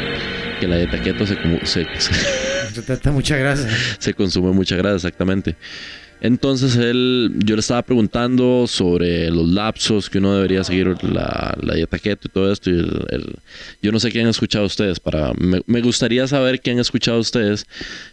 Que 0.60 0.66
la 0.68 0.76
dieta 0.78 1.00
keto 1.00 1.26
se, 1.26 1.36
se, 1.64 1.86
se- 1.98 2.14
Se 2.74 2.82
trata 2.82 3.12
mucha 3.12 3.36
grasa. 3.36 3.68
se 3.98 4.14
consume 4.14 4.50
mucha 4.50 4.74
grasa, 4.74 4.96
exactamente. 4.96 5.54
Entonces 6.20 6.76
él, 6.76 7.32
yo 7.44 7.54
le 7.54 7.60
estaba 7.60 7.82
preguntando 7.82 8.66
sobre 8.66 9.30
los 9.30 9.46
lapsos 9.48 10.08
que 10.08 10.18
uno 10.18 10.34
debería 10.34 10.64
seguir 10.64 10.96
la, 11.02 11.54
la 11.60 11.74
dieta 11.74 11.98
keto 11.98 12.28
y 12.28 12.30
todo 12.30 12.50
esto. 12.50 12.70
Y 12.70 12.74
el- 12.78 13.06
el- 13.10 13.34
yo 13.82 13.92
no 13.92 14.00
sé 14.00 14.10
qué 14.10 14.20
han 14.22 14.28
escuchado 14.28 14.64
ustedes. 14.64 15.00
Para, 15.00 15.32
me, 15.34 15.60
me 15.66 15.82
gustaría 15.82 16.26
saber 16.26 16.60
qué 16.60 16.70
han 16.70 16.78
escuchado 16.78 17.18
ustedes, 17.18 17.66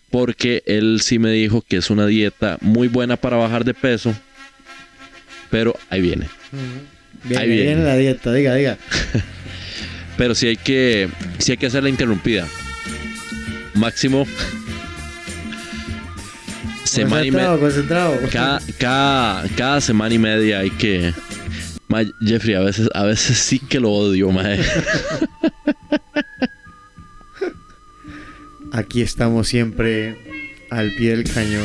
porque 0.09 0.61
él 0.65 0.99
sí 1.01 1.19
me 1.19 1.31
dijo 1.31 1.61
que 1.61 1.77
es 1.77 1.89
una 1.89 2.05
dieta 2.05 2.57
muy 2.59 2.89
buena 2.89 3.15
para 3.15 3.37
bajar 3.37 3.63
de 3.63 3.73
peso. 3.73 4.13
Pero 5.49 5.75
ahí 5.89 6.01
viene. 6.01 6.27
Viene, 7.23 7.41
Ahí 7.43 7.47
viene. 7.49 7.63
viene 7.63 7.83
la 7.83 7.95
dieta, 7.95 8.33
diga, 8.33 8.55
diga. 8.55 8.77
Pero 10.17 10.35
sí 10.35 10.47
hay 10.47 10.57
que, 10.57 11.07
sí 11.37 11.51
hay 11.53 11.57
que 11.57 11.67
hacerla 11.67 11.89
interrumpida. 11.89 12.45
Máximo. 13.73 14.27
Semana 16.91 17.25
y 17.25 17.31
media. 17.31 17.57
Concentrado, 17.57 18.19
concentrado. 18.19 18.29
cada, 18.29 18.61
cada, 18.77 19.47
cada 19.55 19.79
semana 19.79 20.13
y 20.13 20.19
media 20.19 20.59
hay 20.59 20.71
que. 20.71 21.13
Ma, 21.87 22.03
Jeffrey, 22.19 22.55
a 22.55 22.59
veces, 22.59 22.89
a 22.93 23.05
veces 23.05 23.37
sí 23.37 23.59
que 23.59 23.79
lo 23.79 23.91
odio, 23.91 24.29
mae. 24.29 24.59
Aquí 28.73 29.01
estamos 29.01 29.47
siempre 29.47 30.65
al 30.69 30.91
pie 30.91 31.15
del 31.15 31.23
cañón. 31.23 31.63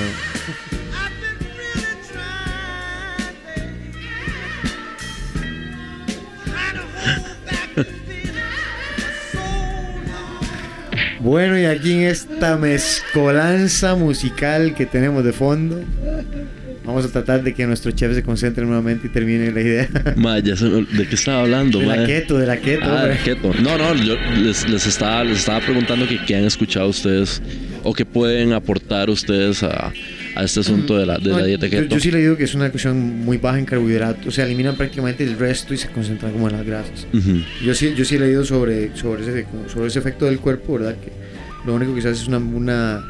Bueno, 11.27 11.59
y 11.59 11.65
aquí 11.65 11.91
en 11.95 12.03
esta 12.03 12.57
mezcolanza 12.57 13.97
musical 13.97 14.77
que 14.77 14.87
tenemos 14.87 15.25
de 15.25 15.33
fondo, 15.33 15.83
vamos 16.85 17.05
a 17.05 17.09
tratar 17.09 17.43
de 17.43 17.53
que 17.53 17.67
nuestro 17.67 17.91
chef 17.91 18.15
se 18.15 18.23
concentre 18.23 18.65
nuevamente 18.65 19.09
y 19.09 19.11
termine 19.11 19.51
la 19.51 19.61
idea. 19.61 19.89
Ma, 20.17 20.39
ya 20.39 20.55
se 20.55 20.67
me- 20.67 20.85
¿De 20.87 21.05
qué 21.09 21.17
estaba 21.17 21.41
hablando, 21.41 21.81
De 21.81 21.87
la 21.87 21.97
mae? 21.97 22.07
keto, 22.07 22.39
de 22.39 22.47
la 22.47 22.57
keto. 22.59 22.85
Ah, 22.85 23.07
de 23.07 23.17
keto. 23.19 23.53
No, 23.61 23.77
no, 23.77 23.93
yo 23.97 24.15
les, 24.41 24.69
les 24.69 24.87
estaba, 24.87 25.25
les 25.25 25.39
estaba 25.39 25.59
preguntando 25.59 26.07
que 26.07 26.25
qué 26.25 26.37
han 26.37 26.45
escuchado 26.45 26.87
ustedes 26.91 27.43
o 27.83 27.93
qué 27.93 28.05
pueden 28.05 28.53
aportar 28.53 29.11
ustedes 29.11 29.65
a, 29.65 29.93
a 30.37 30.45
este 30.45 30.61
asunto 30.61 30.99
de 30.99 31.07
la, 31.07 31.19
de 31.19 31.31
No, 31.31 31.39
la 31.41 31.47
dieta 31.47 31.69
keto. 31.69 31.95
yo 31.95 31.99
sí 32.01 32.11
le 32.11 32.19
digo 32.21 32.37
que 32.37 32.45
es 32.45 32.55
una 32.55 32.71
cuestión 32.71 32.99
muy 33.25 33.39
baja 33.39 33.59
en 33.59 33.65
carbohidratos, 33.65 34.27
o 34.27 34.31
sea, 34.31 34.45
eliminan 34.45 34.77
prácticamente 34.77 35.25
el 35.25 35.39
resto 35.39 35.73
y 35.75 35.79
se 35.79 35.89
concentran 35.89 36.33
como 36.33 36.49
en 36.49 36.57
las 36.57 36.67
grasas. 36.67 37.07
Yo 37.65 37.75
sí, 37.75 37.95
yo 37.97 38.05
sí 38.05 38.17
he 38.17 38.21
leído 38.21 38.45
sobre, 38.45 38.95
sobre, 38.97 39.23
ese, 39.23 39.47
sobre 39.73 39.89
ese 39.89 39.99
efecto 39.99 40.27
del 40.27 40.39
cuerpo, 40.39 40.75
¿verdad? 40.75 40.97
Que 41.03 41.11
lo 41.67 41.75
único 41.75 41.95
que 41.95 42.03
se 42.03 42.09
hace 42.11 42.23
es 42.23 42.29
una... 42.29 42.39
una 42.39 43.05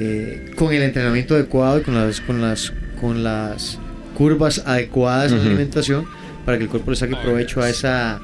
eh, 0.00 0.52
con 0.56 0.72
el 0.72 0.82
entrenamiento 0.82 1.34
adecuado 1.34 1.80
y 1.80 1.82
con 1.82 1.94
las, 1.94 2.20
con 2.20 2.40
las, 2.40 2.72
con 3.00 3.22
las 3.24 3.78
curvas 4.16 4.62
adecuadas 4.66 5.30
de 5.32 5.38
Ujú. 5.38 5.46
alimentación 5.48 6.04
para 6.44 6.58
que 6.58 6.64
el 6.64 6.70
cuerpo 6.70 6.90
le 6.92 6.96
saque 6.96 7.16
provecho 7.16 7.60
a 7.60 7.68
esa... 7.68 8.20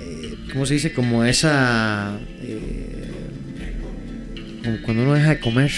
eh, 0.00 0.34
¿Cómo 0.52 0.66
se 0.66 0.74
dice? 0.74 0.92
Como 0.92 1.24
esa... 1.24 2.18
eh, 2.42 3.08
como 4.64 4.76
cuando 4.82 5.02
uno 5.04 5.14
deja 5.14 5.30
de 5.30 5.40
comer. 5.40 5.70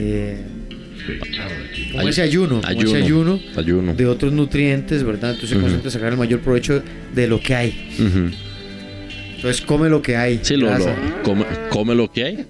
Eh, 0.00 0.38
como 1.92 2.08
ese 2.08 2.22
ayuno, 2.22 2.60
como 2.60 2.70
ese 2.96 2.96
ayuno. 3.04 3.40
de 3.94 4.06
otros 4.06 4.32
nutrientes, 4.32 5.02
¿verdad? 5.02 5.32
Entonces 5.32 5.56
concentra 5.58 5.88
en 5.88 5.90
sacar 5.92 6.12
el 6.12 6.18
mayor 6.18 6.40
provecho 6.40 6.82
de 7.14 7.26
lo 7.28 7.40
que 7.40 7.54
hay. 7.54 7.88
Entonces 9.36 9.60
come 9.64 9.88
lo 9.88 10.02
que 10.02 10.16
hay. 10.16 10.40
Sí, 10.42 10.56
lo, 10.56 10.66
lo- 10.66 10.72
grasa. 10.72 10.96
come, 11.22 11.44
come 11.70 11.94
lo 11.94 12.10
que 12.10 12.24
hay. 12.24 12.46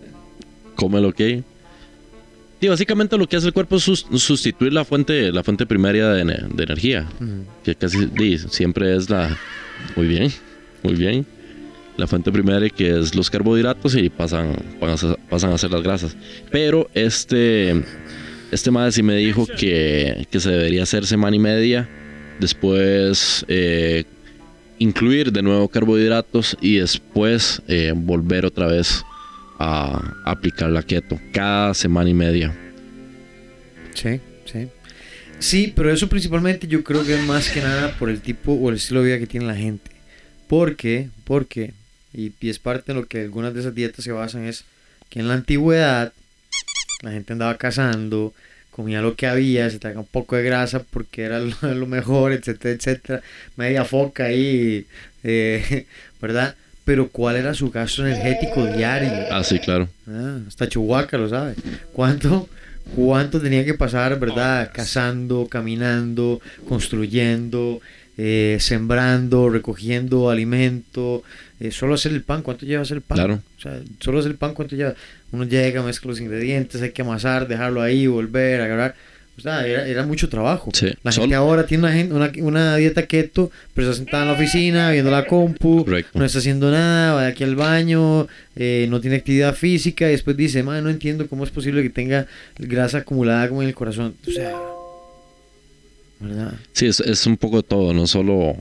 Come 0.74 1.00
lo 1.00 1.12
que 1.12 1.24
hay. 1.24 1.44
Y 2.60 2.66
básicamente 2.68 3.16
lo 3.16 3.28
que 3.28 3.36
hace 3.36 3.46
el 3.46 3.52
cuerpo 3.52 3.76
es 3.76 3.82
sus- 3.84 4.06
sustituir 4.16 4.72
la 4.72 4.84
fuente, 4.84 5.30
la 5.30 5.44
fuente 5.44 5.64
primaria 5.66 6.08
de, 6.08 6.22
ene- 6.24 6.48
de 6.52 6.62
energía. 6.64 7.06
Que 7.64 7.74
casi 7.74 8.08
siempre 8.50 8.96
es 8.96 9.08
la. 9.10 9.36
Muy 9.94 10.06
bien, 10.08 10.32
muy 10.82 10.94
bien. 10.94 11.24
La 11.98 12.06
fuente 12.06 12.32
primaria 12.32 12.70
que 12.70 12.98
es 12.98 13.14
los 13.14 13.28
carbohidratos 13.28 13.94
y 13.96 14.08
pasan, 14.08 14.54
pasan, 14.80 15.52
a 15.52 15.58
ser- 15.58 15.70
a 15.70 15.74
las 15.74 15.82
grasas. 15.82 16.16
Pero 16.50 16.88
este. 16.94 17.82
Este 18.50 18.70
madre 18.70 18.92
sí 18.92 19.02
me 19.02 19.14
dijo 19.16 19.46
que, 19.46 20.26
que 20.30 20.40
se 20.40 20.48
debería 20.50 20.84
hacer 20.84 21.04
semana 21.04 21.36
y 21.36 21.38
media. 21.38 21.86
Después 22.40 23.44
eh, 23.48 24.04
incluir 24.78 25.32
de 25.32 25.42
nuevo 25.42 25.68
carbohidratos 25.68 26.56
y 26.62 26.76
después 26.78 27.60
eh, 27.68 27.92
volver 27.94 28.46
otra 28.46 28.68
vez 28.68 29.02
a 29.58 30.14
aplicar 30.24 30.70
la 30.70 30.82
keto 30.82 31.18
cada 31.32 31.74
semana 31.74 32.08
y 32.08 32.14
media. 32.14 32.56
Sí, 33.92 34.20
sí. 34.50 34.68
Sí, 35.40 35.72
pero 35.74 35.92
eso 35.92 36.08
principalmente 36.08 36.66
yo 36.66 36.82
creo 36.82 37.04
que 37.04 37.14
es 37.16 37.26
más 37.26 37.50
que 37.50 37.60
nada 37.60 37.96
por 37.98 38.08
el 38.08 38.20
tipo 38.20 38.52
o 38.52 38.70
el 38.70 38.76
estilo 38.76 39.00
de 39.02 39.06
vida 39.08 39.18
que 39.18 39.26
tiene 39.26 39.46
la 39.46 39.56
gente. 39.56 39.90
Porque, 40.46 41.10
porque, 41.24 41.72
y, 42.12 42.32
y 42.40 42.50
es 42.50 42.58
parte 42.58 42.92
de 42.92 43.00
lo 43.00 43.06
que 43.06 43.22
algunas 43.22 43.54
de 43.54 43.60
esas 43.60 43.74
dietas 43.74 44.04
se 44.04 44.12
basan, 44.12 44.44
es 44.44 44.64
que 45.10 45.20
en 45.20 45.28
la 45.28 45.34
antigüedad 45.34 46.12
la 47.02 47.12
gente 47.12 47.32
andaba 47.32 47.56
cazando, 47.56 48.34
comía 48.70 49.02
lo 49.02 49.16
que 49.16 49.26
había, 49.26 49.68
se 49.70 49.78
traía 49.80 49.98
un 49.98 50.06
poco 50.06 50.36
de 50.36 50.44
grasa 50.44 50.82
porque 50.82 51.22
era 51.22 51.40
lo, 51.40 51.54
lo 51.74 51.86
mejor, 51.86 52.32
etcétera, 52.32 52.74
etcétera. 52.74 53.22
Media 53.56 53.84
foca 53.84 54.26
ahí, 54.26 54.86
eh, 55.24 55.86
¿verdad? 56.22 56.54
Pero 56.84 57.08
¿cuál 57.08 57.36
era 57.36 57.54
su 57.54 57.70
gasto 57.70 58.06
energético 58.06 58.64
diario? 58.64 59.10
Ah, 59.30 59.44
sí, 59.44 59.58
claro. 59.58 59.88
Ah, 60.08 60.38
hasta 60.46 60.68
Chihuahua 60.68 61.06
lo 61.18 61.28
sabe. 61.28 61.54
¿Cuánto, 61.92 62.48
cuánto 62.96 63.40
tenía 63.40 63.64
que 63.64 63.74
pasar, 63.74 64.18
¿verdad? 64.18 64.70
Cazando, 64.72 65.48
caminando, 65.50 66.40
construyendo, 66.66 67.80
eh, 68.16 68.56
sembrando, 68.60 69.50
recogiendo 69.50 70.30
alimento. 70.30 71.24
Eh, 71.60 71.70
solo 71.70 71.94
hacer 71.94 72.12
el 72.12 72.22
pan, 72.22 72.42
¿cuánto 72.42 72.66
lleva 72.66 72.82
hacer 72.82 72.98
el 72.98 73.02
pan? 73.02 73.16
Claro. 73.16 73.42
O 73.58 73.60
sea, 73.60 73.80
solo 74.00 74.18
hacer 74.20 74.30
el 74.32 74.36
pan, 74.38 74.54
¿cuánto 74.54 74.76
lleva? 74.76 74.94
Uno 75.32 75.44
llega, 75.44 75.82
mezcla 75.82 76.08
los 76.10 76.20
ingredientes, 76.20 76.80
hay 76.82 76.90
que 76.92 77.02
amasar, 77.02 77.48
dejarlo 77.48 77.82
ahí, 77.82 78.06
volver, 78.06 78.60
agarrar. 78.60 78.94
O 79.36 79.40
sea, 79.40 79.64
era, 79.66 79.86
era 79.86 80.04
mucho 80.04 80.28
trabajo. 80.28 80.70
Sí. 80.74 80.88
La 81.04 81.12
Sol- 81.12 81.22
gente 81.22 81.36
ahora 81.36 81.64
tiene 81.64 81.84
una, 82.10 82.14
una, 82.16 82.32
una 82.44 82.76
dieta 82.76 83.06
keto, 83.06 83.52
pero 83.72 83.88
está 83.88 83.98
sentada 84.02 84.24
en 84.24 84.28
la 84.30 84.34
oficina, 84.34 84.90
viendo 84.90 85.12
la 85.12 85.26
compu, 85.26 85.84
Correcto. 85.84 86.18
no 86.18 86.24
está 86.24 86.38
haciendo 86.40 86.70
nada, 86.72 87.14
va 87.14 87.22
de 87.22 87.28
aquí 87.28 87.44
al 87.44 87.54
baño, 87.54 88.26
eh, 88.56 88.88
no 88.90 89.00
tiene 89.00 89.14
actividad 89.16 89.54
física, 89.54 90.08
y 90.08 90.10
después 90.12 90.36
dice, 90.36 90.64
"Mae, 90.64 90.82
no 90.82 90.90
entiendo 90.90 91.28
cómo 91.28 91.44
es 91.44 91.50
posible 91.50 91.84
que 91.84 91.90
tenga 91.90 92.26
grasa 92.58 92.98
acumulada 92.98 93.48
como 93.48 93.62
en 93.62 93.68
el 93.68 93.74
corazón. 93.76 94.14
O 94.26 94.30
sea, 94.32 94.52
¿verdad? 96.20 96.54
Sí, 96.72 96.86
es, 96.86 96.98
es 97.00 97.26
un 97.26 97.36
poco 97.36 97.62
todo, 97.62 97.94
no 97.94 98.06
solo, 98.06 98.56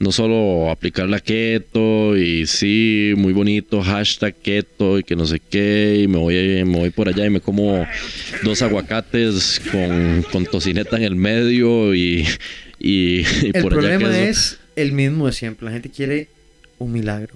no 0.00 0.12
solo 0.12 0.70
aplicar 0.70 1.08
la 1.08 1.20
keto 1.20 2.16
y 2.16 2.46
sí, 2.46 3.12
muy 3.16 3.34
bonito, 3.34 3.82
hashtag 3.82 4.34
keto 4.34 4.98
y 4.98 5.04
que 5.04 5.14
no 5.14 5.26
sé 5.26 5.40
qué, 5.40 6.00
y 6.02 6.08
me 6.08 6.16
voy, 6.16 6.64
me 6.64 6.78
voy 6.78 6.90
por 6.90 7.08
allá 7.08 7.26
y 7.26 7.30
me 7.30 7.40
como 7.40 7.86
dos 8.42 8.62
aguacates 8.62 9.60
con, 9.70 10.24
con 10.32 10.46
tocineta 10.46 10.96
en 10.96 11.02
el 11.02 11.16
medio 11.16 11.94
y, 11.94 12.26
y, 12.78 13.20
y 13.42 13.50
El 13.52 13.62
por 13.62 13.72
allá 13.74 13.98
problema 13.98 14.18
es 14.18 14.58
el 14.74 14.92
mismo 14.92 15.26
de 15.26 15.32
siempre. 15.32 15.66
La 15.66 15.72
gente 15.72 15.90
quiere 15.90 16.28
un 16.78 16.92
milagro. 16.92 17.34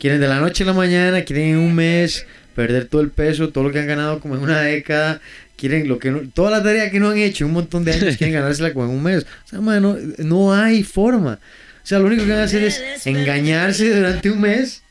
Quieren 0.00 0.20
de 0.20 0.28
la 0.28 0.40
noche 0.40 0.64
a 0.64 0.66
la 0.66 0.72
mañana, 0.72 1.22
quieren 1.22 1.50
en 1.50 1.58
un 1.58 1.74
mes 1.74 2.26
perder 2.56 2.86
todo 2.86 3.02
el 3.02 3.10
peso, 3.10 3.50
todo 3.50 3.64
lo 3.64 3.72
que 3.72 3.78
han 3.78 3.86
ganado 3.86 4.18
como 4.18 4.34
en 4.34 4.42
una 4.42 4.62
década. 4.62 5.20
Quieren 5.56 5.88
lo 5.88 5.98
que 5.98 6.10
no, 6.10 6.20
toda 6.34 6.50
la 6.50 6.62
tarea 6.62 6.90
que 6.90 7.00
no 7.00 7.08
han 7.10 7.18
hecho 7.18 7.46
un 7.46 7.52
montón 7.52 7.84
de 7.84 7.92
años, 7.92 8.16
quieren 8.16 8.34
ganársela 8.40 8.72
como 8.72 8.84
en 8.86 8.92
un 8.92 9.02
mes. 9.02 9.26
O 9.46 9.48
sea, 9.48 9.60
no, 9.60 9.96
no 10.18 10.54
hay 10.54 10.82
forma. 10.82 11.38
O 11.82 11.86
sea, 11.86 11.98
lo 11.98 12.06
único 12.06 12.24
que 12.24 12.30
van 12.30 12.40
a 12.40 12.44
hacer 12.44 12.62
es 12.64 12.82
engañarse 13.06 13.94
durante 13.94 14.30
un 14.30 14.40
mes. 14.40 14.82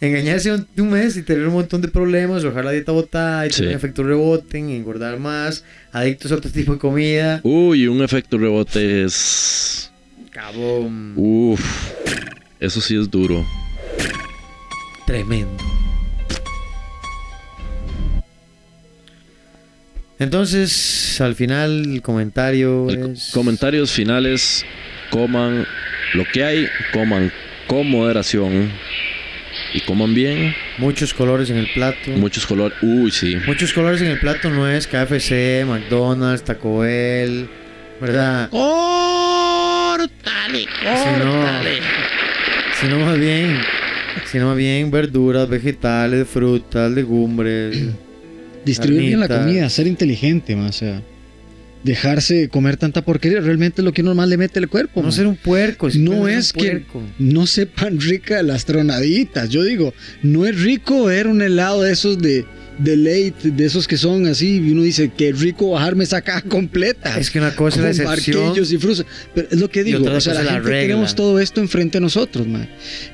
Engañarse 0.00 0.50
durante 0.50 0.82
un 0.82 0.90
mes 0.90 1.16
y 1.16 1.22
tener 1.22 1.46
un 1.46 1.54
montón 1.54 1.80
de 1.80 1.88
problemas, 1.88 2.42
dejar 2.42 2.64
la 2.66 2.70
dieta 2.72 2.92
botada 2.92 3.46
y 3.46 3.50
Sí. 3.50 3.60
tener 3.62 3.74
efecto 3.76 4.02
rebote, 4.02 4.58
engordar 4.58 5.18
más, 5.18 5.64
adictos 5.90 6.30
a 6.30 6.34
otro 6.36 6.50
tipo 6.50 6.74
de 6.74 6.78
comida. 6.78 7.40
Uy, 7.42 7.86
un 7.88 8.02
efecto 8.02 8.36
rebote 8.36 9.04
es... 9.04 9.90
Cabón. 10.30 11.14
Uf, 11.16 11.60
eso 12.60 12.82
sí 12.82 12.94
es 13.00 13.10
duro. 13.10 13.42
Tremendo. 15.06 15.56
Entonces, 20.18 21.20
al 21.20 21.34
final, 21.34 21.92
el 21.94 22.02
comentario 22.02 22.88
El 22.88 23.00
co- 23.00 23.08
es... 23.12 23.30
Comentarios 23.34 23.90
finales, 23.92 24.64
coman 25.10 25.66
lo 26.14 26.24
que 26.32 26.44
hay, 26.44 26.68
coman 26.92 27.32
con 27.66 27.90
moderación 27.90 28.70
y 29.74 29.80
coman 29.80 30.14
bien, 30.14 30.54
Muchos 30.78 31.12
colores 31.12 31.50
en 31.50 31.56
el 31.58 31.68
plato. 31.74 32.10
muchos 32.12 32.46
colores. 32.46 32.78
Uy, 32.82 33.10
sí. 33.10 33.36
Muchos 33.46 33.72
colores 33.72 34.00
en 34.00 34.08
el 34.08 34.18
plato 34.20 34.48
no 34.50 34.68
es 34.68 34.86
KFC, 34.86 35.64
McDonald's, 35.66 36.44
Taco 36.44 36.78
Bell, 36.78 37.48
¿verdad? 38.00 38.48
¡Córtale! 38.50 40.06
Sino, 40.80 41.44
sino 42.80 42.98
más 43.04 43.18
bien, 43.18 43.58
sino 44.26 44.46
más 44.48 44.56
bien 44.56 44.90
verduras, 44.90 45.48
vegetales, 45.48 46.26
frutas, 46.28 46.90
legumbres. 46.90 47.76
Distribuir 48.66 49.06
bien 49.06 49.20
la 49.20 49.28
comida, 49.28 49.70
ser 49.70 49.86
inteligente, 49.86 50.54
más, 50.56 50.76
o 50.76 50.78
sea, 50.78 51.02
dejarse 51.86 52.48
comer 52.48 52.76
tanta 52.76 53.02
porquería, 53.02 53.40
realmente 53.40 53.80
es 53.80 53.84
lo 53.84 53.92
que 53.92 54.02
uno 54.02 54.14
más 54.14 54.28
le 54.28 54.36
mete 54.36 54.58
al 54.58 54.68
cuerpo. 54.68 55.00
No 55.00 55.04
man. 55.04 55.12
ser 55.12 55.26
un 55.26 55.36
puerco. 55.36 55.90
si 55.90 56.00
no 56.00 56.28
es 56.28 56.52
un 56.52 56.60
que 56.60 56.82
no 57.18 57.46
sepan 57.46 57.98
rica 58.00 58.42
las 58.42 58.66
tronaditas. 58.66 59.48
Yo 59.48 59.62
digo, 59.62 59.94
no 60.22 60.44
es 60.44 60.60
rico 60.60 61.04
ver 61.04 61.28
un 61.28 61.40
helado 61.40 61.82
de 61.82 61.92
esos 61.92 62.18
de, 62.18 62.44
de 62.78 62.96
late, 62.96 63.50
de 63.52 63.64
esos 63.64 63.86
que 63.86 63.96
son 63.96 64.26
así, 64.26 64.56
y 64.56 64.72
uno 64.72 64.82
dice, 64.82 65.10
qué 65.16 65.32
rico 65.32 65.70
bajarme 65.70 66.04
esa 66.04 66.20
caja 66.20 66.42
completa. 66.42 67.18
Es 67.18 67.30
que 67.30 67.38
una 67.38 67.54
cosa 67.54 67.80
con 67.80 67.88
es 67.88 67.98
la 67.98 68.04
barquillos 68.04 68.72
y 68.72 68.78
frutas. 68.78 69.06
Pero 69.34 69.48
es 69.50 69.60
lo 69.60 69.70
que 69.70 69.84
digo, 69.84 70.04
o 70.04 70.20
sea, 70.20 70.34
la 70.34 70.42
gente 70.42 70.60
regla. 70.60 70.80
tenemos 70.80 71.14
todo 71.14 71.38
esto 71.38 71.60
enfrente 71.60 71.98
de 71.98 72.02
nosotros, 72.02 72.46
man. 72.46 72.68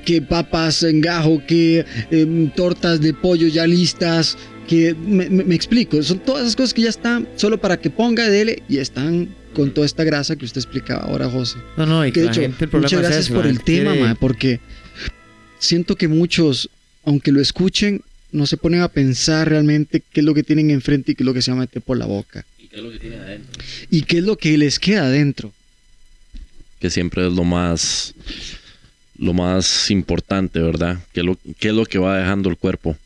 Que 0.05 0.23
papas 0.23 0.83
en 0.83 1.01
gajo, 1.01 1.43
que 1.47 1.85
em, 2.11 2.51
tortas 2.51 3.01
de 3.01 3.13
pollo 3.13 3.49
ya 3.49 3.67
listas, 3.67 4.37
que 4.69 4.95
me, 4.95 5.29
me- 5.29 5.45
me 5.45 5.55
explico, 5.55 6.03
son 6.03 6.19
todas 6.21 6.43
esas 6.43 6.57
cosas 6.57 6.75
que 6.75 6.83
ya 6.83 6.89
están 6.91 7.29
solo 7.37 7.59
para 7.61 7.79
que 7.79 7.91
ponga 7.91 8.29
dele 8.29 8.63
y 8.69 8.79
están 8.79 9.29
con 9.55 9.73
toda 9.75 9.85
esta 9.87 10.05
grasa 10.05 10.37
que 10.37 10.45
usted 10.45 10.59
explicaba 10.61 11.03
ahora, 11.03 11.29
José. 11.29 11.59
No, 11.77 11.85
no, 11.87 12.07
y 12.07 12.13
que 12.13 12.21
de 12.21 12.27
la 12.27 12.33
hecho, 12.33 12.41
gente, 12.43 12.65
el 12.65 12.71
problema 12.71 12.87
muchas 12.89 13.01
es 13.01 13.07
gracias 13.07 13.25
eso, 13.27 13.35
por 13.35 13.47
el 13.47 13.61
tema, 13.63 13.95
ma, 13.95 14.15
porque 14.15 14.61
siento 15.59 15.97
que 15.97 16.09
muchos, 16.09 16.71
aunque 17.05 17.33
lo 17.33 17.41
escuchen, 17.41 18.03
no 18.31 18.47
se 18.47 18.57
ponen 18.57 18.81
a 18.81 18.89
pensar 18.89 19.49
realmente 19.49 20.03
qué 20.13 20.21
es 20.21 20.25
lo 20.27 20.33
que 20.35 20.43
tienen 20.43 20.71
enfrente 20.71 21.13
y 21.13 21.15
qué 21.15 21.23
es 21.23 21.27
lo 21.27 21.35
que 21.35 21.43
se 21.43 21.51
va 21.51 21.59
a 21.59 21.61
meter 21.61 21.83
por 21.83 21.99
la 21.99 22.07
boca. 22.07 22.45
¿Y 22.59 22.69
qué 22.69 22.77
es 22.77 22.83
lo 22.83 22.91
que 22.91 22.99
tiene 22.99 23.17
adentro? 23.17 23.63
Y 23.91 24.03
qué 24.03 24.19
es 24.19 24.25
lo 24.25 24.37
que 24.39 24.57
les 24.57 24.79
queda 24.79 25.03
adentro. 25.07 25.53
Que 26.81 26.89
siempre 26.89 27.27
es 27.27 27.33
lo 27.35 27.45
más, 27.45 28.15
lo 29.19 29.35
más 29.35 29.91
importante, 29.91 30.61
¿verdad? 30.61 30.99
¿Qué 31.13 31.21
es 31.21 31.27
lo, 31.27 31.39
qué 31.59 31.69
es 31.69 31.75
lo 31.75 31.85
que 31.85 31.99
va 31.99 32.17
dejando 32.19 32.49
el 32.49 32.57
cuerpo? 32.57 32.97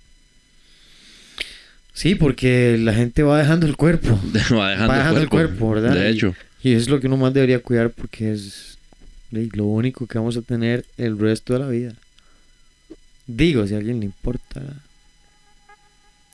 Sí, 1.96 2.14
porque 2.14 2.76
la 2.78 2.92
gente 2.92 3.22
va 3.22 3.38
dejando 3.38 3.66
el 3.66 3.74
cuerpo. 3.76 4.08
va 4.52 4.70
dejando, 4.70 4.88
Va 4.88 4.98
dejando 4.98 5.16
el, 5.20 5.22
el 5.24 5.28
cuerpo, 5.30 5.70
¿verdad? 5.70 5.94
De 5.94 6.10
Y- 6.10 6.14
hecho, 6.14 6.34
Y 6.62 6.72
es 6.74 6.88
lo 6.90 7.00
que 7.00 7.06
uno 7.06 7.16
más 7.16 7.32
debería 7.32 7.58
cuidar 7.60 7.88
porque 7.90 8.32
es 8.32 8.76
lo 9.30 9.64
único 9.64 10.06
que 10.06 10.18
vamos 10.18 10.36
a 10.36 10.42
tener 10.42 10.84
el 10.98 11.18
resto 11.18 11.54
de 11.54 11.58
la 11.58 11.68
vida. 11.68 11.94
Digo, 13.26 13.66
si 13.66 13.74
a 13.74 13.78
alguien 13.78 13.98
le 14.00 14.04
importa. 14.06 14.60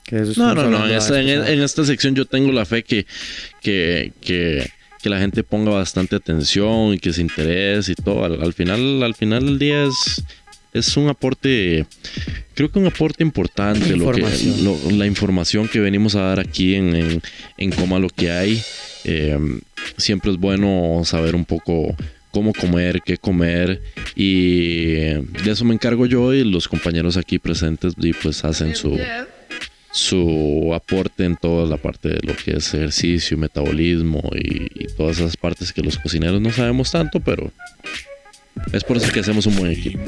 Que 0.05 0.17
eso 0.17 0.25
No, 0.25 0.49
estamos 0.49 0.55
no, 0.55 0.61
no. 0.69 0.77
hablando 0.77 0.87
En 0.89 0.97
esta, 0.97 1.13
vez 1.13 1.49
en, 1.49 1.61
esta 1.61 1.85
sección 1.85 2.13
yo 2.13 2.25
tengo 2.25 2.51
la 2.51 2.65
fe 2.65 2.83
que, 2.83 3.05
que, 3.61 4.11
que, 4.21 4.69
que 5.01 5.09
la 5.09 5.17
gente 5.19 5.43
ponga 5.43 5.71
bastante 5.71 6.15
atención 6.17 6.93
y 6.93 6.99
que 6.99 7.13
se 7.13 7.21
interese 7.21 7.93
y 7.93 7.95
todo. 7.95 8.25
Al, 8.25 8.41
al 8.43 8.53
final, 8.53 9.01
al 9.01 9.15
final 9.15 9.45
del 9.45 9.59
día 9.59 9.85
es, 9.85 10.21
es 10.73 10.97
un 10.97 11.07
aporte, 11.09 11.85
creo 12.55 12.71
que 12.71 12.79
un 12.79 12.87
aporte 12.87 13.23
importante. 13.23 13.95
Lo 13.95 14.11
que, 14.11 14.21
lo- 14.63 14.91
la 14.91 15.05
información 15.05 15.67
que 15.67 15.79
venimos 15.79 16.15
a 16.15 16.21
dar 16.21 16.39
aquí 16.39 16.75
en, 16.75 16.95
en, 16.95 17.21
en 17.57 17.71
Coma 17.71 17.99
lo 17.99 18.09
que 18.09 18.31
hay. 18.31 18.61
Eh, 19.05 19.37
siempre 19.97 20.31
es 20.31 20.37
bueno 20.37 21.01
saber 21.05 21.35
un 21.35 21.45
poco 21.45 21.95
cómo 22.31 22.53
comer, 22.53 23.01
qué 23.05 23.17
comer 23.17 23.79
y 24.15 24.85
de 24.85 25.51
eso 25.51 25.65
me 25.65 25.73
encargo 25.75 26.05
yo 26.07 26.33
y 26.33 26.43
los 26.43 26.67
compañeros 26.67 27.15
aquí 27.17 27.37
presentes 27.37 27.93
y 27.97 28.11
pues 28.13 28.43
hacen 28.43 28.75
su, 28.75 28.97
su 29.91 30.71
aporte 30.73 31.25
en 31.25 31.35
toda 31.35 31.67
la 31.67 31.77
parte 31.77 32.09
de 32.09 32.19
lo 32.23 32.35
que 32.35 32.51
es 32.57 32.73
ejercicio, 32.73 33.37
metabolismo 33.37 34.21
y, 34.33 34.83
y 34.83 34.87
todas 34.97 35.19
esas 35.19 35.37
partes 35.37 35.71
que 35.71 35.81
los 35.83 35.99
cocineros 35.99 36.41
no 36.41 36.51
sabemos 36.51 36.89
tanto, 36.91 37.19
pero 37.19 37.51
es 38.71 38.83
por 38.83 38.97
eso 38.97 39.11
que 39.11 39.19
hacemos 39.19 39.45
un 39.45 39.55
buen 39.55 39.71
equipo. 39.71 39.99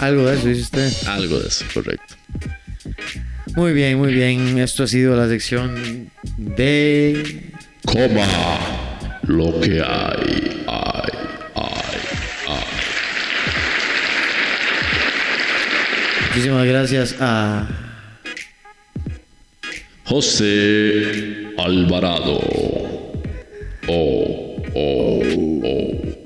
Algo 0.00 0.26
de 0.26 0.36
eso 0.36 0.48
dice 0.48 0.62
usted. 0.62 0.92
Algo 1.06 1.38
de 1.38 1.48
eso, 1.48 1.64
correcto. 1.72 2.14
Muy 3.56 3.72
bien, 3.72 3.96
muy 3.98 4.12
bien. 4.12 4.58
Esto 4.58 4.82
ha 4.82 4.86
sido 4.86 5.16
la 5.16 5.28
sección 5.28 6.10
de. 6.36 7.52
Coma 7.84 8.26
lo 9.22 9.60
que 9.60 9.80
hay, 9.80 10.64
hay, 10.66 11.10
hay, 11.54 11.98
hay. 12.48 12.64
Muchísimas 16.28 16.66
gracias 16.66 17.16
a. 17.20 17.68
José 20.04 21.46
Alvarado. 21.56 22.40
Oh, 23.88 24.62
oh, 24.74 25.22
oh. 25.64 26.23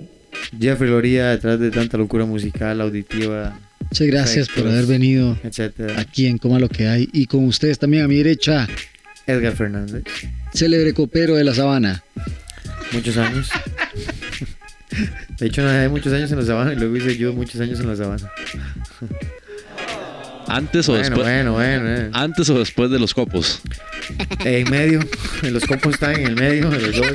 Jeffrey 0.59 0.91
Loría 0.91 1.29
detrás 1.31 1.59
de 1.61 1.71
tanta 1.71 1.97
locura 1.97 2.25
musical, 2.25 2.81
auditiva, 2.81 3.59
Muchas 3.91 4.07
gracias 4.07 4.49
por 4.49 4.67
haber 4.69 4.87
venido 4.87 5.39
etcétera. 5.43 5.99
aquí 6.01 6.27
en 6.27 6.37
Coma 6.39 6.59
lo 6.59 6.69
que 6.69 6.89
hay. 6.89 7.09
Y 7.13 7.27
con 7.27 7.45
ustedes 7.47 7.79
también 7.79 8.05
a 8.05 8.09
mi 8.09 8.17
derecha, 8.17 8.69
Edgar 9.27 9.55
Fernández, 9.57 10.03
célebre 10.53 10.93
copero 10.95 11.37
de 11.37 11.45
la 11.45 11.55
sabana. 11.55 12.03
muchos 12.93 13.17
años. 13.17 13.49
De 15.39 15.47
hecho, 15.47 15.63
nadé 15.63 15.89
muchos 15.89 16.13
años 16.13 16.31
en 16.33 16.39
la 16.39 16.45
sabana 16.45 16.73
y 16.73 16.77
luego 16.77 16.97
hice 16.97 17.17
yo 17.17 17.33
muchos 17.33 17.61
años 17.61 17.79
en 17.81 17.87
la 17.89 17.97
sabana. 17.97 18.29
Antes 20.49 20.89
o 20.89 20.93
Bueno, 20.93 21.05
después. 21.05 21.27
bueno, 21.27 21.53
bueno. 21.53 21.89
eh. 21.95 22.11
Antes 22.15 22.49
o 22.51 22.59
después 22.59 22.91
de 22.91 22.99
los 22.99 23.13
copos. 23.15 23.61
En 24.45 24.69
medio, 24.71 25.01
los 25.43 25.65
copos 25.67 25.95
están 25.95 26.19
en 26.19 26.27
el 26.29 26.35
medio 26.35 26.71
de 26.71 26.81
los 26.81 26.97
dos. 26.97 27.13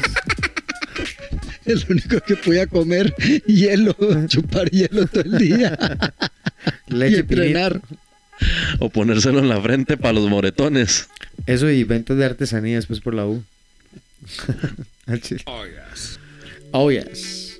El 1.65 1.85
único 1.90 2.19
que 2.22 2.35
podía 2.35 2.68
comer 2.68 3.14
hielo, 3.45 3.95
chupar 4.27 4.69
hielo 4.69 5.07
todo 5.07 5.23
el 5.23 5.38
día 5.38 5.77
y 6.88 6.94
Leche 6.94 7.23
pinita. 7.23 7.45
entrenar. 7.45 7.81
O 8.80 8.90
ponérselo 8.90 9.40
en 9.40 9.48
la 9.49 9.61
frente 9.61 9.95
para 9.95 10.14
los 10.14 10.30
moretones. 10.30 11.07
Eso 11.45 11.69
y 11.69 11.84
ventas 11.84 12.18
de 12.18 12.26
artesanía 12.26 12.76
después 12.76 12.99
por 12.99 13.14
la 13.14 13.26
U. 13.26 13.44
Oh, 15.45 15.65
yes. 15.65 16.19
Oh, 16.72 16.91
yes. 16.91 17.60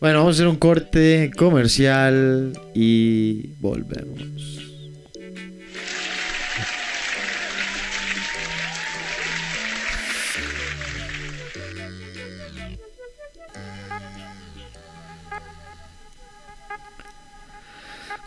Bueno, 0.00 0.18
vamos 0.18 0.34
a 0.34 0.36
hacer 0.36 0.48
un 0.48 0.56
corte 0.56 1.30
comercial 1.36 2.52
y 2.74 3.48
volvemos. 3.60 4.55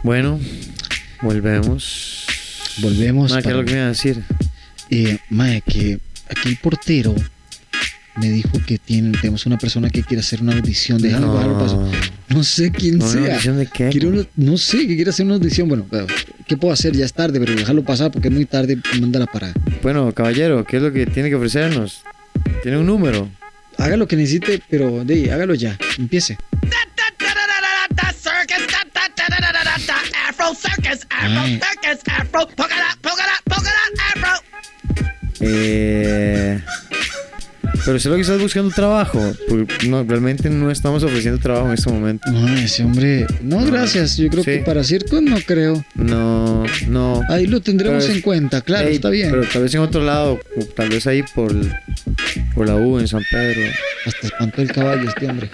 Bueno, 0.04 0.40
volvemos. 1.22 2.26
Volvemos. 2.82 3.32
Ma, 3.32 3.42
¿Qué 3.42 3.50
es 3.50 3.56
lo 3.56 3.66
que 3.66 3.72
me 3.72 3.78
iba 3.78 3.86
a 3.86 3.90
decir? 3.90 4.24
Eh, 4.90 5.18
mae, 5.30 5.62
que 5.62 6.00
aquí 6.30 6.50
el 6.50 6.58
portero 6.58 7.14
me 8.16 8.30
dijo 8.30 8.52
que 8.66 8.78
tienen, 8.78 9.12
tenemos 9.14 9.46
una 9.46 9.58
persona 9.58 9.90
que 9.90 10.04
quiere 10.04 10.22
hacer 10.22 10.42
una 10.42 10.54
audición 10.56 11.02
de 11.02 11.14
algo, 11.14 11.38
algo 11.38 11.60
pasó. 11.60 11.92
No 12.30 12.44
sé 12.44 12.72
quién 12.72 12.98
No, 12.98 13.06
¿una 13.06 13.14
sea. 13.14 13.32
audición 13.34 13.58
de 13.58 13.68
qué? 13.68 13.90
Quiero 13.90 14.10
una- 14.10 14.26
no 14.36 14.58
sé, 14.58 14.80
que 14.88 14.96
quiere 14.96 15.10
hacer 15.10 15.26
una 15.26 15.36
audición. 15.36 15.68
Bueno, 15.68 15.86
eh, 15.92 16.06
¿qué 16.48 16.58
puedo 16.58 16.74
hacer? 16.74 16.96
Ya 16.96 17.06
es 17.06 17.14
tarde, 17.14 17.40
pero 17.40 17.56
dejarlo 17.56 17.84
pasar 17.84 18.12
porque 18.12 18.28
es 18.30 18.34
muy 18.34 18.46
tarde. 18.46 18.78
Mándala 19.00 19.26
para. 19.26 19.54
Bueno, 19.82 20.12
caballero, 20.14 20.64
¿qué 20.66 20.78
es 20.78 20.84
lo 20.84 20.92
que 20.92 21.06
tiene 21.06 21.30
que 21.30 21.36
ofrecernos? 21.36 22.02
¿Tiene 22.64 22.78
un 22.78 22.86
número? 22.86 23.30
Haga 23.78 23.96
lo 23.96 24.08
que 24.08 24.16
necesite, 24.18 24.62
pero 24.70 25.04
de 25.06 25.32
hágalo 25.32 25.54
ya. 25.56 25.78
Empiece. 25.98 26.38
Afro 31.20 31.42
Ay. 31.42 31.60
circus, 31.60 32.14
afro, 32.14 32.48
polka 32.56 32.76
dot, 32.76 33.00
polka 33.02 33.24
dot, 33.24 33.44
polka 33.56 33.72
dot, 33.72 34.00
afro. 34.16 34.44
Eh, 35.42 36.60
pero 37.86 37.96
usted 37.98 38.10
lo 38.10 38.16
que 38.18 38.22
está 38.24 38.36
buscando 38.38 38.70
trabajo. 38.72 39.34
Porque 39.48 39.88
no, 39.88 40.04
realmente 40.04 40.50
no 40.50 40.70
estamos 40.70 41.04
ofreciendo 41.04 41.40
trabajo 41.40 41.68
en 41.68 41.74
este 41.74 41.90
momento. 41.92 42.30
No, 42.32 42.48
ese 42.58 42.84
hombre. 42.84 43.26
No, 43.42 43.62
No. 43.62 43.72
gracias. 43.72 44.18
Yo 44.18 44.30
creo 44.30 44.44
Sí. 44.44 44.52
que 44.52 44.58
para 44.60 44.84
circo 44.84 45.22
no 45.22 45.38
creo. 45.46 45.84
No, 45.96 46.66
no. 46.88 47.22
Ahí 47.30 47.48
lo 47.48 47.62
tendremos 47.62 48.04
Pero 48.04 48.16
en 48.16 48.22
cuenta, 48.22 48.62
claro, 48.62 48.90
está 48.90 49.10
bien. 49.10 49.32
Pero 49.32 49.44
tal 49.48 49.64
vez 49.64 49.74
en 49.74 49.80
otro 49.82 50.04
lado, 50.04 50.40
tal 50.76 50.90
vez 50.90 51.08
ahí 51.08 51.24
por, 51.36 51.54
por 52.54 52.68
la 52.68 52.76
U 52.76 53.00
en 53.00 53.08
San 53.08 53.24
Pedro. 53.32 53.62
Hasta 54.06 54.28
espantó 54.28 54.62
el 54.62 54.72
caballo 54.72 55.08
este 55.10 55.28
hombre. 55.28 55.50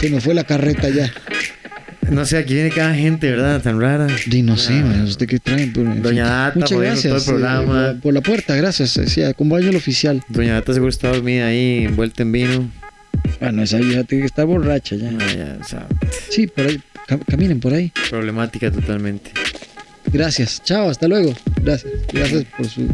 Se 0.00 0.10
nos 0.10 0.22
fue 0.22 0.34
la 0.34 0.44
carreta 0.44 0.88
ya. 0.88 1.12
No 2.10 2.24
sé, 2.24 2.36
aquí 2.38 2.54
viene 2.54 2.70
cada 2.70 2.94
gente, 2.94 3.30
¿verdad? 3.30 3.60
Tan 3.62 3.80
rara. 3.80 4.06
Di, 4.26 4.42
no 4.42 4.56
sé, 4.56 4.72
man, 4.82 5.02
¿usted 5.04 5.26
qué 5.26 5.38
trae? 5.38 5.70
Pero, 5.72 5.90
en 5.92 6.02
Doña. 6.02 6.24
Data, 6.26 6.52
Muchas 6.58 6.72
jodiendo 6.76 7.00
gracias. 7.02 7.24
todo 7.24 7.36
el 7.36 7.40
programa. 7.40 7.82
eh, 7.86 7.92
por, 7.92 8.00
por 8.02 8.14
la 8.14 8.20
puerta, 8.20 8.54
gracias. 8.56 8.96
eh, 8.98 9.06
Sí, 9.08 9.22
acompaño 9.22 9.68
al 9.70 9.76
oficial. 9.76 10.22
Doña 10.28 10.54
Data 10.54 10.72
seguro 10.74 10.90
está 10.90 11.08
dormida 11.08 11.46
ahí, 11.46 11.84
envuelta 11.84 12.22
en 12.22 12.32
vino. 12.32 12.70
Bueno, 13.40 13.62
esa 13.62 13.78
vieja 13.78 14.04
tiene 14.04 14.22
que 14.22 14.26
estar 14.26 14.44
borracha 14.46 14.96
ya. 14.96 15.10
Ah, 15.18 15.34
ya, 15.36 15.58
o 15.60 15.64
sea, 15.64 15.86
Sí, 16.30 16.46
por 16.46 16.66
ahí. 16.66 16.80
Cam- 17.08 17.24
caminen 17.28 17.60
por 17.60 17.72
ahí. 17.74 17.92
problemática 18.10 18.70
totalmente. 18.70 19.30
Gracias. 20.12 20.62
Chao, 20.62 20.90
hasta 20.90 21.08
luego. 21.08 21.34
Gracias. 21.62 21.92
Gracias 22.12 22.44
por 22.56 22.66
su. 22.68 22.86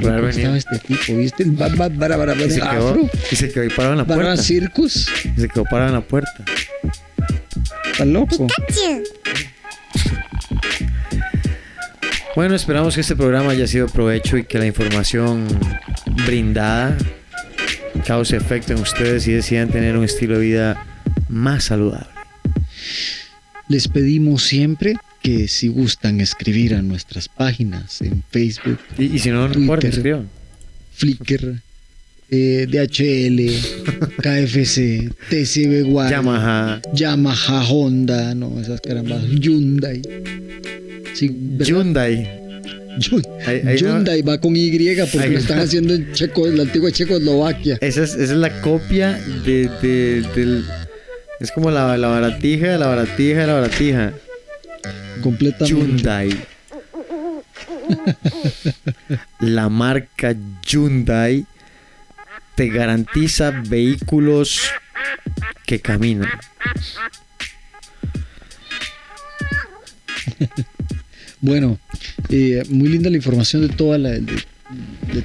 Por 0.00 0.10
haber 0.12 0.20
¿Cómo 0.20 0.28
estaba 0.28 0.56
este 0.58 0.78
tipo? 0.78 1.16
¿Viste? 1.18 1.42
El 1.42 1.52
ba- 1.52 1.68
ba- 1.70 1.88
bara- 1.88 2.16
bara- 2.16 2.34
Y 2.36 2.50
se 2.50 2.60
bara- 2.60 2.72
quedó, 2.72 2.88
afro. 2.90 3.10
y 3.30 3.36
se 3.36 3.50
quedó 3.50 3.62
ahí 3.62 3.68
parado 3.70 3.92
en 3.92 3.98
la 3.98 4.04
Bara 4.04 4.22
puerta. 4.22 4.42
Circus. 4.42 5.08
Y 5.36 5.40
se 5.40 5.48
quedó 5.48 5.64
parado 5.64 5.88
en 5.88 5.94
la 5.94 6.00
puerta. 6.02 6.44
Está 7.94 8.04
loco. 8.04 8.46
Bueno, 12.34 12.56
esperamos 12.56 12.96
que 12.96 13.02
este 13.02 13.14
programa 13.14 13.52
haya 13.52 13.68
sido 13.68 13.86
provecho 13.86 14.36
y 14.36 14.44
que 14.44 14.58
la 14.58 14.66
información 14.66 15.46
brindada 16.26 16.96
cause 18.04 18.36
efecto 18.36 18.72
en 18.72 18.80
ustedes 18.80 19.28
y 19.28 19.32
decidan 19.32 19.68
tener 19.70 19.96
un 19.96 20.02
estilo 20.04 20.38
de 20.38 20.44
vida 20.44 20.86
más 21.28 21.64
saludable. 21.64 22.08
Les 23.68 23.86
pedimos 23.86 24.42
siempre 24.42 24.96
que 25.22 25.46
si 25.46 25.68
gustan 25.68 26.20
escribir 26.20 26.74
a 26.74 26.82
nuestras 26.82 27.28
páginas 27.28 28.02
en 28.02 28.24
Facebook, 28.30 28.78
Y, 28.98 29.04
y 29.04 29.18
si 29.20 29.30
no, 29.30 29.36
no 29.42 29.46
Twitter. 29.46 29.62
importa, 29.62 29.88
escriban. 29.88 30.28
Flickr, 30.94 31.60
eh, 32.30 32.66
DHL, 32.68 33.50
KFC, 34.22 35.10
TCB 35.30 35.82
Guay, 35.84 36.10
Yamaha, 36.10 36.80
Yamaha, 36.94 37.64
Honda, 37.70 38.34
no, 38.34 38.60
esas 38.60 38.80
carambas, 38.80 39.22
Hyundai. 39.40 40.02
Sí. 41.14 41.30
Hyundai. 41.60 42.28
Hyundai 43.76 44.22
va 44.22 44.38
con 44.40 44.54
Y 44.56 44.70
porque 45.12 45.30
lo 45.30 45.38
están 45.38 45.58
haciendo 45.60 45.94
en 45.94 46.12
Checo, 46.12 46.46
la 46.46 46.62
antigua 46.62 46.90
Checoslovaquia. 46.92 47.78
Esa 47.80 48.04
es, 48.04 48.12
esa 48.14 48.22
es 48.22 48.30
la 48.30 48.60
copia 48.60 49.18
de, 49.44 49.68
de- 49.82 50.22
del... 50.34 50.64
Es 51.40 51.50
como 51.50 51.70
la, 51.70 51.96
la 51.98 52.08
baratija, 52.08 52.78
la 52.78 52.86
baratija, 52.86 53.46
la 53.46 53.54
baratija. 53.54 54.12
Completamente. 55.22 55.74
Hyundai. 55.74 56.30
La 59.40 59.68
marca 59.68 60.34
Hyundai 60.66 61.44
te 62.54 62.68
garantiza 62.68 63.50
vehículos 63.50 64.60
que 65.66 65.80
caminan. 65.80 66.28
Bueno, 71.40 71.78
eh, 72.30 72.62
muy 72.70 72.88
linda 72.88 73.10
la 73.10 73.18
información 73.18 73.68
de 73.68 73.70
toda 73.74 73.98
la, 73.98 74.12
de, 74.12 74.42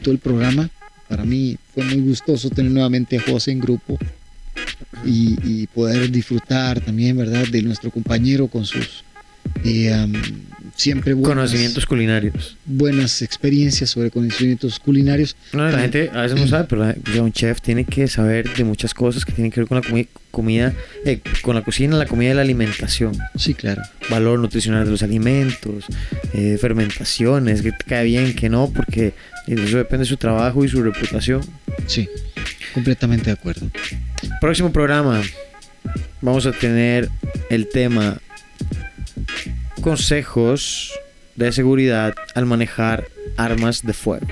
todo 0.03 0.11
el 0.11 0.19
programa. 0.19 0.69
Para 1.07 1.23
mí 1.23 1.57
fue 1.73 1.85
muy 1.85 2.01
gustoso 2.01 2.49
tener 2.49 2.73
nuevamente 2.73 3.15
a 3.15 3.21
José 3.21 3.51
en 3.51 3.61
grupo 3.61 3.97
y, 5.05 5.65
poder 5.67 6.11
disfrutar 6.11 6.81
también, 6.81 7.15
¿verdad?, 7.15 7.47
de 7.47 7.61
nuestro 7.61 7.89
compañero 7.89 8.49
con 8.49 8.65
sus 8.65 9.05
eh, 9.63 9.95
siempre 10.79 11.13
buenas, 11.13 11.35
Conocimientos 11.35 11.85
culinarios. 11.85 12.55
buenas 12.65 13.21
experiencias 13.21 13.89
sobre 13.89 14.09
conocimientos 14.11 14.79
culinarios. 14.79 15.35
No, 15.53 15.69
la 15.69 15.79
gente 15.79 16.09
a 16.13 16.21
veces 16.21 16.39
no 16.39 16.47
sabe, 16.47 16.65
pero 16.69 16.85
la- 16.85 16.95
sea, 17.11 17.21
un 17.23 17.31
chef 17.33 17.61
tiene 17.61 17.83
que 17.85 18.07
saber 18.07 18.51
de 18.55 18.63
muchas 18.63 18.93
cosas 18.93 19.25
que 19.25 19.33
tienen 19.33 19.51
que 19.51 19.59
ver 19.59 19.67
con 19.67 19.79
la 19.81 19.83
comi- 19.83 20.07
comida, 20.31 20.73
eh, 21.05 21.19
con 21.41 21.55
la 21.55 21.63
cocina, 21.63 21.97
la 21.97 22.05
comida 22.05 22.31
y 22.31 22.33
la 22.33 22.41
alimentación. 22.41 23.17
Sí, 23.35 23.53
claro. 23.53 23.81
valor 24.09 24.39
nutricional 24.39 24.85
de 24.85 24.91
los 24.91 25.03
alimentos, 25.03 25.85
eh, 26.33 26.57
fermentaciones, 26.59 27.61
que 27.61 27.71
te 27.71 27.83
cae 27.85 28.05
bien, 28.05 28.33
que 28.35 28.49
no, 28.49 28.71
porque 28.73 29.13
eso 29.47 29.77
depende 29.77 30.03
de 30.05 30.09
su 30.09 30.17
trabajo 30.17 30.63
y 30.65 30.69
su 30.69 30.81
reputación. 30.81 31.41
Sí, 31.87 32.07
completamente 32.73 33.25
de 33.25 33.31
acuerdo. 33.33 33.69
Próximo 34.41 34.71
programa, 34.71 35.21
vamos 36.21 36.45
a 36.45 36.51
tener 36.51 37.09
el 37.49 37.67
tema 37.69 38.19
consejos 39.81 40.91
de 41.35 41.51
seguridad 41.51 42.13
al 42.35 42.45
manejar 42.45 43.07
armas 43.37 43.85
de 43.85 43.93
fuego. 43.93 44.27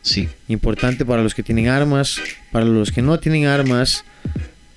Sí, 0.00 0.28
Importante 0.48 1.04
para 1.04 1.22
los 1.22 1.34
que 1.34 1.42
tienen 1.42 1.68
armas, 1.68 2.16
para 2.50 2.64
los 2.64 2.90
que 2.90 3.02
no 3.02 3.18
tienen 3.20 3.46
armas 3.46 4.04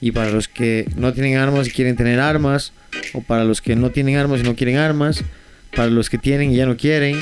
y 0.01 0.11
para 0.11 0.29
los 0.29 0.47
que 0.47 0.87
no 0.95 1.13
tienen 1.13 1.37
armas 1.37 1.67
y 1.67 1.71
quieren 1.71 1.95
tener 1.95 2.19
armas, 2.19 2.73
o 3.13 3.21
para 3.21 3.43
los 3.43 3.61
que 3.61 3.75
no 3.75 3.89
tienen 3.89 4.17
armas 4.17 4.41
y 4.41 4.43
no 4.43 4.55
quieren 4.55 4.77
armas, 4.77 5.23
para 5.75 5.89
los 5.89 6.09
que 6.09 6.17
tienen 6.17 6.51
y 6.51 6.57
ya 6.57 6.65
no 6.67 6.77
quieren, 6.77 7.19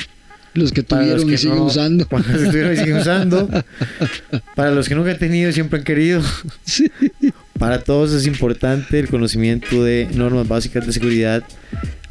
los 0.54 0.72
que 0.72 0.84
para 0.84 1.04
los 1.04 1.22
tuvieron 1.22 1.30
que 1.30 1.36
y 1.36 1.38
siguen 1.38 1.58
no- 1.58 1.66
usando. 1.66 2.08
para 2.08 2.28
los 2.28 2.42
que 2.42 2.50
tuvieron 2.50 2.74
y 2.74 2.78
siguen 2.78 2.98
usando, 2.98 3.50
para 4.56 4.72
los 4.72 4.90
que 4.90 4.96
nunca 4.96 5.12
han 5.12 5.18
tenido 5.20 5.50
y 5.50 5.54
siempre 5.54 5.80
han 5.80 5.86
querido. 5.86 6.22
Sí. 6.66 6.92
Para 7.58 7.80
todos 7.82 8.12
es 8.12 8.28
importante 8.28 9.00
el 9.00 9.08
conocimiento 9.08 9.84
de 9.84 10.10
normas 10.14 10.48
básicas 10.48 10.86
de 10.86 10.92
seguridad 10.92 11.44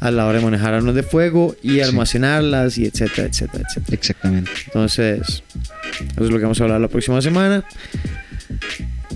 a 0.03 0.11
la 0.11 0.25
hora 0.25 0.39
de 0.39 0.43
manejar 0.43 0.73
armas 0.73 0.95
de 0.95 1.03
fuego 1.03 1.55
y 1.63 1.79
almacenarlas 1.79 2.77
y 2.77 2.85
etcétera, 2.85 3.29
etcétera, 3.29 3.63
etcétera. 3.65 3.95
Exactamente. 3.95 4.51
Entonces, 4.65 5.43
eso 6.01 6.25
es 6.25 6.29
lo 6.29 6.37
que 6.37 6.43
vamos 6.43 6.59
a 6.59 6.63
hablar 6.65 6.81
la 6.81 6.89
próxima 6.89 7.21
semana. 7.21 7.63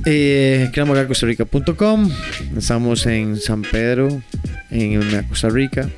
Eh, 0.05 0.71
costarrica.com 0.73 2.09
Estamos 2.57 3.05
en 3.05 3.35
San 3.35 3.63
Pedro, 3.63 4.21
en 4.71 5.23
Costa 5.23 5.49
Rica, 5.49 5.89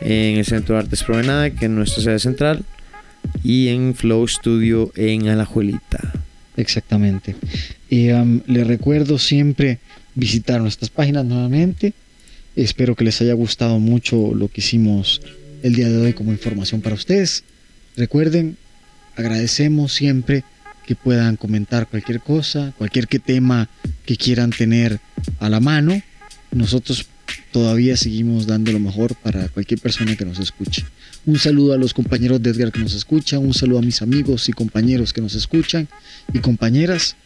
en 0.00 0.38
el 0.38 0.44
Centro 0.44 0.76
de 0.76 0.82
Artes 0.82 1.02
Promenada, 1.02 1.50
que 1.50 1.64
es 1.64 1.70
nuestra 1.72 2.04
sede 2.04 2.20
central, 2.20 2.64
y 3.42 3.70
en 3.70 3.92
Flow 3.96 4.28
Studio 4.28 4.92
en 4.94 5.30
Alajuelita. 5.30 6.12
Exactamente. 6.56 7.34
Y 7.90 8.10
am, 8.10 8.42
les 8.46 8.68
recuerdo 8.68 9.18
siempre 9.18 9.80
visitar 10.14 10.60
nuestras 10.60 10.90
páginas 10.90 11.24
nuevamente. 11.24 11.92
Espero 12.54 12.94
que 12.94 13.04
les 13.04 13.20
haya 13.22 13.32
gustado 13.32 13.78
mucho 13.78 14.34
lo 14.34 14.48
que 14.48 14.60
hicimos 14.60 15.22
el 15.62 15.74
día 15.74 15.88
de 15.88 15.96
hoy 15.96 16.12
como 16.12 16.32
información 16.32 16.82
para 16.82 16.94
ustedes. 16.94 17.44
Recuerden, 17.96 18.56
agradecemos 19.16 19.92
siempre 19.92 20.44
que 20.86 20.94
puedan 20.94 21.36
comentar 21.36 21.86
cualquier 21.86 22.20
cosa, 22.20 22.74
cualquier 22.76 23.08
que 23.08 23.18
tema 23.18 23.68
que 24.04 24.16
quieran 24.16 24.50
tener 24.50 25.00
a 25.38 25.48
la 25.48 25.60
mano. 25.60 26.02
Nosotros 26.50 27.06
todavía 27.52 27.96
seguimos 27.96 28.46
dando 28.46 28.72
lo 28.72 28.80
mejor 28.80 29.14
para 29.14 29.48
cualquier 29.48 29.80
persona 29.80 30.16
que 30.16 30.24
nos 30.24 30.38
escuche. 30.38 30.84
Un 31.24 31.38
saludo 31.38 31.72
a 31.72 31.78
los 31.78 31.94
compañeros 31.94 32.42
de 32.42 32.50
Edgar 32.50 32.72
que 32.72 32.80
nos 32.80 32.94
escuchan, 32.94 33.40
un 33.40 33.54
saludo 33.54 33.78
a 33.78 33.82
mis 33.82 34.02
amigos 34.02 34.48
y 34.48 34.52
compañeros 34.52 35.12
que 35.12 35.20
nos 35.20 35.34
escuchan 35.34 35.88
y 36.34 36.40
compañeras. 36.40 37.16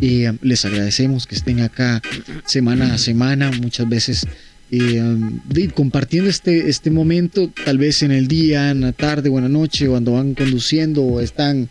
Eh, 0.00 0.30
les 0.42 0.64
agradecemos 0.64 1.26
que 1.26 1.34
estén 1.34 1.60
acá 1.60 2.02
semana 2.44 2.92
a 2.92 2.98
semana, 2.98 3.50
muchas 3.50 3.88
veces 3.88 4.26
eh, 4.70 5.68
compartiendo 5.74 6.28
este, 6.28 6.68
este 6.68 6.90
momento, 6.90 7.50
tal 7.64 7.78
vez 7.78 8.02
en 8.02 8.10
el 8.10 8.28
día, 8.28 8.70
en 8.70 8.80
la 8.80 8.92
tarde 8.92 9.28
o 9.28 9.38
en 9.38 9.44
la 9.44 9.50
noche, 9.50 9.86
cuando 9.86 10.12
van 10.12 10.34
conduciendo 10.34 11.02
o 11.02 11.20
están 11.20 11.68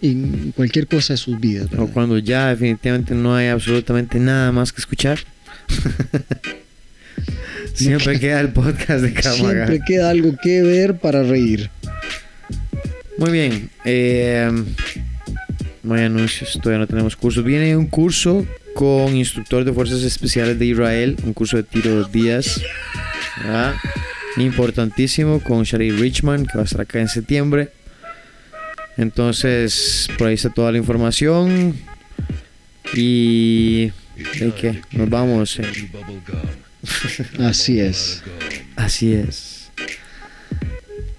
en 0.00 0.52
cualquier 0.56 0.86
cosa 0.86 1.14
de 1.14 1.16
sus 1.16 1.38
vidas. 1.38 1.68
O 1.78 1.86
cuando 1.86 2.18
ya 2.18 2.48
definitivamente 2.48 3.14
no 3.14 3.34
hay 3.34 3.48
absolutamente 3.48 4.18
nada 4.18 4.52
más 4.52 4.72
que 4.72 4.80
escuchar. 4.80 5.20
Siempre 7.74 8.18
queda 8.18 8.40
el 8.40 8.50
podcast 8.50 9.02
de 9.02 9.14
Cámara. 9.14 9.66
Siempre 9.66 9.80
queda 9.86 10.10
algo 10.10 10.36
que 10.42 10.62
ver 10.62 10.98
para 10.98 11.22
reír. 11.22 11.70
Muy 13.16 13.30
bien. 13.30 13.70
Eh, 13.84 14.50
no 15.82 15.94
hay 15.94 16.04
anuncios, 16.04 16.58
todavía 16.60 16.80
no 16.80 16.86
tenemos 16.86 17.16
cursos. 17.16 17.44
Viene 17.44 17.76
un 17.76 17.86
curso 17.86 18.46
con 18.74 19.16
instructor 19.16 19.64
de 19.64 19.72
Fuerzas 19.72 20.02
Especiales 20.02 20.58
de 20.58 20.66
Israel, 20.66 21.16
un 21.24 21.32
curso 21.32 21.56
de 21.56 21.62
tiro 21.62 22.04
de 22.04 22.10
días. 22.12 22.60
¿verdad? 23.42 23.74
Importantísimo 24.36 25.40
con 25.40 25.62
Shari 25.64 25.90
Richman, 25.90 26.46
que 26.46 26.56
va 26.56 26.62
a 26.62 26.64
estar 26.64 26.80
acá 26.80 27.00
en 27.00 27.08
septiembre. 27.08 27.70
Entonces, 28.96 30.08
por 30.18 30.28
ahí 30.28 30.34
está 30.34 30.50
toda 30.50 30.72
la 30.72 30.78
información. 30.78 31.74
Y. 32.94 33.90
¿De 34.38 34.52
qué? 34.58 34.80
Nos 34.92 35.08
vamos. 35.08 35.58
eh. 35.58 35.64
Así 37.38 37.80
es. 37.80 38.22
Así 38.76 39.12
es. 39.14 39.70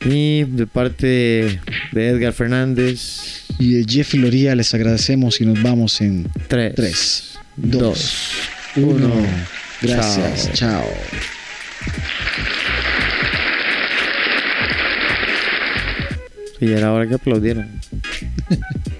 Y 0.05 0.43
de 0.43 0.67
parte 0.67 1.59
de 1.93 2.09
Edgar 2.09 2.33
Fernández, 2.33 3.45
Y 3.57 3.75
de 3.75 3.85
Jeff 3.87 4.13
Loría 4.15 4.53
les 4.55 4.73
agradecemos 4.73 5.39
y 5.39 5.45
nos 5.45 5.61
vamos 5.63 6.01
en 6.01 6.27
3, 6.49 6.73
3, 6.75 7.32
2, 7.57 8.31
2, 8.75 9.01
1. 9.01 9.27
Gracias. 9.81 10.53
Chao. 10.53 10.83
Y 16.59 16.71
era 16.71 16.93
hora 16.93 17.07
que 17.07 17.15
aplaudieran. 17.15 17.81